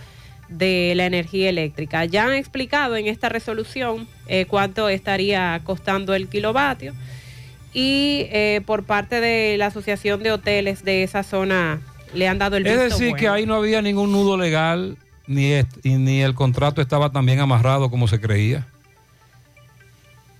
de 0.50 0.92
la 0.96 1.06
energía 1.06 1.48
eléctrica. 1.48 2.04
Ya 2.04 2.24
han 2.24 2.34
explicado 2.34 2.96
en 2.96 3.06
esta 3.06 3.28
resolución 3.28 4.06
eh, 4.26 4.44
cuánto 4.46 4.88
estaría 4.88 5.60
costando 5.64 6.14
el 6.14 6.28
kilovatio 6.28 6.92
y 7.72 8.26
eh, 8.30 8.60
por 8.66 8.82
parte 8.84 9.20
de 9.20 9.56
la 9.56 9.66
Asociación 9.66 10.22
de 10.22 10.32
Hoteles 10.32 10.84
de 10.84 11.02
esa 11.04 11.22
zona 11.22 11.80
le 12.14 12.26
han 12.28 12.38
dado 12.38 12.56
el 12.56 12.66
Es 12.66 12.72
visto 12.72 12.84
decir, 12.84 13.10
bueno. 13.10 13.16
que 13.20 13.28
ahí 13.28 13.46
no 13.46 13.54
había 13.54 13.80
ningún 13.80 14.10
nudo 14.10 14.36
legal, 14.36 14.96
ni, 15.28 15.52
ni 15.84 16.20
el 16.22 16.34
contrato 16.34 16.82
estaba 16.82 17.10
tan 17.12 17.24
bien 17.24 17.38
amarrado 17.38 17.88
como 17.90 18.08
se 18.08 18.20
creía. 18.20 18.66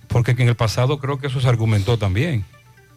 Porque 0.09 0.35
que 0.35 0.43
en 0.43 0.49
el 0.49 0.55
pasado 0.55 0.99
creo 0.99 1.19
que 1.19 1.27
eso 1.27 1.39
se 1.39 1.47
argumentó 1.47 1.97
también. 1.97 2.43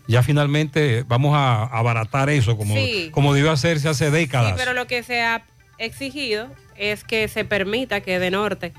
Ya 0.08 0.22
finalmente 0.22 1.04
vamos 1.06 1.34
a 1.36 1.62
abaratar 1.64 2.28
eso 2.28 2.56
como, 2.56 2.74
Sí. 2.74 3.08
como 3.12 3.32
debió 3.32 3.52
hacerse 3.52 3.88
hace 3.88 4.06
Sí, 4.06 4.12
décadas. 4.12 4.54
pero 4.56 4.72
lo 4.74 4.86
que 4.88 5.02
se 5.04 5.22
ha 5.22 5.44
exigido 5.78 6.48
es 6.76 7.04
que 7.04 7.28
se 7.28 7.44
permita 7.44 8.00
que 8.00 8.18
de 8.18 8.30
norte 8.30 8.72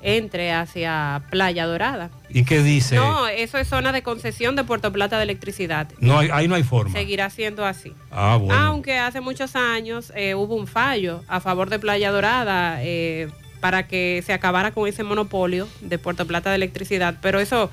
entre 0.00 0.52
hacia 0.52 1.22
Playa 1.30 1.66
Dorada. 1.66 2.10
¿Y 2.28 2.44
qué 2.44 2.62
dice? 2.62 2.94
No, 2.94 3.26
eso 3.26 3.58
es 3.58 3.66
zona 3.66 3.90
de 3.90 4.02
concesión 4.02 4.54
de 4.54 4.62
Puerto 4.62 4.92
Plata 4.92 5.16
de 5.16 5.24
electricidad. 5.24 5.88
No 5.98 6.18
hay- 6.18 6.28
ahí 6.32 6.46
no 6.46 6.54
hay 6.54 6.62
forma. 6.62 6.92
Seguirá 6.92 7.30
siendo 7.30 7.66
así. 7.66 7.92
Ah, 8.12 8.36
bueno. 8.40 8.54
Aunque 8.54 8.96
hace 8.98 9.20
muchos 9.20 9.56
años 9.56 10.12
eh, 10.14 10.36
hubo 10.36 10.54
un 10.54 10.68
fallo 10.68 11.24
a 11.26 11.40
favor 11.40 11.68
de 11.68 11.80
Playa 11.80 12.12
Dorada 12.12 12.78
eh, 12.82 13.28
para 13.60 13.88
que 13.88 14.22
se 14.24 14.32
acabara 14.32 14.70
con 14.70 14.86
ese 14.86 15.02
monopolio 15.02 15.66
de 15.80 15.98
Puerto 15.98 16.26
Plata 16.28 16.50
de 16.50 16.56
electricidad, 16.56 17.16
pero 17.20 17.40
eso 17.40 17.68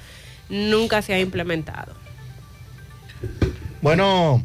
nunca 0.49 1.03
se 1.03 1.13
ha 1.13 1.19
implementado. 1.19 1.93
Bueno, 3.81 4.43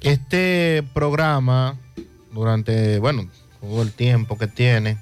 este 0.00 0.82
programa, 0.92 1.76
durante, 2.32 2.98
bueno, 2.98 3.28
todo 3.68 3.82
el 3.82 3.92
tiempo 3.92 4.38
que 4.38 4.46
tiene, 4.46 4.98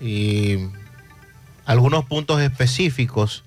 y 0.00 0.68
algunos 1.64 2.04
puntos 2.04 2.40
específicos 2.40 3.44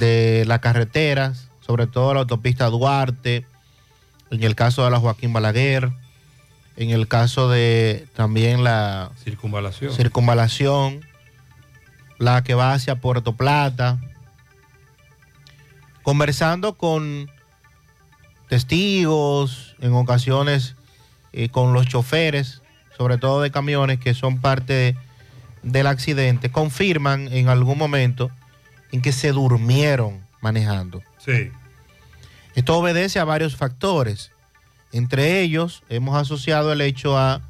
de 0.00 0.44
las 0.46 0.60
carreteras, 0.60 1.48
sobre 1.60 1.86
todo 1.86 2.14
la 2.14 2.20
autopista 2.20 2.66
Duarte, 2.66 3.46
en 4.30 4.42
el 4.42 4.54
caso 4.54 4.84
de 4.84 4.90
la 4.90 4.98
Joaquín 4.98 5.32
Balaguer, 5.32 5.92
en 6.76 6.90
el 6.90 7.06
caso 7.06 7.48
de 7.50 8.06
también 8.14 8.64
la 8.64 9.12
Circunvalación. 9.22 9.92
circunvalación, 9.92 11.04
la 12.18 12.42
que 12.42 12.54
va 12.54 12.72
hacia 12.72 13.00
Puerto 13.00 13.36
Plata, 13.36 13.98
conversando 16.02 16.74
con 16.74 17.30
testigos, 18.48 19.76
en 19.80 19.92
ocasiones 19.92 20.76
eh, 21.32 21.48
con 21.48 21.72
los 21.72 21.86
choferes, 21.86 22.61
sobre 23.02 23.18
todo 23.18 23.42
de 23.42 23.50
camiones 23.50 23.98
que 23.98 24.14
son 24.14 24.40
parte 24.40 24.72
de- 24.72 24.96
del 25.64 25.88
accidente, 25.88 26.52
confirman 26.52 27.26
en 27.32 27.48
algún 27.48 27.76
momento 27.76 28.30
en 28.92 29.02
que 29.02 29.10
se 29.10 29.32
durmieron 29.32 30.20
manejando. 30.40 31.02
Sí. 31.18 31.50
Esto 32.54 32.78
obedece 32.78 33.18
a 33.18 33.24
varios 33.24 33.56
factores. 33.56 34.30
Entre 34.92 35.40
ellos, 35.40 35.82
hemos 35.88 36.14
asociado 36.16 36.72
el 36.72 36.80
hecho 36.80 37.18
a 37.18 37.40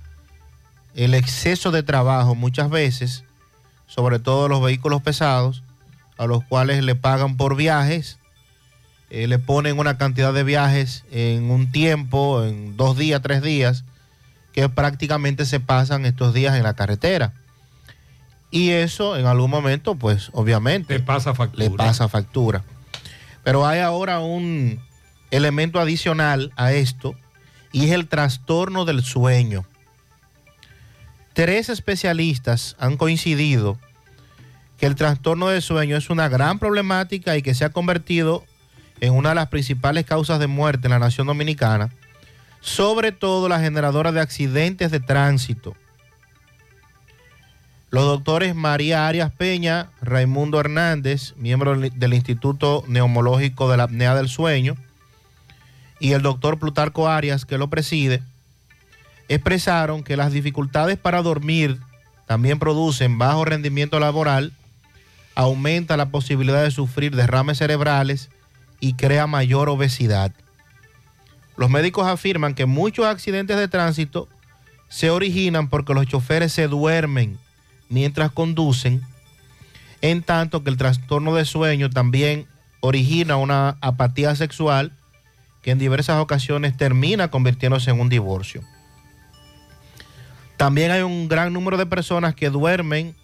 el 0.95 1.12
exceso 1.12 1.70
de 1.70 1.83
trabajo 1.83 2.35
muchas 2.35 2.70
veces, 2.70 3.24
sobre 3.87 4.19
todo 4.19 4.49
los 4.49 4.62
vehículos 4.62 5.03
pesados, 5.03 5.62
a 6.16 6.24
los 6.24 6.43
cuales 6.45 6.83
le 6.83 6.95
pagan 6.95 7.37
por 7.37 7.57
viajes, 7.57 8.19
eh, 9.11 9.27
le 9.27 9.39
ponen 9.39 9.79
una 9.79 9.99
cantidad 9.99 10.33
de 10.33 10.45
viajes 10.45 11.05
en 11.11 11.51
un 11.51 11.70
tiempo, 11.73 12.43
en 12.43 12.79
dos 12.79 12.97
días, 12.97 13.20
tres 13.20 13.43
días, 13.43 13.85
que 14.53 14.69
prácticamente 14.69 15.47
se 15.47 15.61
pasan 15.61 16.07
estos 16.07 16.35
días 16.35 16.57
en 16.57 16.62
la 16.62 16.74
carretera. 16.74 17.33
Y 18.51 18.70
eso 18.70 19.16
en 19.16 19.27
algún 19.27 19.51
momento, 19.51 19.95
pues 19.95 20.31
obviamente, 20.33 21.01
pasa 21.01 21.35
factura. 21.35 21.65
le 21.65 21.70
pasa 21.70 22.09
factura. 22.09 22.62
Pero 23.43 23.66
hay 23.66 23.81
ahora 23.81 24.20
un 24.20 24.81
elemento 25.31 25.81
adicional 25.81 26.53
a 26.57 26.73
esto 26.73 27.15
y 27.73 27.87
es 27.87 27.93
el 27.93 28.07
trastorno 28.07 28.85
del 28.85 29.03
sueño. 29.03 29.65
Tres 31.33 31.70
especialistas 31.70 32.77
han 32.79 32.99
coincidido 32.99 33.79
que 34.77 34.87
el 34.87 34.95
trastorno 34.95 35.49
del 35.49 35.62
sueño 35.62 35.97
es 35.97 36.11
una 36.11 36.29
gran 36.29 36.59
problemática 36.59 37.37
y 37.37 37.43
que 37.43 37.55
se 37.55 37.65
ha 37.65 37.70
convertido 37.70 38.45
en 39.01 39.15
una 39.15 39.31
de 39.31 39.37
las 39.37 39.49
principales 39.49 40.05
causas 40.05 40.39
de 40.39 40.47
muerte 40.47 40.87
en 40.87 40.93
la 40.93 40.99
nación 40.99 41.27
dominicana, 41.27 41.91
sobre 42.62 43.12
todo 43.12 43.48
la 43.48 43.60
generadora 43.60 44.12
de 44.12 44.20
accidentes 44.20 44.90
de 44.90 45.01
tránsito. 45.01 45.76
Los 47.90 48.05
doctores 48.05 48.55
María 48.55 49.06
Arias 49.06 49.30
Peña, 49.32 49.90
Raimundo 50.01 50.59
Hernández, 50.59 51.34
miembro 51.36 51.76
del 51.76 51.90
del 51.98 52.14
Instituto 52.14 52.84
Neumológico 52.86 53.70
de 53.70 53.76
la 53.76 53.82
Apnea 53.82 54.14
del 54.14 54.30
Sueño, 54.30 54.76
y 55.98 56.12
el 56.12 56.22
doctor 56.22 56.59
Plutarco 56.59 57.09
Arias, 57.09 57.44
que 57.44 57.59
lo 57.59 57.68
preside, 57.68 58.22
expresaron 59.28 60.02
que 60.02 60.16
las 60.16 60.32
dificultades 60.32 60.97
para 60.97 61.20
dormir 61.20 61.78
también 62.26 62.59
producen 62.59 63.18
bajo 63.18 63.44
rendimiento 63.44 64.01
laboral, 64.01 64.52
aumenta 65.34 65.97
la 65.97 66.10
posibilidad 66.10 66.62
de 66.62 66.70
sufrir 66.70 67.14
derrames 67.14 67.59
cerebrales 67.59 68.30
y 68.80 68.94
crea 68.94 69.26
mayor 69.26 69.68
obesidad. 69.68 70.32
Los 71.57 71.70
médicos 71.70 72.07
afirman 72.07 72.55
que 72.55 72.66
muchos 72.66 73.07
accidentes 73.07 73.57
de 73.57 73.69
tránsito 73.69 74.29
se 74.89 75.11
originan 75.11 75.69
porque 75.69 75.95
los 75.95 76.07
choferes 76.07 76.53
se 76.53 76.69
duermen 76.69 77.39
mientras 77.89 78.31
conducen, 78.31 79.03
en 80.01 80.23
tanto 80.23 80.65
que 80.65 80.70
el 80.70 80.77
trastorno 80.77 81.35
de 81.35 81.45
sueño 81.45 81.91
también 81.91 82.47
origina 82.81 83.37
una 83.37 83.77
apatía 83.81 84.35
sexual 84.35 84.93
que 85.62 85.70
en 85.70 85.79
diversas 85.79 86.20
ocasiones 86.20 86.77
termina 86.77 87.29
convirtiéndose 87.29 87.91
en 87.91 88.01
un 88.01 88.09
divorcio. 88.09 88.62
También 90.57 90.91
hay 90.91 91.03
un 91.03 91.29
gran 91.29 91.53
número 91.53 91.77
de 91.77 91.87
personas 91.87 92.35
que 92.35 92.51
duermen 92.51 93.15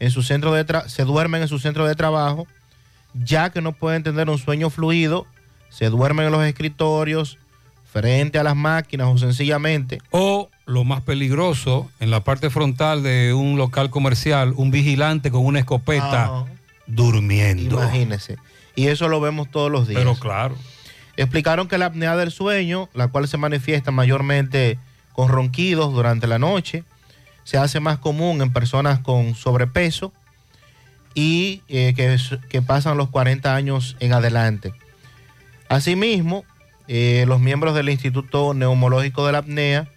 en 0.00 0.10
su 0.10 0.22
centro 0.22 0.52
de 0.52 0.64
se 0.88 1.04
duermen 1.04 1.42
en 1.42 1.48
su 1.48 1.58
centro 1.58 1.86
de 1.86 1.94
trabajo, 1.94 2.46
ya 3.14 3.50
que 3.50 3.60
no 3.60 3.72
pueden 3.72 4.02
tener 4.02 4.28
un 4.28 4.38
sueño 4.38 4.70
fluido, 4.70 5.26
se 5.70 5.88
duermen 5.90 6.26
en 6.26 6.32
los 6.32 6.44
escritorios, 6.44 7.38
frente 7.98 8.38
a 8.38 8.44
las 8.44 8.54
máquinas 8.54 9.08
o 9.08 9.18
sencillamente. 9.18 9.98
O 10.10 10.50
lo 10.66 10.84
más 10.84 11.02
peligroso, 11.02 11.90
en 11.98 12.10
la 12.10 12.22
parte 12.22 12.48
frontal 12.48 13.02
de 13.02 13.34
un 13.34 13.58
local 13.58 13.90
comercial, 13.90 14.52
un 14.56 14.70
vigilante 14.70 15.32
con 15.32 15.44
una 15.44 15.58
escopeta 15.58 16.24
Ajá. 16.24 16.44
durmiendo. 16.86 17.76
Imagínese. 17.82 18.36
Y 18.76 18.86
eso 18.86 19.08
lo 19.08 19.20
vemos 19.20 19.50
todos 19.50 19.70
los 19.72 19.88
días. 19.88 20.00
Pero 20.00 20.14
claro. 20.14 20.54
Explicaron 21.16 21.66
que 21.66 21.78
la 21.78 21.86
apnea 21.86 22.16
del 22.16 22.30
sueño, 22.30 22.88
la 22.94 23.08
cual 23.08 23.26
se 23.26 23.36
manifiesta 23.36 23.90
mayormente 23.90 24.78
con 25.12 25.28
ronquidos 25.28 25.92
durante 25.92 26.28
la 26.28 26.38
noche, 26.38 26.84
se 27.42 27.58
hace 27.58 27.80
más 27.80 27.98
común 27.98 28.40
en 28.42 28.52
personas 28.52 29.00
con 29.00 29.34
sobrepeso 29.34 30.12
y 31.14 31.62
eh, 31.66 31.94
que, 31.96 32.16
que 32.48 32.62
pasan 32.62 32.96
los 32.96 33.08
40 33.08 33.52
años 33.52 33.96
en 33.98 34.12
adelante. 34.12 34.72
Asimismo, 35.68 36.44
eh, 36.88 37.24
los 37.26 37.40
miembros 37.40 37.74
del 37.74 37.88
Instituto 37.88 38.54
Neumológico 38.54 39.24
de 39.26 39.32
la 39.32 39.38
Apnea, 39.38 39.88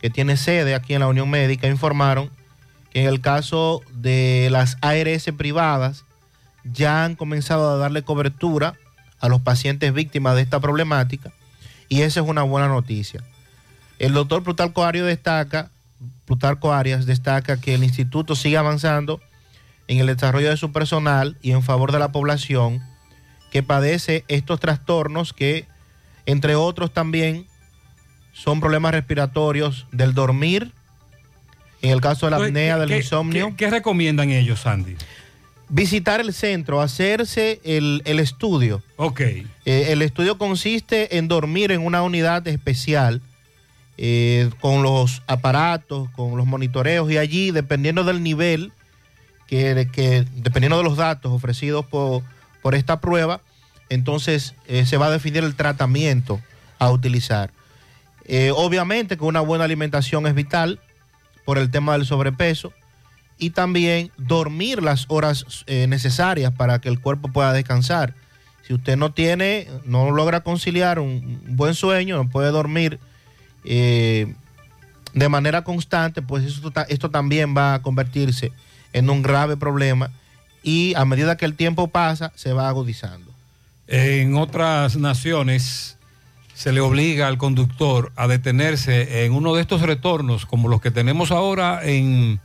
que 0.00 0.10
tiene 0.10 0.36
sede 0.36 0.74
aquí 0.74 0.94
en 0.94 1.00
la 1.00 1.08
Unión 1.08 1.28
Médica, 1.28 1.66
informaron 1.66 2.30
que 2.92 3.00
en 3.00 3.08
el 3.08 3.20
caso 3.20 3.82
de 3.92 4.48
las 4.50 4.76
ARS 4.80 5.24
privadas, 5.36 6.04
ya 6.64 7.04
han 7.04 7.16
comenzado 7.16 7.70
a 7.70 7.76
darle 7.76 8.02
cobertura 8.02 8.74
a 9.20 9.28
los 9.28 9.40
pacientes 9.40 9.92
víctimas 9.92 10.36
de 10.36 10.42
esta 10.42 10.60
problemática 10.60 11.32
y 11.88 12.02
esa 12.02 12.20
es 12.20 12.26
una 12.26 12.42
buena 12.42 12.68
noticia. 12.68 13.22
El 13.98 14.12
doctor 14.12 14.42
Plutarco 14.42 14.84
Arias 14.84 15.06
destaca, 15.06 15.70
Plutarco 16.26 16.72
Arias 16.72 17.06
destaca 17.06 17.60
que 17.60 17.74
el 17.74 17.84
instituto 17.84 18.36
sigue 18.36 18.56
avanzando 18.56 19.20
en 19.88 19.98
el 19.98 20.06
desarrollo 20.06 20.50
de 20.50 20.56
su 20.56 20.70
personal 20.70 21.36
y 21.42 21.52
en 21.52 21.62
favor 21.62 21.92
de 21.92 21.98
la 21.98 22.12
población 22.12 22.82
que 23.50 23.62
padece 23.62 24.24
estos 24.28 24.60
trastornos 24.60 25.32
que, 25.32 25.66
entre 26.28 26.54
otros 26.54 26.92
también, 26.92 27.46
son 28.32 28.60
problemas 28.60 28.92
respiratorios 28.92 29.86
del 29.90 30.12
dormir, 30.14 30.70
en 31.82 31.90
el 31.90 32.00
caso 32.00 32.26
de 32.26 32.30
la 32.30 32.36
apnea, 32.36 32.74
¿qué- 32.74 32.80
del 32.80 32.88
qué- 32.90 32.96
insomnio. 32.98 33.48
¿qué, 33.50 33.56
qué 33.64 33.70
recomiendan 33.70 34.30
ellos, 34.30 34.60
Sandy? 34.60 34.96
Visitar 35.70 36.20
el 36.20 36.32
centro, 36.32 36.80
hacerse 36.80 37.60
el, 37.64 38.02
el 38.04 38.20
estudio. 38.20 38.82
Ok. 38.96 39.20
Eh, 39.20 39.46
el 39.64 40.02
estudio 40.02 40.38
consiste 40.38 41.18
en 41.18 41.28
dormir 41.28 41.72
en 41.72 41.84
una 41.84 42.02
unidad 42.02 42.46
especial 42.46 43.20
eh, 43.98 44.50
con 44.60 44.82
los 44.82 45.22
aparatos, 45.26 46.08
con 46.10 46.36
los 46.36 46.46
monitoreos 46.46 47.10
y 47.10 47.18
allí, 47.18 47.50
dependiendo 47.50 48.04
del 48.04 48.22
nivel, 48.22 48.72
que, 49.46 49.88
que- 49.92 50.24
dependiendo 50.36 50.78
de 50.78 50.84
los 50.84 50.96
datos 50.96 51.32
ofrecidos 51.32 51.84
por, 51.86 52.22
por 52.62 52.74
esta 52.74 53.00
prueba, 53.00 53.40
entonces 53.88 54.54
eh, 54.66 54.84
se 54.84 54.96
va 54.96 55.06
a 55.06 55.10
definir 55.10 55.44
el 55.44 55.54
tratamiento 55.54 56.40
a 56.78 56.90
utilizar. 56.90 57.50
Eh, 58.24 58.52
obviamente 58.54 59.16
que 59.16 59.24
una 59.24 59.40
buena 59.40 59.64
alimentación 59.64 60.26
es 60.26 60.34
vital 60.34 60.80
por 61.44 61.58
el 61.58 61.70
tema 61.70 61.92
del 61.92 62.06
sobrepeso 62.06 62.72
y 63.38 63.50
también 63.50 64.10
dormir 64.18 64.82
las 64.82 65.06
horas 65.08 65.64
eh, 65.66 65.86
necesarias 65.86 66.52
para 66.52 66.80
que 66.80 66.88
el 66.88 67.00
cuerpo 67.00 67.28
pueda 67.28 67.52
descansar. 67.52 68.14
Si 68.66 68.74
usted 68.74 68.96
no 68.96 69.12
tiene, 69.12 69.68
no 69.84 70.10
logra 70.10 70.40
conciliar 70.40 70.98
un, 70.98 71.40
buen 71.46 71.74
sueño, 71.74 72.16
no 72.16 72.28
puede 72.28 72.50
dormir 72.50 72.98
de 73.64 75.28
manera 75.28 75.64
constante, 75.64 76.22
pues 76.22 76.60
esto 76.88 77.10
también 77.10 77.56
va 77.56 77.74
a 77.74 77.82
convertirse 77.82 78.52
en 78.92 79.10
un 79.10 79.22
grave 79.22 79.56
problema 79.56 80.10
y 80.62 80.94
a 80.96 81.04
medida 81.04 81.36
que 81.36 81.44
el 81.44 81.54
tiempo 81.54 81.88
pasa 81.88 82.32
se 82.34 82.52
va 82.52 82.68
agudizando. 82.68 83.27
En 83.88 84.36
otras 84.36 84.96
naciones 84.96 85.96
se 86.52 86.72
le 86.72 86.80
obliga 86.80 87.26
al 87.26 87.38
conductor 87.38 88.12
a 88.16 88.28
detenerse 88.28 89.24
en 89.24 89.32
uno 89.32 89.54
de 89.54 89.62
estos 89.62 89.80
retornos, 89.80 90.44
como 90.44 90.68
los 90.68 90.82
que 90.82 90.90
tenemos 90.90 91.30
ahora 91.30 91.80
en 91.82 92.38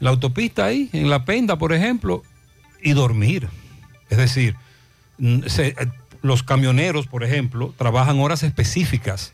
la 0.00 0.10
autopista 0.10 0.64
ahí, 0.64 0.90
en 0.92 1.08
la 1.08 1.24
Penda, 1.24 1.56
por 1.56 1.72
ejemplo, 1.72 2.24
y 2.82 2.94
dormir. 2.94 3.48
Es 4.08 4.18
decir, 4.18 4.56
eh, 5.20 5.74
los 6.22 6.42
camioneros, 6.42 7.06
por 7.06 7.22
ejemplo, 7.22 7.72
trabajan 7.78 8.18
horas 8.18 8.42
específicas 8.42 9.32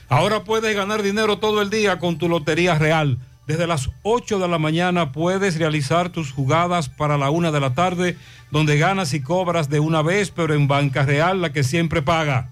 Ahora 0.10 0.44
puedes 0.44 0.76
ganar 0.76 1.04
dinero 1.04 1.38
todo 1.38 1.62
el 1.62 1.70
día 1.70 2.00
con 2.00 2.18
tu 2.18 2.28
Lotería 2.28 2.80
Real. 2.80 3.20
Desde 3.48 3.68
las 3.68 3.92
8 4.02 4.40
de 4.40 4.48
la 4.48 4.58
mañana 4.58 5.12
puedes 5.12 5.60
realizar 5.60 6.10
tus 6.10 6.32
jugadas 6.32 6.90
para 6.90 7.18
la 7.18 7.30
una 7.30 7.52
de 7.52 7.60
la 7.60 7.76
tarde, 7.76 8.18
donde 8.50 8.80
ganas 8.80 9.14
y 9.14 9.22
cobras 9.22 9.70
de 9.70 9.80
una 9.80 10.02
vez, 10.02 10.32
pero 10.32 10.56
en 10.56 10.68
Banca 10.68 11.04
Real, 11.04 11.42
la 11.42 11.54
que 11.54 11.64
siempre 11.64 12.02
paga. 12.02 12.50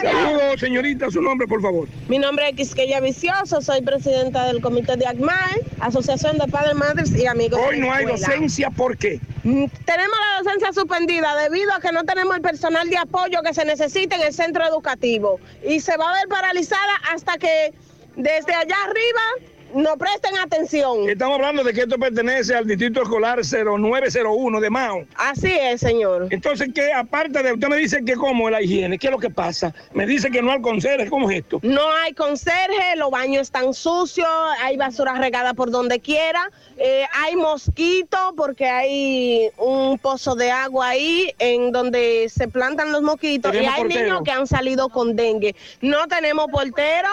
Saludos, 0.01 0.61
señorita, 0.61 1.11
su 1.11 1.21
nombre, 1.21 1.47
por 1.47 1.61
favor. 1.61 1.89
Mi 2.09 2.19
nombre 2.19 2.49
es 2.49 2.57
Quisqueya 2.57 3.01
Vicioso, 3.01 3.61
soy 3.61 3.83
presidenta 3.83 4.47
del 4.47 4.61
comité 4.61 4.97
de 4.97 5.07
ACMAE, 5.07 5.63
Asociación 5.81 6.39
de 6.39 6.47
Padres, 6.47 6.75
Madres 6.75 7.17
y 7.17 7.27
Amigos. 7.27 7.61
Hoy 7.67 7.77
de 7.77 7.83
no 7.83 7.93
hay 7.93 8.05
docencia, 8.07 8.71
¿por 8.71 8.97
qué? 8.97 9.21
Mm, 9.45 9.65
Tenemos 9.85 10.17
la 10.33 10.43
docencia 10.43 10.73
suspendida 10.73 11.35
debido 11.43 11.73
a 11.73 11.81
que 11.81 11.93
no 11.93 12.05
tenemos 12.05 12.37
el 12.37 12.43
personal 12.43 12.89
de 12.89 12.99
apoyo 12.99 13.43
que 13.43 13.55
se 13.55 13.65
necesita 13.65 14.17
en 14.17 14.23
el 14.23 14.33
centro 14.33 14.65
educativo 14.67 15.41
y 15.67 15.81
se 15.81 15.97
va 15.97 16.11
a 16.11 16.15
ver 16.15 16.29
paralizada 16.29 16.93
hasta 17.13 17.37
que 17.39 17.73
desde 18.17 18.55
allá 18.55 18.77
arriba 18.85 19.58
nos 19.75 19.97
presten 19.97 20.37
atención. 20.39 21.09
Estamos 21.09 21.37
hablando 21.37 21.63
de 21.63 21.73
que 21.73 21.83
esto 21.83 21.99
pertenece 21.99 22.55
al 22.55 22.67
Distrito 22.67 23.03
Escolar 23.03 23.41
0901 23.43 24.61
de 24.61 24.71
Mao. 24.71 25.05
Así 25.17 25.51
es, 25.51 25.81
señor. 25.81 26.29
Entonces, 26.31 26.71
que 26.75 26.93
aparte 26.93 27.43
de 27.43 27.53
usted 27.53 27.69
me 27.69 27.77
dice 27.77 28.05
que 28.05 28.15
cómo 28.15 28.49
es 28.49 28.53
la 28.53 28.63
higiene, 28.63 28.99
¿qué 28.99 29.09
es 29.09 29.11
lo 29.11 29.19
que 29.19 29.31
pasa? 29.31 29.75
Me 29.93 30.07
dice 30.07 30.31
que 30.31 30.43
no 30.43 30.53
hay 30.53 30.61
conserje, 30.61 31.09
¿cómo 31.09 31.31
es 31.31 31.39
esto? 31.39 31.61
No 31.63 31.91
hay 31.93 32.13
conserje, 32.13 32.97
los 32.97 33.11
baños 33.11 33.43
están 33.43 33.75
sucios, 33.75 34.29
hay 34.63 34.77
basura 34.77 35.15
regada 35.15 35.55
por 35.55 35.71
donde 35.71 36.01
quiera, 36.01 36.51
eh, 36.77 37.05
hay 37.15 37.37
mosquitos 37.37 38.33
porque 38.37 38.67
hay 38.67 39.51
un 39.59 39.99
pozo 39.99 40.35
de 40.35 40.51
agua 40.51 40.89
ahí 40.89 41.33
en 41.39 41.73
donde 41.73 42.29
se 42.29 42.49
plantan 42.49 42.93
los 42.93 43.03
mosquitos 43.03 43.55
y 43.55 43.59
hay 43.59 43.83
portero. 43.83 44.05
niños 44.05 44.23
que 44.25 44.31
han 44.31 44.47
salido 44.47 44.89
con 44.89 45.17
dengue. 45.17 45.55
No 45.81 46.07
tenemos 46.09 46.47
portero. 46.51 47.09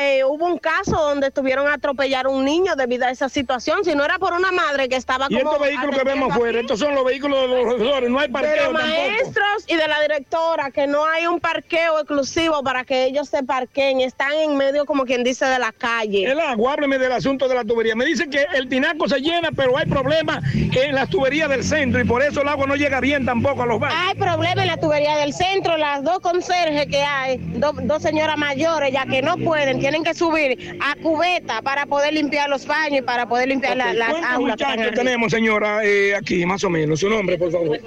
Eh, 0.00 0.24
hubo 0.24 0.46
un 0.46 0.58
caso 0.58 0.96
donde 0.96 1.28
estuvieron 1.28 1.66
a 1.68 1.74
atropellar 1.74 2.26
a 2.26 2.28
un 2.28 2.44
niño 2.44 2.76
debido 2.76 3.06
a 3.06 3.10
esa 3.10 3.28
situación. 3.28 3.84
Si 3.84 3.94
no 3.94 4.04
era 4.04 4.18
por 4.18 4.32
una 4.32 4.50
madre 4.52 4.88
que 4.88 4.96
estaba 4.96 5.26
Y 5.28 5.38
como 5.38 5.52
estos 5.52 5.66
vehículos 5.66 5.96
que 5.98 6.04
vemos 6.04 6.30
afuera, 6.32 6.60
estos 6.60 6.78
son 6.78 6.94
los 6.94 7.04
vehículos 7.04 7.40
de 7.42 7.48
los 7.48 7.74
profesores, 7.74 8.10
no 8.10 8.18
hay 8.18 8.26
de 8.28 8.32
parqueo 8.32 8.72
los 8.72 8.80
tampoco. 8.80 8.86
maestros 9.08 9.64
y 9.66 9.76
de 9.76 9.88
la 9.88 10.00
directora, 10.00 10.70
que 10.70 10.86
no 10.86 11.04
hay 11.04 11.26
un 11.26 11.40
parqueo 11.40 11.98
exclusivo 11.98 12.62
para 12.62 12.84
que 12.84 13.04
ellos 13.04 13.28
se 13.28 13.42
parqueen, 13.42 14.00
están 14.00 14.32
en 14.34 14.56
medio, 14.56 14.86
como 14.86 15.04
quien 15.04 15.22
dice, 15.24 15.44
de 15.46 15.58
la 15.58 15.72
calle. 15.72 16.24
El 16.30 16.40
agua, 16.40 16.72
hábleme 16.74 16.98
del 16.98 17.12
asunto 17.12 17.48
de 17.48 17.54
la 17.54 17.64
tubería. 17.64 17.94
Me 17.94 18.04
dice 18.04 18.28
que 18.30 18.46
el 18.54 18.68
tinaco 18.68 19.08
se 19.08 19.20
llena, 19.20 19.50
pero 19.54 19.76
hay 19.76 19.86
problemas 19.86 20.42
en 20.54 20.94
las 20.94 21.08
tuberías 21.10 21.48
del 21.48 21.64
centro 21.64 22.00
y 22.00 22.04
por 22.04 22.22
eso 22.22 22.42
el 22.42 22.48
agua 22.48 22.66
no 22.66 22.76
llega 22.76 23.00
bien 23.00 23.24
tampoco 23.26 23.62
a 23.62 23.66
los 23.66 23.78
baños. 23.80 23.98
Hay 24.06 24.14
problemas 24.14 24.58
en 24.64 24.66
la 24.68 24.76
tubería 24.78 25.16
del 25.16 25.32
centro, 25.32 25.76
las 25.76 26.02
dos 26.02 26.20
conserjes 26.20 26.86
que 26.86 27.02
hay, 27.02 27.38
do- 27.38 27.72
dos 27.82 28.02
señoras 28.02 28.36
mayores, 28.36 28.92
ya 28.92 29.04
que 29.06 29.22
no 29.22 29.36
pueden, 29.38 29.65
tienen 29.74 30.02
que 30.04 30.14
subir 30.14 30.78
a 30.80 30.94
cubeta 30.96 31.60
para 31.62 31.84
poder 31.86 32.12
limpiar 32.14 32.48
los 32.48 32.64
baños 32.66 33.00
y 33.00 33.02
para 33.02 33.26
poder 33.28 33.48
limpiar 33.48 33.76
la- 33.76 33.90
Ok, 33.90 33.94
las 33.94 34.10
¿Cuántos 34.10 34.30
aulas. 34.30 34.60
arriba. 34.62 34.92
tenemos, 34.92 35.32
señora, 35.32 35.84
eh, 35.84 36.14
aquí, 36.14 36.46
más 36.46 36.62
o 36.64 36.70
menos? 36.70 37.00
Su 37.00 37.08
nombre, 37.10 37.36
por 37.38 37.50
favor. 37.52 37.78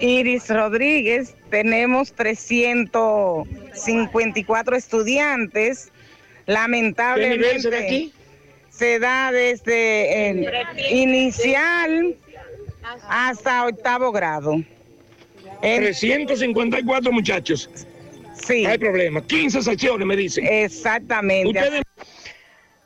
Iris 0.00 0.48
Rodríguez, 0.48 1.34
tenemos 1.50 2.12
354 2.12 4.76
estudiantes. 4.76 5.90
¿Qué 5.90 5.92
nivel 5.92 6.44
se 6.44 6.48
da 6.48 6.60
Lamentablemente 6.60 7.76
aquí? 7.76 8.12
se 8.70 8.98
da 8.98 9.30
desde 9.32 10.30
el 10.30 10.48
inicial 10.90 12.14
hasta 13.08 13.66
octavo 13.66 14.10
grado. 14.12 14.54
En- 15.62 15.82
354 15.82 17.10
muchachos. 17.12 17.68
Sí. 18.44 18.62
No 18.64 18.70
hay 18.70 18.78
problema. 18.78 19.22
15 19.26 19.62
secciones, 19.62 20.06
me 20.06 20.16
dicen. 20.16 20.46
Exactamente. 20.46 21.48
Ustedes- 21.48 21.82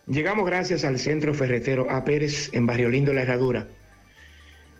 Llegamos 0.07 0.45
gracias 0.47 0.85
al 0.85 0.99
Centro 0.99 1.33
Ferretero 1.33 1.89
A. 1.91 2.05
Pérez 2.05 2.51
en 2.53 2.67
Barrio 2.67 2.89
Lindo 2.89 3.13
La 3.13 3.23
Herradura. 3.23 3.69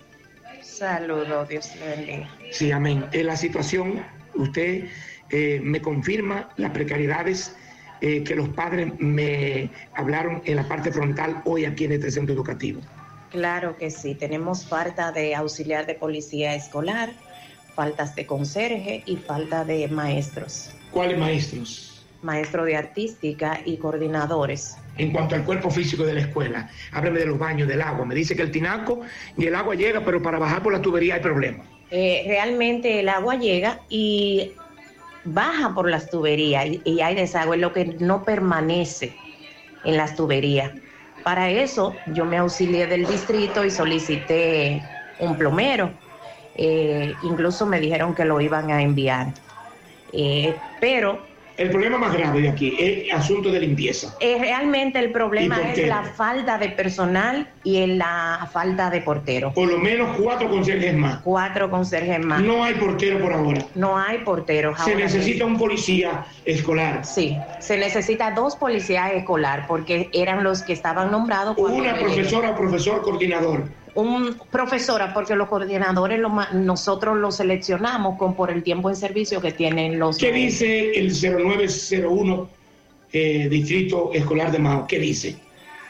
Saludos, 0.62 1.48
Dios 1.48 1.70
le 1.76 1.96
bendiga. 1.96 2.30
Sí, 2.50 2.72
amén. 2.72 3.04
En 3.12 3.26
la 3.26 3.36
situación, 3.36 4.04
usted 4.34 4.86
eh, 5.30 5.60
me 5.62 5.80
confirma 5.80 6.48
las 6.56 6.70
precariedades 6.72 7.54
eh, 8.00 8.24
que 8.24 8.34
los 8.34 8.48
padres 8.48 8.92
me 8.98 9.70
hablaron 9.94 10.42
en 10.46 10.56
la 10.56 10.66
parte 10.66 10.90
frontal 10.90 11.42
hoy 11.44 11.66
aquí 11.66 11.84
en 11.84 11.92
este 11.92 12.10
centro 12.10 12.34
educativo. 12.34 12.80
Claro 13.30 13.76
que 13.76 13.90
sí, 13.90 14.14
tenemos 14.14 14.66
falta 14.66 15.12
de 15.12 15.34
auxiliar 15.34 15.86
de 15.86 15.94
policía 15.94 16.54
escolar, 16.54 17.10
faltas 17.74 18.16
de 18.16 18.26
conserje 18.26 19.02
y 19.06 19.16
falta 19.16 19.64
de 19.64 19.86
maestros, 19.88 20.70
¿Cuáles 20.90 21.18
maestros? 21.18 21.89
Maestro 22.22 22.64
de 22.64 22.76
artística 22.76 23.60
y 23.64 23.76
coordinadores. 23.76 24.76
En 24.98 25.12
cuanto 25.12 25.34
al 25.34 25.44
cuerpo 25.44 25.70
físico 25.70 26.04
de 26.04 26.14
la 26.14 26.20
escuela, 26.20 26.70
hábleme 26.92 27.20
de 27.20 27.26
los 27.26 27.38
baños, 27.38 27.68
del 27.68 27.80
agua. 27.80 28.04
Me 28.04 28.14
dice 28.14 28.36
que 28.36 28.42
el 28.42 28.50
tinaco 28.50 29.00
y 29.36 29.46
el 29.46 29.54
agua 29.54 29.74
llega, 29.74 30.04
pero 30.04 30.22
para 30.22 30.38
bajar 30.38 30.62
por 30.62 30.72
la 30.72 30.82
tubería 30.82 31.14
hay 31.14 31.20
problema. 31.20 31.64
Eh, 31.90 32.24
realmente 32.26 33.00
el 33.00 33.08
agua 33.08 33.36
llega 33.36 33.80
y 33.88 34.52
baja 35.24 35.74
por 35.74 35.88
las 35.88 36.10
tuberías 36.10 36.66
y, 36.66 36.82
y 36.84 37.00
hay 37.00 37.14
desagüe, 37.14 37.56
lo 37.56 37.72
que 37.72 37.84
no 37.98 38.24
permanece 38.24 39.14
en 39.84 39.96
las 39.96 40.14
tuberías. 40.14 40.72
Para 41.24 41.50
eso 41.50 41.94
yo 42.06 42.24
me 42.24 42.38
auxilié 42.38 42.86
del 42.86 43.06
distrito 43.06 43.64
y 43.64 43.70
solicité 43.70 44.82
un 45.18 45.36
plomero. 45.36 45.90
Eh, 46.56 47.14
incluso 47.22 47.66
me 47.66 47.80
dijeron 47.80 48.14
que 48.14 48.24
lo 48.24 48.40
iban 48.40 48.70
a 48.70 48.82
enviar. 48.82 49.28
Eh, 50.12 50.56
pero 50.80 51.29
El 51.60 51.68
problema 51.68 51.98
más 51.98 52.14
grave 52.14 52.40
de 52.40 52.48
aquí 52.48 52.74
es 52.78 53.12
asunto 53.12 53.50
de 53.50 53.60
limpieza. 53.60 54.16
Eh, 54.18 54.38
realmente 54.40 54.98
el 54.98 55.12
problema 55.12 55.56
¿Y 55.56 55.60
por 55.60 55.78
es 55.78 55.88
la 55.88 56.04
falta 56.04 56.56
de 56.56 56.70
personal 56.70 57.46
y 57.62 57.86
la 57.86 58.48
falta 58.50 58.88
de 58.88 59.02
portero. 59.02 59.52
Por 59.52 59.68
lo 59.68 59.76
menos 59.76 60.16
cuatro 60.18 60.48
conserjes 60.48 60.96
más. 60.96 61.20
Cuatro 61.20 61.70
conserjes 61.70 62.18
más. 62.24 62.40
No 62.40 62.64
hay 62.64 62.72
portero 62.76 63.18
por 63.18 63.34
ahora. 63.34 63.62
No 63.74 63.98
hay 63.98 64.20
porteros. 64.24 64.80
Se 64.80 64.94
necesita 64.94 65.44
un 65.44 65.58
policía 65.58 66.24
escolar. 66.46 67.04
Sí, 67.04 67.36
se 67.58 67.76
necesita 67.76 68.30
dos 68.30 68.56
policías 68.56 69.12
escolar 69.12 69.66
porque 69.68 70.08
eran 70.14 70.42
los 70.42 70.62
que 70.62 70.72
estaban 70.72 71.10
nombrados. 71.10 71.56
cuando 71.56 71.76
Una 71.76 71.94
profesora 71.98 72.52
o 72.52 72.56
profesor 72.56 73.02
coordinador. 73.02 73.64
Un 74.00 74.40
profesora, 74.50 75.12
porque 75.12 75.34
los 75.34 75.48
coordinadores 75.48 76.18
lo 76.18 76.30
nosotros 76.52 77.18
los 77.18 77.36
seleccionamos 77.36 78.18
con 78.18 78.34
por 78.34 78.50
el 78.50 78.62
tiempo 78.62 78.88
en 78.88 78.96
servicio 78.96 79.40
que 79.40 79.52
tienen 79.52 79.98
los. 79.98 80.16
¿Qué 80.16 80.32
dice 80.32 80.92
el 80.98 81.12
0901 81.12 82.48
eh, 83.12 83.48
Distrito 83.50 84.10
Escolar 84.14 84.50
de 84.52 84.58
Mao? 84.58 84.86
¿Qué 84.86 84.98
dice? 84.98 85.36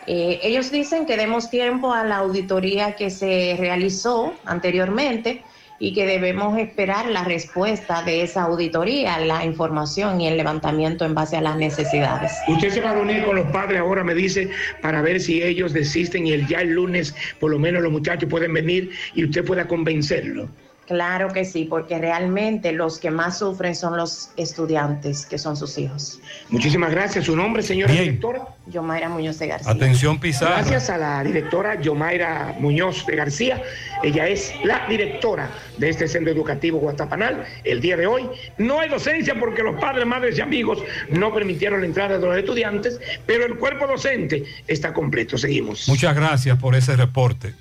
Eh, 0.07 0.41
ellos 0.43 0.73
dicen 0.73 1.07
que 1.07 1.17
demos 1.17 1.51
tiempo 1.51 1.93
a 1.93 2.03
la 2.03 2.17
auditoría 2.17 2.97
que 2.97 3.11
se 3.11 3.55
realizó 3.59 4.33
anteriormente 4.45 5.45
y 5.83 5.95
que 5.95 6.07
debemos 6.07 6.59
esperar 6.59 7.09
la 7.09 7.25
respuesta 7.25 8.03
de 8.03 8.23
esa 8.23 8.43
auditoría, 8.43 9.19
la 9.19 9.45
información 9.47 10.21
y 10.21 10.29
el 10.29 10.37
levantamiento 10.37 11.07
en 11.07 11.15
base 11.15 11.39
a 11.39 11.41
las 11.41 11.57
necesidades. 11.57 12.33
Usted 12.47 12.69
se 12.69 12.81
va 12.83 12.91
a 12.91 12.95
reunir 12.95 13.25
con 13.25 13.37
los 13.37 13.47
padres 13.47 13.81
ahora, 13.81 14.05
me 14.05 14.15
dice, 14.15 14.51
para 14.83 15.01
ver 15.01 15.19
si 15.21 15.43
ellos 15.43 15.73
desisten 15.73 16.27
y 16.27 16.33
el, 16.33 16.47
ya 16.47 16.61
el 16.61 16.75
lunes 16.75 17.15
por 17.41 17.51
lo 17.51 17.59
menos 17.59 17.83
los 17.83 17.91
muchachos 17.91 18.29
pueden 18.29 18.53
venir 18.53 18.91
y 19.15 19.25
usted 19.25 19.43
pueda 19.43 19.67
convencerlo. 19.67 20.51
Claro 20.91 21.29
que 21.33 21.45
sí, 21.45 21.67
porque 21.71 21.99
realmente 21.99 22.73
los 22.73 22.99
que 22.99 23.13
más 23.13 23.39
sufren 23.39 23.77
son 23.77 23.97
los 23.97 24.31
estudiantes, 24.37 25.25
que 25.25 25.39
son 25.39 25.57
sus 25.57 25.79
hijos. 25.79 26.19
Muchísimas 26.49 26.91
gracias. 26.91 27.27
¿Su 27.27 27.37
nombre, 27.37 27.63
señora 27.63 27.93
directora? 27.93 28.49
Yomaira 28.67 29.09
Muñoz 29.09 29.39
de 29.39 29.47
García. 29.47 29.71
Atención, 29.71 30.19
Pizarra. 30.19 30.57
Gracias 30.57 30.91
a 30.91 30.99
la 30.99 31.23
directora 31.23 31.81
Yomaira 31.81 32.57
Muñoz 32.59 33.07
de 33.07 33.15
García. 33.15 33.63
Ella 34.03 34.27
es 34.27 34.53
la 34.65 34.85
directora 34.89 35.49
de 35.79 35.91
este 35.91 36.09
centro 36.09 36.33
educativo 36.33 36.81
Guatapanal. 36.81 37.45
El 37.63 37.81
día 37.81 37.97
de 37.97 38.09
hoy 38.09 38.29
no 38.59 38.81
hay 38.81 38.89
docencia 38.89 39.39
porque 39.39 39.63
los 39.63 39.81
padres, 39.81 40.05
madres 40.07 40.39
y 40.39 40.41
amigos 40.41 40.83
no 41.11 41.33
permitieron 41.33 41.83
la 41.83 41.87
entrada 41.87 42.19
de 42.19 42.27
los 42.27 42.37
estudiantes, 42.37 43.01
pero 43.27 43.47
el 43.47 43.55
cuerpo 43.59 43.87
docente 43.87 44.43
está 44.67 44.93
completo. 44.93 45.39
Seguimos. 45.39 45.87
Muchas 45.87 46.17
gracias 46.17 46.59
por 46.59 46.75
ese 46.75 46.97
reporte. 46.97 47.55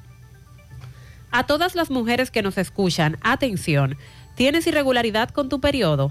A 1.30 1.44
todas 1.44 1.74
las 1.74 1.90
mujeres 1.90 2.30
que 2.30 2.40
nos 2.42 2.56
escuchan, 2.58 3.18
atención, 3.20 3.98
¿tienes 4.34 4.66
irregularidad 4.66 5.28
con 5.30 5.50
tu 5.50 5.60
periodo? 5.60 6.10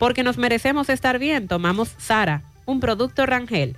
Porque 0.00 0.24
nos 0.24 0.36
merecemos 0.38 0.88
estar 0.88 1.18
bien, 1.18 1.46
tomamos 1.46 1.94
Sara, 1.98 2.42
un 2.64 2.80
producto 2.80 3.26
Rangel. 3.26 3.76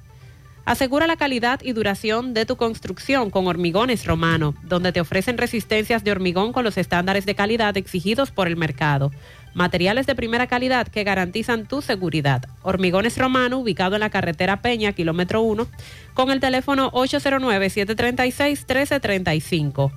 Asegura 0.65 1.09
la 1.09 1.16
calidad 1.16 1.59
y 1.65 1.73
duración 1.73 2.32
de 2.32 2.47
tu 2.47 2.57
construcción 2.57 3.31
con 3.31 3.49
Hormigones 3.49 4.07
Romano, 4.07 4.55
donde 4.62 4.93
te 4.93 5.01
ofrecen 5.01 5.36
resistencias 5.36 6.05
de 6.05 6.12
hormigón 6.12 6.53
con 6.53 6.62
los 6.62 6.78
estándares 6.78 7.27
de 7.27 7.35
calidad 7.35 7.77
exigidos 7.77 8.31
por 8.31 8.47
el 8.47 8.57
mercado. 8.57 9.11
Materiales 9.53 10.07
de 10.07 10.15
primera 10.15 10.47
calidad 10.47 10.86
que 10.86 11.03
garantizan 11.03 11.66
tu 11.66 11.82
seguridad. 11.82 12.44
Hormigones 12.62 13.19
Romano, 13.19 13.59
ubicado 13.59 13.97
en 13.97 14.01
la 14.01 14.11
carretera 14.11 14.62
Peña, 14.62 14.93
kilómetro 14.93 15.43
1, 15.43 15.66
con 16.15 16.31
el 16.31 16.39
teléfono 16.39 16.93
809-736-1335. 16.93 19.90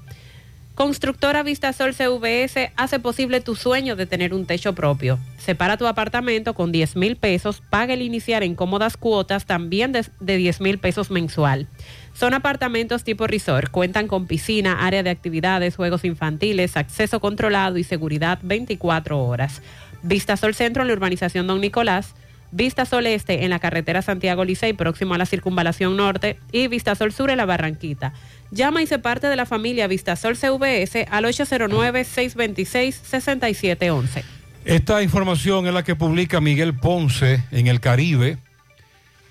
Constructora 0.75 1.41
Vistasol 1.41 1.93
CVS 1.93 2.73
hace 2.75 2.99
posible 2.99 3.39
tu 3.39 3.55
sueño 3.55 3.95
de 3.95 4.05
tener 4.05 4.33
un 4.33 4.45
techo 4.45 4.75
propio. 4.75 5.17
Separa 5.37 5.77
tu 5.77 5.87
apartamento 5.87 6.53
con 6.53 6.73
10 6.73 6.97
mil 6.97 7.15
pesos, 7.15 7.63
paga 7.69 7.93
el 7.93 8.01
iniciar 8.01 8.43
en 8.43 8.55
cómodas 8.55 8.97
cuotas 8.97 9.45
también 9.45 9.93
de, 9.93 10.05
de 10.19 10.35
10 10.35 10.59
mil 10.59 10.77
pesos 10.77 11.11
mensual. 11.11 11.67
Son 12.13 12.33
apartamentos 12.33 13.05
tipo 13.05 13.25
resort, 13.25 13.71
cuentan 13.71 14.09
con 14.09 14.27
piscina, 14.27 14.85
área 14.85 15.01
de 15.01 15.11
actividades, 15.11 15.77
juegos 15.77 16.03
infantiles, 16.03 16.75
acceso 16.75 17.21
controlado 17.21 17.77
y 17.77 17.85
seguridad 17.85 18.39
24 18.43 19.17
horas. 19.17 19.61
Vistasol 20.03 20.55
Centro 20.55 20.81
en 20.81 20.89
la 20.89 20.93
urbanización 20.93 21.47
Don 21.47 21.61
Nicolás. 21.61 22.15
Vistasol 22.51 23.07
Este 23.07 23.43
en 23.43 23.49
la 23.49 23.59
carretera 23.59 24.01
Santiago 24.01 24.45
Licey, 24.45 24.71
próximo 24.73 25.13
a 25.13 25.17
la 25.17 25.25
circunvalación 25.25 25.97
norte, 25.97 26.39
y 26.51 26.67
Vistasol 26.67 27.11
Sur 27.11 27.29
en 27.29 27.37
la 27.37 27.45
Barranquita. 27.45 28.13
Llama 28.51 28.81
y 28.81 28.87
se 28.87 28.99
parte 28.99 29.27
de 29.27 29.35
la 29.35 29.45
familia 29.45 29.87
Vistasol 29.87 30.37
CVS 30.37 31.07
al 31.09 31.25
809-626-6711. 31.25 34.23
Esta 34.65 35.03
información 35.03 35.67
es 35.67 35.73
la 35.73 35.83
que 35.83 35.95
publica 35.95 36.41
Miguel 36.41 36.73
Ponce 36.73 37.43
en 37.51 37.67
el 37.67 37.79
Caribe. 37.79 38.39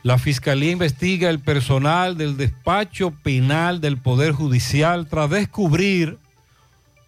La 0.05 0.19
Fiscalía 0.19 0.71
investiga 0.71 1.31
el 1.31 1.41
personal 1.41 2.19
del 2.19 2.37
despacho 2.37 3.13
penal 3.23 3.81
del 3.81 3.97
Poder 3.97 4.33
Judicial 4.33 5.09
tras 5.09 5.31
descubrir 5.31 6.19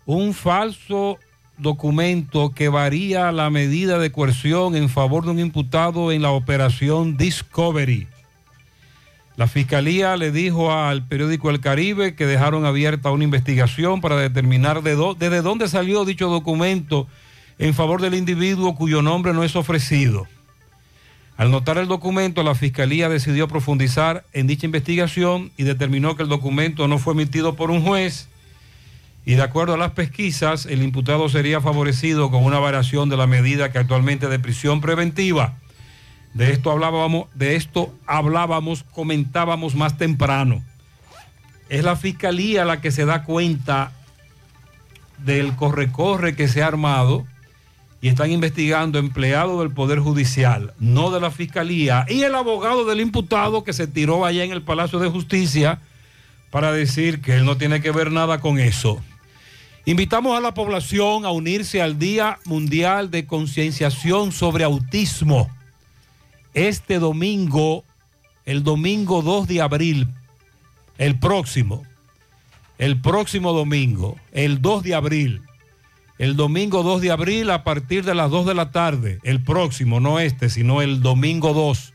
un 0.07 0.33
falso 0.33 1.19
documento 1.59 2.53
que 2.55 2.69
varía 2.69 3.33
la 3.33 3.51
medida 3.51 3.99
de 3.99 4.13
coerción 4.13 4.77
en 4.77 4.89
favor 4.89 5.25
de 5.25 5.31
un 5.31 5.39
imputado 5.39 6.13
en 6.13 6.23
la 6.23 6.31
operación 6.31 7.17
Discovery. 7.17 8.07
La 9.37 9.47
fiscalía 9.47 10.17
le 10.17 10.33
dijo 10.33 10.73
al 10.73 11.07
periódico 11.07 11.51
El 11.51 11.61
Caribe 11.61 12.15
que 12.15 12.27
dejaron 12.27 12.65
abierta 12.65 13.11
una 13.11 13.25
investigación 13.25 14.01
para 14.01 14.17
determinar 14.17 14.83
de 14.83 14.97
desde 15.19 15.43
dónde 15.43 15.69
salió 15.69 16.05
dicho 16.05 16.29
documento 16.29 17.07
en 17.59 17.75
favor 17.75 18.01
del 18.01 18.15
individuo 18.15 18.75
cuyo 18.75 19.03
nombre 19.03 19.35
no 19.35 19.45
es 19.45 19.57
ofrecido. 19.57 20.27
Al 21.37 21.51
notar 21.51 21.77
el 21.77 21.87
documento, 21.87 22.43
la 22.43 22.55
fiscalía 22.55 23.11
decidió 23.11 23.47
profundizar 23.47 24.25
en 24.33 24.47
dicha 24.47 24.65
investigación 24.65 25.53
y 25.59 25.65
determinó 25.65 26.17
que 26.17 26.23
el 26.23 26.31
documento 26.31 26.89
no 26.89 26.99
fue 26.99 27.13
emitido 27.13 27.57
por 27.57 27.71
un 27.71 27.83
juez 27.83 28.29
y 29.27 29.35
de 29.35 29.43
acuerdo 29.43 29.75
a 29.75 29.77
las 29.77 29.91
pesquisas, 29.91 30.67
el 30.67 30.85
imputado 30.85 31.29
sería 31.29 31.61
favorecido 31.61 32.31
con 32.31 32.45
una 32.45 32.61
variación 32.61 33.09
de 33.09 33.17
la 33.17 33.27
medida 33.27 33.73
que 33.73 33.79
actualmente 33.79 34.29
de 34.29 34.39
prisión 34.39 34.81
preventiva. 34.81 35.57
De 36.33 36.53
esto 36.53 36.71
hablábamos, 36.71 37.27
de 37.35 37.57
esto 37.57 37.93
hablábamos, 38.07 38.85
comentábamos 38.85 39.75
más 39.75 39.99
temprano. 39.99 40.63
Es 41.69 41.83
la 41.83 41.97
fiscalía 41.97 42.65
la 42.65 42.81
que 42.81 42.93
se 42.93 43.05
da 43.05 43.25
cuenta 43.25 43.91
del 45.19 45.57
corre-corre 45.57 46.37
que 46.37 46.47
se 46.47 46.63
ha 46.63 46.69
armado 46.69 47.27
y 48.01 48.07
están 48.07 48.31
investigando 48.31 49.01
empleados 49.01 49.59
del 49.59 49.73
Poder 49.73 49.99
Judicial, 49.99 50.73
no 50.79 51.11
de 51.11 51.19
la 51.19 51.33
fiscalía, 51.33 52.07
y 52.09 52.23
el 52.23 52.37
abogado 52.37 52.85
del 52.85 53.01
imputado 53.01 53.65
que 53.65 53.73
se 53.73 53.89
tiró 53.89 54.25
allá 54.25 54.45
en 54.45 54.53
el 54.53 54.63
Palacio 54.63 55.01
de 55.01 55.11
Justicia 55.11 55.81
para 56.53 56.71
decir 56.71 57.21
que 57.21 57.35
él 57.35 57.45
no 57.45 57.57
tiene 57.57 57.81
que 57.81 57.91
ver 57.91 58.13
nada 58.13 58.39
con 58.39 58.61
eso. 58.61 59.03
Invitamos 59.89 60.37
a 60.37 60.41
la 60.41 60.53
población 60.53 61.25
a 61.25 61.31
unirse 61.31 61.81
al 61.81 61.97
Día 61.97 62.41
Mundial 62.45 63.09
de 63.13 63.25
Concienciación 63.25 64.33
sobre 64.33 64.65
Autismo. 64.65 65.49
Este 66.55 66.99
domingo, 66.99 67.85
el 68.47 68.65
domingo 68.65 69.23
2 69.23 69.47
de 69.47 69.63
abril, 69.63 70.09
el 70.99 71.21
próximo, 71.21 71.85
el 72.79 73.01
próximo 73.01 73.53
domingo, 73.53 74.17
el 74.33 74.61
2 74.61 74.83
de 74.83 74.95
abril, 74.97 75.43
el 76.19 76.35
domingo 76.35 76.83
2 76.83 77.01
de 77.03 77.13
abril 77.13 77.51
a 77.51 77.63
partir 77.63 78.05
de 78.05 78.17
las 78.17 78.29
2 78.29 78.45
de 78.45 78.55
la 78.55 78.73
tarde, 78.73 79.21
el 79.23 79.41
próximo, 79.41 80.01
no 80.01 80.19
este, 80.19 80.51
sino 80.51 80.83
el 80.83 81.01
domingo 81.01 81.55
2, 81.55 81.93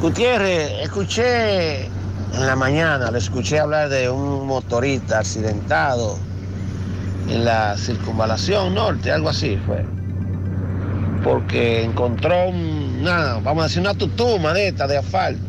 Gutiérrez, 0.00 0.70
escuché 0.84 1.86
en 1.86 2.46
la 2.46 2.54
mañana, 2.54 3.10
le 3.10 3.18
escuché 3.18 3.58
hablar 3.58 3.88
de 3.88 4.08
un 4.08 4.46
motorista 4.46 5.18
accidentado 5.18 6.16
en 7.28 7.44
la 7.44 7.76
circunvalación 7.76 8.72
norte, 8.72 9.10
algo 9.10 9.30
así 9.30 9.58
fue. 9.66 9.84
Porque 11.24 11.82
encontró 11.82 12.50
un- 12.50 13.02
vamos 13.42 13.64
a 13.64 13.66
decir, 13.66 13.80
una 13.80 13.94
tutuma 13.94 14.52
de 14.52 14.68
esta 14.68 14.86
de 14.86 14.98
asfalto. 14.98 15.42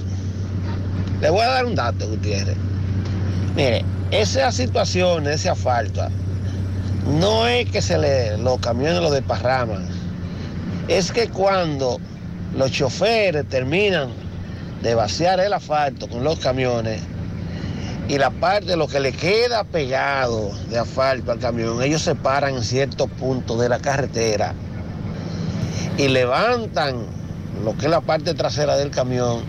Le 1.22 1.30
voy 1.30 1.42
a 1.42 1.50
dar 1.50 1.66
un 1.66 1.76
dato, 1.76 2.08
Gutiérrez. 2.08 2.58
Mire, 3.56 3.86
esa 4.10 4.52
situación, 4.52 5.28
ese 5.28 5.48
asfalto, 5.48 6.08
no 7.20 7.46
es 7.46 7.70
que 7.70 7.84
se 7.84 8.00
le, 8.00 8.38
los 8.40 8.60
camiones 8.60 9.00
lo 9.00 9.12
desparraman, 9.12 9.88
es 10.88 11.12
que 11.12 11.30
cuando 11.30 12.00
los 12.56 12.72
choferes 12.72 13.48
terminan 13.48 14.10
de 14.82 14.96
vaciar 14.96 15.40
el 15.40 15.54
asfalto 15.54 16.08
con 16.10 16.24
los 16.24 16.40
camiones 16.40 17.00
y 18.08 18.18
la 18.18 18.32
parte 18.32 18.68
de 18.68 18.78
lo 18.78 18.88
que 18.88 19.00
le 19.00 19.12
queda 19.12 19.64
pegado 19.64 20.52
de 20.70 20.80
asfalto 20.80 21.32
al 21.32 21.40
camión, 21.40 21.82
ellos 21.84 22.02
se 22.02 22.16
paran 22.16 22.56
en 22.56 22.64
ciertos 22.64 23.08
puntos 23.12 23.60
de 23.60 23.70
la 23.70 23.78
carretera 23.78 24.56
y 25.98 26.08
levantan 26.08 27.06
lo 27.64 27.78
que 27.78 27.86
es 27.86 27.92
la 27.92 28.02
parte 28.02 28.34
trasera 28.34 28.78
del 28.78 28.90
camión 28.90 29.44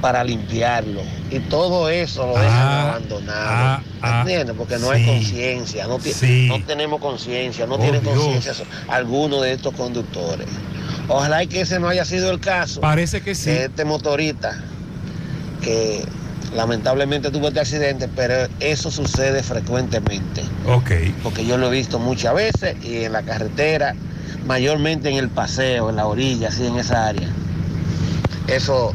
para 0.00 0.24
limpiarlo. 0.24 1.00
Y 1.30 1.38
todo 1.40 1.88
eso 1.88 2.26
lo 2.26 2.38
dejan 2.38 2.88
abandonado. 2.88 3.82
¿Entiendes? 4.02 4.54
Porque 4.56 4.78
no 4.78 4.90
hay 4.90 5.04
conciencia, 5.04 5.86
no, 5.86 5.98
Sí. 6.00 6.46
no 6.48 6.62
tenemos 6.64 7.00
conciencia, 7.00 7.66
no 7.66 7.74
Oh, 7.74 7.78
tienen 7.78 8.00
conciencia 8.02 8.52
alguno 8.88 9.40
de 9.42 9.52
estos 9.52 9.74
conductores. 9.74 10.46
Ojalá 11.08 11.42
y 11.42 11.46
que 11.46 11.62
ese 11.62 11.78
no 11.80 11.88
haya 11.88 12.04
sido 12.04 12.30
el 12.30 12.40
caso. 12.40 12.80
Parece 12.80 13.20
que 13.22 13.34
sí. 13.34 13.50
De 13.50 13.64
este 13.66 13.84
motorista 13.84 14.58
que 15.62 16.04
lamentablemente 16.54 17.30
tuvo 17.30 17.48
este 17.48 17.60
accidente, 17.60 18.08
pero 18.14 18.48
eso 18.60 18.90
sucede 18.90 19.42
frecuentemente. 19.42 20.42
Ok. 20.66 20.90
Porque 21.22 21.44
yo 21.44 21.58
lo 21.58 21.68
he 21.68 21.70
visto 21.76 21.98
muchas 21.98 22.34
veces 22.34 22.76
y 22.84 23.04
en 23.04 23.12
la 23.12 23.22
carretera, 23.22 23.94
mayormente 24.46 25.10
en 25.10 25.16
el 25.16 25.28
paseo, 25.28 25.90
en 25.90 25.96
la 25.96 26.06
orilla, 26.06 26.48
así 26.48 26.66
en 26.66 26.76
esa 26.78 27.06
área. 27.08 27.28
Eso 28.46 28.94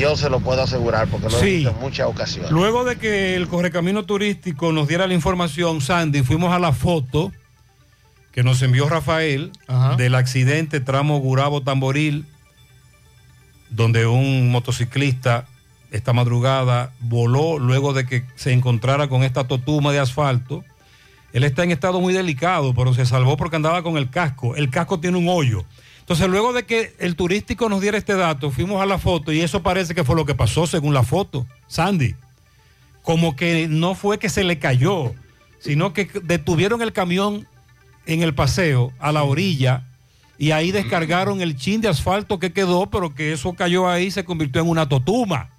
yo 0.00 0.16
se 0.16 0.30
lo 0.30 0.40
puedo 0.40 0.62
asegurar 0.62 1.08
porque 1.08 1.28
lo 1.28 1.36
he 1.36 1.40
Sí. 1.40 1.56
visto 1.56 1.70
en 1.70 1.78
muchas 1.80 2.06
ocasiones. 2.08 2.50
Luego 2.50 2.84
de 2.84 2.96
que 2.96 3.36
el 3.36 3.46
correcamino 3.48 4.04
turístico 4.04 4.72
nos 4.72 4.88
diera 4.88 5.06
la 5.06 5.14
información, 5.14 5.80
Sandy, 5.80 6.22
fuimos 6.22 6.52
a 6.52 6.58
la 6.58 6.72
foto 6.72 7.32
que 8.32 8.42
nos 8.42 8.62
envió 8.62 8.88
Rafael 8.88 9.52
del 9.96 10.14
accidente 10.14 10.80
tramo 10.80 11.18
Gurabo 11.18 11.62
Tamboril, 11.62 12.24
donde 13.70 14.06
un 14.06 14.50
motociclista 14.50 15.46
esta 15.90 16.12
madrugada 16.12 16.92
voló 17.00 17.58
luego 17.58 17.92
de 17.92 18.06
que 18.06 18.24
se 18.36 18.52
encontrara 18.52 19.08
con 19.08 19.24
esta 19.24 19.48
totuma 19.48 19.90
de 19.92 19.98
asfalto. 19.98 20.64
Él 21.32 21.42
está 21.44 21.64
en 21.64 21.72
estado 21.72 22.00
muy 22.00 22.14
delicado, 22.14 22.74
pero 22.74 22.94
se 22.94 23.06
salvó 23.06 23.36
porque 23.36 23.56
andaba 23.56 23.82
con 23.82 23.96
el 23.96 24.08
casco. 24.10 24.54
El 24.56 24.70
casco 24.70 25.00
tiene 25.00 25.18
un 25.18 25.28
hoyo. 25.28 25.64
Entonces, 26.10 26.28
luego 26.28 26.52
de 26.52 26.64
que 26.64 26.92
el 26.98 27.14
turístico 27.14 27.68
nos 27.68 27.80
diera 27.80 27.96
este 27.96 28.16
dato, 28.16 28.50
fuimos 28.50 28.82
a 28.82 28.86
la 28.86 28.98
foto 28.98 29.30
y 29.30 29.42
eso 29.42 29.62
parece 29.62 29.94
que 29.94 30.02
fue 30.02 30.16
lo 30.16 30.26
que 30.26 30.34
pasó 30.34 30.66
según 30.66 30.92
la 30.92 31.04
foto. 31.04 31.46
Sandy, 31.68 32.16
como 33.02 33.36
que 33.36 33.68
no 33.68 33.94
fue 33.94 34.18
que 34.18 34.28
se 34.28 34.42
le 34.42 34.58
cayó, 34.58 35.14
sino 35.60 35.92
que 35.92 36.10
detuvieron 36.24 36.82
el 36.82 36.92
camión 36.92 37.46
en 38.06 38.22
el 38.24 38.34
paseo 38.34 38.92
a 38.98 39.12
la 39.12 39.22
orilla 39.22 39.84
y 40.36 40.50
ahí 40.50 40.72
descargaron 40.72 41.42
el 41.42 41.54
chin 41.54 41.80
de 41.80 41.86
asfalto 41.86 42.40
que 42.40 42.52
quedó, 42.52 42.90
pero 42.90 43.14
que 43.14 43.32
eso 43.32 43.52
cayó 43.52 43.88
ahí 43.88 44.06
y 44.06 44.10
se 44.10 44.24
convirtió 44.24 44.62
en 44.62 44.68
una 44.68 44.88
totuma. 44.88 45.50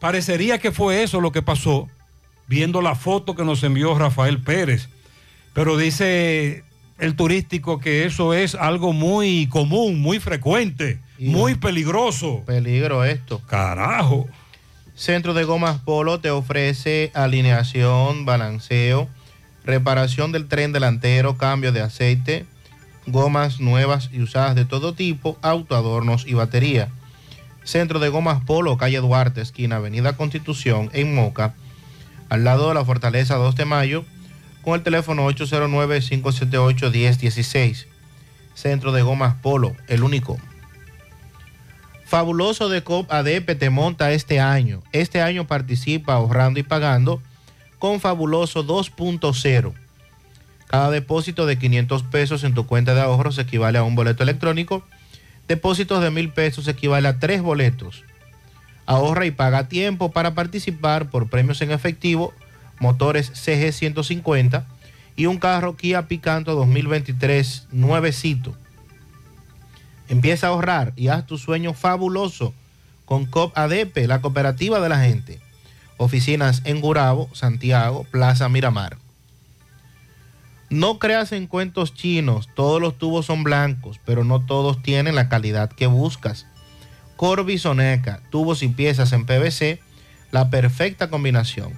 Parecería 0.00 0.56
que 0.56 0.72
fue 0.72 1.02
eso 1.02 1.20
lo 1.20 1.32
que 1.32 1.42
pasó, 1.42 1.90
viendo 2.46 2.80
la 2.80 2.94
foto 2.94 3.34
que 3.34 3.44
nos 3.44 3.62
envió 3.62 3.94
Rafael 3.94 4.42
Pérez. 4.42 4.88
Pero 5.52 5.76
dice 5.76 6.64
el 7.02 7.16
turístico 7.16 7.80
que 7.80 8.04
eso 8.04 8.32
es 8.32 8.54
algo 8.54 8.92
muy 8.92 9.48
común, 9.48 10.00
muy 10.00 10.20
frecuente, 10.20 11.00
muy 11.18 11.56
peligroso. 11.56 12.44
Peligro 12.46 13.04
esto. 13.04 13.40
Carajo. 13.44 14.28
Centro 14.94 15.34
de 15.34 15.42
Gomas 15.42 15.80
Polo 15.80 16.20
te 16.20 16.30
ofrece 16.30 17.10
alineación, 17.12 18.24
balanceo, 18.24 19.08
reparación 19.64 20.30
del 20.30 20.46
tren 20.46 20.70
delantero, 20.70 21.36
cambio 21.36 21.72
de 21.72 21.80
aceite, 21.80 22.46
gomas 23.08 23.58
nuevas 23.58 24.08
y 24.12 24.20
usadas 24.20 24.54
de 24.54 24.64
todo 24.64 24.94
tipo, 24.94 25.36
autoadornos 25.42 26.24
y 26.24 26.34
batería. 26.34 26.88
Centro 27.64 27.98
de 27.98 28.10
Gomas 28.10 28.44
Polo, 28.44 28.76
calle 28.76 28.98
Duarte, 28.98 29.40
esquina 29.40 29.76
Avenida 29.76 30.16
Constitución, 30.16 30.88
en 30.92 31.16
Moca, 31.16 31.56
al 32.28 32.44
lado 32.44 32.68
de 32.68 32.74
la 32.74 32.84
Fortaleza 32.84 33.34
2 33.34 33.56
de 33.56 33.64
Mayo, 33.64 34.04
con 34.62 34.74
el 34.74 34.82
teléfono 34.82 35.28
809-578-1016. 35.30 37.86
Centro 38.54 38.92
de 38.92 39.02
Gomas 39.02 39.36
Polo, 39.36 39.74
el 39.88 40.02
único. 40.02 40.38
Fabuloso 42.06 42.68
de 42.68 42.82
COP 42.82 43.10
ADP 43.10 43.58
te 43.58 43.70
monta 43.70 44.12
este 44.12 44.38
año. 44.38 44.82
Este 44.92 45.22
año 45.22 45.46
participa 45.46 46.12
ahorrando 46.14 46.60
y 46.60 46.62
pagando 46.62 47.22
con 47.78 48.00
Fabuloso 48.00 48.66
2.0. 48.66 49.72
Cada 50.66 50.90
depósito 50.90 51.46
de 51.46 51.58
500 51.58 52.02
pesos 52.04 52.44
en 52.44 52.54
tu 52.54 52.66
cuenta 52.66 52.94
de 52.94 53.00
ahorros 53.00 53.38
equivale 53.38 53.78
a 53.78 53.82
un 53.82 53.94
boleto 53.94 54.22
electrónico. 54.22 54.84
Depósitos 55.48 56.02
de 56.02 56.10
mil 56.10 56.30
pesos 56.30 56.68
equivale 56.68 57.08
a 57.08 57.18
tres 57.18 57.42
boletos. 57.42 58.04
Ahorra 58.86 59.26
y 59.26 59.30
paga 59.30 59.68
tiempo 59.68 60.12
para 60.12 60.34
participar 60.34 61.10
por 61.10 61.28
premios 61.28 61.60
en 61.62 61.72
efectivo, 61.72 62.32
motores 62.82 63.30
CG 63.34 63.72
150 63.72 64.66
y 65.14 65.26
un 65.26 65.38
carro 65.38 65.76
Kia 65.76 66.08
Picanto 66.08 66.54
2023 66.56 67.68
nuevecito. 67.70 68.54
Empieza 70.08 70.48
a 70.48 70.50
ahorrar 70.50 70.92
y 70.96 71.08
haz 71.08 71.24
tu 71.24 71.38
sueño 71.38 71.74
fabuloso 71.74 72.52
con 73.04 73.26
COP 73.26 73.56
ADP, 73.56 74.08
la 74.08 74.20
cooperativa 74.20 74.80
de 74.80 74.88
la 74.88 74.98
gente. 74.98 75.40
Oficinas 75.96 76.62
en 76.64 76.80
Gurabo, 76.80 77.30
Santiago, 77.34 78.04
Plaza 78.10 78.48
Miramar. 78.48 78.98
No 80.68 80.98
creas 80.98 81.30
en 81.32 81.46
cuentos 81.46 81.94
chinos, 81.94 82.48
todos 82.56 82.80
los 82.80 82.98
tubos 82.98 83.26
son 83.26 83.44
blancos, 83.44 84.00
pero 84.04 84.24
no 84.24 84.44
todos 84.44 84.82
tienen 84.82 85.14
la 85.14 85.28
calidad 85.28 85.70
que 85.70 85.86
buscas. 85.86 86.46
Corby 87.16 87.58
Soneca, 87.58 88.20
tubos 88.30 88.64
y 88.64 88.68
piezas 88.68 89.12
en 89.12 89.24
PVC, 89.24 89.80
la 90.32 90.50
perfecta 90.50 91.10
combinación. 91.10 91.74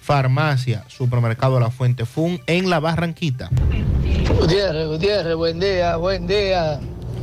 Farmacia, 0.00 0.84
Supermercado 0.88 1.60
La 1.60 1.70
Fuente 1.70 2.06
Fun 2.06 2.40
en 2.46 2.70
La 2.70 2.80
Barranquita. 2.80 3.50
Gutiérrez, 4.40 4.88
Gutiérrez, 4.88 5.36
buen 5.36 5.60
día, 5.60 5.96
buen 5.96 6.26
día. 6.26 6.80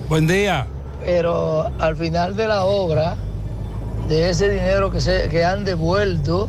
Buen 0.08 0.28
día. 0.28 0.68
Pero 1.04 1.72
al 1.80 1.98
final 1.98 2.38
de 2.38 2.48
la 2.48 2.64
obra, 2.64 3.18
de 4.08 4.30
ese 4.30 4.50
dinero 4.50 4.92
que, 4.92 5.02
se, 5.02 5.28
que 5.30 5.44
han 5.44 5.66
devuelto, 5.66 6.48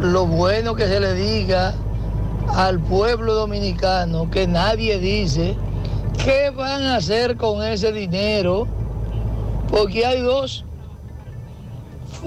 lo 0.00 0.26
bueno 0.26 0.74
que 0.74 0.86
se 0.86 1.00
le 1.00 1.14
diga 1.14 1.74
al 2.54 2.80
pueblo 2.80 3.34
dominicano, 3.34 4.30
que 4.30 4.46
nadie 4.46 4.98
dice, 4.98 5.56
¿qué 6.24 6.50
van 6.50 6.82
a 6.84 6.96
hacer 6.96 7.36
con 7.36 7.62
ese 7.64 7.92
dinero? 7.92 8.66
Porque 9.70 10.06
hay 10.06 10.20
dos, 10.20 10.64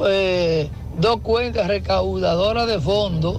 eh, 0.08 0.70
dos 1.00 1.18
cuentas 1.22 1.68
recaudadoras 1.68 2.68
de 2.68 2.80
fondos, 2.80 3.38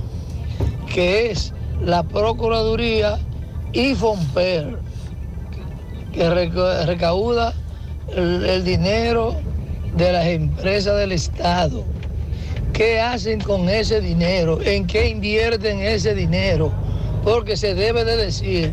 que 0.92 1.30
es 1.30 1.52
la 1.84 2.02
Procuraduría 2.02 3.18
y 3.72 3.94
Fomper, 3.94 4.78
que 6.12 6.28
reca- 6.28 6.84
recauda 6.84 7.54
el, 8.14 8.44
el 8.44 8.64
dinero 8.64 9.34
de 9.96 10.12
las 10.12 10.26
empresas 10.26 10.96
del 10.98 11.12
Estado. 11.12 11.84
¿Qué 12.72 13.00
hacen 13.00 13.40
con 13.40 13.68
ese 13.68 14.00
dinero? 14.00 14.60
¿En 14.62 14.86
qué 14.86 15.08
invierten 15.08 15.80
ese 15.80 16.14
dinero? 16.14 16.72
Porque 17.22 17.56
se 17.56 17.74
debe 17.74 18.04
de 18.04 18.16
decir, 18.16 18.72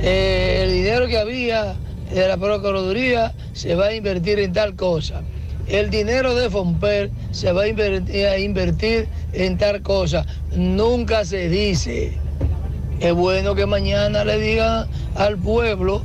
eh, 0.00 0.62
el 0.64 0.72
dinero 0.72 1.06
que 1.06 1.18
había 1.18 1.76
de 2.12 2.28
la 2.28 2.36
Procuraduría 2.36 3.34
se 3.52 3.74
va 3.74 3.86
a 3.86 3.94
invertir 3.94 4.38
en 4.40 4.52
tal 4.52 4.74
cosa. 4.74 5.22
El 5.68 5.90
dinero 5.90 6.34
de 6.34 6.50
Fomper 6.50 7.10
se 7.32 7.52
va 7.52 7.62
a 7.62 7.68
invertir, 7.68 8.26
a 8.26 8.38
invertir 8.38 9.08
en 9.32 9.58
tal 9.58 9.82
cosa. 9.82 10.24
Nunca 10.54 11.24
se 11.24 11.48
dice. 11.48 12.18
Es 13.00 13.12
bueno 13.12 13.54
que 13.54 13.66
mañana 13.66 14.24
le 14.24 14.38
digan 14.38 14.86
al 15.16 15.36
pueblo 15.38 16.04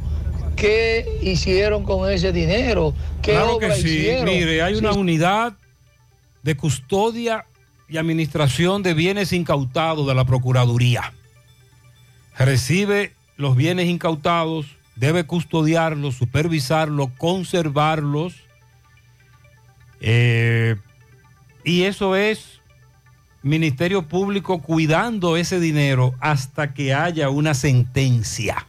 qué 0.55 1.05
hicieron 1.21 1.83
con 1.83 2.09
ese 2.11 2.31
dinero, 2.31 2.93
qué 3.21 3.31
Claro 3.31 3.57
que 3.59 3.71
sí. 3.73 3.87
hicieron. 3.87 4.25
Mire, 4.25 4.61
hay 4.61 4.75
una 4.75 4.91
unidad 4.93 5.53
de 6.43 6.55
custodia 6.55 7.45
y 7.87 7.97
administración 7.97 8.83
de 8.83 8.93
bienes 8.93 9.33
incautados 9.33 10.07
de 10.07 10.15
la 10.15 10.25
Procuraduría. 10.25 11.13
Recibe 12.37 13.13
los 13.37 13.55
bienes 13.55 13.87
incautados, 13.87 14.65
debe 14.95 15.25
custodiarlos, 15.25 16.15
supervisarlos, 16.15 17.09
conservarlos. 17.17 18.35
eh, 19.99 20.77
y 21.63 21.83
eso 21.83 22.15
es 22.15 22.61
Ministerio 23.43 24.07
Público 24.07 24.61
cuidando 24.61 25.35
ese 25.35 25.59
dinero 25.59 26.13
hasta 26.19 26.73
que 26.73 26.93
haya 26.93 27.29
una 27.29 27.53
sentencia. 27.53 28.67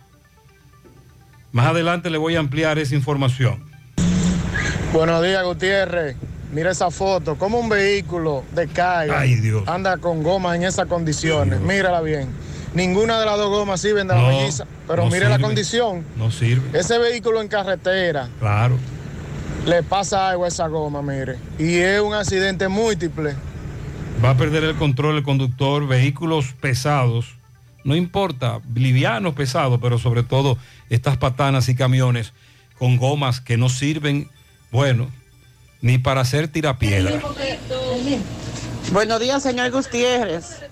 Más 1.52 1.66
adelante 1.66 2.08
le 2.08 2.18
voy 2.18 2.36
a 2.36 2.40
ampliar 2.40 2.78
esa 2.78 2.94
información. 2.94 3.62
Buenos 4.92 5.22
días, 5.22 5.44
Gutiérrez. 5.44 6.16
Mira 6.52 6.70
esa 6.70 6.90
foto, 6.90 7.36
como 7.36 7.58
un 7.58 7.68
vehículo 7.68 8.44
de 8.54 8.68
calle 8.68 9.12
Ay, 9.14 9.36
Dios. 9.36 9.66
anda 9.66 9.96
con 9.96 10.22
goma 10.22 10.54
en 10.54 10.64
esas 10.64 10.86
condiciones. 10.86 11.60
Mírala 11.60 12.00
bien. 12.02 12.28
Ninguna 12.74 13.18
de 13.20 13.26
las 13.26 13.36
dos 13.38 13.48
gomas 13.48 13.80
sirven 13.80 14.06
de 14.06 14.14
la 14.14 14.20
No, 14.20 14.28
melliza, 14.28 14.66
pero 14.86 15.04
no 15.04 15.10
mire 15.10 15.28
la 15.28 15.38
condición. 15.38 16.04
No 16.16 16.30
sirve. 16.30 16.78
Ese 16.78 16.98
vehículo 16.98 17.40
en 17.40 17.48
carretera 17.48 18.28
Claro. 18.38 18.76
le 19.66 19.82
pasa 19.82 20.28
algo 20.28 20.44
a 20.44 20.48
esa 20.48 20.68
goma, 20.68 21.00
mire. 21.02 21.36
Y 21.58 21.76
es 21.78 22.00
un 22.00 22.12
accidente 22.14 22.68
múltiple. 22.68 23.34
Va 24.22 24.30
a 24.30 24.36
perder 24.36 24.64
el 24.64 24.76
control 24.76 25.16
el 25.18 25.22
conductor, 25.22 25.86
vehículos 25.88 26.52
pesados, 26.60 27.34
no 27.84 27.96
importa, 27.96 28.60
livianos, 28.74 29.34
pesados, 29.34 29.78
pero 29.82 29.98
sobre 29.98 30.22
todo 30.22 30.56
estas 30.90 31.16
patanas 31.16 31.68
y 31.70 31.74
camiones 31.74 32.32
con 32.78 32.96
gomas 32.98 33.40
que 33.40 33.56
no 33.56 33.68
sirven, 33.70 34.28
bueno, 34.70 35.08
ni 35.82 35.98
para 35.98 36.22
hacer 36.22 36.48
tirapiedra. 36.48 37.20
Buenos 38.92 39.20
días, 39.20 39.42
señor 39.42 39.70
Gutiérrez. 39.70 40.62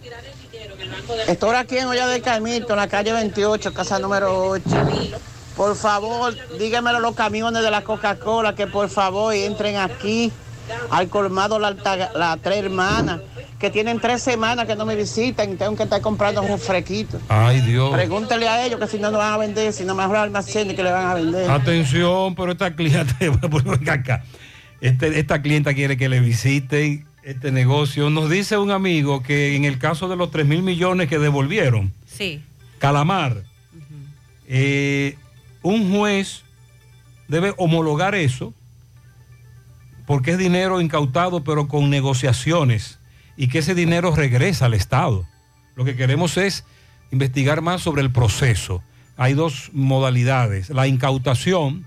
Estoy 1.27 1.57
aquí 1.57 1.77
en 1.77 1.87
Olla 1.89 2.07
del 2.07 2.23
Carmito, 2.23 2.71
en 2.71 2.77
la 2.77 2.89
calle 2.89 3.13
28, 3.13 3.75
casa 3.75 3.99
número 3.99 4.49
8. 4.49 4.65
Por 5.57 5.77
favor, 5.77 6.35
dígamelo 6.59 6.99
a 6.99 7.01
los 7.01 7.15
camiones 7.15 7.63
de 7.63 7.71
la 7.71 7.83
Coca-Cola 7.83 8.55
que 8.55 8.67
por 8.67 8.89
favor 8.89 9.35
entren 9.35 9.77
aquí 9.77 10.33
al 10.91 11.09
colmado 11.09 11.59
la, 11.59 11.73
la 12.15 12.39
Tres 12.41 12.59
Hermanas, 12.59 13.21
que 13.59 13.69
tienen 13.71 13.99
tres 13.99 14.23
semanas 14.23 14.67
que 14.67 14.77
no 14.77 14.87
me 14.87 14.95
visitan 14.95 15.53
y 15.53 15.57
tengo 15.57 15.77
que 15.77 15.83
estar 15.83 16.01
comprando 16.01 16.41
refresquitos. 16.43 17.21
Ay, 17.29 17.61
Dios. 17.63 17.93
Pregúntele 17.93 18.49
a 18.49 18.65
ellos 18.65 18.79
que 18.79 18.87
si 18.87 18.99
no, 18.99 19.11
no 19.11 19.19
van 19.19 19.33
a 19.35 19.37
vender, 19.39 19.73
si 19.73 19.83
no 19.85 19.97
mejor 19.97 20.17
almacén 20.17 20.75
que 20.75 20.83
le 20.83 20.93
van 20.93 21.07
a 21.07 21.15
vender. 21.15 21.51
Atención, 21.51 22.37
pero 22.37 22.53
esta 22.53 22.75
clienta, 22.75 23.17
venga 23.21 23.93
acá. 23.93 24.23
Este- 24.81 25.19
esta 25.19 25.43
clienta 25.43 25.75
quiere 25.75 25.97
que 25.97 26.09
le 26.09 26.21
visiten 26.21 27.05
este 27.23 27.53
negocio. 27.53 28.09
Nos 28.11 28.31
dice 28.31 28.57
un 28.57 28.71
amigo 28.71 29.23
que 29.23 29.55
en 29.57 29.65
el 29.65 29.79
caso 29.79 30.09
de 30.09 30.17
los 30.17 30.31
3 30.31 30.47
mil 30.47 30.63
millones 30.63 31.09
que 31.09 31.19
devolvieron, 31.19 31.93
Sí. 32.07 32.43
Calamar, 32.79 33.45
eh, 34.49 35.17
un 35.63 35.93
juez 35.93 36.43
debe 37.29 37.53
homologar 37.59 38.15
eso 38.15 38.55
porque 40.07 40.33
es 40.33 40.39
dinero 40.39 40.81
incautado 40.81 41.45
pero 41.45 41.69
con 41.69 41.91
negociaciones 41.91 42.99
y 43.37 43.49
que 43.49 43.59
ese 43.59 43.75
dinero 43.75 44.15
regresa 44.17 44.67
al 44.67 44.75
Estado. 44.75 45.27
Lo 45.77 45.85
que 45.85 45.95
queremos 45.97 46.37
es 46.37 46.65
investigar 47.13 47.61
más 47.61 47.83
sobre 47.83 48.03
el 48.03 48.11
proceso. 48.11 48.83
Hay 49.17 49.35
dos 49.35 49.71
modalidades, 49.73 50.71
la 50.71 50.87
incautación 50.87 51.85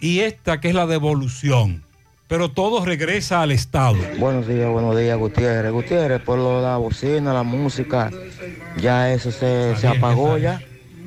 y 0.00 0.20
esta 0.20 0.60
que 0.60 0.68
es 0.68 0.74
la 0.74 0.86
devolución, 0.86 1.84
pero 2.26 2.50
todo 2.50 2.84
regresa 2.84 3.42
al 3.42 3.52
Estado. 3.52 3.96
Buenos 4.18 4.46
días, 4.48 4.70
buenos 4.70 4.96
días, 4.98 5.18
Gutiérrez. 5.18 5.72
Gutiérrez, 5.72 6.22
por 6.22 6.38
lo 6.38 6.56
de 6.56 6.62
la 6.62 6.76
bocina, 6.76 7.32
la 7.32 7.42
música, 7.42 8.10
ya 8.80 9.12
eso 9.12 9.30
se, 9.30 9.76
se 9.76 9.86
apagó 9.86 10.38
ya. 10.38 10.62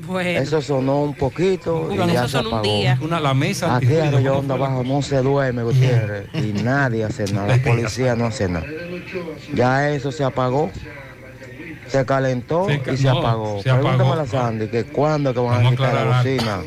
Bueno. 0.05 0.37
Eso 0.41 0.61
sonó 0.61 1.01
un 1.01 1.15
poquito 1.15 1.89
y 1.93 2.11
ya 2.11 2.27
se 2.27 2.37
apagó. 2.37 2.61
Una, 3.01 3.21
la 3.21 3.33
mesa 3.33 3.77
Aquí 3.77 3.95
arriba 3.95 4.31
¿cómo 4.31 4.39
onda 4.39 4.55
abajo 4.55 4.83
no 4.83 5.01
se 5.01 5.17
duerme, 5.21 5.63
Gutiérrez, 5.63 6.27
y 6.33 6.61
nadie 6.61 7.05
hace 7.05 7.25
nada, 7.31 7.57
la 7.57 7.63
policía 7.63 8.15
no 8.15 8.25
hace 8.25 8.49
nada. 8.49 8.65
Ya 9.55 9.89
eso 9.91 10.11
se 10.11 10.23
apagó. 10.23 10.71
Se 11.99 12.05
calentó 12.05 12.65
Se 12.67 12.79
ca- 12.81 12.93
y 12.93 12.97
se 12.97 13.03
no, 13.07 13.19
apagó. 13.19 13.61
se 13.63 13.69
apagó. 13.69 13.87
Pregúntame 13.89 14.11
a 14.11 14.15
la 14.23 14.27
Sandy 14.27 14.67
que 14.67 14.83
cuándo 14.85 15.29
es 15.29 15.33
que 15.35 15.39
van 15.41 15.53
a 15.53 15.55
Vamos 15.57 15.73
a 15.73 15.75
quitar 15.75 15.93
la 15.93 16.17
bocina. 16.17 16.59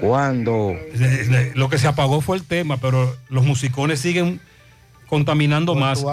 ¿Cuándo? 0.00 0.74
De- 0.94 1.24
de- 1.26 1.52
Lo 1.54 1.68
que 1.68 1.78
se 1.78 1.88
apagó 1.88 2.20
fue 2.20 2.36
el 2.36 2.44
tema, 2.44 2.76
pero 2.76 3.14
los 3.28 3.44
musicones 3.44 4.00
siguen 4.00 4.40
contaminando 5.06 5.74
más. 5.74 6.04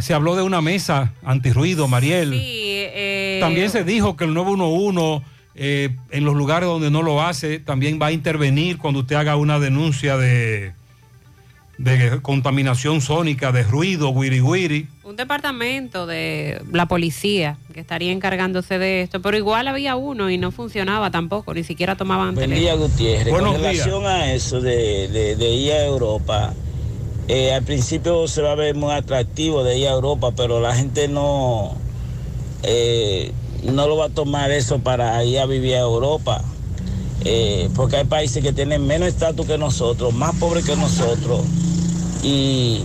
Se 0.00 0.14
habló 0.14 0.36
de 0.36 0.42
una 0.42 0.60
mesa 0.60 1.12
antirruido, 1.24 1.88
Mariel. 1.88 2.30
Sí, 2.30 2.38
eh, 2.42 3.38
También 3.40 3.68
se 3.70 3.84
dijo 3.84 4.16
que 4.16 4.24
el 4.24 4.34
911 4.34 5.24
eh, 5.56 5.96
en 6.10 6.24
los 6.24 6.34
lugares 6.34 6.68
donde 6.68 6.90
no 6.90 7.02
lo 7.02 7.22
hace 7.22 7.58
también 7.60 7.98
va 8.02 8.06
a 8.06 8.12
intervenir 8.12 8.76
cuando 8.78 9.00
usted 9.00 9.14
haga 9.16 9.36
una 9.36 9.58
denuncia 9.60 10.16
de, 10.16 10.72
de 11.78 12.20
contaminación 12.22 13.00
sónica, 13.00 13.50
de 13.52 13.62
ruido, 13.64 14.10
wiri 14.10 14.40
wiri. 14.40 14.86
un 15.02 15.16
departamento 15.16 16.06
de 16.06 16.60
la 16.72 16.86
policía 16.86 17.56
que 17.72 17.80
estaría 17.80 18.12
encargándose 18.12 18.78
de 18.78 19.02
esto, 19.02 19.20
pero 19.20 19.36
igual 19.36 19.66
había 19.68 19.96
uno 19.96 20.30
y 20.30 20.38
no 20.38 20.50
funcionaba 20.52 21.10
tampoco, 21.10 21.52
ni 21.52 21.64
siquiera 21.64 21.96
tomaban 21.96 22.34
Buen 22.34 22.50
día, 22.50 22.72
teléfono. 22.72 22.88
Gutiérrez. 22.88 23.30
Buenos 23.32 23.52
Con 23.54 23.62
relación 23.62 24.06
a 24.06 24.32
eso 24.32 24.60
de, 24.60 25.08
de- 25.08 25.36
de 25.36 25.50
ir 25.54 25.72
a 25.72 25.84
Europa, 25.84 26.54
eh, 27.28 27.52
al 27.52 27.64
principio 27.64 28.28
se 28.28 28.42
va 28.42 28.52
a 28.52 28.56
ver 28.56 28.74
muy 28.76 28.92
atractivo 28.92 29.64
de 29.64 29.78
ir 29.78 29.88
a 29.88 29.92
Europa, 29.92 30.30
pero 30.36 30.60
la 30.60 30.74
gente 30.74 31.08
no, 31.08 31.74
eh, 32.62 33.32
no 33.64 33.88
lo 33.88 33.96
va 33.96 34.06
a 34.06 34.10
tomar 34.10 34.50
eso 34.52 34.78
para 34.78 35.22
ir 35.24 35.38
a 35.40 35.46
vivir 35.46 35.74
a 35.74 35.80
Europa. 35.80 36.42
Eh, 37.24 37.70
porque 37.74 37.96
hay 37.96 38.04
países 38.04 38.42
que 38.42 38.52
tienen 38.52 38.86
menos 38.86 39.08
estatus 39.08 39.46
que 39.46 39.56
nosotros, 39.56 40.12
más 40.12 40.34
pobres 40.36 40.64
que 40.64 40.76
nosotros, 40.76 41.42
y, 42.22 42.84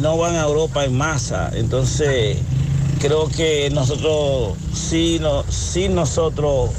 no, 0.00 0.16
van 0.16 0.36
a 0.36 0.42
Europa 0.42 0.84
en 0.84 0.96
masa. 0.96 1.50
Entonces, 1.54 2.38
creo 3.00 3.28
que 3.28 3.70
nosotros, 3.70 4.56
sí, 4.72 5.18
no, 5.20 5.44
sí 5.48 5.88
nosotros 5.88 6.70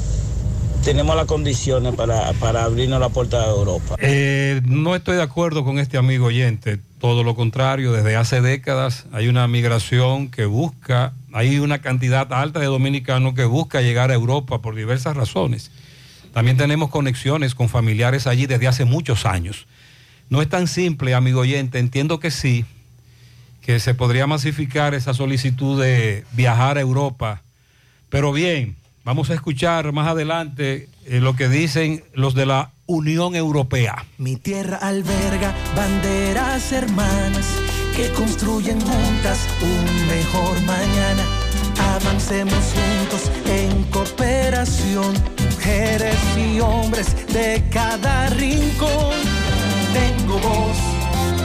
tenemos 0.84 1.16
las 1.16 1.26
condiciones 1.26 1.94
para, 1.94 2.32
para 2.34 2.64
abrirnos 2.64 3.00
la 3.00 3.08
puerta 3.08 3.42
de 3.42 3.50
Europa. 3.50 3.96
Eh, 3.98 4.60
no 4.64 4.94
estoy 4.94 5.16
de 5.16 5.22
acuerdo 5.22 5.64
con 5.64 5.78
este 5.78 5.98
amigo 5.98 6.26
oyente, 6.26 6.78
todo 7.00 7.24
lo 7.24 7.34
contrario, 7.34 7.92
desde 7.92 8.16
hace 8.16 8.40
décadas 8.40 9.06
hay 9.12 9.28
una 9.28 9.46
migración 9.48 10.30
que 10.30 10.46
busca, 10.46 11.12
hay 11.32 11.58
una 11.58 11.80
cantidad 11.80 12.32
alta 12.32 12.60
de 12.60 12.66
dominicanos 12.66 13.34
que 13.34 13.44
busca 13.44 13.82
llegar 13.82 14.10
a 14.10 14.14
Europa 14.14 14.62
por 14.62 14.74
diversas 14.74 15.16
razones. 15.16 15.70
También 16.36 16.58
tenemos 16.58 16.90
conexiones 16.90 17.54
con 17.54 17.70
familiares 17.70 18.26
allí 18.26 18.44
desde 18.44 18.66
hace 18.66 18.84
muchos 18.84 19.24
años. 19.24 19.66
No 20.28 20.42
es 20.42 20.50
tan 20.50 20.66
simple, 20.66 21.14
amigo 21.14 21.40
oyente, 21.40 21.78
entiendo 21.78 22.20
que 22.20 22.30
sí, 22.30 22.66
que 23.62 23.80
se 23.80 23.94
podría 23.94 24.26
masificar 24.26 24.92
esa 24.92 25.14
solicitud 25.14 25.80
de 25.80 26.26
viajar 26.32 26.76
a 26.76 26.82
Europa, 26.82 27.40
pero 28.10 28.34
bien, 28.34 28.76
vamos 29.02 29.30
a 29.30 29.34
escuchar 29.34 29.92
más 29.92 30.08
adelante 30.08 30.90
eh, 31.06 31.20
lo 31.20 31.34
que 31.36 31.48
dicen 31.48 32.04
los 32.12 32.34
de 32.34 32.44
la 32.44 32.70
Unión 32.84 33.34
Europea. 33.34 34.04
Mi 34.18 34.36
tierra 34.36 34.76
alberga 34.76 35.54
banderas 35.74 36.70
hermanas 36.70 37.46
que 37.96 38.10
construyen 38.10 38.78
juntas 38.78 39.48
un 39.62 40.06
mejor 40.06 40.60
mañana. 40.66 41.24
Avancemos 41.96 42.74
juntos 42.74 43.30
en 43.46 43.84
cooperación, 43.84 45.14
mujeres 45.66 46.16
y 46.36 46.60
hombres 46.60 47.06
de 47.32 47.62
cada 47.70 48.28
rincón. 48.28 49.16
Tengo 49.92 50.38
voz 50.38 50.76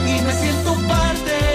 y 0.06 0.22
me 0.22 0.32
siento 0.32 0.74
parte. 0.86 1.51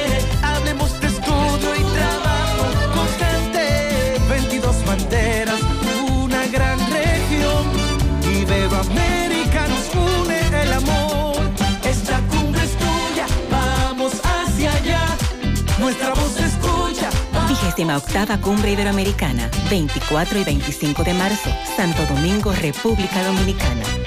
Vigésima 17.77 17.95
octava 17.95 18.39
Cumbre 18.39 18.71
Iberoamericana, 18.71 19.51
24 19.69 20.39
y 20.39 20.43
25 20.43 21.03
de 21.03 21.13
marzo, 21.13 21.51
Santo 21.75 22.03
Domingo, 22.11 22.51
República 22.51 23.23
Dominicana. 23.23 24.06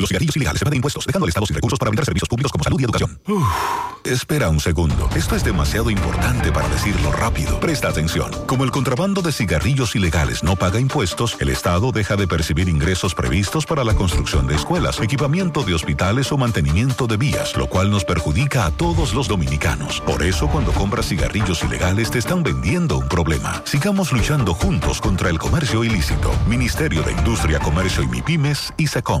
Los 0.00 0.08
cigarrillos 0.08 0.36
ilegales 0.36 0.60
se 0.60 0.70
de 0.70 0.76
impuestos, 0.76 1.06
dejando 1.06 1.24
al 1.24 1.28
Estado 1.28 1.46
sin 1.46 1.54
recursos 1.54 1.78
para 1.78 1.90
brindar 1.90 2.04
servicios 2.04 2.28
públicos 2.28 2.52
como 2.52 2.64
salud 2.64 2.80
y 2.80 2.84
educación. 2.84 3.18
Uf, 3.28 3.46
espera 4.04 4.48
un 4.48 4.60
segundo. 4.60 5.08
Esto 5.14 5.36
es 5.36 5.44
demasiado 5.44 5.90
importante 5.90 6.52
para 6.52 6.68
decirlo 6.68 7.12
rápido. 7.12 7.60
Presta 7.60 7.88
atención. 7.88 8.30
Como 8.46 8.64
el 8.64 8.70
contrabando 8.70 9.22
de 9.22 9.32
cigarrillos 9.32 9.94
ilegales 9.94 10.42
no 10.42 10.56
paga 10.56 10.80
impuestos, 10.80 11.36
el 11.40 11.48
Estado 11.48 11.92
deja 11.92 12.16
de 12.16 12.26
percibir 12.26 12.68
ingresos 12.68 13.14
previstos 13.14 13.66
para 13.66 13.84
la 13.84 13.94
construcción 13.94 14.46
de 14.46 14.54
escuelas, 14.54 15.00
equipamiento 15.00 15.62
de 15.62 15.74
hospitales 15.74 16.32
o 16.32 16.38
mantenimiento 16.38 17.06
de 17.06 17.16
vías, 17.16 17.56
lo 17.56 17.68
cual 17.68 17.90
nos 17.90 18.04
perjudica 18.04 18.66
a 18.66 18.70
todos 18.70 19.14
los 19.14 19.28
dominicanos. 19.28 20.00
Por 20.00 20.22
eso, 20.22 20.48
cuando 20.48 20.72
compras 20.72 21.08
cigarrillos 21.08 21.62
ilegales, 21.62 22.10
te 22.10 22.18
están 22.18 22.42
vendiendo 22.42 22.98
un 22.98 23.08
problema. 23.08 23.62
Sigamos 23.64 24.12
luchando 24.12 24.54
juntos 24.54 25.00
contra 25.00 25.30
el 25.30 25.38
comercio 25.38 25.84
ilícito. 25.84 26.30
Ministerio 26.46 27.02
de 27.02 27.12
Industria, 27.12 27.58
Comercio 27.60 28.02
y 28.02 28.08
MIPIMES 28.08 28.74
y 28.76 28.86
SECOM. 28.86 29.20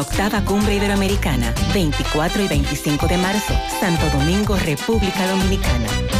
Octava 0.00 0.42
Cumbre 0.42 0.74
Iberoamericana, 0.76 1.54
24 1.72 2.42
y 2.42 2.48
25 2.48 3.08
de 3.08 3.16
marzo, 3.16 3.54
Santo 3.80 4.06
Domingo, 4.10 4.54
República 4.56 5.26
Dominicana. 5.26 6.19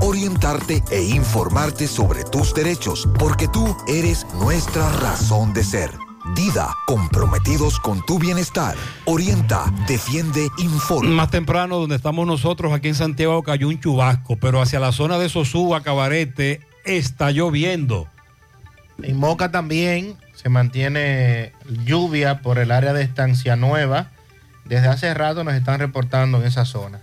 orientarte 0.00 0.82
e 0.90 1.02
informarte 1.02 1.86
sobre 1.86 2.24
tus 2.24 2.54
derechos, 2.54 3.08
porque 3.18 3.48
tú 3.48 3.76
eres 3.86 4.26
nuestra 4.34 4.90
razón 4.92 5.52
de 5.52 5.64
ser. 5.64 5.90
Dida, 6.34 6.76
comprometidos 6.86 7.78
con 7.80 8.04
tu 8.04 8.18
bienestar. 8.18 8.76
Orienta, 9.06 9.72
defiende, 9.86 10.48
informa. 10.58 11.10
Más 11.10 11.30
temprano, 11.30 11.78
donde 11.78 11.96
estamos 11.96 12.26
nosotros, 12.26 12.72
aquí 12.72 12.88
en 12.88 12.94
Santiago, 12.94 13.42
cayó 13.42 13.68
un 13.68 13.80
chubasco, 13.80 14.36
pero 14.36 14.60
hacia 14.60 14.78
la 14.78 14.92
zona 14.92 15.18
de 15.18 15.28
Sosúa, 15.28 15.82
Cabarete, 15.82 16.60
está 16.84 17.30
lloviendo. 17.30 18.08
En 19.02 19.16
Moca 19.16 19.50
también 19.50 20.16
se 20.34 20.48
mantiene 20.48 21.52
lluvia 21.84 22.40
por 22.42 22.58
el 22.58 22.72
área 22.72 22.92
de 22.92 23.02
Estancia 23.02 23.56
Nueva. 23.56 24.10
Desde 24.64 24.88
hace 24.88 25.14
rato 25.14 25.44
nos 25.44 25.54
están 25.54 25.78
reportando 25.78 26.38
en 26.38 26.46
esa 26.46 26.64
zona. 26.64 27.00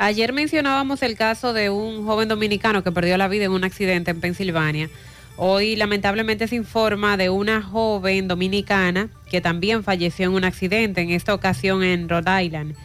Ayer 0.00 0.32
mencionábamos 0.32 1.02
el 1.02 1.16
caso 1.16 1.52
de 1.52 1.70
un 1.70 2.06
joven 2.06 2.28
dominicano 2.28 2.84
que 2.84 2.92
perdió 2.92 3.16
la 3.18 3.26
vida 3.26 3.46
en 3.46 3.50
un 3.50 3.64
accidente 3.64 4.12
en 4.12 4.20
Pensilvania. 4.20 4.88
Hoy 5.36 5.74
lamentablemente 5.74 6.46
se 6.46 6.54
informa 6.54 7.16
de 7.16 7.30
una 7.30 7.62
joven 7.62 8.28
dominicana 8.28 9.08
que 9.28 9.40
también 9.40 9.82
falleció 9.82 10.26
en 10.26 10.34
un 10.34 10.44
accidente, 10.44 11.00
en 11.00 11.10
esta 11.10 11.34
ocasión 11.34 11.82
en 11.82 12.08
Rhode 12.08 12.44
Island. 12.44 12.76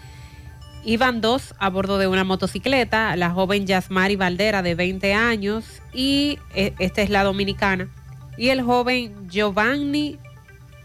Iban 0.85 1.21
dos 1.21 1.53
a 1.59 1.69
bordo 1.69 1.99
de 1.99 2.07
una 2.07 2.23
motocicleta, 2.23 3.15
la 3.15 3.29
joven 3.29 3.67
Yasmari 3.67 4.15
Valdera 4.15 4.63
de 4.63 4.73
20 4.73 5.13
años 5.13 5.65
y 5.93 6.39
eh, 6.55 6.73
esta 6.79 7.03
es 7.03 7.11
la 7.11 7.23
dominicana, 7.23 7.89
y 8.37 8.49
el 8.49 8.63
joven 8.63 9.29
Giovanni 9.29 10.17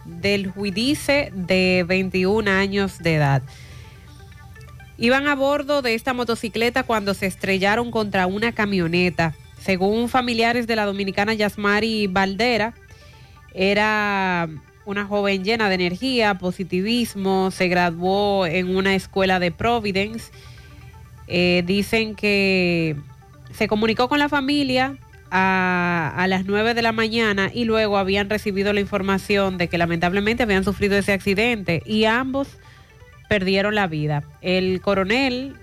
del 0.04 0.50
Juidice 0.50 1.32
de 1.34 1.84
21 1.88 2.50
años 2.50 2.98
de 2.98 3.14
edad. 3.14 3.42
Iban 4.98 5.28
a 5.28 5.36
bordo 5.36 5.80
de 5.80 5.94
esta 5.94 6.12
motocicleta 6.12 6.82
cuando 6.82 7.14
se 7.14 7.26
estrellaron 7.26 7.92
contra 7.92 8.26
una 8.26 8.50
camioneta. 8.50 9.32
Según 9.60 10.08
familiares 10.08 10.66
de 10.66 10.74
la 10.74 10.86
dominicana 10.86 11.34
Yasmari 11.34 12.08
Valdera, 12.08 12.74
era 13.54 14.48
una 14.84 15.04
joven 15.04 15.44
llena 15.44 15.68
de 15.68 15.76
energía, 15.76 16.34
positivismo, 16.34 17.52
se 17.52 17.68
graduó 17.68 18.44
en 18.44 18.74
una 18.74 18.96
escuela 18.96 19.38
de 19.38 19.52
Providence. 19.52 20.32
Eh, 21.28 21.62
dicen 21.64 22.16
que 22.16 22.96
se 23.52 23.68
comunicó 23.68 24.08
con 24.08 24.18
la 24.18 24.28
familia 24.28 24.96
a, 25.30 26.12
a, 26.16 26.26
las 26.26 26.46
9 26.46 26.74
de 26.74 26.82
la 26.82 26.90
mañana 26.90 27.50
y 27.54 27.64
luego 27.64 27.98
habían 27.98 28.28
recibido 28.28 28.72
la 28.72 28.80
información 28.80 29.58
de 29.58 29.68
que 29.68 29.78
lamentablemente 29.78 30.42
habían 30.42 30.64
sufrido 30.64 30.96
ese 30.96 31.12
accidente 31.12 31.82
y 31.84 32.06
ambos 32.06 32.48
perdieron 33.28 33.74
la 33.74 33.86
vida. 33.86 34.24
El 34.40 34.80
coronel 34.80 35.56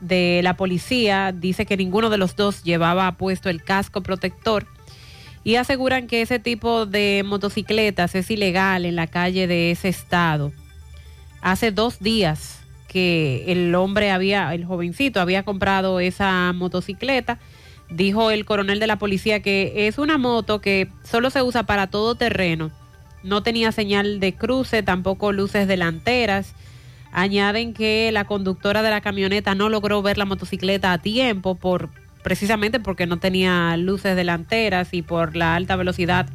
de 0.00 0.40
la 0.42 0.56
policía 0.56 1.32
dice 1.32 1.66
que 1.66 1.76
ninguno 1.76 2.10
de 2.10 2.18
los 2.18 2.34
dos 2.34 2.62
llevaba 2.62 3.12
puesto 3.12 3.48
el 3.48 3.62
casco 3.62 4.00
protector 4.02 4.66
y 5.44 5.56
aseguran 5.56 6.06
que 6.06 6.22
ese 6.22 6.38
tipo 6.38 6.86
de 6.86 7.22
motocicletas 7.24 8.14
es 8.14 8.30
ilegal 8.30 8.84
en 8.84 8.96
la 8.96 9.06
calle 9.06 9.46
de 9.46 9.70
ese 9.70 9.88
estado. 9.88 10.52
Hace 11.40 11.70
dos 11.70 11.98
días 12.00 12.60
que 12.88 13.44
el 13.48 13.74
hombre 13.74 14.10
había, 14.10 14.52
el 14.54 14.64
jovencito 14.64 15.20
había 15.20 15.44
comprado 15.44 15.98
esa 16.00 16.52
motocicleta, 16.52 17.38
dijo 17.90 18.30
el 18.30 18.44
coronel 18.44 18.80
de 18.80 18.86
la 18.86 18.98
policía 18.98 19.40
que 19.40 19.86
es 19.86 19.98
una 19.98 20.18
moto 20.18 20.60
que 20.60 20.88
solo 21.04 21.30
se 21.30 21.42
usa 21.42 21.64
para 21.64 21.88
todo 21.88 22.14
terreno, 22.14 22.70
no 23.22 23.42
tenía 23.42 23.72
señal 23.72 24.20
de 24.20 24.34
cruce, 24.34 24.82
tampoco 24.82 25.32
luces 25.32 25.68
delanteras. 25.68 26.54
Añaden 27.12 27.74
que 27.74 28.10
la 28.12 28.24
conductora 28.24 28.82
de 28.82 28.90
la 28.90 29.02
camioneta 29.02 29.54
no 29.54 29.68
logró 29.68 30.02
ver 30.02 30.18
la 30.18 30.24
motocicleta 30.24 30.92
a 30.92 30.98
tiempo 30.98 31.54
por 31.54 31.90
precisamente 32.22 32.80
porque 32.80 33.06
no 33.06 33.18
tenía 33.18 33.76
luces 33.76 34.16
delanteras 34.16 34.94
y 34.94 35.02
por 35.02 35.36
la 35.36 35.54
alta 35.54 35.76
velocidad 35.76 36.26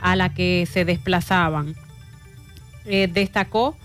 a 0.00 0.16
la 0.16 0.32
que 0.32 0.66
se 0.70 0.84
desplazaban. 0.84 1.74
Eh, 2.86 3.08
destacó 3.12 3.76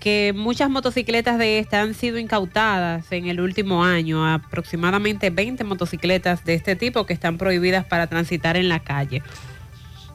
que 0.00 0.32
muchas 0.34 0.70
motocicletas 0.70 1.38
de 1.38 1.58
esta 1.58 1.82
han 1.82 1.94
sido 1.94 2.18
incautadas 2.18 3.10
en 3.10 3.26
el 3.26 3.40
último 3.40 3.84
año, 3.84 4.26
aproximadamente 4.26 5.30
20 5.30 5.64
motocicletas 5.64 6.44
de 6.44 6.54
este 6.54 6.76
tipo 6.76 7.04
que 7.04 7.12
están 7.12 7.36
prohibidas 7.36 7.84
para 7.84 8.06
transitar 8.06 8.56
en 8.56 8.68
la 8.68 8.80
calle. 8.80 9.22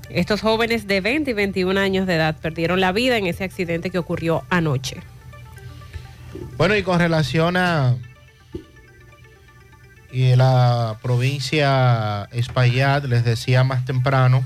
Estos 0.10 0.42
jóvenes 0.42 0.88
de 0.88 1.02
20 1.02 1.32
y 1.32 1.34
21 1.34 1.80
años 1.80 2.08
de 2.08 2.16
edad 2.16 2.36
perdieron 2.40 2.80
la 2.80 2.92
vida 2.92 3.18
en 3.18 3.28
ese 3.28 3.44
accidente 3.44 3.90
que 3.90 3.98
ocurrió 3.98 4.44
anoche. 4.50 4.98
Bueno, 6.58 6.76
y 6.76 6.84
con 6.84 7.00
relación 7.00 7.58
a 7.58 7.96
y 10.14 10.36
la 10.36 11.00
provincia 11.02 12.26
Espaillat, 12.32 13.04
les 13.06 13.26
decía 13.26 13.64
más 13.64 13.84
temprano, 13.84 14.46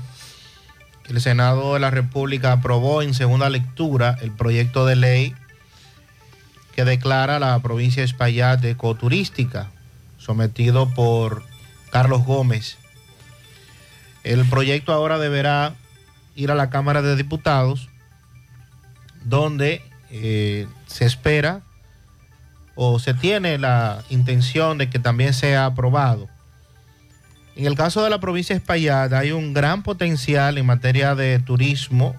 que 1.04 1.12
el 1.12 1.20
Senado 1.20 1.74
de 1.74 1.80
la 1.80 1.90
República 1.90 2.52
aprobó 2.52 3.02
en 3.02 3.12
segunda 3.12 3.50
lectura 3.50 4.16
el 4.22 4.30
proyecto 4.30 4.86
de 4.86 4.96
ley 4.96 5.34
que 6.74 6.86
declara 6.86 7.38
la 7.38 7.58
provincia 7.58 8.02
Espaillat 8.02 8.64
ecoturística, 8.64 9.70
sometido 10.16 10.88
por 10.94 11.42
Carlos 11.90 12.24
Gómez. 12.24 12.78
El 14.24 14.46
proyecto 14.46 14.94
ahora 14.94 15.18
deberá 15.18 15.74
ir 16.34 16.50
a 16.50 16.54
la 16.54 16.70
Cámara 16.70 17.02
de 17.02 17.14
Diputados, 17.14 17.90
donde 19.24 19.82
eh, 20.10 20.66
se 20.86 21.04
espera 21.04 21.60
o 22.80 23.00
se 23.00 23.12
tiene 23.12 23.58
la 23.58 24.04
intención 24.08 24.78
de 24.78 24.88
que 24.88 25.00
también 25.00 25.34
sea 25.34 25.66
aprobado. 25.66 26.28
En 27.56 27.66
el 27.66 27.74
caso 27.74 28.04
de 28.04 28.08
la 28.08 28.20
provincia 28.20 28.56
de 28.56 29.16
hay 29.16 29.32
un 29.32 29.52
gran 29.52 29.82
potencial 29.82 30.58
en 30.58 30.66
materia 30.66 31.16
de 31.16 31.40
turismo. 31.40 32.14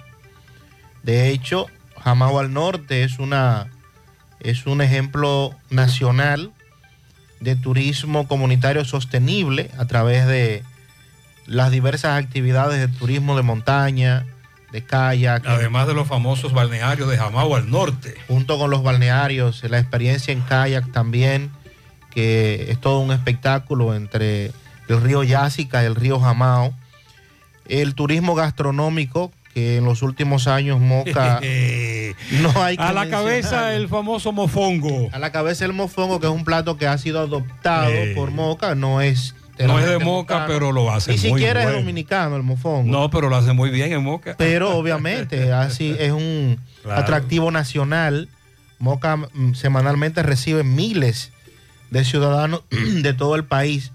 De 1.02 1.30
hecho, 1.30 1.68
Jamao 2.04 2.40
al 2.40 2.52
Norte 2.52 3.04
es, 3.06 3.20
una, 3.20 3.68
es 4.42 4.66
un 4.66 4.82
ejemplo 4.82 5.56
nacional 5.70 6.52
de 7.40 7.56
turismo 7.56 8.28
comunitario 8.28 8.84
sostenible 8.84 9.72
a 9.78 9.86
través 9.86 10.28
de 10.28 10.64
las 11.46 11.72
diversas 11.72 12.22
actividades 12.22 12.82
de 12.82 12.90
turismo 13.00 13.38
de 13.38 13.44
montaña, 13.44 14.26
de 14.72 14.84
kayak. 14.84 15.46
Además 15.46 15.88
de 15.88 15.94
los 15.94 16.08
famosos 16.08 16.54
balnearios 16.54 17.10
de 17.10 17.18
Jamao 17.18 17.56
al 17.56 17.70
norte. 17.70 18.16
Junto 18.28 18.58
con 18.58 18.70
los 18.70 18.84
balnearios, 18.84 19.64
la 19.64 19.80
experiencia 19.80 20.32
en 20.32 20.42
kayak 20.42 20.92
también, 20.92 21.52
que 22.12 22.68
es 22.70 22.80
todo 22.80 23.00
un 23.00 23.12
espectáculo 23.12 23.96
entre 23.96 24.52
el 24.88 25.02
río 25.02 25.24
Yásica 25.24 25.84
y 25.84 25.86
el 25.86 25.96
río 25.96 26.20
Jamao. 26.20 26.74
El 27.66 27.94
turismo 27.94 28.34
gastronómico, 28.34 29.32
que 29.54 29.78
en 29.78 29.86
los 29.86 30.02
últimos 30.02 30.48
años 30.48 30.80
Moca 30.80 31.40
no 32.42 32.64
hay 32.64 32.78
que 32.78 32.84
A 32.84 32.94
la 32.94 33.10
cabeza 33.10 33.76
el 33.76 33.88
famoso 33.88 34.32
mofongo. 34.32 35.10
A 35.12 35.20
la 35.20 35.32
cabeza 35.32 35.66
el 35.66 35.74
mofongo, 35.74 36.20
que 36.20 36.28
es 36.28 36.34
un 36.34 36.46
plato 36.46 36.78
que 36.78 36.88
ha 36.88 36.98
sido 36.98 37.20
adoptado 37.20 37.94
por 38.16 38.32
Moca, 38.32 38.76
no 38.76 39.02
es... 39.02 39.36
No 39.68 39.78
es 39.80 39.86
de 39.88 40.00
Moca, 40.00 40.36
mocano. 40.36 40.46
pero 40.48 40.72
lo 40.72 40.92
hace 40.92 41.12
Ni 41.12 41.18
muy 41.18 41.40
siquiera 41.40 41.64
es 41.64 41.74
dominicano 41.74 42.36
el 42.36 42.44
mofongo. 42.44 42.90
No, 42.92 43.10
pero 43.10 43.30
lo 43.30 43.36
hace 43.36 43.54
muy 43.54 43.70
bien 43.70 43.92
en 43.92 44.04
Moca. 44.04 44.36
Pero 44.38 44.78
obviamente 44.78 45.52
así 45.54 45.96
es 46.00 46.12
un 46.12 46.60
Claro. 46.84 47.02
atractivo 47.02 47.52
nacional. 47.52 48.30
Moca 48.80 49.18
mm, 49.18 49.54
semanalmente 49.56 50.24
recibe 50.24 50.64
miles 50.64 51.32
de 51.92 52.06
ciudadanos 52.06 52.64
de 52.70 53.14
todo 53.14 53.36
el 53.36 53.44
país 53.44 53.92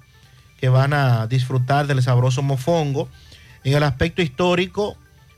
que 0.60 0.68
van 0.68 0.92
a 0.92 1.26
disfrutar 1.26 1.86
del 1.86 2.02
sabroso 2.02 2.42
mofongo. 2.42 3.08
En 3.64 3.72
el 3.74 3.82
aspecto 3.82 4.20
histórico, 4.20 4.96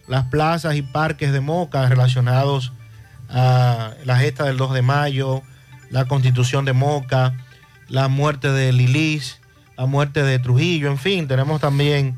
las 0.09 0.25
plazas 0.27 0.75
y 0.75 0.83
parques 0.83 1.33
de 1.33 1.41
Moca 1.41 1.89
relacionados 1.89 2.73
a 3.29 3.93
la 4.05 4.19
gesta 4.19 4.45
del 4.45 4.57
2 4.57 4.75
de 4.75 4.83
mayo, 4.83 5.43
la 5.91 6.05
constitución 6.07 6.65
de 6.65 6.73
Moca, 6.73 7.35
la 7.89 8.09
muerte 8.09 8.51
de 8.51 8.73
Lilis, 8.73 9.41
la 9.77 9.87
muerte 9.87 10.23
de 10.23 10.39
Trujillo, 10.39 10.91
en 10.91 10.99
fin, 10.99 11.29
tenemos 11.29 11.61
también 11.61 12.17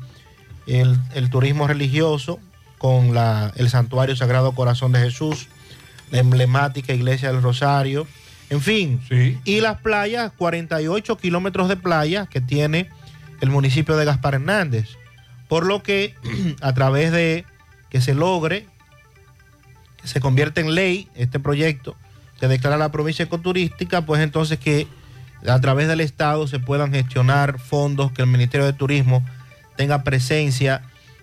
el, 0.67 0.97
el 1.13 1.29
turismo 1.29 1.67
religioso 1.67 2.39
con 2.77 3.13
la- 3.13 3.51
el 3.57 3.69
Santuario 3.69 4.15
Sagrado 4.15 4.53
Corazón 4.53 4.91
de 4.91 4.99
Jesús, 4.99 5.47
la 6.11 6.19
emblemática 6.19 6.93
Iglesia 6.93 7.31
del 7.31 7.41
Rosario, 7.41 8.07
en 8.49 8.61
fin, 8.61 8.99
y 9.45 9.61
las 9.61 9.79
playas, 9.81 10.31
48 10.37 11.17
kilómetros 11.17 11.67
de 11.69 11.75
playa 11.77 12.25
que 12.25 12.41
tiene 12.41 12.89
el 13.41 13.49
municipio 13.51 13.95
de 13.95 14.05
Gaspar 14.05 14.35
Hernández, 14.35 14.87
por 15.47 15.65
lo 15.65 15.83
que 15.83 16.15
a 16.61 16.73
través 16.73 17.11
de 17.11 17.45
que 17.89 18.01
se 18.01 18.13
logre, 18.15 18.65
que 20.01 20.07
se 20.07 20.19
convierte 20.21 20.61
en 20.61 20.73
ley 20.75 21.09
este 21.15 21.39
proyecto, 21.39 21.95
que 22.39 22.47
declara 22.47 22.77
la 22.77 22.91
provincia 22.91 23.25
ecoturística, 23.25 24.05
pues 24.05 24.21
entonces 24.21 24.57
que 24.59 24.87
a 25.47 25.59
través 25.61 25.87
del 25.87 26.01
Estado 26.01 26.47
se 26.47 26.59
puedan 26.59 26.91
gestionar 26.91 27.59
fondos, 27.59 28.11
que 28.11 28.21
el 28.21 28.27
Ministerio 28.27 28.65
de 28.65 28.73
Turismo 28.73 29.23
tenga 29.77 30.03
presencia 30.03 30.81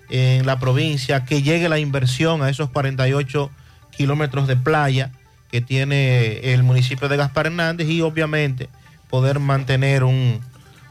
en 0.09 0.47
la 0.47 0.59
provincia, 0.59 1.25
que 1.25 1.43
llegue 1.43 1.69
la 1.69 1.79
inversión 1.79 2.43
a 2.43 2.49
esos 2.49 2.71
48 2.71 3.51
kilómetros 3.91 4.47
de 4.47 4.57
playa 4.57 5.11
que 5.51 5.61
tiene 5.61 6.53
el 6.53 6.63
municipio 6.63 7.09
de 7.09 7.17
Gaspar 7.17 7.47
Hernández 7.47 7.89
y 7.89 8.01
obviamente 8.01 8.69
poder 9.09 9.39
mantener 9.39 10.05
un, 10.05 10.41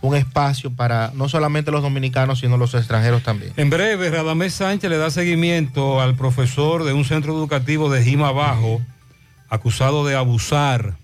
un 0.01 0.15
espacio 0.15 0.71
para 0.71 1.11
no 1.13 1.27
solamente 1.29 1.71
los 1.71 1.81
dominicanos, 1.81 2.39
sino 2.39 2.57
los 2.57 2.73
extranjeros 2.73 3.23
también. 3.23 3.53
En 3.57 3.69
breve, 3.69 4.09
Radamés 4.09 4.53
Sánchez 4.53 4.89
le 4.89 4.97
da 4.97 5.09
seguimiento 5.09 6.01
al 6.01 6.15
profesor 6.15 6.83
de 6.83 6.93
un 6.93 7.05
centro 7.05 7.33
educativo 7.33 7.89
de 7.89 8.03
Jima 8.03 8.31
Bajo, 8.31 8.81
acusado 9.49 10.05
de 10.05 10.15
abusar 10.15 10.95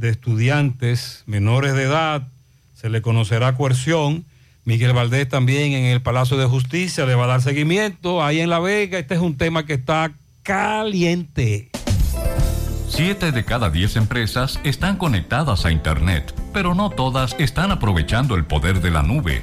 de 0.00 0.08
estudiantes 0.08 1.22
menores 1.26 1.74
de 1.74 1.84
edad. 1.84 2.26
Se 2.74 2.88
le 2.88 3.02
conocerá 3.02 3.54
coerción. 3.54 4.24
Miguel 4.64 4.92
Valdés 4.92 5.28
también 5.28 5.72
en 5.72 5.84
el 5.84 6.02
Palacio 6.02 6.36
de 6.36 6.46
Justicia 6.46 7.06
le 7.06 7.14
va 7.14 7.24
a 7.24 7.28
dar 7.28 7.42
seguimiento. 7.42 8.22
Ahí 8.22 8.40
en 8.40 8.50
La 8.50 8.58
Vega, 8.58 8.98
este 8.98 9.14
es 9.14 9.20
un 9.20 9.36
tema 9.36 9.66
que 9.66 9.74
está 9.74 10.12
caliente. 10.42 11.70
Siete 12.88 13.30
de 13.30 13.44
cada 13.44 13.70
diez 13.70 13.96
empresas 13.96 14.58
están 14.64 14.96
conectadas 14.96 15.64
a 15.64 15.70
Internet, 15.70 16.34
pero 16.52 16.74
no 16.74 16.90
todas 16.90 17.36
están 17.38 17.70
aprovechando 17.70 18.34
el 18.34 18.44
poder 18.44 18.80
de 18.80 18.90
la 18.90 19.02
nube. 19.02 19.42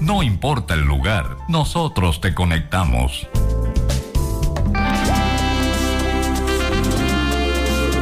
No 0.00 0.24
importa 0.24 0.74
el 0.74 0.80
lugar, 0.80 1.36
nosotros 1.46 2.20
te 2.20 2.34
conectamos. 2.34 3.28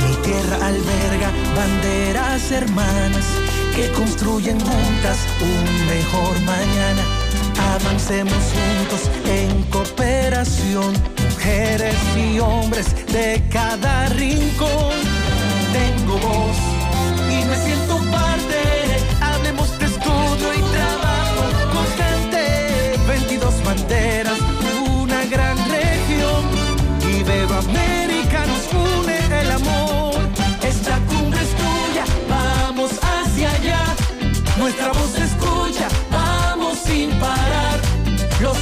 Mi 0.00 0.14
tierra 0.24 0.66
alberga 0.66 1.30
banderas 1.54 2.50
hermanas 2.50 3.26
que 3.76 3.92
construyen 3.92 4.58
juntas 4.60 5.18
un 5.42 5.86
mejor 5.88 6.40
mañana. 6.40 7.02
Avancemos 7.74 8.42
juntos 8.56 9.10
en 9.26 9.62
cooperación, 9.64 10.94
mujeres 11.28 11.96
y 12.16 12.38
hombres 12.38 12.96
de 13.12 13.46
cada 13.52 14.06
rincón. 14.08 14.96
Tengo 15.70 16.16
voz 16.16 16.56
y 17.28 17.44
me 17.44 17.56
siento 17.56 17.98
parte. 18.10 18.99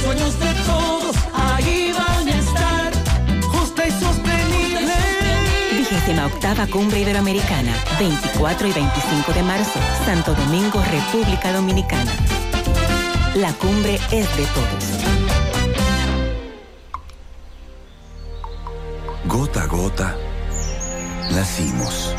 Sueños 0.01 0.39
de 0.39 0.53
todos 0.65 1.15
ahí 1.33 1.93
van 1.97 2.27
a 2.27 2.39
estar. 2.39 2.93
Justa 3.51 3.87
y 3.87 3.91
sostenible. 3.91 4.93
Vigésima 5.77 6.25
octava 6.25 6.67
Cumbre 6.67 6.99
Iberoamericana, 7.01 7.73
24 7.99 8.67
y 8.67 8.71
25 8.71 9.33
de 9.33 9.43
marzo, 9.43 9.79
Santo 10.05 10.33
Domingo, 10.33 10.81
República 10.91 11.53
Dominicana. 11.53 12.11
La 13.35 13.53
cumbre 13.53 13.95
es 14.11 14.37
de 14.37 14.45
todos. 14.55 14.85
Gota 19.25 19.63
a 19.63 19.67
gota, 19.67 20.15
nacimos. 21.31 22.15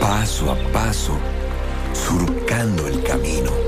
Paso 0.00 0.52
a 0.52 0.72
paso, 0.72 1.18
surcando 1.92 2.86
el 2.86 3.02
camino. 3.02 3.67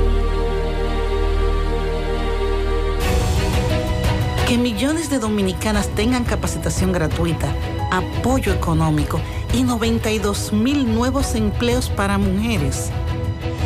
Que 4.51 4.57
millones 4.57 5.09
de 5.09 5.17
dominicanas 5.17 5.87
tengan 5.95 6.25
capacitación 6.25 6.91
gratuita, 6.91 7.55
apoyo 7.89 8.53
económico 8.53 9.21
y 9.53 9.63
92 9.63 10.51
mil 10.51 10.93
nuevos 10.93 11.35
empleos 11.35 11.89
para 11.89 12.17
mujeres. 12.17 12.91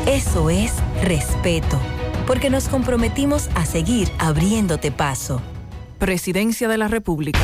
Eso 0.05 0.51
es 0.51 0.73
respeto, 1.01 1.79
porque 2.27 2.51
nos 2.51 2.67
comprometimos 2.67 3.49
a 3.55 3.65
seguir 3.65 4.11
abriéndote 4.19 4.91
paso. 4.91 5.41
Presidencia 5.97 6.67
de 6.67 6.77
la 6.77 6.87
República. 6.87 7.39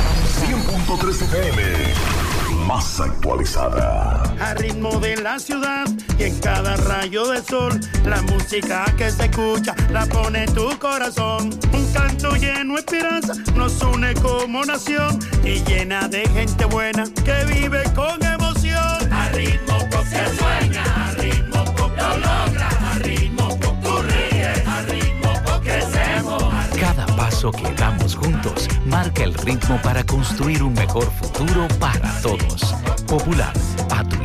100.3 0.45 1.23
FM, 1.23 2.67
más 2.67 2.99
actualizada. 2.99 4.20
A 4.41 4.55
ritmo 4.55 4.99
de 4.99 5.17
la 5.17 5.37
ciudad 5.37 5.85
y 6.17 6.23
en 6.23 6.39
cada 6.39 6.75
rayo 6.75 7.27
de 7.27 7.43
sol, 7.43 7.79
la 8.05 8.23
música 8.23 8.85
que 8.97 9.11
se 9.11 9.25
escucha 9.25 9.75
la 9.91 10.07
pone 10.07 10.47
tu 10.47 10.67
corazón. 10.79 11.51
Un 11.71 11.93
canto 11.93 12.35
lleno 12.35 12.73
de 12.73 12.79
esperanza 12.79 13.33
nos 13.55 13.79
une 13.83 14.15
como 14.15 14.65
nación 14.65 15.19
y 15.43 15.63
llena 15.65 16.07
de 16.07 16.27
gente 16.29 16.65
buena 16.65 17.03
que 17.23 17.45
vive 17.53 17.83
con 17.93 18.23
emoción. 18.23 19.13
A 19.13 19.29
ritmo 19.29 19.77
pop 19.91 20.05
se 20.09 20.25
sueña, 20.35 20.83
a 20.83 21.11
ritmo 21.11 21.63
pop 21.75 21.91
lo 21.95 22.17
logra, 22.17 22.69
a 22.91 22.99
ritmo 22.99 23.59
pop 23.59 23.75
tú 23.83 24.01
ríes, 24.01 24.67
a 24.67 24.81
ritmo 24.81 25.33
pop 25.45 25.63
crecemos. 25.63 26.43
Cada 26.79 27.05
paso 27.15 27.51
que 27.51 27.71
damos 27.75 28.15
juntos 28.15 28.67
marca 28.85 29.23
el 29.23 29.35
ritmo 29.35 29.79
para 29.83 30.03
construir 30.03 30.63
un 30.63 30.73
mejor 30.73 31.11
futuro 31.11 31.67
para 31.79 32.11
todos. 32.21 32.75
Popular, 33.07 33.53
a 33.89 34.03
tu 34.05 34.20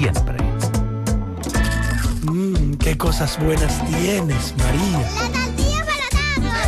siempre. 0.00 0.38
Mmm, 2.22 2.74
qué 2.76 2.96
cosas 2.96 3.38
buenas 3.38 3.72
tienes, 3.86 4.54
María. 4.56 4.98
La 4.98 5.28
tortilla 5.28 5.84
para 5.84 6.06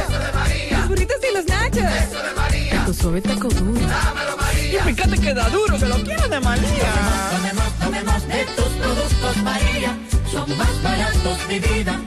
Eso 0.02 0.18
de 0.18 0.32
María. 0.32 0.78
Los 0.78 0.88
burritos 0.88 1.16
y 1.30 1.34
los 1.34 1.46
nachos. 1.46 1.78
Eso 1.78 2.22
de 2.22 2.34
María. 2.36 2.84
Tu 2.84 2.94
suave 2.94 3.22
taco 3.22 3.48
duro. 3.48 3.80
Dámelo, 3.80 4.36
María. 4.36 4.80
Y 4.80 4.94
fíjate 4.94 5.18
que 5.18 5.34
da 5.34 5.48
duro, 5.48 5.78
que 5.78 5.86
lo 5.86 5.96
quiero 6.02 6.28
de 6.28 6.40
María. 6.40 6.92
Tomemos, 7.30 7.72
tomemos 7.80 8.28
de 8.28 8.44
tus 8.56 8.72
productos, 8.82 9.36
María. 9.42 9.96
Son 10.30 10.58
más 10.58 10.82
baratos, 10.82 11.48
de 11.48 11.60
vida. 11.60 12.00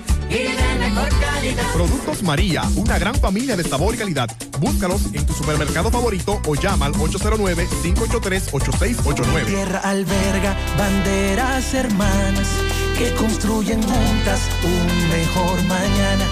Productos 1.73 2.21
María, 2.23 2.63
una 2.75 2.97
gran 2.97 3.13
familia 3.15 3.55
de 3.55 3.63
sabor 3.63 3.95
y 3.95 3.97
calidad. 3.97 4.29
Búscalos 4.59 5.13
en 5.13 5.25
tu 5.25 5.31
supermercado 5.33 5.89
favorito 5.91 6.41
o 6.47 6.55
llama 6.55 6.87
al 6.87 6.93
809-583-8689. 6.93 9.45
Tierra 9.45 9.79
alberga 9.79 10.57
banderas 10.77 11.73
hermanas 11.73 12.49
que 12.97 13.13
construyen 13.13 13.81
juntas 13.81 14.41
un 14.63 15.09
mejor 15.09 15.63
mañana. 15.63 16.25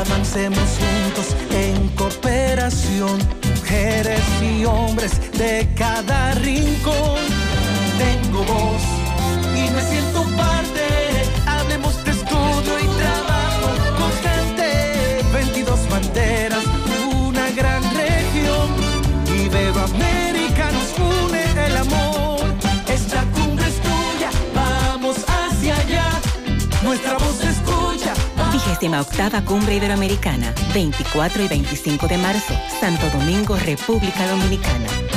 Avancemos 0.00 0.78
juntos 0.78 1.36
en 1.50 1.88
cooperación, 1.90 3.18
mujeres 3.56 4.22
y 4.42 4.64
hombres 4.64 5.20
de 5.32 5.68
cada 5.76 6.34
rincón. 6.34 7.20
Tengo 7.98 8.42
voz 8.44 8.82
y 9.56 9.70
me 9.70 9.82
siento 9.82 10.24
parte. 10.36 10.97
38 28.78 29.44
Cumbre 29.44 29.74
Iberoamericana, 29.76 30.54
24 30.72 31.42
y 31.42 31.48
25 31.48 32.06
de 32.06 32.18
marzo, 32.18 32.54
Santo 32.80 33.08
Domingo, 33.10 33.56
República 33.56 34.28
Dominicana. 34.28 35.07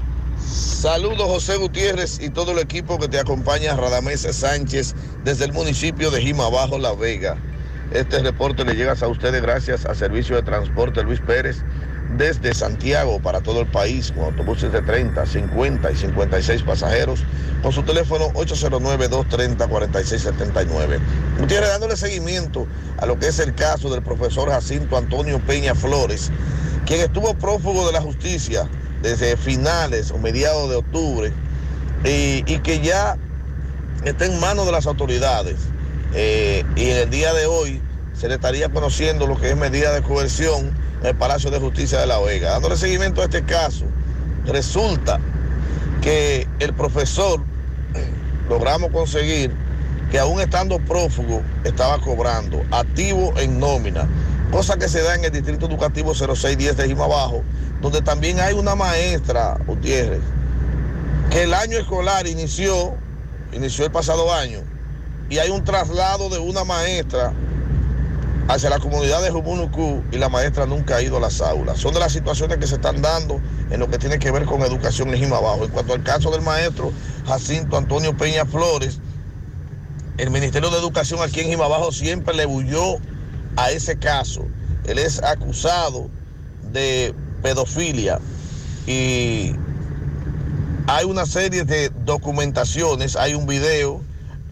Saludos 0.48 1.28
José 1.28 1.58
Gutiérrez 1.58 2.20
y 2.20 2.30
todo 2.30 2.54
el 2.54 2.60
equipo 2.60 2.98
que 2.98 3.08
te 3.08 3.20
acompaña, 3.20 3.76
Radamés 3.76 4.22
Sánchez, 4.22 4.96
desde 5.24 5.46
el 5.46 5.54
municipio 5.54 6.10
de 6.10 6.22
Jimabajo, 6.22 6.80
La 6.80 6.94
Vega. 6.94 7.38
Este 7.94 8.20
reporte 8.20 8.66
le 8.66 8.74
llega 8.74 8.96
a 9.00 9.08
ustedes 9.08 9.42
gracias 9.42 9.86
a 9.86 9.94
Servicio 9.94 10.38
de 10.38 10.44
Transporte 10.44 11.04
Luis 11.04 11.20
Pérez 11.20 11.58
desde 12.18 12.54
Santiago 12.54 13.22
para 13.22 13.40
todo 13.42 13.62
el 13.62 13.68
país 13.68 14.12
con 14.12 14.26
autobuses 14.26 14.72
de 14.72 14.82
30, 14.82 15.26
50 15.26 15.92
y 15.92 15.96
56 15.96 16.62
pasajeros 16.64 17.24
con 17.62 17.72
su 17.72 17.84
teléfono 17.84 18.30
809-230-4679. 18.34 21.00
Gutiérrez 21.40 21.70
dándole 21.70 21.96
seguimiento 21.96 22.68
a 22.98 23.06
lo 23.06 23.18
que 23.20 23.28
es 23.28 23.40
el 23.40 23.56
caso 23.56 23.90
del 23.90 24.02
profesor 24.02 24.50
Jacinto 24.50 24.98
Antonio 24.98 25.40
Peña 25.46 25.74
Flores, 25.76 26.32
quien 26.86 27.00
estuvo 27.02 27.34
prófugo 27.36 27.88
de 27.88 27.94
la 27.94 28.02
justicia 28.02 28.68
desde 29.02 29.38
finales 29.38 30.12
o 30.12 30.18
mediados 30.18 30.70
de 30.70 30.76
octubre 30.78 31.34
y, 32.04 32.44
que 32.60 32.80
ya 32.80 33.18
está 34.04 34.26
en 34.26 34.40
manos 34.40 34.66
de 34.66 34.72
las 34.72 34.88
autoridades. 34.88 35.58
Eh, 36.14 36.64
y 36.76 36.90
en 36.90 36.98
el 36.98 37.10
día 37.10 37.34
de 37.34 37.46
hoy 37.46 37.82
se 38.14 38.28
le 38.28 38.36
estaría 38.36 38.70
conociendo 38.70 39.28
lo 39.28 39.40
que 39.40 39.50
es 39.50 39.58
medida 39.58 39.94
de 39.94 40.02
coerción 40.02 40.76
en 41.02 41.08
el 41.08 41.16
Palacio 41.16 41.50
de 41.50 41.60
Justicia 41.60 42.00
de 42.00 42.08
La 42.08 42.20
Vega. 42.20 42.52
Dándole 42.52 42.78
seguimiento 42.78 43.22
a 43.22 43.26
este 43.26 43.44
caso, 43.44 43.86
resulta 44.46 45.20
que 46.02 46.48
el 46.60 46.74
profesor 46.74 47.42
logramos 48.50 48.92
conseguir 48.92 49.52
que 50.12 50.20
aún 50.20 50.42
estando 50.42 50.78
prófugo 50.80 51.42
estaba 51.64 52.00
cobrando, 52.00 52.64
activo 52.72 53.34
en 53.38 53.60
nómina, 53.60 54.08
cosa 54.52 54.78
que 54.78 54.88
se 54.88 55.02
da 55.02 55.16
en 55.16 55.24
el 55.24 55.32
Distrito 55.32 55.66
Educativo 55.66 56.14
0610 56.14 56.78
de 56.78 56.88
Jimabajo, 56.88 57.44
donde 57.82 58.02
también 58.02 58.40
hay 58.40 58.54
una 58.54 58.76
maestra, 58.76 59.58
Gutiérrez, 59.66 60.22
que 61.32 61.44
el 61.44 61.54
año 61.54 61.78
escolar 61.78 62.28
inició, 62.28 62.96
inició 63.54 63.86
el 63.86 63.92
pasado 63.92 64.34
año, 64.34 64.60
y 65.30 65.40
hay 65.40 65.50
un 65.50 65.64
traslado 65.64 66.30
de 66.30 66.40
una 66.40 66.66
maestra 66.66 67.34
hacia 68.50 68.70
la 68.70 68.80
comunidad 68.80 69.22
de 69.22 69.30
Jumunucú 69.30 70.04
y 70.12 70.18
la 70.18 70.28
maestra 70.28 70.66
nunca 70.66 70.98
ha 70.98 71.02
ido 71.02 71.18
a 71.18 71.20
las 71.22 71.40
aulas. 71.40 71.80
Son 71.80 71.94
de 71.94 72.02
las 72.02 72.12
situaciones 72.12 72.58
que 72.58 72.68
se 72.68 72.76
están 72.76 73.02
dando 73.02 73.40
en 73.70 73.80
lo 73.80 73.90
que 73.90 73.98
tiene 73.98 74.20
que 74.20 74.30
ver 74.30 74.44
con 74.44 74.62
educación 74.62 75.10
en 75.10 75.20
Jimabajo. 75.20 75.64
En 75.64 75.72
cuanto 75.72 75.94
al 75.94 76.04
caso 76.04 76.32
del 76.32 76.42
maestro 76.42 76.92
Jacinto 77.26 77.78
Antonio 77.78 78.18
Peña 78.18 78.46
Flores, 78.46 79.00
el 80.18 80.32
Ministerio 80.32 80.70
de 80.70 80.78
Educación 80.80 81.22
aquí 81.22 81.40
en 81.40 81.48
Jimabajo 81.48 81.94
siempre 81.94 82.36
le 82.36 82.46
huyó 82.46 82.98
a 83.56 83.72
ese 83.72 83.98
caso. 83.98 84.46
Él 84.86 84.98
es 84.98 85.22
acusado 85.22 86.10
de 86.72 87.14
pedofilia 87.42 88.20
y 88.88 89.54
hay 90.88 91.06
una 91.06 91.26
serie 91.26 91.64
de 91.64 91.90
documentaciones, 92.06 93.16
hay 93.16 93.36
un 93.36 93.46
video, 93.46 94.02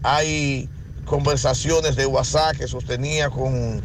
hay 0.02 0.68
conversaciones 1.04 1.96
de 1.96 2.06
WhatsApp 2.06 2.56
que 2.56 2.68
sostenía 2.68 3.30
con, 3.30 3.80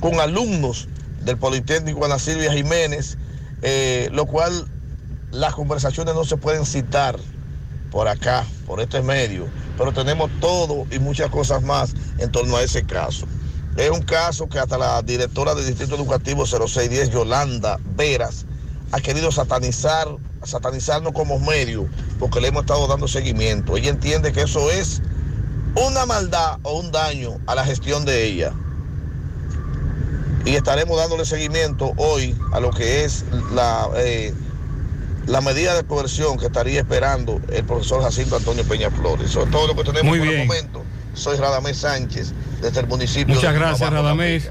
con 0.00 0.20
alumnos 0.20 0.88
del 1.24 1.36
Politécnico 1.36 2.04
Ana 2.04 2.18
Silvia 2.18 2.52
Jiménez, 2.52 3.18
eh, 3.62 4.08
lo 4.12 4.26
cual 4.26 4.66
las 5.32 5.54
conversaciones 5.54 6.14
no 6.14 6.24
se 6.24 6.36
pueden 6.36 6.64
citar 6.64 7.18
por 7.90 8.08
acá, 8.08 8.44
por 8.66 8.80
este 8.80 9.02
medio, 9.02 9.48
pero 9.76 9.92
tenemos 9.92 10.30
todo 10.40 10.86
y 10.90 10.98
muchas 10.98 11.30
cosas 11.30 11.62
más 11.62 11.94
en 12.18 12.30
torno 12.30 12.56
a 12.56 12.62
ese 12.62 12.84
caso. 12.84 13.26
Es 13.76 13.90
un 13.90 14.02
caso 14.02 14.48
que 14.48 14.58
hasta 14.58 14.76
la 14.76 15.00
directora 15.02 15.54
del 15.54 15.66
Distrito 15.66 15.94
Educativo 15.94 16.44
0610, 16.46 17.10
Yolanda 17.10 17.78
Veras, 17.96 18.44
ha 18.92 19.00
querido 19.00 19.32
satanizar, 19.32 20.08
satanizarnos 20.42 21.12
como 21.12 21.38
medio, 21.38 21.88
porque 22.18 22.40
le 22.40 22.48
hemos 22.48 22.62
estado 22.62 22.86
dando 22.86 23.08
seguimiento. 23.08 23.76
Ella 23.76 23.90
entiende 23.90 24.32
que 24.32 24.42
eso 24.42 24.70
es 24.70 25.00
una 25.74 26.04
maldad 26.04 26.58
o 26.62 26.78
un 26.80 26.92
daño 26.92 27.38
a 27.46 27.54
la 27.54 27.64
gestión 27.64 28.04
de 28.04 28.24
ella. 28.26 28.52
Y 30.44 30.56
estaremos 30.56 30.98
dándole 30.98 31.24
seguimiento 31.24 31.92
hoy 31.96 32.36
a 32.52 32.60
lo 32.60 32.70
que 32.70 33.04
es 33.04 33.24
la, 33.54 33.88
eh, 33.96 34.34
la 35.26 35.40
medida 35.40 35.74
de 35.74 35.84
coerción 35.84 36.36
que 36.36 36.46
estaría 36.46 36.80
esperando 36.80 37.40
el 37.50 37.64
profesor 37.64 38.02
Jacinto 38.02 38.36
Antonio 38.36 38.64
Peña 38.64 38.90
Flores. 38.90 39.30
Eso 39.30 39.44
es 39.44 39.50
todo 39.50 39.68
lo 39.68 39.76
que 39.76 39.84
tenemos 39.84 40.04
Muy 40.10 40.18
por 40.18 40.28
bien. 40.28 40.40
el 40.42 40.46
momento. 40.48 40.82
Soy 41.14 41.36
Radamés 41.36 41.78
Sánchez, 41.78 42.32
desde 42.62 42.80
el 42.80 42.86
municipio 42.86 43.34
Muchas 43.34 43.52
de 43.52 43.58
gracias, 43.58 43.92
Radamés. 43.92 44.50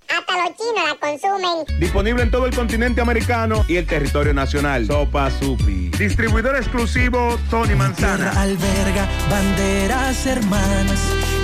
Hasta 0.17 0.33
los 0.37 0.57
chinos 0.57 0.83
la 0.89 0.95
consumen. 0.99 1.79
Disponible 1.79 2.23
en 2.23 2.31
todo 2.31 2.45
el 2.45 2.55
continente 2.55 2.99
americano 3.01 3.63
y 3.67 3.77
el 3.77 3.85
territorio 3.85 4.33
nacional. 4.33 4.85
Sopa 4.85 5.31
Supi. 5.31 5.89
Distribuidor 5.97 6.57
exclusivo 6.57 7.37
Tony 7.49 7.75
Manzana. 7.75 8.31
Tierra 8.31 8.41
alberga 8.41 9.07
banderas 9.29 10.25
hermanas 10.25 10.99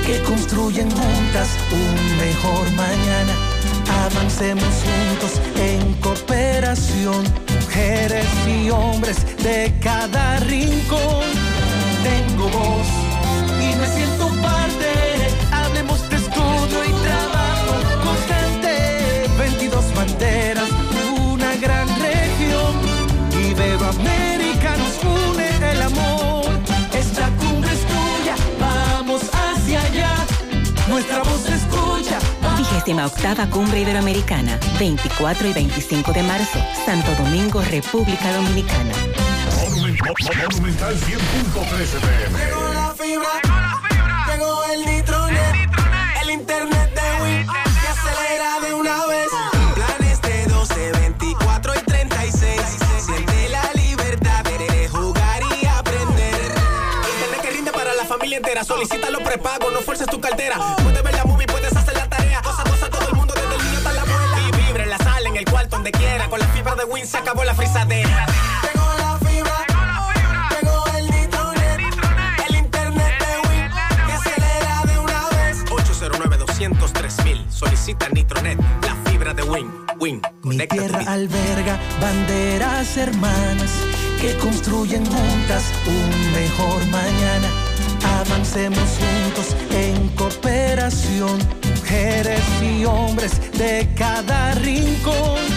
que 0.05 0.21
construyen 0.23 0.89
juntas 0.91 1.49
un 1.71 2.17
mejor 2.17 2.69
mañana. 2.71 3.33
Avancemos 4.05 4.83
juntos 4.83 5.41
en 5.55 5.93
cooperación, 6.01 7.23
mujeres 7.61 8.25
y 8.47 8.69
hombres 8.69 9.17
de 9.43 9.73
cada 9.81 10.39
rincón. 10.41 11.23
Tengo 12.03 12.49
voz 12.49 12.87
y 13.61 13.75
me 13.75 13.87
siento 13.87 14.27
parte. 14.41 15.06
Octava 32.88 33.49
Cumbre 33.49 33.82
Iberoamericana, 33.82 34.57
24 34.80 35.49
y 35.49 35.53
25 35.53 36.14
de 36.14 36.24
marzo, 36.24 36.57
Santo 36.85 37.14
Domingo, 37.22 37.61
República 37.61 38.32
Dominicana. 38.32 38.93
Monumental 39.51 40.95
100.13 40.95 41.99
pm. 41.99 42.45
Llegó 42.45 42.74
la 42.74 42.95
fibra, 42.98 43.41
llegó 44.32 44.64
el 44.64 46.30
internet 46.30 46.93
de 46.95 47.88
acelera 47.90 48.61
de 48.61 48.74
una 48.74 49.06
vez. 49.07 49.27
Planes 49.75 50.22
de 50.22 50.45
12, 50.45 50.91
24 50.93 51.74
y 51.75 51.80
36. 51.80 52.61
Siente 53.06 53.49
la 53.49 53.74
libertad 53.74 54.45
jugar 54.88 55.43
y 55.61 55.66
aprender. 55.66 56.53
Internet 57.19 57.66
que 57.66 57.72
para 57.72 57.93
la 57.95 58.06
familia 58.06 58.38
entera. 58.38 58.64
No 59.74 59.82
fuerces 59.82 60.07
tu 60.07 60.22
cartera. 60.22 60.76
Se 67.06 67.17
acabó 67.17 67.43
la 67.43 67.53
frisadera. 67.53 68.26
Llegó 68.64 68.88
la 68.98 69.19
fibra. 69.19 69.66
Llegó 70.50 70.84
el 70.98 71.06
nitronet, 71.06 71.80
el 72.50 72.56
internet 72.56 73.14
de 73.19 73.50
Win 73.50 74.08
que 74.08 74.14
acelera 74.14 74.84
de 74.85 75.00
una 75.00 75.30
vez. 75.30 75.64
809 75.69 76.38
203 76.38 77.24
mil. 77.24 77.45
Solicita 77.50 78.09
Nitronet, 78.09 78.59
la 78.82 78.95
fibra 79.09 79.34
de 79.34 79.43
Win. 79.43 79.72
Win. 80.00 80.22
Mi 80.43 80.58
tierra 80.67 81.00
alberga 81.08 81.77
banderas 82.01 82.98
hermanas 82.98 83.72
que 84.19 84.35
construyen 84.38 85.06
juntas 85.06 85.64
un 85.85 86.32
mejor 86.34 86.85
mañana. 86.88 87.48
Avancemos 88.22 88.90
juntos 89.00 89.56
en 89.72 90.09
cooperación, 90.09 91.38
mujeres 91.76 92.42
y 92.61 92.85
hombres 92.85 93.40
de 93.53 93.88
cada 93.95 94.53
rincón. 94.56 95.56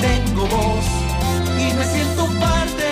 Tengo 0.00 0.46
voz 0.46 0.84
y 1.58 1.72
me 1.74 1.84
siento 1.84 2.26
parte. 2.38 2.88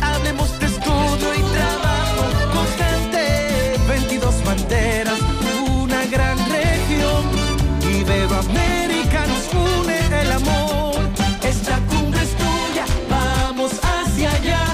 Hablemos 0.00 0.58
de 0.58 0.66
estudio 0.66 1.34
y 1.34 1.42
trabajo 1.56 2.24
constante. 2.52 3.78
22 3.88 4.44
banderas, 4.44 5.18
una 5.66 6.04
gran 6.06 6.38
región. 6.50 7.22
Iberoamérica 7.82 9.26
nos 9.26 9.54
une 9.54 10.20
el 10.22 10.32
amor. 10.32 10.94
Esta 11.42 11.78
cumbre 11.86 12.22
es 12.22 12.30
tuya, 12.36 12.84
vamos 13.08 13.72
hacia 13.82 14.30
allá. 14.32 14.64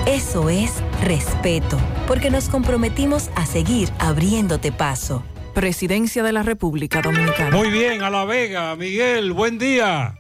Eso 0.07 0.49
es 0.49 0.83
respeto, 1.05 1.79
porque 2.07 2.31
nos 2.31 2.49
comprometimos 2.49 3.29
a 3.37 3.45
seguir 3.45 3.91
abriéndote 3.99 4.73
paso. 4.73 5.23
Presidencia 5.53 6.23
de 6.23 6.33
la 6.33 6.43
República 6.43 7.03
Dominicana. 7.03 7.55
Muy 7.55 7.71
bien, 7.71 8.03
a 8.03 8.09
La 8.09 8.25
Vega. 8.25 8.75
Miguel, 8.77 9.33
buen 9.33 9.59
día. 9.59 10.18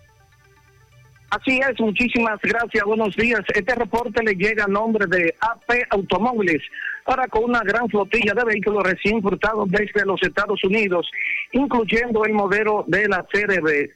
Así 1.30 1.60
es, 1.60 1.78
muchísimas 1.78 2.40
gracias, 2.42 2.82
buenos 2.84 3.14
días. 3.14 3.42
Este 3.54 3.74
reporte 3.74 4.22
le 4.22 4.34
llega 4.34 4.64
a 4.64 4.68
nombre 4.68 5.06
de 5.06 5.34
AP 5.40 5.86
Automóviles, 5.90 6.62
para 7.04 7.28
con 7.28 7.44
una 7.44 7.60
gran 7.60 7.86
flotilla 7.88 8.32
de 8.32 8.44
vehículos 8.44 8.82
recién 8.82 9.16
importados 9.16 9.70
desde 9.70 10.06
los 10.06 10.22
Estados 10.22 10.64
Unidos, 10.64 11.10
incluyendo 11.52 12.24
el 12.24 12.32
modelo 12.32 12.84
de 12.86 13.08
la 13.08 13.26
CRB. 13.30 13.90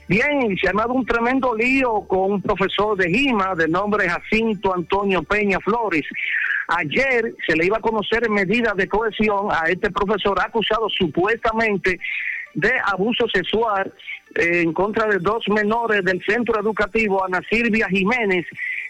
Bien, 0.09 0.57
se 0.57 0.67
ha 0.67 0.71
dado 0.73 0.93
un 0.93 1.05
tremendo 1.05 1.53
lío 1.55 2.01
con 2.07 2.31
un 2.31 2.41
profesor 2.41 2.97
de 2.97 3.11
GIMA 3.11 3.53
de 3.53 3.67
nombre 3.67 4.09
Jacinto 4.09 4.73
Antonio 4.73 5.21
Peña 5.21 5.59
Flores. 5.59 6.03
Ayer 6.67 7.35
se 7.45 7.55
le 7.55 7.67
iba 7.67 7.77
a 7.77 7.79
conocer 7.79 8.25
en 8.25 8.33
medida 8.33 8.73
de 8.73 8.87
cohesión 8.87 9.49
a 9.51 9.69
este 9.69 9.91
profesor 9.91 10.39
acusado 10.41 10.89
supuestamente 10.89 11.99
de 12.55 12.71
abuso 12.87 13.27
sexual 13.31 13.93
en 14.33 14.73
contra 14.73 15.05
de 15.05 15.19
dos 15.19 15.47
menores 15.47 16.03
del 16.03 16.19
centro 16.25 16.59
educativo 16.59 17.23
Ana 17.23 17.43
Silvia 17.47 17.87
Jiménez 17.87 18.47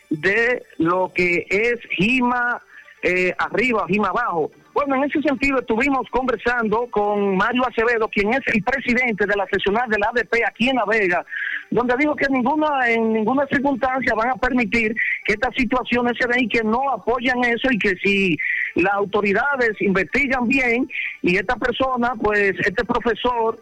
de 0.10 0.64
lo 0.78 1.12
que 1.14 1.46
es 1.50 1.82
Gima 1.98 2.62
eh, 3.04 3.36
arriba, 3.38 3.86
Gima 3.90 4.08
abajo. 4.08 4.52
Bueno, 4.80 4.96
en 4.96 5.12
ese 5.12 5.22
sentido 5.22 5.60
estuvimos 5.60 6.08
conversando 6.10 6.88
con 6.90 7.36
Mario 7.36 7.64
Acevedo, 7.68 8.08
quien 8.08 8.34
es 8.34 8.40
el 8.46 8.64
presidente 8.64 9.26
de 9.26 9.36
la 9.36 9.46
seccional 9.48 9.90
del 9.90 10.02
ADP 10.02 10.36
aquí 10.48 10.70
en 10.70 10.78
La 10.78 10.86
Vega, 10.86 11.26
donde 11.70 11.96
dijo 12.00 12.16
que 12.16 12.28
ninguna, 12.30 12.90
en 12.90 13.12
ninguna 13.12 13.46
circunstancia 13.48 14.16
van 14.16 14.30
a 14.30 14.36
permitir 14.36 14.96
que 15.26 15.34
estas 15.34 15.54
situaciones 15.56 16.14
se 16.18 16.30
den 16.30 16.46
y 16.46 16.48
que 16.48 16.64
no 16.64 16.92
apoyan 16.92 17.44
eso 17.44 17.68
y 17.70 17.78
que 17.78 17.94
si 17.98 18.38
las 18.76 18.94
autoridades 18.94 19.72
investigan 19.82 20.48
bien 20.48 20.88
y 21.24 21.36
esta 21.36 21.58
persona, 21.58 22.14
pues 22.16 22.54
este 22.60 22.86
profesor 22.86 23.60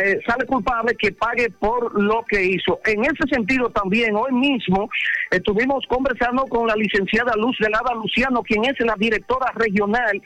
eh, 0.00 0.20
sale 0.24 0.46
culpable, 0.46 0.94
que 0.94 1.10
pague 1.10 1.50
por 1.50 2.00
lo 2.00 2.24
que 2.28 2.44
hizo. 2.44 2.78
En 2.84 3.02
ese 3.02 3.26
sentido 3.28 3.70
también, 3.70 4.14
hoy 4.14 4.32
mismo 4.32 4.88
estuvimos 5.32 5.84
conversando 5.88 6.44
con 6.44 6.68
la 6.68 6.76
licenciada 6.76 7.34
Luz 7.34 7.56
Velada 7.58 7.92
Luciano, 7.92 8.44
quien 8.44 8.64
es 8.66 8.78
la 8.78 8.94
directora 8.96 9.52
regional 9.56 10.22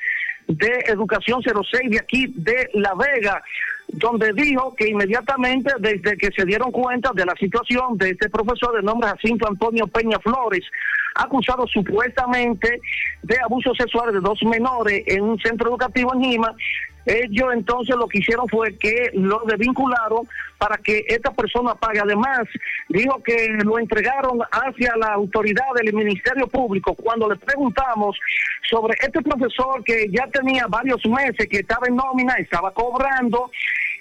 de 0.49 0.85
Educación 0.87 1.43
06 1.43 1.91
de 1.91 1.99
aquí 1.99 2.27
de 2.37 2.71
La 2.75 2.95
Vega, 2.95 3.43
donde 3.89 4.33
dijo 4.33 4.75
que 4.75 4.89
inmediatamente 4.89 5.73
desde 5.79 6.17
que 6.17 6.31
se 6.33 6.45
dieron 6.45 6.71
cuenta 6.71 7.13
de 7.15 7.25
la 7.25 7.35
situación 7.35 7.97
de 7.97 8.11
este 8.11 8.29
profesor 8.29 8.75
de 8.75 8.83
nombre 8.83 9.09
Jacinto 9.09 9.49
Antonio 9.49 9.87
Peña 9.87 10.19
Flores, 10.19 10.65
acusado 11.15 11.67
supuestamente 11.67 12.81
de 13.23 13.37
abuso 13.45 13.75
sexual 13.75 14.13
de 14.13 14.21
dos 14.21 14.43
menores 14.43 15.03
en 15.07 15.23
un 15.23 15.39
centro 15.39 15.69
educativo 15.69 16.13
en 16.15 16.21
Lima, 16.21 16.55
ellos 17.07 17.49
entonces 17.53 17.97
lo 17.97 18.09
que 18.09 18.19
hicieron 18.19 18.49
fue 18.49 18.77
que 18.79 19.11
lo 19.13 19.43
desvincularon 19.47 20.27
para 20.59 20.79
que 20.79 21.05
esta 21.09 21.31
persona 21.33 21.75
pague. 21.75 22.01
Además, 22.01 22.41
dijo 22.89 23.23
que 23.23 23.49
lo 23.63 23.79
entregaron 23.79 24.41
hacia 24.51 24.97
la 24.97 25.09
autoridad 25.09 25.67
del 25.77 25.93
Ministerio 25.93 26.47
Público. 26.47 26.95
Cuando 26.95 27.29
le 27.29 27.37
preguntamos 27.37 28.19
sobre 28.71 28.95
este 29.01 29.21
profesor 29.21 29.85
que 29.85 30.07
ya 30.11 30.27
tenía 30.29 30.67
varios 30.67 31.05
meses 31.07 31.47
que 31.51 31.59
estaba 31.59 31.87
en 31.87 31.97
nómina, 31.97 32.35
estaba 32.35 32.73
cobrando 32.73 33.51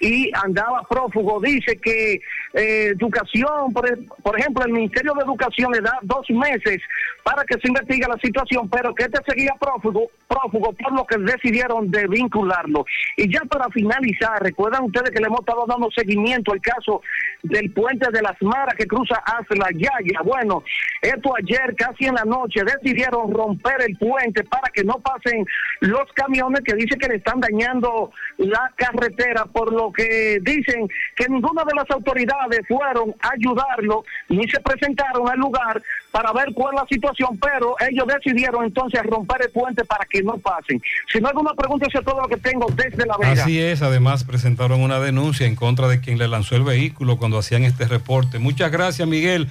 y 0.00 0.30
andaba 0.42 0.82
prófugo, 0.88 1.40
dice 1.40 1.76
que 1.76 2.20
eh, 2.54 2.92
educación, 2.94 3.72
por, 3.72 3.86
por, 4.22 4.38
ejemplo, 4.38 4.64
el 4.64 4.72
Ministerio 4.72 5.12
de 5.14 5.24
Educación 5.24 5.72
le 5.72 5.80
da 5.80 5.98
dos 6.02 6.28
meses 6.30 6.80
para 7.24 7.42
que 7.44 7.58
se 7.58 7.68
investigue 7.68 8.06
la 8.06 8.18
situación, 8.22 8.68
pero 8.68 8.94
que 8.94 9.04
este 9.04 9.18
seguía 9.26 9.54
prófugo, 9.58 10.10
prófugo 10.28 10.72
por 10.74 10.92
lo 10.92 11.06
que 11.06 11.16
decidieron 11.18 11.90
de 11.90 12.06
vincularlo. 12.06 12.84
Y 13.16 13.32
ya 13.32 13.40
para 13.48 13.68
finalizar, 13.70 14.42
recuerdan 14.42 14.84
ustedes 14.84 15.10
que 15.10 15.20
le 15.20 15.28
hemos 15.28 15.40
estado 15.40 15.64
dando 15.66 15.90
seguimiento 15.90 16.52
al 16.52 16.60
caso 16.60 17.00
del 17.42 17.72
puente 17.72 18.10
de 18.12 18.20
las 18.20 18.40
Maras 18.42 18.74
que 18.76 18.86
cruza 18.86 19.16
hacia 19.24 19.56
la 19.56 19.70
Yaya. 19.72 20.20
Bueno, 20.22 20.62
esto 21.00 21.34
ayer, 21.36 21.74
casi 21.76 22.04
en 22.04 22.14
la 22.14 22.24
noche, 22.24 22.60
decidieron 22.62 23.32
romper 23.32 23.80
el 23.88 23.96
puente 23.96 24.44
para 24.44 24.68
que 24.70 24.84
no 24.84 25.00
pasen 25.00 25.46
los 25.80 26.12
camiones 26.12 26.60
que 26.62 26.74
dicen 26.74 26.98
que 26.98 27.08
le 27.08 27.16
están 27.16 27.40
dañando 27.40 28.10
la 28.36 28.70
carretera, 28.76 29.46
por 29.46 29.72
lo 29.72 29.90
que 29.92 30.38
dicen 30.42 30.88
que 31.16 31.26
ninguna 31.28 31.64
de 31.64 31.74
las 31.74 31.90
autoridades 31.90 32.60
fueron 32.68 33.14
a 33.22 33.30
ayudarlo 33.32 34.04
ni 34.28 34.46
se 34.48 34.60
presentaron 34.60 35.28
al 35.28 35.38
lugar 35.38 35.80
para 36.10 36.32
ver 36.32 36.52
cuál 36.54 36.74
es 36.74 36.82
la 36.82 36.86
situación, 36.86 37.13
pero 37.40 37.74
ellos 37.88 38.06
decidieron 38.06 38.64
entonces 38.64 39.02
romper 39.04 39.42
el 39.42 39.50
puente 39.50 39.84
para 39.84 40.04
que 40.04 40.22
no 40.22 40.38
pasen. 40.38 40.80
Si 41.12 41.20
no 41.20 41.28
hay 41.28 41.30
alguna 41.30 41.54
pregunta, 41.54 41.86
eso 41.88 41.98
es 41.98 42.04
todo 42.04 42.20
lo 42.20 42.28
que 42.28 42.36
tengo 42.36 42.66
desde 42.74 43.06
la 43.06 43.16
Vega. 43.16 43.42
Así 43.42 43.60
es, 43.60 43.82
además 43.82 44.24
presentaron 44.24 44.80
una 44.80 45.00
denuncia 45.00 45.46
en 45.46 45.56
contra 45.56 45.88
de 45.88 46.00
quien 46.00 46.18
le 46.18 46.28
lanzó 46.28 46.56
el 46.56 46.62
vehículo 46.62 47.16
cuando 47.16 47.38
hacían 47.38 47.64
este 47.64 47.86
reporte. 47.86 48.38
Muchas 48.38 48.70
gracias, 48.70 49.06
Miguel. 49.06 49.48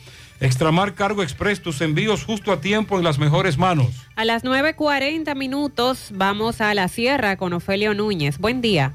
Extramar 0.42 0.94
Cargo 0.94 1.22
Express, 1.22 1.62
tus 1.62 1.82
envíos 1.82 2.24
justo 2.24 2.54
a 2.54 2.62
tiempo 2.62 2.98
en 2.98 3.04
las 3.04 3.20
mejores 3.20 3.58
manos. 3.58 3.90
A 4.16 4.24
las 4.24 4.46
9.40 4.46 5.36
minutos 5.36 6.12
vamos 6.14 6.62
a 6.62 6.74
la 6.74 6.88
sierra 6.88 7.36
con 7.36 7.52
Ofelio 7.52 7.94
Núñez. 7.94 8.38
Buen 8.38 8.62
día. 8.62 8.94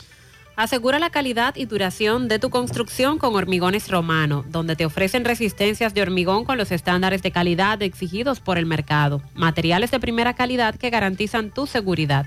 Asegura 0.58 0.98
la 0.98 1.12
calidad 1.12 1.56
y 1.56 1.66
duración 1.66 2.28
de 2.28 2.40
tu 2.40 2.50
construcción 2.50 3.20
con 3.20 3.36
Hormigones 3.36 3.90
Romano, 3.90 4.44
donde 4.50 4.76
te 4.76 4.88
ofrecen 4.88 5.24
resistencias 5.24 5.94
de 5.94 6.02
hormigón 6.02 6.46
con 6.46 6.58
los 6.58 6.72
estándares 6.72 7.22
de 7.22 7.30
calidad 7.30 7.80
exigidos 7.84 8.40
por 8.40 8.58
el 8.58 8.66
mercado. 8.66 9.22
Materiales 9.36 9.92
de 9.92 10.00
primera 10.00 10.34
calidad 10.34 10.74
que 10.74 10.90
garantizan 10.90 11.52
tu 11.52 11.68
seguridad. 11.68 12.26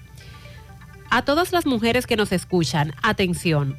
A 1.11 1.23
todas 1.23 1.53
las 1.53 1.65
mujeres 1.65 2.07
que 2.07 2.17
nos 2.17 2.33
escuchan, 2.33 2.93
atención. 3.03 3.79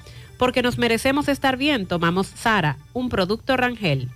Porque 0.41 0.63
nos 0.63 0.79
merecemos 0.79 1.27
estar 1.27 1.55
bien, 1.55 1.85
tomamos 1.85 2.25
Sara, 2.25 2.79
un 2.93 3.09
producto 3.09 3.55
Rangel. 3.57 4.09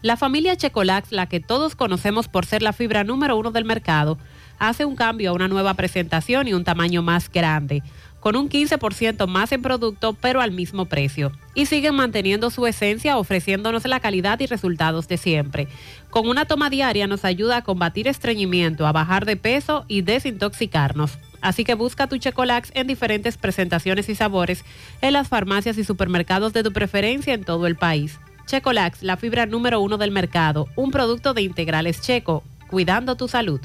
La 0.00 0.16
familia 0.16 0.56
Checolax, 0.56 1.12
la 1.12 1.26
que 1.26 1.40
todos 1.40 1.76
conocemos 1.76 2.26
por 2.26 2.46
ser 2.46 2.62
la 2.62 2.72
fibra 2.72 3.04
número 3.04 3.36
uno 3.36 3.50
del 3.50 3.66
mercado, 3.66 4.16
hace 4.58 4.86
un 4.86 4.96
cambio 4.96 5.28
a 5.28 5.34
una 5.34 5.46
nueva 5.46 5.74
presentación 5.74 6.48
y 6.48 6.54
un 6.54 6.64
tamaño 6.64 7.02
más 7.02 7.30
grande, 7.30 7.82
con 8.20 8.34
un 8.34 8.48
15% 8.48 9.26
más 9.26 9.52
en 9.52 9.60
producto, 9.60 10.14
pero 10.14 10.40
al 10.40 10.52
mismo 10.52 10.86
precio. 10.86 11.32
Y 11.54 11.66
siguen 11.66 11.96
manteniendo 11.96 12.48
su 12.48 12.66
esencia, 12.66 13.18
ofreciéndonos 13.18 13.86
la 13.86 14.00
calidad 14.00 14.40
y 14.40 14.46
resultados 14.46 15.06
de 15.06 15.18
siempre. 15.18 15.68
Con 16.08 16.30
una 16.30 16.46
toma 16.46 16.70
diaria 16.70 17.06
nos 17.06 17.26
ayuda 17.26 17.58
a 17.58 17.62
combatir 17.62 18.08
estreñimiento, 18.08 18.86
a 18.86 18.92
bajar 18.92 19.26
de 19.26 19.36
peso 19.36 19.84
y 19.86 20.00
desintoxicarnos. 20.00 21.18
Así 21.40 21.64
que 21.64 21.74
busca 21.74 22.06
tu 22.06 22.18
Checolax 22.18 22.70
en 22.74 22.86
diferentes 22.86 23.36
presentaciones 23.36 24.08
y 24.08 24.14
sabores 24.14 24.64
en 25.00 25.12
las 25.12 25.28
farmacias 25.28 25.78
y 25.78 25.84
supermercados 25.84 26.52
de 26.52 26.62
tu 26.62 26.72
preferencia 26.72 27.34
en 27.34 27.44
todo 27.44 27.66
el 27.66 27.76
país. 27.76 28.18
Checolax, 28.46 29.02
la 29.02 29.16
fibra 29.16 29.46
número 29.46 29.80
uno 29.80 29.96
del 29.96 30.10
mercado, 30.10 30.68
un 30.76 30.90
producto 30.90 31.34
de 31.34 31.42
integrales 31.42 32.00
checo, 32.00 32.42
cuidando 32.68 33.16
tu 33.16 33.28
salud. 33.28 33.60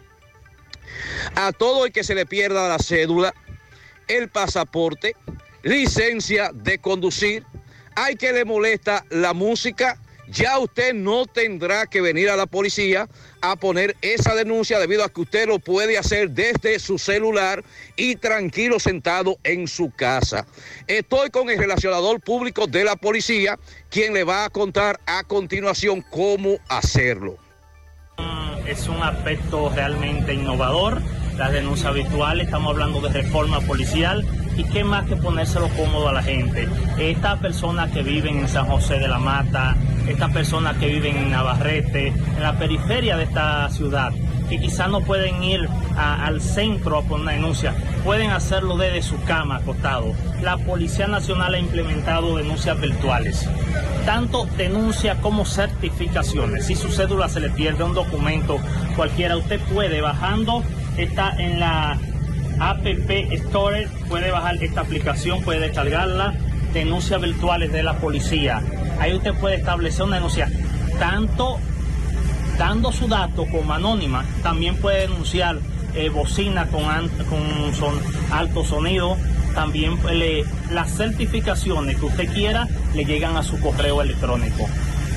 A 1.36 1.52
todo 1.52 1.86
el 1.86 1.92
que 1.92 2.04
se 2.04 2.16
le 2.16 2.26
pierda 2.26 2.68
la 2.68 2.80
cédula, 2.80 3.34
el 4.08 4.30
pasaporte, 4.30 5.16
licencia 5.64 6.52
de 6.54 6.80
conducir, 6.80 7.44
hay 7.96 8.16
que 8.16 8.32
le 8.32 8.46
molesta 8.46 9.06
la 9.10 9.34
música, 9.34 10.00
ya 10.30 10.60
usted 10.60 10.94
no 10.94 11.26
tendrá 11.26 11.88
que 11.88 12.02
venir 12.02 12.30
a 12.30 12.36
la 12.36 12.46
policía 12.46 13.08
a 13.42 13.56
poner 13.56 13.96
esa 14.02 14.36
denuncia 14.36 14.78
debido 14.78 15.04
a 15.04 15.10
que 15.10 15.22
usted 15.22 15.48
lo 15.48 15.60
puede 15.60 15.98
hacer 15.98 16.32
desde 16.32 16.80
su 16.80 17.00
celular 17.00 17.64
y 17.96 18.18
tranquilo 18.18 18.80
sentado 18.80 19.40
en 19.44 19.68
su 19.68 19.90
casa. 19.92 20.46
Estoy 20.88 21.30
con 21.30 21.50
el 21.50 21.58
relacionador 21.58 22.20
público 22.20 22.68
de 22.68 22.84
la 22.84 22.98
policía, 22.98 23.58
quien 23.90 24.14
le 24.14 24.26
va 24.26 24.46
a 24.46 24.50
contar 24.50 25.00
a 25.06 25.24
continuación 25.24 26.04
cómo 26.12 26.58
hacerlo. 26.68 27.47
Es 28.68 28.88
un 28.90 29.02
aspecto 29.02 29.72
realmente 29.74 30.34
innovador, 30.34 31.02
las 31.38 31.52
denuncias 31.52 31.94
virtuales, 31.94 32.48
estamos 32.48 32.72
hablando 32.72 33.00
de 33.00 33.10
reforma 33.10 33.62
policial 33.62 34.26
y 34.58 34.64
qué 34.64 34.84
más 34.84 35.06
que 35.06 35.16
ponérselo 35.16 35.70
cómodo 35.70 36.10
a 36.10 36.14
la 36.14 36.24
gente. 36.24 36.68
Estas 36.98 37.40
personas 37.40 37.92
que 37.92 38.04
viven 38.04 38.40
en 38.40 38.48
San 38.48 38.66
José 38.66 39.00
de 39.00 39.08
la 39.08 39.20
Mata, 39.20 39.76
estas 40.08 40.32
personas 40.32 40.76
que 40.78 40.88
viven 40.88 41.16
en 41.16 41.32
Navarrete, 41.32 42.08
en 42.08 42.44
la 42.44 42.58
periferia 42.58 43.18
de 43.18 43.24
esta 43.24 43.70
ciudad, 43.70 44.12
que 44.50 44.60
quizás 44.60 44.90
no 44.90 45.02
pueden 45.02 45.44
ir 45.44 45.68
al 45.98 46.42
centro 46.42 46.98
a 46.98 47.02
poner 47.02 47.24
una 47.24 47.32
denuncia, 47.34 47.76
pueden 48.04 48.32
hacerlo 48.32 48.78
desde 48.78 49.02
su 49.02 49.22
cama 49.24 49.58
acostado. 49.58 50.14
La 50.42 50.58
Policía 50.58 51.08
Nacional 51.08 51.56
ha 51.56 51.60
implementado 51.60 52.38
denuncias 52.38 52.80
virtuales, 52.80 53.48
tanto 54.06 54.46
denuncias 54.58 55.18
como 55.20 55.46
certificaciones. 55.46 56.66
Si 56.66 56.76
su 56.76 56.90
cédula 56.90 57.30
se 57.30 57.40
le 57.40 57.50
pierde 57.50 57.84
un 57.84 57.94
documento 57.94 58.60
cualquiera, 58.96 59.38
usted 59.38 59.60
puede 59.74 60.02
bajando, 60.02 60.64
está 60.98 61.34
en 61.38 61.60
la 61.60 61.98
App 62.60 62.86
Store, 62.86 63.88
puede 64.08 64.32
bajar 64.32 64.56
esta 64.64 64.82
aplicación, 64.82 65.42
puede 65.44 65.60
descargarla, 65.60 66.34
denuncias 66.74 67.22
virtuales 67.22 67.72
de 67.72 67.84
la 67.84 67.94
policía. 67.94 68.62
Ahí 69.00 69.14
usted 69.16 69.34
puede 69.36 69.56
establecer 69.56 70.04
una 70.04 70.16
denuncia 70.16 70.50
tanto 71.00 71.60
dando 72.58 72.92
su 72.92 73.08
dato 73.08 73.46
como 73.46 73.74
anónima, 73.74 74.26
también 74.44 74.76
puede 74.78 75.02
denunciar 75.02 75.58
eh, 75.96 76.10
bocina 76.10 76.68
con, 76.68 76.84
con 77.30 77.74
son- 77.76 78.00
alto 78.32 78.64
sonido, 78.64 79.18
también 79.56 79.98
le- 80.14 80.46
las 80.72 80.92
certificaciones 80.96 81.98
que 81.98 82.06
usted 82.06 82.32
quiera 82.34 82.68
le 82.94 83.06
llegan 83.06 83.36
a 83.38 83.44
su 83.44 83.60
correo 83.60 84.02
electrónico. 84.02 84.68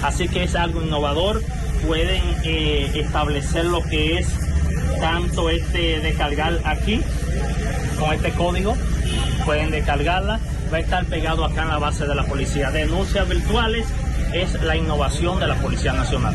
Así 0.02 0.28
que 0.28 0.44
es 0.44 0.55
algo 0.55 0.83
innovador, 0.83 1.43
pueden 1.86 2.23
eh, 2.44 2.91
establecer 2.94 3.67
lo 3.67 3.83
que 3.83 4.19
es 4.19 4.28
tanto 5.01 5.51
este 5.51 6.01
descargar 6.01 6.59
aquí 6.65 7.01
con 7.99 8.15
este 8.15 8.31
código, 8.33 8.75
pueden 9.44 9.70
descargarla, 9.70 10.41
va 10.73 10.77
a 10.77 10.81
estar 10.81 11.05
pegado 11.07 11.44
acá 11.44 11.62
en 11.62 11.69
la 11.69 11.78
base 11.78 12.07
de 12.07 12.15
la 12.15 12.25
policía. 12.25 12.70
Denuncias 12.70 13.28
virtuales 13.28 13.86
es 14.33 14.62
la 14.62 14.77
innovación 14.77 15.39
de 15.41 15.47
la 15.49 15.57
Policía 15.57 15.93
Nacional. 15.93 16.35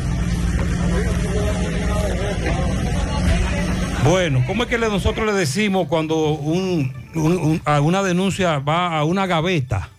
Bueno, 4.04 4.44
¿cómo 4.46 4.64
es 4.64 4.70
que 4.70 4.78
nosotros 4.78 5.26
le 5.26 5.34
decimos 5.34 5.88
cuando 5.88 6.16
un- 6.34 6.94
un- 7.16 7.38
un- 7.38 7.62
a 7.66 7.82
una 7.82 8.04
denuncia 8.04 8.60
va 8.60 8.98
a 8.98 9.04
una 9.04 9.26
gaveta? 9.26 9.90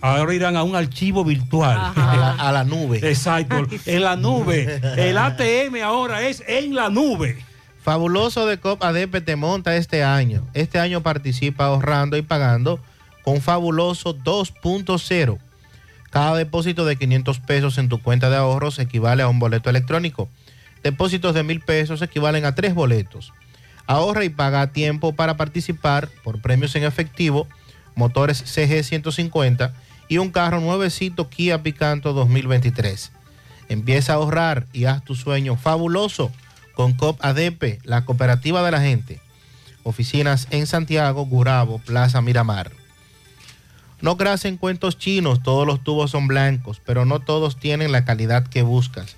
Ahora 0.00 0.32
irán 0.32 0.56
a 0.56 0.62
un 0.62 0.74
archivo 0.76 1.24
virtual. 1.24 1.76
A 1.76 2.16
la, 2.16 2.30
a 2.32 2.52
la 2.52 2.64
nube. 2.64 2.98
Exacto, 3.06 3.66
en 3.84 4.02
la 4.02 4.16
nube. 4.16 4.80
El 4.96 5.18
ATM 5.18 5.82
ahora 5.82 6.22
es 6.22 6.42
en 6.46 6.74
la 6.74 6.88
nube. 6.88 7.36
Fabuloso 7.82 8.46
de 8.46 8.58
COP 8.58 8.82
ADP 8.82 9.20
te 9.22 9.36
monta 9.36 9.76
este 9.76 10.02
año. 10.04 10.46
Este 10.54 10.78
año 10.78 11.02
participa 11.02 11.66
ahorrando 11.66 12.16
y 12.16 12.22
pagando 12.22 12.80
con 13.24 13.40
Fabuloso 13.40 14.14
2.0. 14.14 15.38
Cada 16.10 16.34
depósito 16.36 16.84
de 16.84 16.96
500 16.96 17.40
pesos 17.40 17.78
en 17.78 17.88
tu 17.88 18.00
cuenta 18.02 18.30
de 18.30 18.36
ahorros 18.36 18.78
equivale 18.78 19.22
a 19.22 19.28
un 19.28 19.38
boleto 19.38 19.68
electrónico. 19.68 20.28
Depósitos 20.82 21.34
de 21.34 21.42
mil 21.42 21.60
pesos 21.60 22.00
equivalen 22.02 22.44
a 22.44 22.54
tres 22.54 22.74
boletos. 22.74 23.32
Ahorra 23.86 24.24
y 24.24 24.28
paga 24.28 24.60
a 24.60 24.72
tiempo 24.72 25.14
para 25.14 25.36
participar 25.36 26.08
por 26.22 26.40
premios 26.40 26.74
en 26.76 26.84
efectivo, 26.84 27.46
motores 27.94 28.38
CG 28.38 28.84
150 28.84 29.72
y 30.08 30.18
un 30.18 30.30
carro 30.30 30.60
nuevecito 30.60 31.28
Kia 31.28 31.62
Picanto 31.62 32.12
2023. 32.12 33.12
Empieza 33.68 34.12
a 34.12 34.16
ahorrar 34.16 34.66
y 34.72 34.84
haz 34.84 35.04
tu 35.04 35.14
sueño 35.14 35.56
fabuloso 35.56 36.32
con 36.74 36.92
COP 36.92 37.22
ADP, 37.24 37.80
la 37.84 38.04
cooperativa 38.04 38.62
de 38.62 38.70
la 38.70 38.80
gente. 38.80 39.20
Oficinas 39.82 40.48
en 40.50 40.66
Santiago, 40.66 41.26
Gurabo, 41.26 41.78
Plaza 41.78 42.20
Miramar. 42.22 42.77
No 44.00 44.16
creas 44.16 44.44
en 44.44 44.56
cuentos 44.56 44.98
chinos, 44.98 45.42
todos 45.42 45.66
los 45.66 45.82
tubos 45.82 46.12
son 46.12 46.28
blancos, 46.28 46.80
pero 46.84 47.04
no 47.04 47.20
todos 47.20 47.58
tienen 47.58 47.90
la 47.90 48.04
calidad 48.04 48.46
que 48.46 48.62
buscas. 48.62 49.16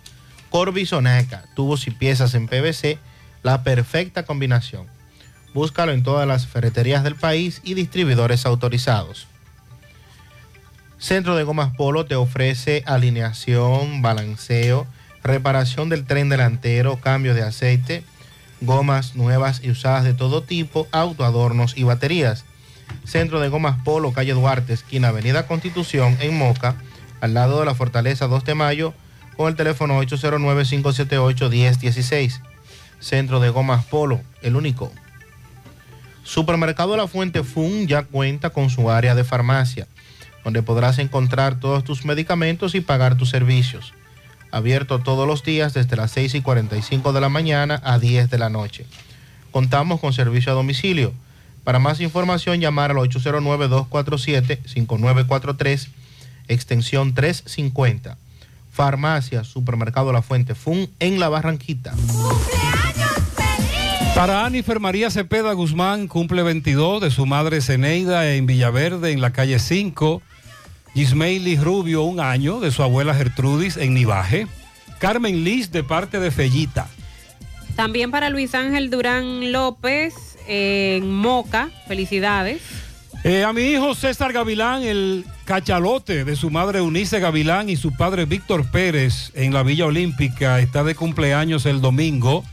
Corby 0.48 0.86
Soneca, 0.86 1.44
tubos 1.54 1.86
y 1.86 1.90
piezas 1.90 2.34
en 2.34 2.48
PVC, 2.48 2.98
la 3.42 3.62
perfecta 3.62 4.24
combinación. 4.24 4.86
Búscalo 5.52 5.92
en 5.92 6.02
todas 6.02 6.26
las 6.26 6.46
ferreterías 6.46 7.04
del 7.04 7.14
país 7.14 7.60
y 7.64 7.74
distribuidores 7.74 8.46
autorizados. 8.46 9.26
Centro 10.98 11.34
de 11.34 11.44
Gomas 11.44 11.74
Polo 11.76 12.04
te 12.04 12.14
ofrece 12.14 12.82
alineación, 12.86 14.02
balanceo, 14.02 14.86
reparación 15.22 15.88
del 15.88 16.04
tren 16.04 16.28
delantero, 16.28 16.96
cambio 16.96 17.34
de 17.34 17.42
aceite, 17.42 18.04
gomas 18.60 19.16
nuevas 19.16 19.62
y 19.62 19.70
usadas 19.70 20.04
de 20.04 20.14
todo 20.14 20.42
tipo, 20.42 20.86
autoadornos 20.92 21.76
y 21.76 21.84
baterías. 21.84 22.44
Centro 23.04 23.40
de 23.40 23.48
Gomas 23.48 23.76
Polo, 23.84 24.12
calle 24.12 24.32
Duarte, 24.32 24.72
esquina 24.72 25.08
Avenida 25.08 25.46
Constitución, 25.46 26.16
en 26.20 26.38
Moca, 26.38 26.76
al 27.20 27.34
lado 27.34 27.60
de 27.60 27.66
la 27.66 27.74
Fortaleza 27.74 28.26
2 28.26 28.44
de 28.44 28.54
Mayo, 28.54 28.94
con 29.36 29.48
el 29.48 29.56
teléfono 29.56 30.02
809-578-1016. 30.02 32.40
Centro 33.00 33.40
de 33.40 33.50
Gomas 33.50 33.84
Polo, 33.86 34.20
el 34.42 34.56
único. 34.56 34.92
Supermercado 36.22 36.96
La 36.96 37.08
Fuente 37.08 37.42
Fun 37.42 37.86
ya 37.86 38.02
cuenta 38.02 38.50
con 38.50 38.70
su 38.70 38.90
área 38.90 39.14
de 39.14 39.24
farmacia, 39.24 39.86
donde 40.44 40.62
podrás 40.62 40.98
encontrar 40.98 41.58
todos 41.58 41.84
tus 41.84 42.04
medicamentos 42.04 42.74
y 42.74 42.80
pagar 42.80 43.16
tus 43.16 43.30
servicios. 43.30 43.94
Abierto 44.52 44.98
todos 44.98 45.26
los 45.26 45.44
días 45.44 45.74
desde 45.74 45.96
las 45.96 46.10
6 46.12 46.34
y 46.34 46.42
45 46.42 47.12
de 47.12 47.20
la 47.20 47.28
mañana 47.28 47.80
a 47.84 47.98
10 47.98 48.30
de 48.30 48.38
la 48.38 48.50
noche. 48.50 48.86
Contamos 49.50 50.00
con 50.00 50.12
servicio 50.12 50.52
a 50.52 50.54
domicilio. 50.54 51.12
Para 51.64 51.78
más 51.78 52.00
información, 52.00 52.60
llamar 52.60 52.90
al 52.90 52.98
809-247-5943, 52.98 55.88
extensión 56.48 57.14
350. 57.14 58.18
Farmacia, 58.72 59.44
Supermercado 59.44 60.12
La 60.12 60.22
Fuente 60.22 60.54
Fun 60.54 60.88
en 61.00 61.20
La 61.20 61.28
Barranquita. 61.28 61.92
Para 64.14 64.44
Anifer 64.44 64.80
María 64.80 65.10
Cepeda 65.10 65.52
Guzmán, 65.52 66.08
cumple 66.08 66.42
22 66.42 67.00
de 67.00 67.10
su 67.10 67.26
madre 67.26 67.60
Ceneida 67.60 68.34
en 68.34 68.46
Villaverde, 68.46 69.12
en 69.12 69.20
la 69.20 69.32
calle 69.32 69.58
5. 69.58 70.22
Gismeili 70.94 71.56
Rubio, 71.56 72.02
un 72.02 72.20
año, 72.20 72.60
de 72.60 72.70
su 72.70 72.82
abuela 72.82 73.14
Gertrudis 73.14 73.76
en 73.76 73.94
Nivaje. 73.94 74.46
Carmen 74.98 75.44
Liz, 75.44 75.70
de 75.70 75.84
parte 75.84 76.20
de 76.20 76.30
Fellita. 76.30 76.88
También 77.76 78.10
para 78.10 78.30
Luis 78.30 78.54
Ángel 78.54 78.90
Durán 78.90 79.52
López 79.52 80.29
en 80.50 81.08
Moca, 81.12 81.70
felicidades. 81.86 82.60
Eh, 83.22 83.44
a 83.44 83.52
mi 83.52 83.62
hijo 83.62 83.94
César 83.94 84.32
Gavilán, 84.32 84.82
el 84.82 85.24
cachalote 85.44 86.24
de 86.24 86.34
su 86.34 86.50
madre 86.50 86.80
Unice 86.80 87.20
Gavilán 87.20 87.70
y 87.70 87.76
su 87.76 87.96
padre 87.96 88.24
Víctor 88.24 88.68
Pérez 88.70 89.30
en 89.34 89.54
la 89.54 89.62
Villa 89.62 89.86
Olímpica, 89.86 90.58
está 90.58 90.82
de 90.82 90.96
cumpleaños 90.96 91.66
el 91.66 91.80
domingo. 91.80 92.44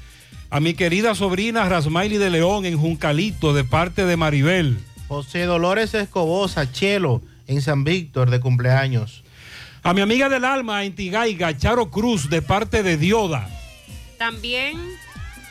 A 0.52 0.60
mi 0.60 0.76
querida 0.76 1.16
sobrina 1.16 1.68
Rasmaili 1.68 2.18
de 2.18 2.30
León 2.30 2.66
en 2.66 2.78
Juncalito, 2.78 3.54
de 3.54 3.64
parte 3.64 4.06
de 4.06 4.16
Maribel. 4.16 4.78
José 5.08 5.46
Dolores 5.46 5.96
Escobosa, 5.96 6.72
Chelo, 6.72 7.24
en 7.48 7.64
San 7.64 7.84
Víctor, 7.84 8.30
de 8.30 8.40
cumpleaños. 8.40 9.24
A 9.82 9.96
mi 9.96 10.02
amiga 10.02 10.30
del 10.30 10.46
alma 10.46 10.84
en 10.84 10.94
Tigaiga, 10.94 11.58
Charo 11.58 11.90
Cruz, 11.90 12.30
de 12.30 12.44
parte 12.44 12.84
de 12.84 12.98
Dioda. 12.98 13.50
También 14.20 14.78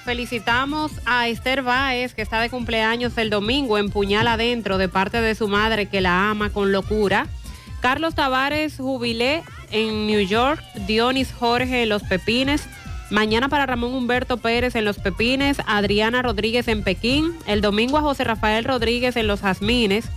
felicitamos 0.07 0.93
a 1.05 1.27
Esther 1.27 1.63
Báez, 1.63 2.15
que 2.15 2.23
está 2.23 2.41
de 2.41 2.49
cumpleaños 2.49 3.19
el 3.19 3.29
domingo 3.29 3.77
en 3.77 3.91
Puñal 3.91 4.29
Adentro, 4.29 4.79
de 4.79 4.89
parte 4.89 5.21
de 5.21 5.35
su 5.35 5.49
madre, 5.49 5.87
que 5.87 6.01
la 6.01 6.31
ama 6.31 6.51
con 6.51 6.71
locura. 6.71 7.27
Carlos 7.81 8.15
Tavares 8.15 8.77
Jubilé 8.77 9.43
en 9.73 10.07
New 10.07 10.21
York, 10.21 10.63
Dionis 10.87 11.33
Jorge 11.33 11.83
en 11.83 11.89
Los 11.89 12.05
Pepines. 12.05 12.69
Mañana 13.11 13.49
para 13.49 13.67
Ramón 13.67 13.95
Humberto 13.95 14.37
Pérez 14.37 14.77
en 14.77 14.85
Los 14.85 14.99
Pepines, 14.99 15.57
Adriana 15.67 16.23
Rodríguez 16.23 16.69
en 16.69 16.85
Pekín, 16.85 17.35
el 17.49 17.61
domingo 17.61 17.99
a 17.99 18.03
José 18.03 18.23
Rafael 18.23 18.65
Rodríguez 18.65 19.17
en 19.17 19.27
Los 19.27 19.41
Jazmines, 19.41 20.09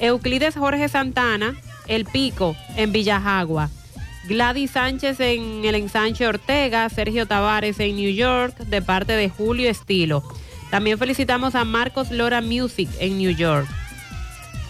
Euclides 0.00 0.56
Jorge 0.56 0.88
Santana, 0.88 1.54
El 1.86 2.06
Pico 2.06 2.56
en 2.76 2.90
Villajagua, 2.90 3.70
Gladys 4.28 4.72
Sánchez 4.72 5.20
en 5.20 5.64
el 5.64 5.74
ensanche 5.74 6.26
Ortega, 6.26 6.86
Sergio 6.90 7.24
Tavares 7.24 7.80
en 7.80 7.96
New 7.96 8.12
York, 8.12 8.58
de 8.58 8.82
parte 8.82 9.14
de 9.14 9.30
Julio 9.30 9.70
Estilo. 9.70 10.22
También 10.70 10.98
felicitamos 10.98 11.54
a 11.54 11.64
Marcos 11.64 12.10
Lora 12.10 12.42
Music 12.42 12.90
en 13.00 13.16
New 13.16 13.30
York. 13.30 13.66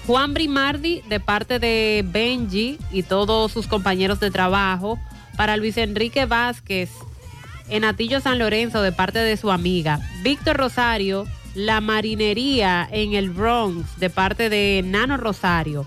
Juan 0.07 0.33
Brimardi, 0.33 1.03
de 1.09 1.19
parte 1.19 1.59
de 1.59 2.05
Benji 2.07 2.79
y 2.93 3.03
todos 3.03 3.51
sus 3.51 3.67
compañeros 3.67 4.21
de 4.21 4.31
trabajo. 4.31 4.97
Para 5.37 5.57
Luis 5.57 5.77
Enrique 5.77 6.25
Vázquez, 6.25 6.91
en 7.69 7.85
Atillo 7.85 8.21
San 8.21 8.39
Lorenzo, 8.39 8.81
de 8.81 8.93
parte 8.93 9.19
de 9.19 9.37
su 9.37 9.51
amiga. 9.51 9.99
Víctor 10.23 10.57
Rosario, 10.57 11.27
La 11.57 11.81
Marinería 11.81 12.89
en 12.93 13.15
el 13.15 13.31
Bronx, 13.31 13.99
de 13.99 14.09
parte 14.09 14.51
de 14.51 14.83
Nano 14.85 15.17
Rosario. 15.17 15.85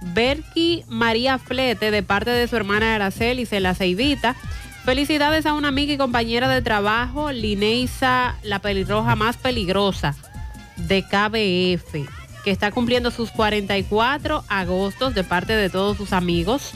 Berky 0.00 0.84
María 0.88 1.38
Flete, 1.38 1.90
de 1.90 2.02
parte 2.02 2.30
de 2.30 2.46
su 2.48 2.56
hermana 2.56 2.94
Araceli, 2.94 3.46
ceibita. 3.46 4.36
Felicidades 4.84 5.44
a 5.44 5.54
una 5.54 5.68
amiga 5.68 5.92
y 5.92 5.98
compañera 5.98 6.48
de 6.48 6.62
trabajo, 6.62 7.30
Lineisa, 7.30 8.36
la 8.42 8.58
pelirroja 8.60 9.16
más 9.16 9.36
peligrosa 9.36 10.14
de 10.76 11.02
KBF, 11.02 12.08
que 12.44 12.50
está 12.50 12.70
cumpliendo 12.70 13.10
sus 13.10 13.30
44 13.30 14.44
agostos 14.48 15.14
de 15.14 15.24
parte 15.24 15.54
de 15.54 15.68
todos 15.68 15.96
sus 15.96 16.12
amigos. 16.12 16.72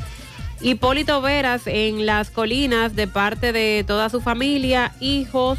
Hipólito 0.61 1.23
Veras 1.23 1.63
en 1.67 2.07
las 2.07 2.31
colinas 2.31 2.95
de 2.95 3.07
parte 3.07 3.53
de 3.53 3.85
toda 3.87 4.11
su 4.11 4.21
familia, 4.21 4.93
hijos, 5.01 5.59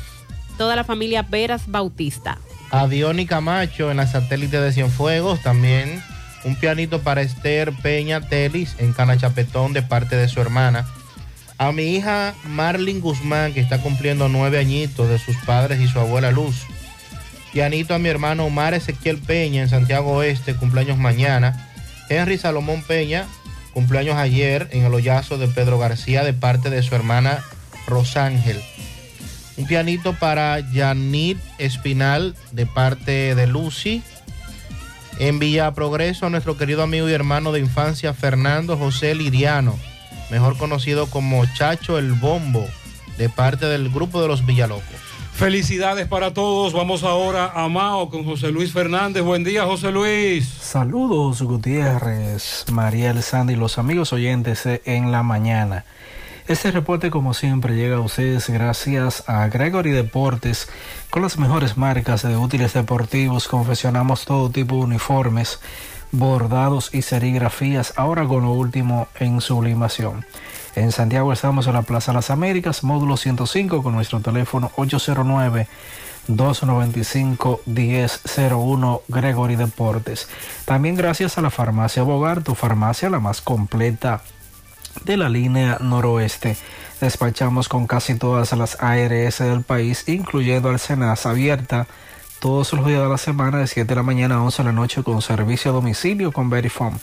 toda 0.58 0.76
la 0.76 0.84
familia 0.84 1.24
Veras 1.24 1.64
Bautista. 1.68 2.38
A 2.72 2.88
Diony 2.88 3.26
Camacho 3.26 3.92
en 3.92 3.98
la 3.98 4.08
satélite 4.08 4.60
de 4.60 4.72
Cienfuegos 4.72 5.42
también. 5.42 6.04
Un 6.44 6.56
pianito 6.56 7.02
para 7.02 7.22
Esther 7.22 7.72
Peña 7.82 8.22
Telis 8.22 8.76
en 8.78 8.94
Canachapetón 8.94 9.74
de 9.74 9.82
parte 9.82 10.16
de 10.16 10.28
su 10.28 10.42
hermana. 10.42 10.86
A 11.58 11.72
mi 11.72 11.96
hija 11.96 12.34
Marlin 12.46 13.00
Guzmán, 13.00 13.54
que 13.54 13.62
está 13.62 13.82
cumpliendo 13.82 14.28
nueve 14.28 14.60
añitos 14.60 15.08
de 15.08 15.20
sus 15.20 15.38
padres 15.46 15.80
y 15.80 15.88
su 15.88 16.00
abuela 16.00 16.32
Luz. 16.32 16.66
Pianito 17.54 17.94
a 17.94 18.00
mi 18.00 18.10
hermano 18.10 18.46
Omar 18.46 18.74
Ezequiel 18.74 19.20
Peña 19.20 19.62
en 19.62 19.70
Santiago 19.70 20.14
Oeste, 20.14 20.56
cumpleaños 20.56 20.98
mañana. 20.98 21.70
Henry 22.10 22.38
Salomón 22.38 22.84
Peña, 22.84 23.26
cumpleaños 23.74 24.16
ayer 24.16 24.68
en 24.72 24.84
el 24.84 24.94
hoyazo 24.94 25.38
de 25.38 25.48
Pedro 25.48 25.78
García 25.78 26.24
de 26.24 26.34
parte 26.34 26.70
de 26.70 26.84
su 26.84 26.96
hermana 26.96 27.44
Rosángel. 27.88 28.60
Un 29.56 29.68
pianito 29.68 30.14
para 30.14 30.60
Yanit 30.72 31.38
Espinal 31.60 32.36
de 32.52 32.66
parte 32.66 33.36
de 33.36 33.48
Lucy. 33.48 34.02
En 35.20 35.40
Villa 35.40 35.74
Progreso, 35.74 36.26
a 36.26 36.30
nuestro 36.30 36.58
querido 36.58 36.84
amigo 36.84 37.08
y 37.08 37.14
hermano 37.14 37.52
de 37.52 37.60
infancia 37.60 38.14
Fernando 38.14 38.78
José 38.78 39.16
Liriano, 39.16 39.78
mejor 40.30 40.58
conocido 40.58 41.08
como 41.08 41.46
Chacho 41.54 41.98
el 41.98 42.14
Bombo, 42.14 42.68
de 43.18 43.30
parte 43.30 43.68
del 43.68 43.90
grupo 43.90 44.22
de 44.22 44.28
los 44.28 44.46
Villalocos. 44.46 44.84
Felicidades 45.34 46.08
para 46.08 46.34
todos. 46.34 46.74
Vamos 46.74 47.04
ahora 47.04 47.52
a 47.56 47.68
Mao 47.68 48.10
con 48.10 48.24
José 48.24 48.52
Luis 48.52 48.72
Fernández. 48.72 49.24
Buen 49.24 49.44
día, 49.44 49.66
José 49.66 49.92
Luis. 49.92 50.48
Saludos, 50.48 51.42
Gutiérrez, 51.42 52.66
Mariel 52.72 53.22
Sandy 53.24 53.54
y 53.54 53.58
los 53.58 53.78
amigos 53.80 54.14
oyentes 54.14 54.64
en 54.86 55.12
la 55.12 55.24
mañana. 55.24 55.86
Este 56.46 56.72
reporte, 56.72 57.10
como 57.10 57.34
siempre, 57.34 57.74
llega 57.74 57.96
a 57.96 58.02
ustedes 58.02 58.50
gracias 58.50 59.24
a 59.30 59.48
Gregory 59.48 59.92
Deportes. 59.92 60.68
Con 61.10 61.22
las 61.22 61.38
mejores 61.38 61.78
marcas 61.78 62.24
de 62.24 62.36
útiles 62.36 62.74
deportivos, 62.74 63.48
confeccionamos 63.48 64.26
todo 64.26 64.50
tipo 64.50 64.76
de 64.76 64.82
uniformes, 64.82 65.62
bordados 66.12 66.94
y 66.94 67.02
serigrafías, 67.02 67.94
ahora 67.96 68.28
con 68.28 68.44
lo 68.44 68.52
último 68.52 69.08
en 69.22 69.40
sublimación. 69.40 70.26
En 70.76 70.92
Santiago 70.92 71.32
estamos 71.32 71.66
en 71.68 71.76
la 71.76 71.84
Plaza 71.84 72.12
Las 72.12 72.30
Américas, 72.30 72.84
módulo 72.84 73.16
105, 73.16 73.82
con 73.82 73.94
nuestro 73.94 74.20
teléfono 74.20 74.70
809. 74.76 75.70
295-1001 76.28 79.02
Gregory 79.10 79.56
Deportes. 79.58 80.30
También 80.64 80.96
gracias 80.96 81.38
a 81.38 81.42
la 81.42 81.50
farmacia 81.50 82.04
Bogar, 82.04 82.44
tu 82.44 82.56
farmacia 82.56 83.10
la 83.10 83.20
más 83.20 83.42
completa 83.42 84.22
de 85.04 85.18
la 85.18 85.30
línea 85.30 85.78
noroeste. 85.80 86.58
Despachamos 87.02 87.68
con 87.70 87.88
casi 87.88 88.16
todas 88.16 88.54
las 88.54 88.78
ARS 88.82 89.40
del 89.40 89.64
país, 89.64 90.04
incluyendo 90.08 90.70
al 90.70 90.80
Senas 90.80 91.26
abierta 91.26 91.88
todos 92.44 92.74
los 92.74 92.86
días 92.86 93.02
de 93.02 93.08
la 93.08 93.18
semana 93.18 93.60
de 93.60 93.68
7 93.68 93.88
de 93.88 93.96
la 93.96 94.04
mañana 94.04 94.36
a 94.36 94.42
11 94.42 94.64
de 94.64 94.66
la 94.66 94.74
noche 94.74 95.02
con 95.02 95.22
servicio 95.22 95.72
a 95.72 95.74
domicilio 95.74 96.34
con 96.34 96.50
Verifone. 96.50 96.98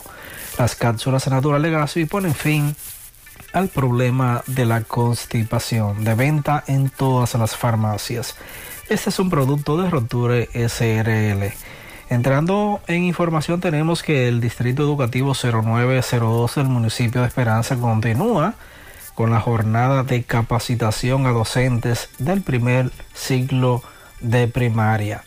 Las 0.59 0.75
cápsulas 0.75 1.27
naturales 1.27 1.71
Gatsby 1.71 2.05
ponen 2.05 2.35
fin 2.35 2.75
al 3.51 3.67
problema 3.67 4.43
de 4.45 4.65
la 4.65 4.81
constipación, 4.81 6.03
de 6.03 6.13
venta 6.13 6.63
en 6.67 6.91
todas 6.91 7.33
las 7.33 7.55
farmacias. 7.55 8.35
Este 8.89 9.09
es 9.09 9.17
un 9.17 9.31
producto 9.31 9.75
de 9.81 9.89
Roture 9.89 10.49
SRL. 10.53 11.51
Entrando 12.11 12.79
en 12.85 13.05
información 13.05 13.59
tenemos 13.59 14.03
que 14.03 14.27
el 14.27 14.41
Distrito 14.41 14.83
Educativo 14.83 15.33
0902 15.33 16.53
del 16.53 16.67
municipio 16.67 17.21
de 17.21 17.27
Esperanza 17.27 17.75
continúa 17.75 18.53
con 19.15 19.31
la 19.31 19.41
jornada 19.41 20.03
de 20.03 20.21
capacitación 20.21 21.25
a 21.25 21.31
docentes 21.31 22.07
del 22.19 22.43
primer 22.43 22.91
ciclo 23.15 23.81
de 24.21 24.47
primaria. 24.47 25.23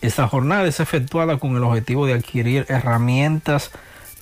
Esta 0.00 0.28
jornada 0.28 0.66
es 0.66 0.80
efectuada 0.80 1.38
con 1.38 1.56
el 1.56 1.64
objetivo 1.64 2.06
de 2.06 2.14
adquirir 2.14 2.66
herramientas 2.68 3.70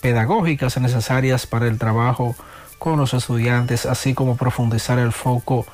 pedagógicas 0.01 0.79
necesarias 0.79 1.47
para 1.47 1.67
el 1.67 1.79
trabajo 1.79 2.35
con 2.79 2.99
los 2.99 3.15
estudiantes, 3.15 3.87
así 3.87 4.15
como 4.15 4.37
profundizar 4.37 4.99
el 4.99 5.13
foco 5.13 5.67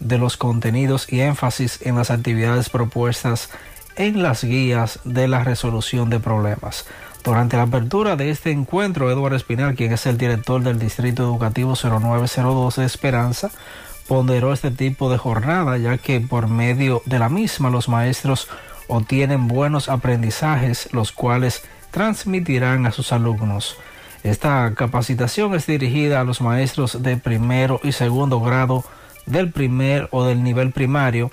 de 0.00 0.18
los 0.18 0.36
contenidos 0.36 1.12
y 1.12 1.20
énfasis 1.20 1.80
en 1.82 1.96
las 1.96 2.10
actividades 2.10 2.70
propuestas 2.70 3.50
en 3.96 4.22
las 4.22 4.44
guías 4.44 5.00
de 5.04 5.26
la 5.26 5.42
resolución 5.42 6.08
de 6.08 6.20
problemas. 6.20 6.86
Durante 7.24 7.56
la 7.56 7.64
apertura 7.64 8.14
de 8.14 8.30
este 8.30 8.52
encuentro, 8.52 9.10
Eduardo 9.10 9.36
Espinal, 9.36 9.74
quien 9.74 9.92
es 9.92 10.06
el 10.06 10.16
director 10.16 10.62
del 10.62 10.78
Distrito 10.78 11.24
Educativo 11.24 11.74
0902 11.74 12.76
de 12.76 12.84
Esperanza, 12.84 13.50
ponderó 14.06 14.52
este 14.52 14.70
tipo 14.70 15.10
de 15.10 15.18
jornada, 15.18 15.76
ya 15.78 15.98
que 15.98 16.20
por 16.20 16.46
medio 16.46 17.02
de 17.06 17.18
la 17.18 17.28
misma 17.28 17.70
los 17.70 17.88
maestros 17.88 18.48
obtienen 18.88 19.46
buenos 19.48 19.88
aprendizajes, 19.88 20.88
los 20.92 21.12
cuales 21.12 21.62
transmitirán 21.90 22.86
a 22.86 22.92
sus 22.92 23.12
alumnos. 23.12 23.76
Esta 24.24 24.72
capacitación 24.74 25.54
es 25.54 25.66
dirigida 25.66 26.20
a 26.20 26.24
los 26.24 26.40
maestros 26.40 27.02
de 27.02 27.16
primero 27.16 27.80
y 27.84 27.92
segundo 27.92 28.40
grado 28.40 28.84
del 29.26 29.52
primer 29.52 30.08
o 30.10 30.24
del 30.24 30.42
nivel 30.42 30.72
primario, 30.72 31.30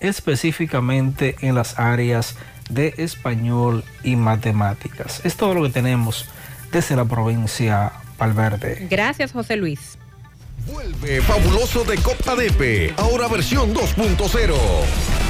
específicamente 0.00 1.36
en 1.40 1.54
las 1.54 1.78
áreas 1.78 2.36
de 2.68 2.94
español 2.98 3.84
y 4.02 4.16
matemáticas. 4.16 5.20
Es 5.24 5.36
todo 5.36 5.54
lo 5.54 5.62
que 5.62 5.70
tenemos 5.70 6.28
desde 6.72 6.96
la 6.96 7.04
provincia 7.04 7.92
Valverde. 8.18 8.86
Gracias, 8.90 9.32
José 9.32 9.56
Luis. 9.56 9.98
Vuelve 10.66 11.22
fabuloso 11.22 11.84
de 11.84 11.96
Copa 11.98 12.36
Depe, 12.36 12.94
ahora 12.98 13.28
versión 13.28 13.74
2.0. 13.74 15.29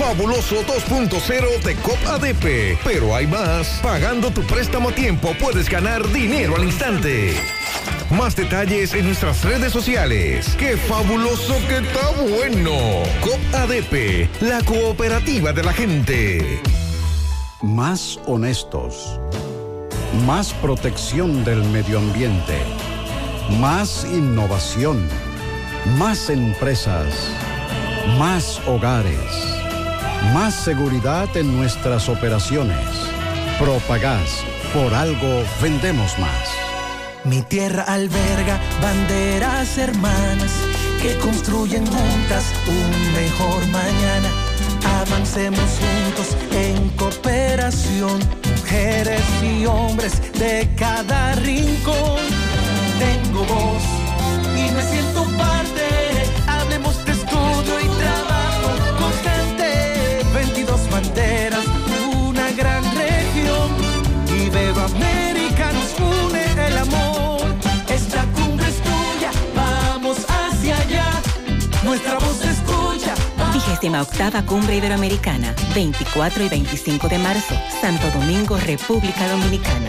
Fabuloso 0.00 0.62
2.0 0.62 1.62
de 1.62 1.76
COP 1.76 2.06
ADP. 2.06 2.78
Pero 2.82 3.14
hay 3.14 3.26
más. 3.26 3.80
Pagando 3.82 4.30
tu 4.30 4.42
préstamo 4.44 4.88
a 4.88 4.92
tiempo 4.92 5.34
puedes 5.38 5.68
ganar 5.68 6.08
dinero 6.10 6.56
al 6.56 6.64
instante. 6.64 7.34
Más 8.08 8.34
detalles 8.34 8.94
en 8.94 9.04
nuestras 9.04 9.44
redes 9.44 9.74
sociales. 9.74 10.56
¡Qué 10.58 10.78
fabuloso 10.78 11.54
que 11.68 11.86
está 11.86 12.10
bueno! 12.30 12.72
COP 13.20 13.38
la 14.40 14.62
cooperativa 14.64 15.52
de 15.52 15.62
la 15.62 15.72
gente. 15.74 16.62
Más 17.60 18.18
honestos. 18.24 19.20
Más 20.26 20.54
protección 20.54 21.44
del 21.44 21.62
medio 21.64 21.98
ambiente. 21.98 22.56
Más 23.60 24.06
innovación. 24.06 25.06
Más 25.98 26.30
empresas. 26.30 27.28
Más 28.18 28.62
hogares. 28.66 29.59
Más 30.34 30.54
seguridad 30.54 31.34
en 31.36 31.56
nuestras 31.56 32.08
operaciones. 32.08 32.78
Propagás. 33.58 34.44
Por 34.72 34.94
algo 34.94 35.42
vendemos 35.60 36.16
más. 36.18 36.48
Mi 37.24 37.42
tierra 37.42 37.82
alberga 37.82 38.60
banderas 38.80 39.76
hermanas 39.76 40.52
que 41.02 41.16
construyen 41.16 41.84
juntas 41.84 42.44
un 42.68 43.12
mejor 43.12 43.66
mañana. 43.68 44.28
Avancemos 45.00 45.68
juntos 45.80 46.36
en 46.52 46.88
cooperación, 46.90 48.20
mujeres 48.56 49.22
y 49.42 49.66
hombres 49.66 50.20
de 50.34 50.68
cada 50.76 51.34
rincón. 51.34 52.20
Tengo 52.98 53.44
voz 53.44 53.82
y 54.56 54.70
me 54.70 54.82
siento 54.82 55.24
parte. 55.36 55.79
Nuestra 71.90 72.20
voz 72.20 72.40
escucha. 72.44 73.14
Vigésima 73.52 74.00
octava 74.00 74.46
Cumbre 74.46 74.76
Iberoamericana, 74.76 75.56
24 75.74 76.44
y 76.44 76.48
25 76.48 77.08
de 77.08 77.18
marzo, 77.18 77.56
Santo 77.80 78.08
Domingo, 78.16 78.56
República 78.58 79.28
Dominicana. 79.28 79.88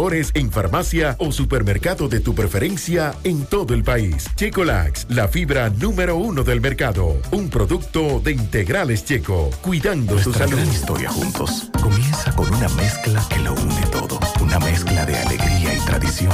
en 0.00 0.50
farmacia 0.50 1.14
o 1.18 1.30
supermercado 1.30 2.08
de 2.08 2.20
tu 2.20 2.34
preferencia 2.34 3.14
en 3.22 3.44
todo 3.44 3.74
el 3.74 3.84
país. 3.84 4.30
Checolax, 4.34 5.06
la 5.10 5.28
fibra 5.28 5.68
número 5.68 6.16
uno 6.16 6.42
del 6.42 6.62
mercado. 6.62 7.18
Un 7.32 7.50
producto 7.50 8.18
de 8.18 8.32
integrales 8.32 9.04
checo, 9.04 9.50
cuidando 9.60 10.14
Nuestra 10.14 10.46
salud. 10.46 10.56
gran 10.56 10.68
historia 10.70 11.10
juntos 11.10 11.70
comienza 11.82 12.34
con 12.34 12.48
una 12.52 12.68
mezcla 12.70 13.22
que 13.28 13.40
lo 13.40 13.52
une 13.52 13.86
todo. 13.92 14.18
Una 14.40 14.58
mezcla 14.60 15.04
de 15.04 15.16
alegría 15.16 15.74
y 15.74 15.80
tradición, 15.80 16.32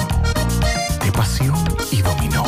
de 1.04 1.10
pasión 1.10 1.56
y 1.90 2.02
dominó, 2.02 2.44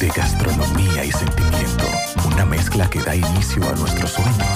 de 0.00 0.08
gastronomía 0.08 1.04
y 1.04 1.12
sentimiento. 1.12 1.84
Una 2.26 2.44
mezcla 2.44 2.90
que 2.90 3.00
da 3.04 3.14
inicio 3.14 3.62
a 3.68 3.72
nuestros 3.76 4.10
sueños, 4.10 4.55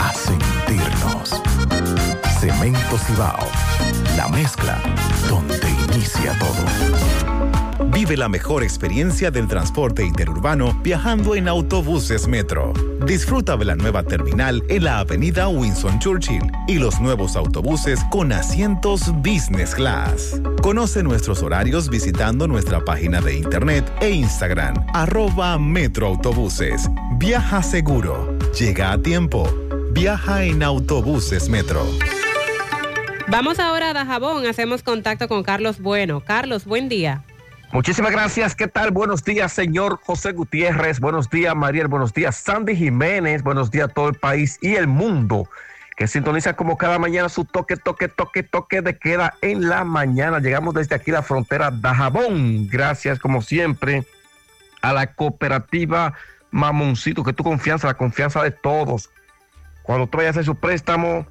a 0.00 0.12
sentirnos. 0.12 1.42
Cemento 2.40 2.98
Cibao, 2.98 3.46
la 4.16 4.28
mezcla 4.28 4.80
donde 5.28 5.70
inicia 5.92 6.36
todo. 6.38 7.86
Vive 7.92 8.16
la 8.16 8.28
mejor 8.28 8.62
experiencia 8.62 9.30
del 9.30 9.48
transporte 9.48 10.04
interurbano 10.04 10.78
viajando 10.82 11.34
en 11.34 11.48
autobuses 11.48 12.28
Metro. 12.28 12.72
Disfruta 13.06 13.56
de 13.56 13.64
la 13.64 13.74
nueva 13.74 14.02
terminal 14.02 14.62
en 14.68 14.84
la 14.84 14.98
avenida 14.98 15.48
Winston 15.48 15.98
Churchill 15.98 16.42
y 16.68 16.74
los 16.74 17.00
nuevos 17.00 17.36
autobuses 17.36 18.00
con 18.10 18.32
asientos 18.32 19.12
Business 19.22 19.74
Class. 19.74 20.40
Conoce 20.62 21.02
nuestros 21.02 21.42
horarios 21.42 21.88
visitando 21.88 22.46
nuestra 22.46 22.84
página 22.84 23.20
de 23.20 23.36
internet 23.36 23.90
e 24.00 24.10
Instagram, 24.10 24.74
arroba 24.92 25.58
Metroautobuses. 25.58 26.90
Viaja 27.18 27.62
seguro. 27.62 28.36
Llega 28.58 28.92
a 28.92 28.98
tiempo. 28.98 29.65
Viaja 29.96 30.44
en 30.44 30.62
autobuses 30.62 31.48
Metro. 31.48 31.86
Vamos 33.28 33.58
ahora 33.58 33.88
a 33.88 33.92
Dajabón, 33.94 34.44
hacemos 34.44 34.82
contacto 34.82 35.26
con 35.26 35.42
Carlos 35.42 35.80
Bueno. 35.80 36.20
Carlos, 36.20 36.66
buen 36.66 36.90
día. 36.90 37.22
Muchísimas 37.72 38.12
gracias. 38.12 38.54
¿Qué 38.54 38.68
tal? 38.68 38.90
Buenos 38.90 39.24
días, 39.24 39.54
señor 39.54 39.98
José 40.04 40.32
Gutiérrez. 40.32 41.00
Buenos 41.00 41.30
días, 41.30 41.56
Mariel. 41.56 41.88
Buenos 41.88 42.12
días, 42.12 42.36
Sandy 42.36 42.76
Jiménez. 42.76 43.42
Buenos 43.42 43.70
días 43.70 43.88
a 43.88 43.94
todo 43.94 44.10
el 44.10 44.16
país 44.16 44.58
y 44.60 44.74
el 44.74 44.86
mundo 44.86 45.48
que 45.96 46.06
sintoniza 46.06 46.52
como 46.56 46.76
cada 46.76 46.98
mañana 46.98 47.30
su 47.30 47.46
toque, 47.46 47.78
toque, 47.78 48.08
toque, 48.08 48.42
toque 48.42 48.82
de 48.82 48.98
queda 48.98 49.32
en 49.40 49.66
la 49.66 49.82
mañana. 49.84 50.40
Llegamos 50.40 50.74
desde 50.74 50.94
aquí 50.94 51.10
la 51.10 51.22
frontera 51.22 51.70
Dajabón. 51.70 52.68
Gracias, 52.68 53.18
como 53.18 53.40
siempre, 53.40 54.04
a 54.82 54.92
la 54.92 55.14
cooperativa 55.14 56.12
Mamoncito, 56.50 57.24
que 57.24 57.32
tu 57.32 57.42
confianza, 57.42 57.86
la 57.86 57.94
confianza 57.94 58.42
de 58.42 58.50
todos. 58.50 59.08
Cuando 59.86 60.08
tú 60.08 60.18
vayas 60.18 60.36
a 60.36 60.40
hacer 60.40 60.44
su 60.44 60.56
préstamo, 60.56 61.26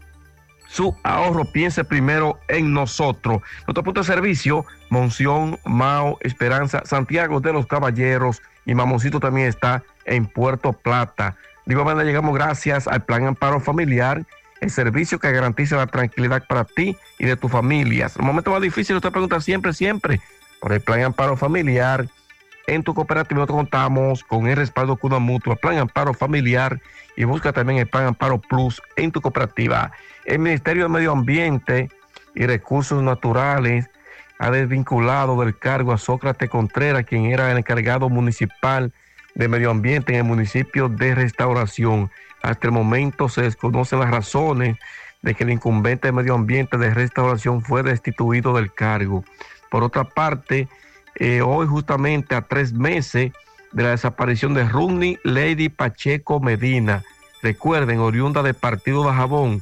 su 0.67 0.95
ahorro, 1.03 1.45
piense 1.45 1.83
primero 1.83 2.39
en 2.47 2.73
nosotros. 2.73 3.41
Nuestro 3.67 3.83
punto 3.83 4.01
de 4.01 4.07
servicio, 4.07 4.65
Monción, 4.89 5.59
Mao, 5.65 6.17
Esperanza, 6.21 6.81
Santiago 6.85 7.41
de 7.41 7.53
los 7.53 7.67
Caballeros 7.67 8.41
y 8.65 8.73
Mamoncito 8.73 9.19
también 9.19 9.47
está 9.47 9.83
en 10.05 10.25
Puerto 10.25 10.73
Plata. 10.73 11.35
De 11.65 11.73
igual 11.73 11.97
llegamos 12.05 12.33
gracias 12.33 12.87
al 12.87 13.03
Plan 13.03 13.25
Amparo 13.25 13.59
Familiar, 13.59 14.23
el 14.61 14.71
servicio 14.71 15.19
que 15.19 15.31
garantiza 15.31 15.75
la 15.75 15.87
tranquilidad 15.87 16.43
para 16.47 16.63
ti 16.63 16.95
y 17.19 17.25
de 17.25 17.35
tus 17.35 17.51
familias. 17.51 18.15
El 18.15 18.23
momento 18.23 18.51
más 18.51 18.61
difícil, 18.61 18.95
usted 18.95 19.11
pregunta 19.11 19.41
siempre, 19.41 19.73
siempre, 19.73 20.21
por 20.61 20.71
el 20.71 20.81
Plan 20.81 21.01
Amparo 21.01 21.35
Familiar, 21.35 22.07
En 22.67 22.81
tu 22.81 22.95
cooperativa 22.95 23.35
nosotros 23.35 23.57
contamos 23.57 24.23
con 24.23 24.47
el 24.47 24.55
respaldo 24.55 24.95
Cuna 24.95 25.19
Mutua, 25.19 25.55
Plan 25.55 25.77
Amparo 25.77 26.15
Familiar 26.15 26.81
y 27.15 27.23
busca 27.23 27.53
también 27.53 27.79
el 27.79 27.87
Plan 27.87 28.07
Amparo 28.07 28.39
Plus 28.39 28.81
en 28.95 29.11
tu 29.11 29.21
cooperativa. 29.21 29.91
El 30.25 30.39
Ministerio 30.39 30.83
de 30.83 30.89
Medio 30.89 31.11
Ambiente 31.11 31.89
y 32.33 32.45
Recursos 32.45 33.01
Naturales 33.01 33.89
ha 34.39 34.51
desvinculado 34.51 35.39
del 35.39 35.57
cargo 35.57 35.93
a 35.93 35.97
Sócrates 35.97 36.49
Contreras, 36.49 37.05
quien 37.05 37.25
era 37.25 37.51
el 37.51 37.57
encargado 37.57 38.09
municipal 38.09 38.91
de 39.33 39.47
medio 39.47 39.71
ambiente 39.71 40.13
en 40.13 40.19
el 40.19 40.23
municipio 40.25 40.89
de 40.89 41.15
Restauración. 41.15 42.11
Hasta 42.41 42.67
el 42.67 42.73
momento 42.73 43.29
se 43.29 43.43
desconocen 43.43 43.99
las 43.99 44.11
razones 44.11 44.77
de 45.21 45.33
que 45.33 45.43
el 45.43 45.51
incumbente 45.51 46.07
de 46.07 46.11
medio 46.11 46.35
ambiente 46.35 46.77
de 46.77 46.93
Restauración 46.93 47.61
fue 47.61 47.83
destituido 47.83 48.53
del 48.53 48.73
cargo. 48.73 49.23
Por 49.71 49.83
otra 49.83 50.03
parte, 50.03 50.67
eh, 51.15 51.41
hoy 51.41 51.65
justamente 51.67 52.35
a 52.35 52.41
tres 52.41 52.73
meses 52.73 53.31
de 53.75 53.83
la 53.83 53.89
desaparición 53.89 54.53
de 54.53 54.63
Runny 54.63 55.19
Lady 55.23 55.67
Pacheco 55.67 56.39
Medina, 56.39 57.03
recuerden, 57.43 57.99
oriunda 57.99 58.41
del 58.41 58.53
partido 58.53 59.05
de 59.05 59.13
Jabón 59.13 59.61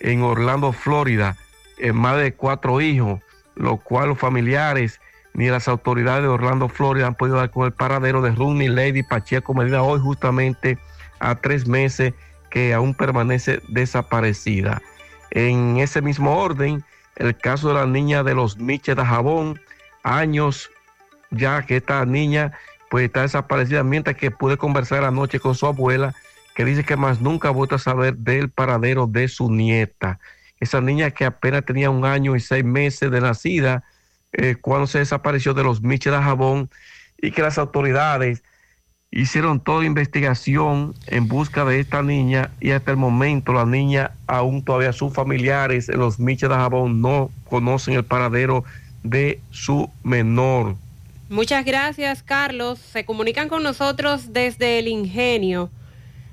en 0.00 0.22
Orlando, 0.22 0.72
Florida, 0.72 1.36
en 1.78 1.96
madre 1.96 2.24
de 2.24 2.34
cuatro 2.34 2.80
hijos, 2.80 3.20
lo 3.54 3.76
cual 3.76 4.08
los 4.08 4.18
familiares 4.18 5.00
ni 5.34 5.46
las 5.46 5.68
autoridades 5.68 6.22
de 6.22 6.28
Orlando, 6.28 6.68
Florida 6.68 7.06
han 7.06 7.14
podido 7.14 7.36
dar 7.36 7.50
con 7.50 7.64
el 7.64 7.72
paradero 7.72 8.20
de 8.20 8.32
Runny 8.32 8.66
Lady 8.66 9.04
Pacheco 9.04 9.54
Medina 9.54 9.82
hoy 9.82 10.00
justamente 10.00 10.76
a 11.20 11.36
tres 11.36 11.66
meses 11.68 12.14
que 12.50 12.74
aún 12.74 12.94
permanece 12.94 13.62
desaparecida. 13.68 14.82
En 15.30 15.78
ese 15.78 16.02
mismo 16.02 16.36
orden, 16.36 16.84
el 17.14 17.36
caso 17.36 17.68
de 17.68 17.74
la 17.74 17.86
niña 17.86 18.24
de 18.24 18.34
los 18.34 18.58
Miches 18.58 18.96
de 18.96 19.04
Jabón, 19.04 19.60
años 20.02 20.68
ya 21.30 21.62
que 21.62 21.76
esta 21.76 22.04
niña 22.04 22.52
pues 22.92 23.06
está 23.06 23.22
desaparecida, 23.22 23.82
mientras 23.82 24.16
que 24.18 24.30
pude 24.30 24.58
conversar 24.58 25.02
anoche 25.02 25.40
con 25.40 25.54
su 25.54 25.64
abuela, 25.64 26.14
que 26.54 26.66
dice 26.66 26.84
que 26.84 26.94
más 26.94 27.22
nunca 27.22 27.48
vuelto 27.48 27.76
a 27.76 27.78
saber 27.78 28.18
del 28.18 28.50
paradero 28.50 29.06
de 29.06 29.28
su 29.28 29.50
nieta. 29.50 30.20
Esa 30.60 30.82
niña 30.82 31.10
que 31.10 31.24
apenas 31.24 31.64
tenía 31.64 31.88
un 31.88 32.04
año 32.04 32.36
y 32.36 32.40
seis 32.40 32.62
meses 32.62 33.10
de 33.10 33.22
nacida, 33.22 33.82
eh, 34.34 34.56
cuando 34.60 34.86
se 34.86 34.98
desapareció 34.98 35.54
de 35.54 35.64
los 35.64 35.80
Miches 35.80 36.12
de 36.12 36.18
Jabón, 36.18 36.68
y 37.16 37.30
que 37.30 37.40
las 37.40 37.56
autoridades 37.56 38.42
hicieron 39.10 39.60
toda 39.60 39.86
investigación 39.86 40.94
en 41.06 41.28
busca 41.28 41.64
de 41.64 41.80
esta 41.80 42.02
niña 42.02 42.50
y 42.60 42.72
hasta 42.72 42.90
el 42.90 42.98
momento 42.98 43.54
la 43.54 43.64
niña, 43.64 44.10
aún 44.26 44.62
todavía 44.62 44.92
sus 44.92 45.14
familiares 45.14 45.88
en 45.88 45.98
los 45.98 46.20
Miches 46.20 46.50
de 46.50 46.56
Jabón 46.56 47.00
no 47.00 47.30
conocen 47.48 47.94
el 47.94 48.04
paradero 48.04 48.64
de 49.02 49.40
su 49.50 49.90
menor. 50.02 50.76
Muchas 51.32 51.64
gracias, 51.64 52.22
Carlos. 52.22 52.78
Se 52.78 53.06
comunican 53.06 53.48
con 53.48 53.62
nosotros 53.62 54.34
desde 54.34 54.78
el 54.78 54.86
ingenio. 54.86 55.70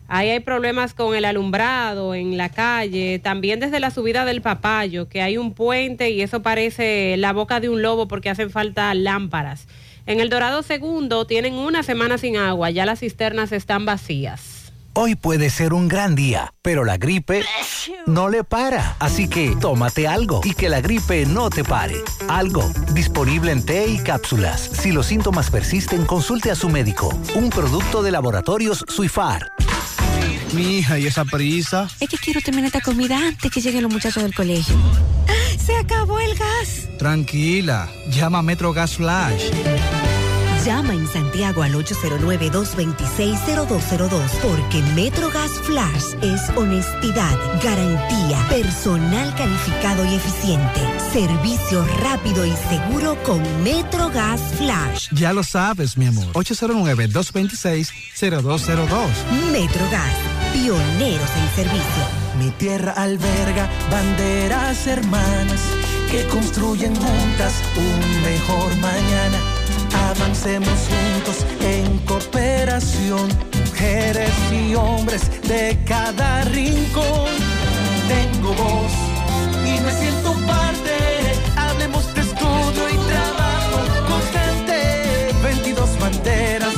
Ahí 0.10 0.28
hay 0.30 0.42
problemas 0.42 0.94
con 0.94 1.16
el 1.16 1.24
alumbrado 1.24 2.14
en 2.16 2.36
la 2.36 2.50
calle, 2.50 3.18
también 3.18 3.62
desde 3.62 3.80
la 3.80 3.92
subida 3.92 4.26
del 4.26 4.42
Papayo, 4.42 5.08
que 5.08 5.22
hay 5.22 5.38
un 5.38 5.54
puente 5.54 6.10
y 6.10 6.22
eso 6.22 6.42
parece 6.42 7.16
la 7.16 7.32
boca 7.32 7.62
de 7.62 7.70
un 7.70 7.82
lobo 7.82 8.10
porque 8.10 8.30
hacen 8.30 8.50
falta 8.50 8.94
lámparas. 8.94 9.70
En 10.06 10.20
el 10.20 10.30
Dorado 10.30 10.64
Segundo 10.64 11.26
tienen 11.26 11.54
una 11.54 11.82
semana 11.82 12.18
sin 12.18 12.36
agua, 12.36 12.70
ya 12.70 12.86
las 12.86 13.00
cisternas 13.00 13.54
están 13.54 13.86
vacías. 13.86 14.59
Hoy 15.02 15.16
puede 15.16 15.50
ser 15.50 15.74
un 15.74 15.88
gran 15.88 16.14
día, 16.14 16.54
pero 16.62 16.84
la 16.84 16.98
gripe 16.98 17.46
no 18.06 18.28
le 18.28 18.44
para. 18.44 18.98
Así 19.00 19.30
que 19.30 19.56
tómate 19.56 20.10
algo 20.10 20.42
y 20.44 20.54
que 20.54 20.68
la 20.68 20.82
gripe 20.82 21.26
no 21.26 21.50
te 21.50 21.64
pare. 21.64 21.96
Algo, 22.28 22.70
disponible 22.92 23.54
en 23.54 23.66
té 23.66 23.88
y 23.88 24.00
cápsulas. 24.00 24.60
Si 24.60 24.92
los 24.92 25.06
síntomas 25.06 25.52
persisten, 25.52 26.06
consulte 26.06 26.52
a 26.52 26.56
su 26.56 26.68
médico. 26.68 27.18
Un 27.34 27.50
producto 27.50 28.04
de 28.04 28.12
laboratorios 28.12 28.84
Suifar. 28.90 29.54
Mi 30.52 30.80
hija, 30.80 31.00
¿y 31.00 31.08
esa 31.08 31.24
prisa? 31.24 31.88
Es 32.02 32.10
que 32.10 32.18
quiero 32.18 32.42
terminar 32.42 32.68
esta 32.68 32.82
comida 32.82 33.20
antes 33.26 33.50
que 33.50 33.62
lleguen 33.62 33.84
los 33.84 33.94
muchachos 33.94 34.22
del 34.22 34.36
colegio. 34.36 34.76
¡Se 35.66 35.78
acabó 35.78 36.20
el 36.20 36.36
gas! 36.36 36.90
Tranquila, 36.98 37.90
llama 38.10 38.40
a 38.40 38.42
Metro 38.42 38.74
Gas 38.74 38.98
Flash. 38.98 39.46
Llama 40.70 40.94
en 40.94 41.08
Santiago 41.08 41.64
al 41.64 41.74
809-226-0202 41.74 44.30
porque 44.44 44.84
MetroGas 44.94 45.50
Flash 45.64 46.14
es 46.22 46.48
honestidad, 46.56 47.36
garantía, 47.64 48.38
personal 48.50 49.34
calificado 49.34 50.06
y 50.06 50.14
eficiente, 50.14 50.80
servicio 51.12 51.84
rápido 52.04 52.46
y 52.46 52.54
seguro 52.70 53.18
con 53.24 53.42
MetroGas 53.64 54.40
Flash. 54.60 55.10
Ya 55.12 55.34
lo 55.34 55.42
sabes, 55.42 55.98
mi 55.98 56.06
amor. 56.06 56.28
809-226-0202. 56.34 59.10
MetroGas, 59.52 60.14
pioneros 60.54 61.32
en 61.36 61.50
servicio. 61.56 62.04
Mi 62.38 62.52
tierra 62.52 62.92
alberga 62.92 63.68
banderas 63.90 64.86
hermanas 64.86 65.62
que 66.12 66.28
construyen 66.28 66.96
juntas 66.96 67.56
un 67.76 68.22
mejor 68.22 68.78
mañana. 68.78 69.40
Avancemos 69.94 70.80
juntos 70.90 71.46
en 71.62 71.98
cooperación, 72.00 73.28
mujeres 73.66 74.32
y 74.52 74.76
hombres 74.76 75.30
de 75.48 75.78
cada 75.86 76.44
rincón. 76.46 77.30
Tengo 78.08 78.54
voz 78.54 78.92
y 79.66 79.80
me 79.82 79.92
siento 79.92 80.34
parte. 80.48 80.96
Hablemos 81.56 82.14
de 82.14 82.22
estudio 82.22 82.90
y 82.90 82.98
trabajo 83.12 83.80
constante. 84.08 85.34
22 85.44 86.00
banderas, 86.00 86.74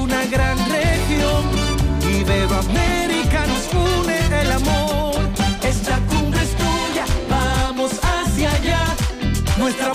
una 0.00 0.24
gran 0.26 0.58
región. 0.70 1.42
Iberoamérica 2.02 3.46
nos 3.46 3.64
une 3.74 4.40
el 4.42 4.52
amor. 4.52 5.16
Esta 5.62 5.98
cumbre 6.08 6.42
es 6.42 6.50
tuya, 6.56 7.04
vamos 7.28 7.92
hacia 8.02 8.50
allá. 8.52 8.84
Nuestra 9.58 9.92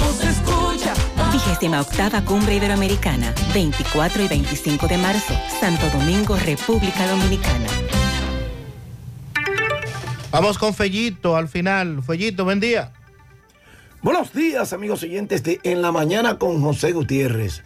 38 1.59 2.23
Cumbre 2.25 2.55
Iberoamericana, 2.55 3.35
24 3.53 4.23
y 4.23 4.27
25 4.29 4.87
de 4.87 4.97
marzo, 4.97 5.33
Santo 5.59 5.89
Domingo, 5.89 6.37
República 6.37 7.05
Dominicana. 7.05 7.67
Vamos 10.31 10.57
con 10.57 10.73
Fellito 10.73 11.35
al 11.35 11.49
final. 11.49 12.01
Fellito, 12.01 12.45
buen 12.45 12.61
día. 12.61 12.93
Buenos 14.01 14.31
días, 14.31 14.71
amigos 14.71 15.03
oyentes 15.03 15.43
de 15.43 15.59
En 15.63 15.81
la 15.81 15.91
Mañana 15.91 16.37
con 16.37 16.61
José 16.61 16.93
Gutiérrez. 16.93 17.63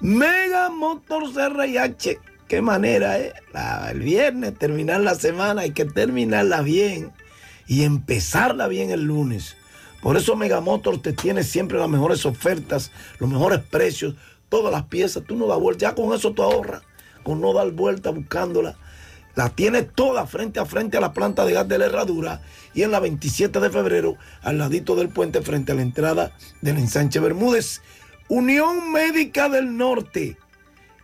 Mega 0.00 0.68
Motors 0.68 1.34
RIH. 1.36 2.18
Qué 2.48 2.62
manera, 2.62 3.20
¿eh? 3.20 3.32
La, 3.52 3.90
el 3.92 4.00
viernes, 4.00 4.58
terminar 4.58 5.02
la 5.02 5.14
semana, 5.14 5.62
hay 5.62 5.70
que 5.70 5.84
terminarla 5.84 6.62
bien 6.62 7.12
y 7.68 7.84
empezarla 7.84 8.66
bien 8.66 8.90
el 8.90 9.04
lunes. 9.04 9.56
Por 10.06 10.16
eso 10.16 10.36
Mega 10.36 10.60
Motors 10.60 11.02
te 11.02 11.12
tiene 11.12 11.42
siempre 11.42 11.80
las 11.80 11.88
mejores 11.88 12.24
ofertas, 12.26 12.92
los 13.18 13.28
mejores 13.28 13.58
precios, 13.58 14.14
todas 14.48 14.70
las 14.70 14.84
piezas. 14.84 15.24
Tú 15.26 15.34
no 15.34 15.48
das 15.48 15.58
vuelta, 15.58 15.80
ya 15.80 15.96
con 15.96 16.14
eso 16.14 16.30
tú 16.30 16.44
ahorras, 16.44 16.82
con 17.24 17.40
no 17.40 17.52
dar 17.52 17.72
vuelta 17.72 18.10
buscándola. 18.10 18.76
La 19.34 19.48
tiene 19.48 19.82
toda 19.82 20.28
frente 20.28 20.60
a 20.60 20.64
frente 20.64 20.96
a 20.96 21.00
la 21.00 21.12
planta 21.12 21.44
de 21.44 21.54
gas 21.54 21.66
de 21.66 21.78
la 21.78 21.86
herradura 21.86 22.40
y 22.72 22.84
en 22.84 22.92
la 22.92 23.00
27 23.00 23.58
de 23.58 23.68
febrero 23.68 24.16
al 24.42 24.58
ladito 24.58 24.94
del 24.94 25.08
puente 25.08 25.42
frente 25.42 25.72
a 25.72 25.74
la 25.74 25.82
entrada 25.82 26.36
del 26.60 26.78
ensanche 26.78 27.18
Bermúdez. 27.18 27.82
Unión 28.28 28.92
Médica 28.92 29.48
del 29.48 29.76
Norte. 29.76 30.36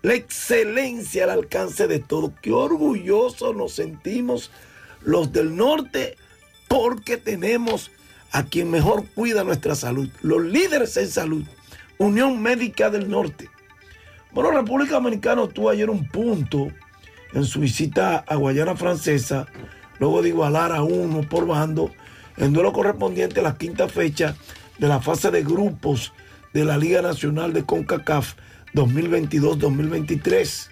La 0.03 0.15
excelencia 0.15 1.25
al 1.25 1.31
alcance 1.31 1.89
de 1.89 1.99
todo. 1.99 2.35
Qué 2.41 2.53
orgullosos 2.53 3.57
nos 3.57 3.73
sentimos 3.73 4.53
los 5.01 5.33
del 5.33 5.57
norte 5.57 6.17
porque 6.69 7.17
tenemos 7.17 7.91
a 8.33 8.45
quien 8.45 8.71
mejor 8.71 9.05
cuida 9.15 9.45
nuestra 9.45 9.75
salud. 9.75 10.09
Los 10.23 10.43
líderes 10.43 10.97
en 10.97 11.09
salud. 11.09 11.45
Unión 11.99 12.43
Médica 12.43 12.91
del 12.91 13.09
Norte. 13.09 13.49
Bueno, 14.33 14.51
República 14.51 14.95
Dominicana 14.95 15.47
tuvo 15.47 15.71
ayer 15.71 15.91
un 15.91 16.09
punto 16.09 16.69
en 17.35 17.45
su 17.45 17.61
visita 17.61 18.25
a 18.27 18.37
Guayana 18.37 18.75
Francesa, 18.77 19.47
luego 19.99 20.23
de 20.23 20.31
igualar 20.31 20.73
a 20.73 20.83
uno 20.83 21.21
por 21.29 21.47
bando, 21.47 21.93
en 22.39 22.53
duelo 22.53 22.73
correspondiente 22.73 23.41
a 23.41 23.43
la 23.43 23.57
quinta 23.57 23.89
fecha 23.89 24.35
de 24.79 24.89
la 24.89 25.01
fase 25.01 25.31
de 25.31 25.43
grupos 25.43 26.13
de 26.55 26.65
la 26.65 26.79
Liga 26.79 27.03
Nacional 27.03 27.53
de 27.53 27.65
CONCACAF 27.65 28.35
2022-2023. 28.75 30.72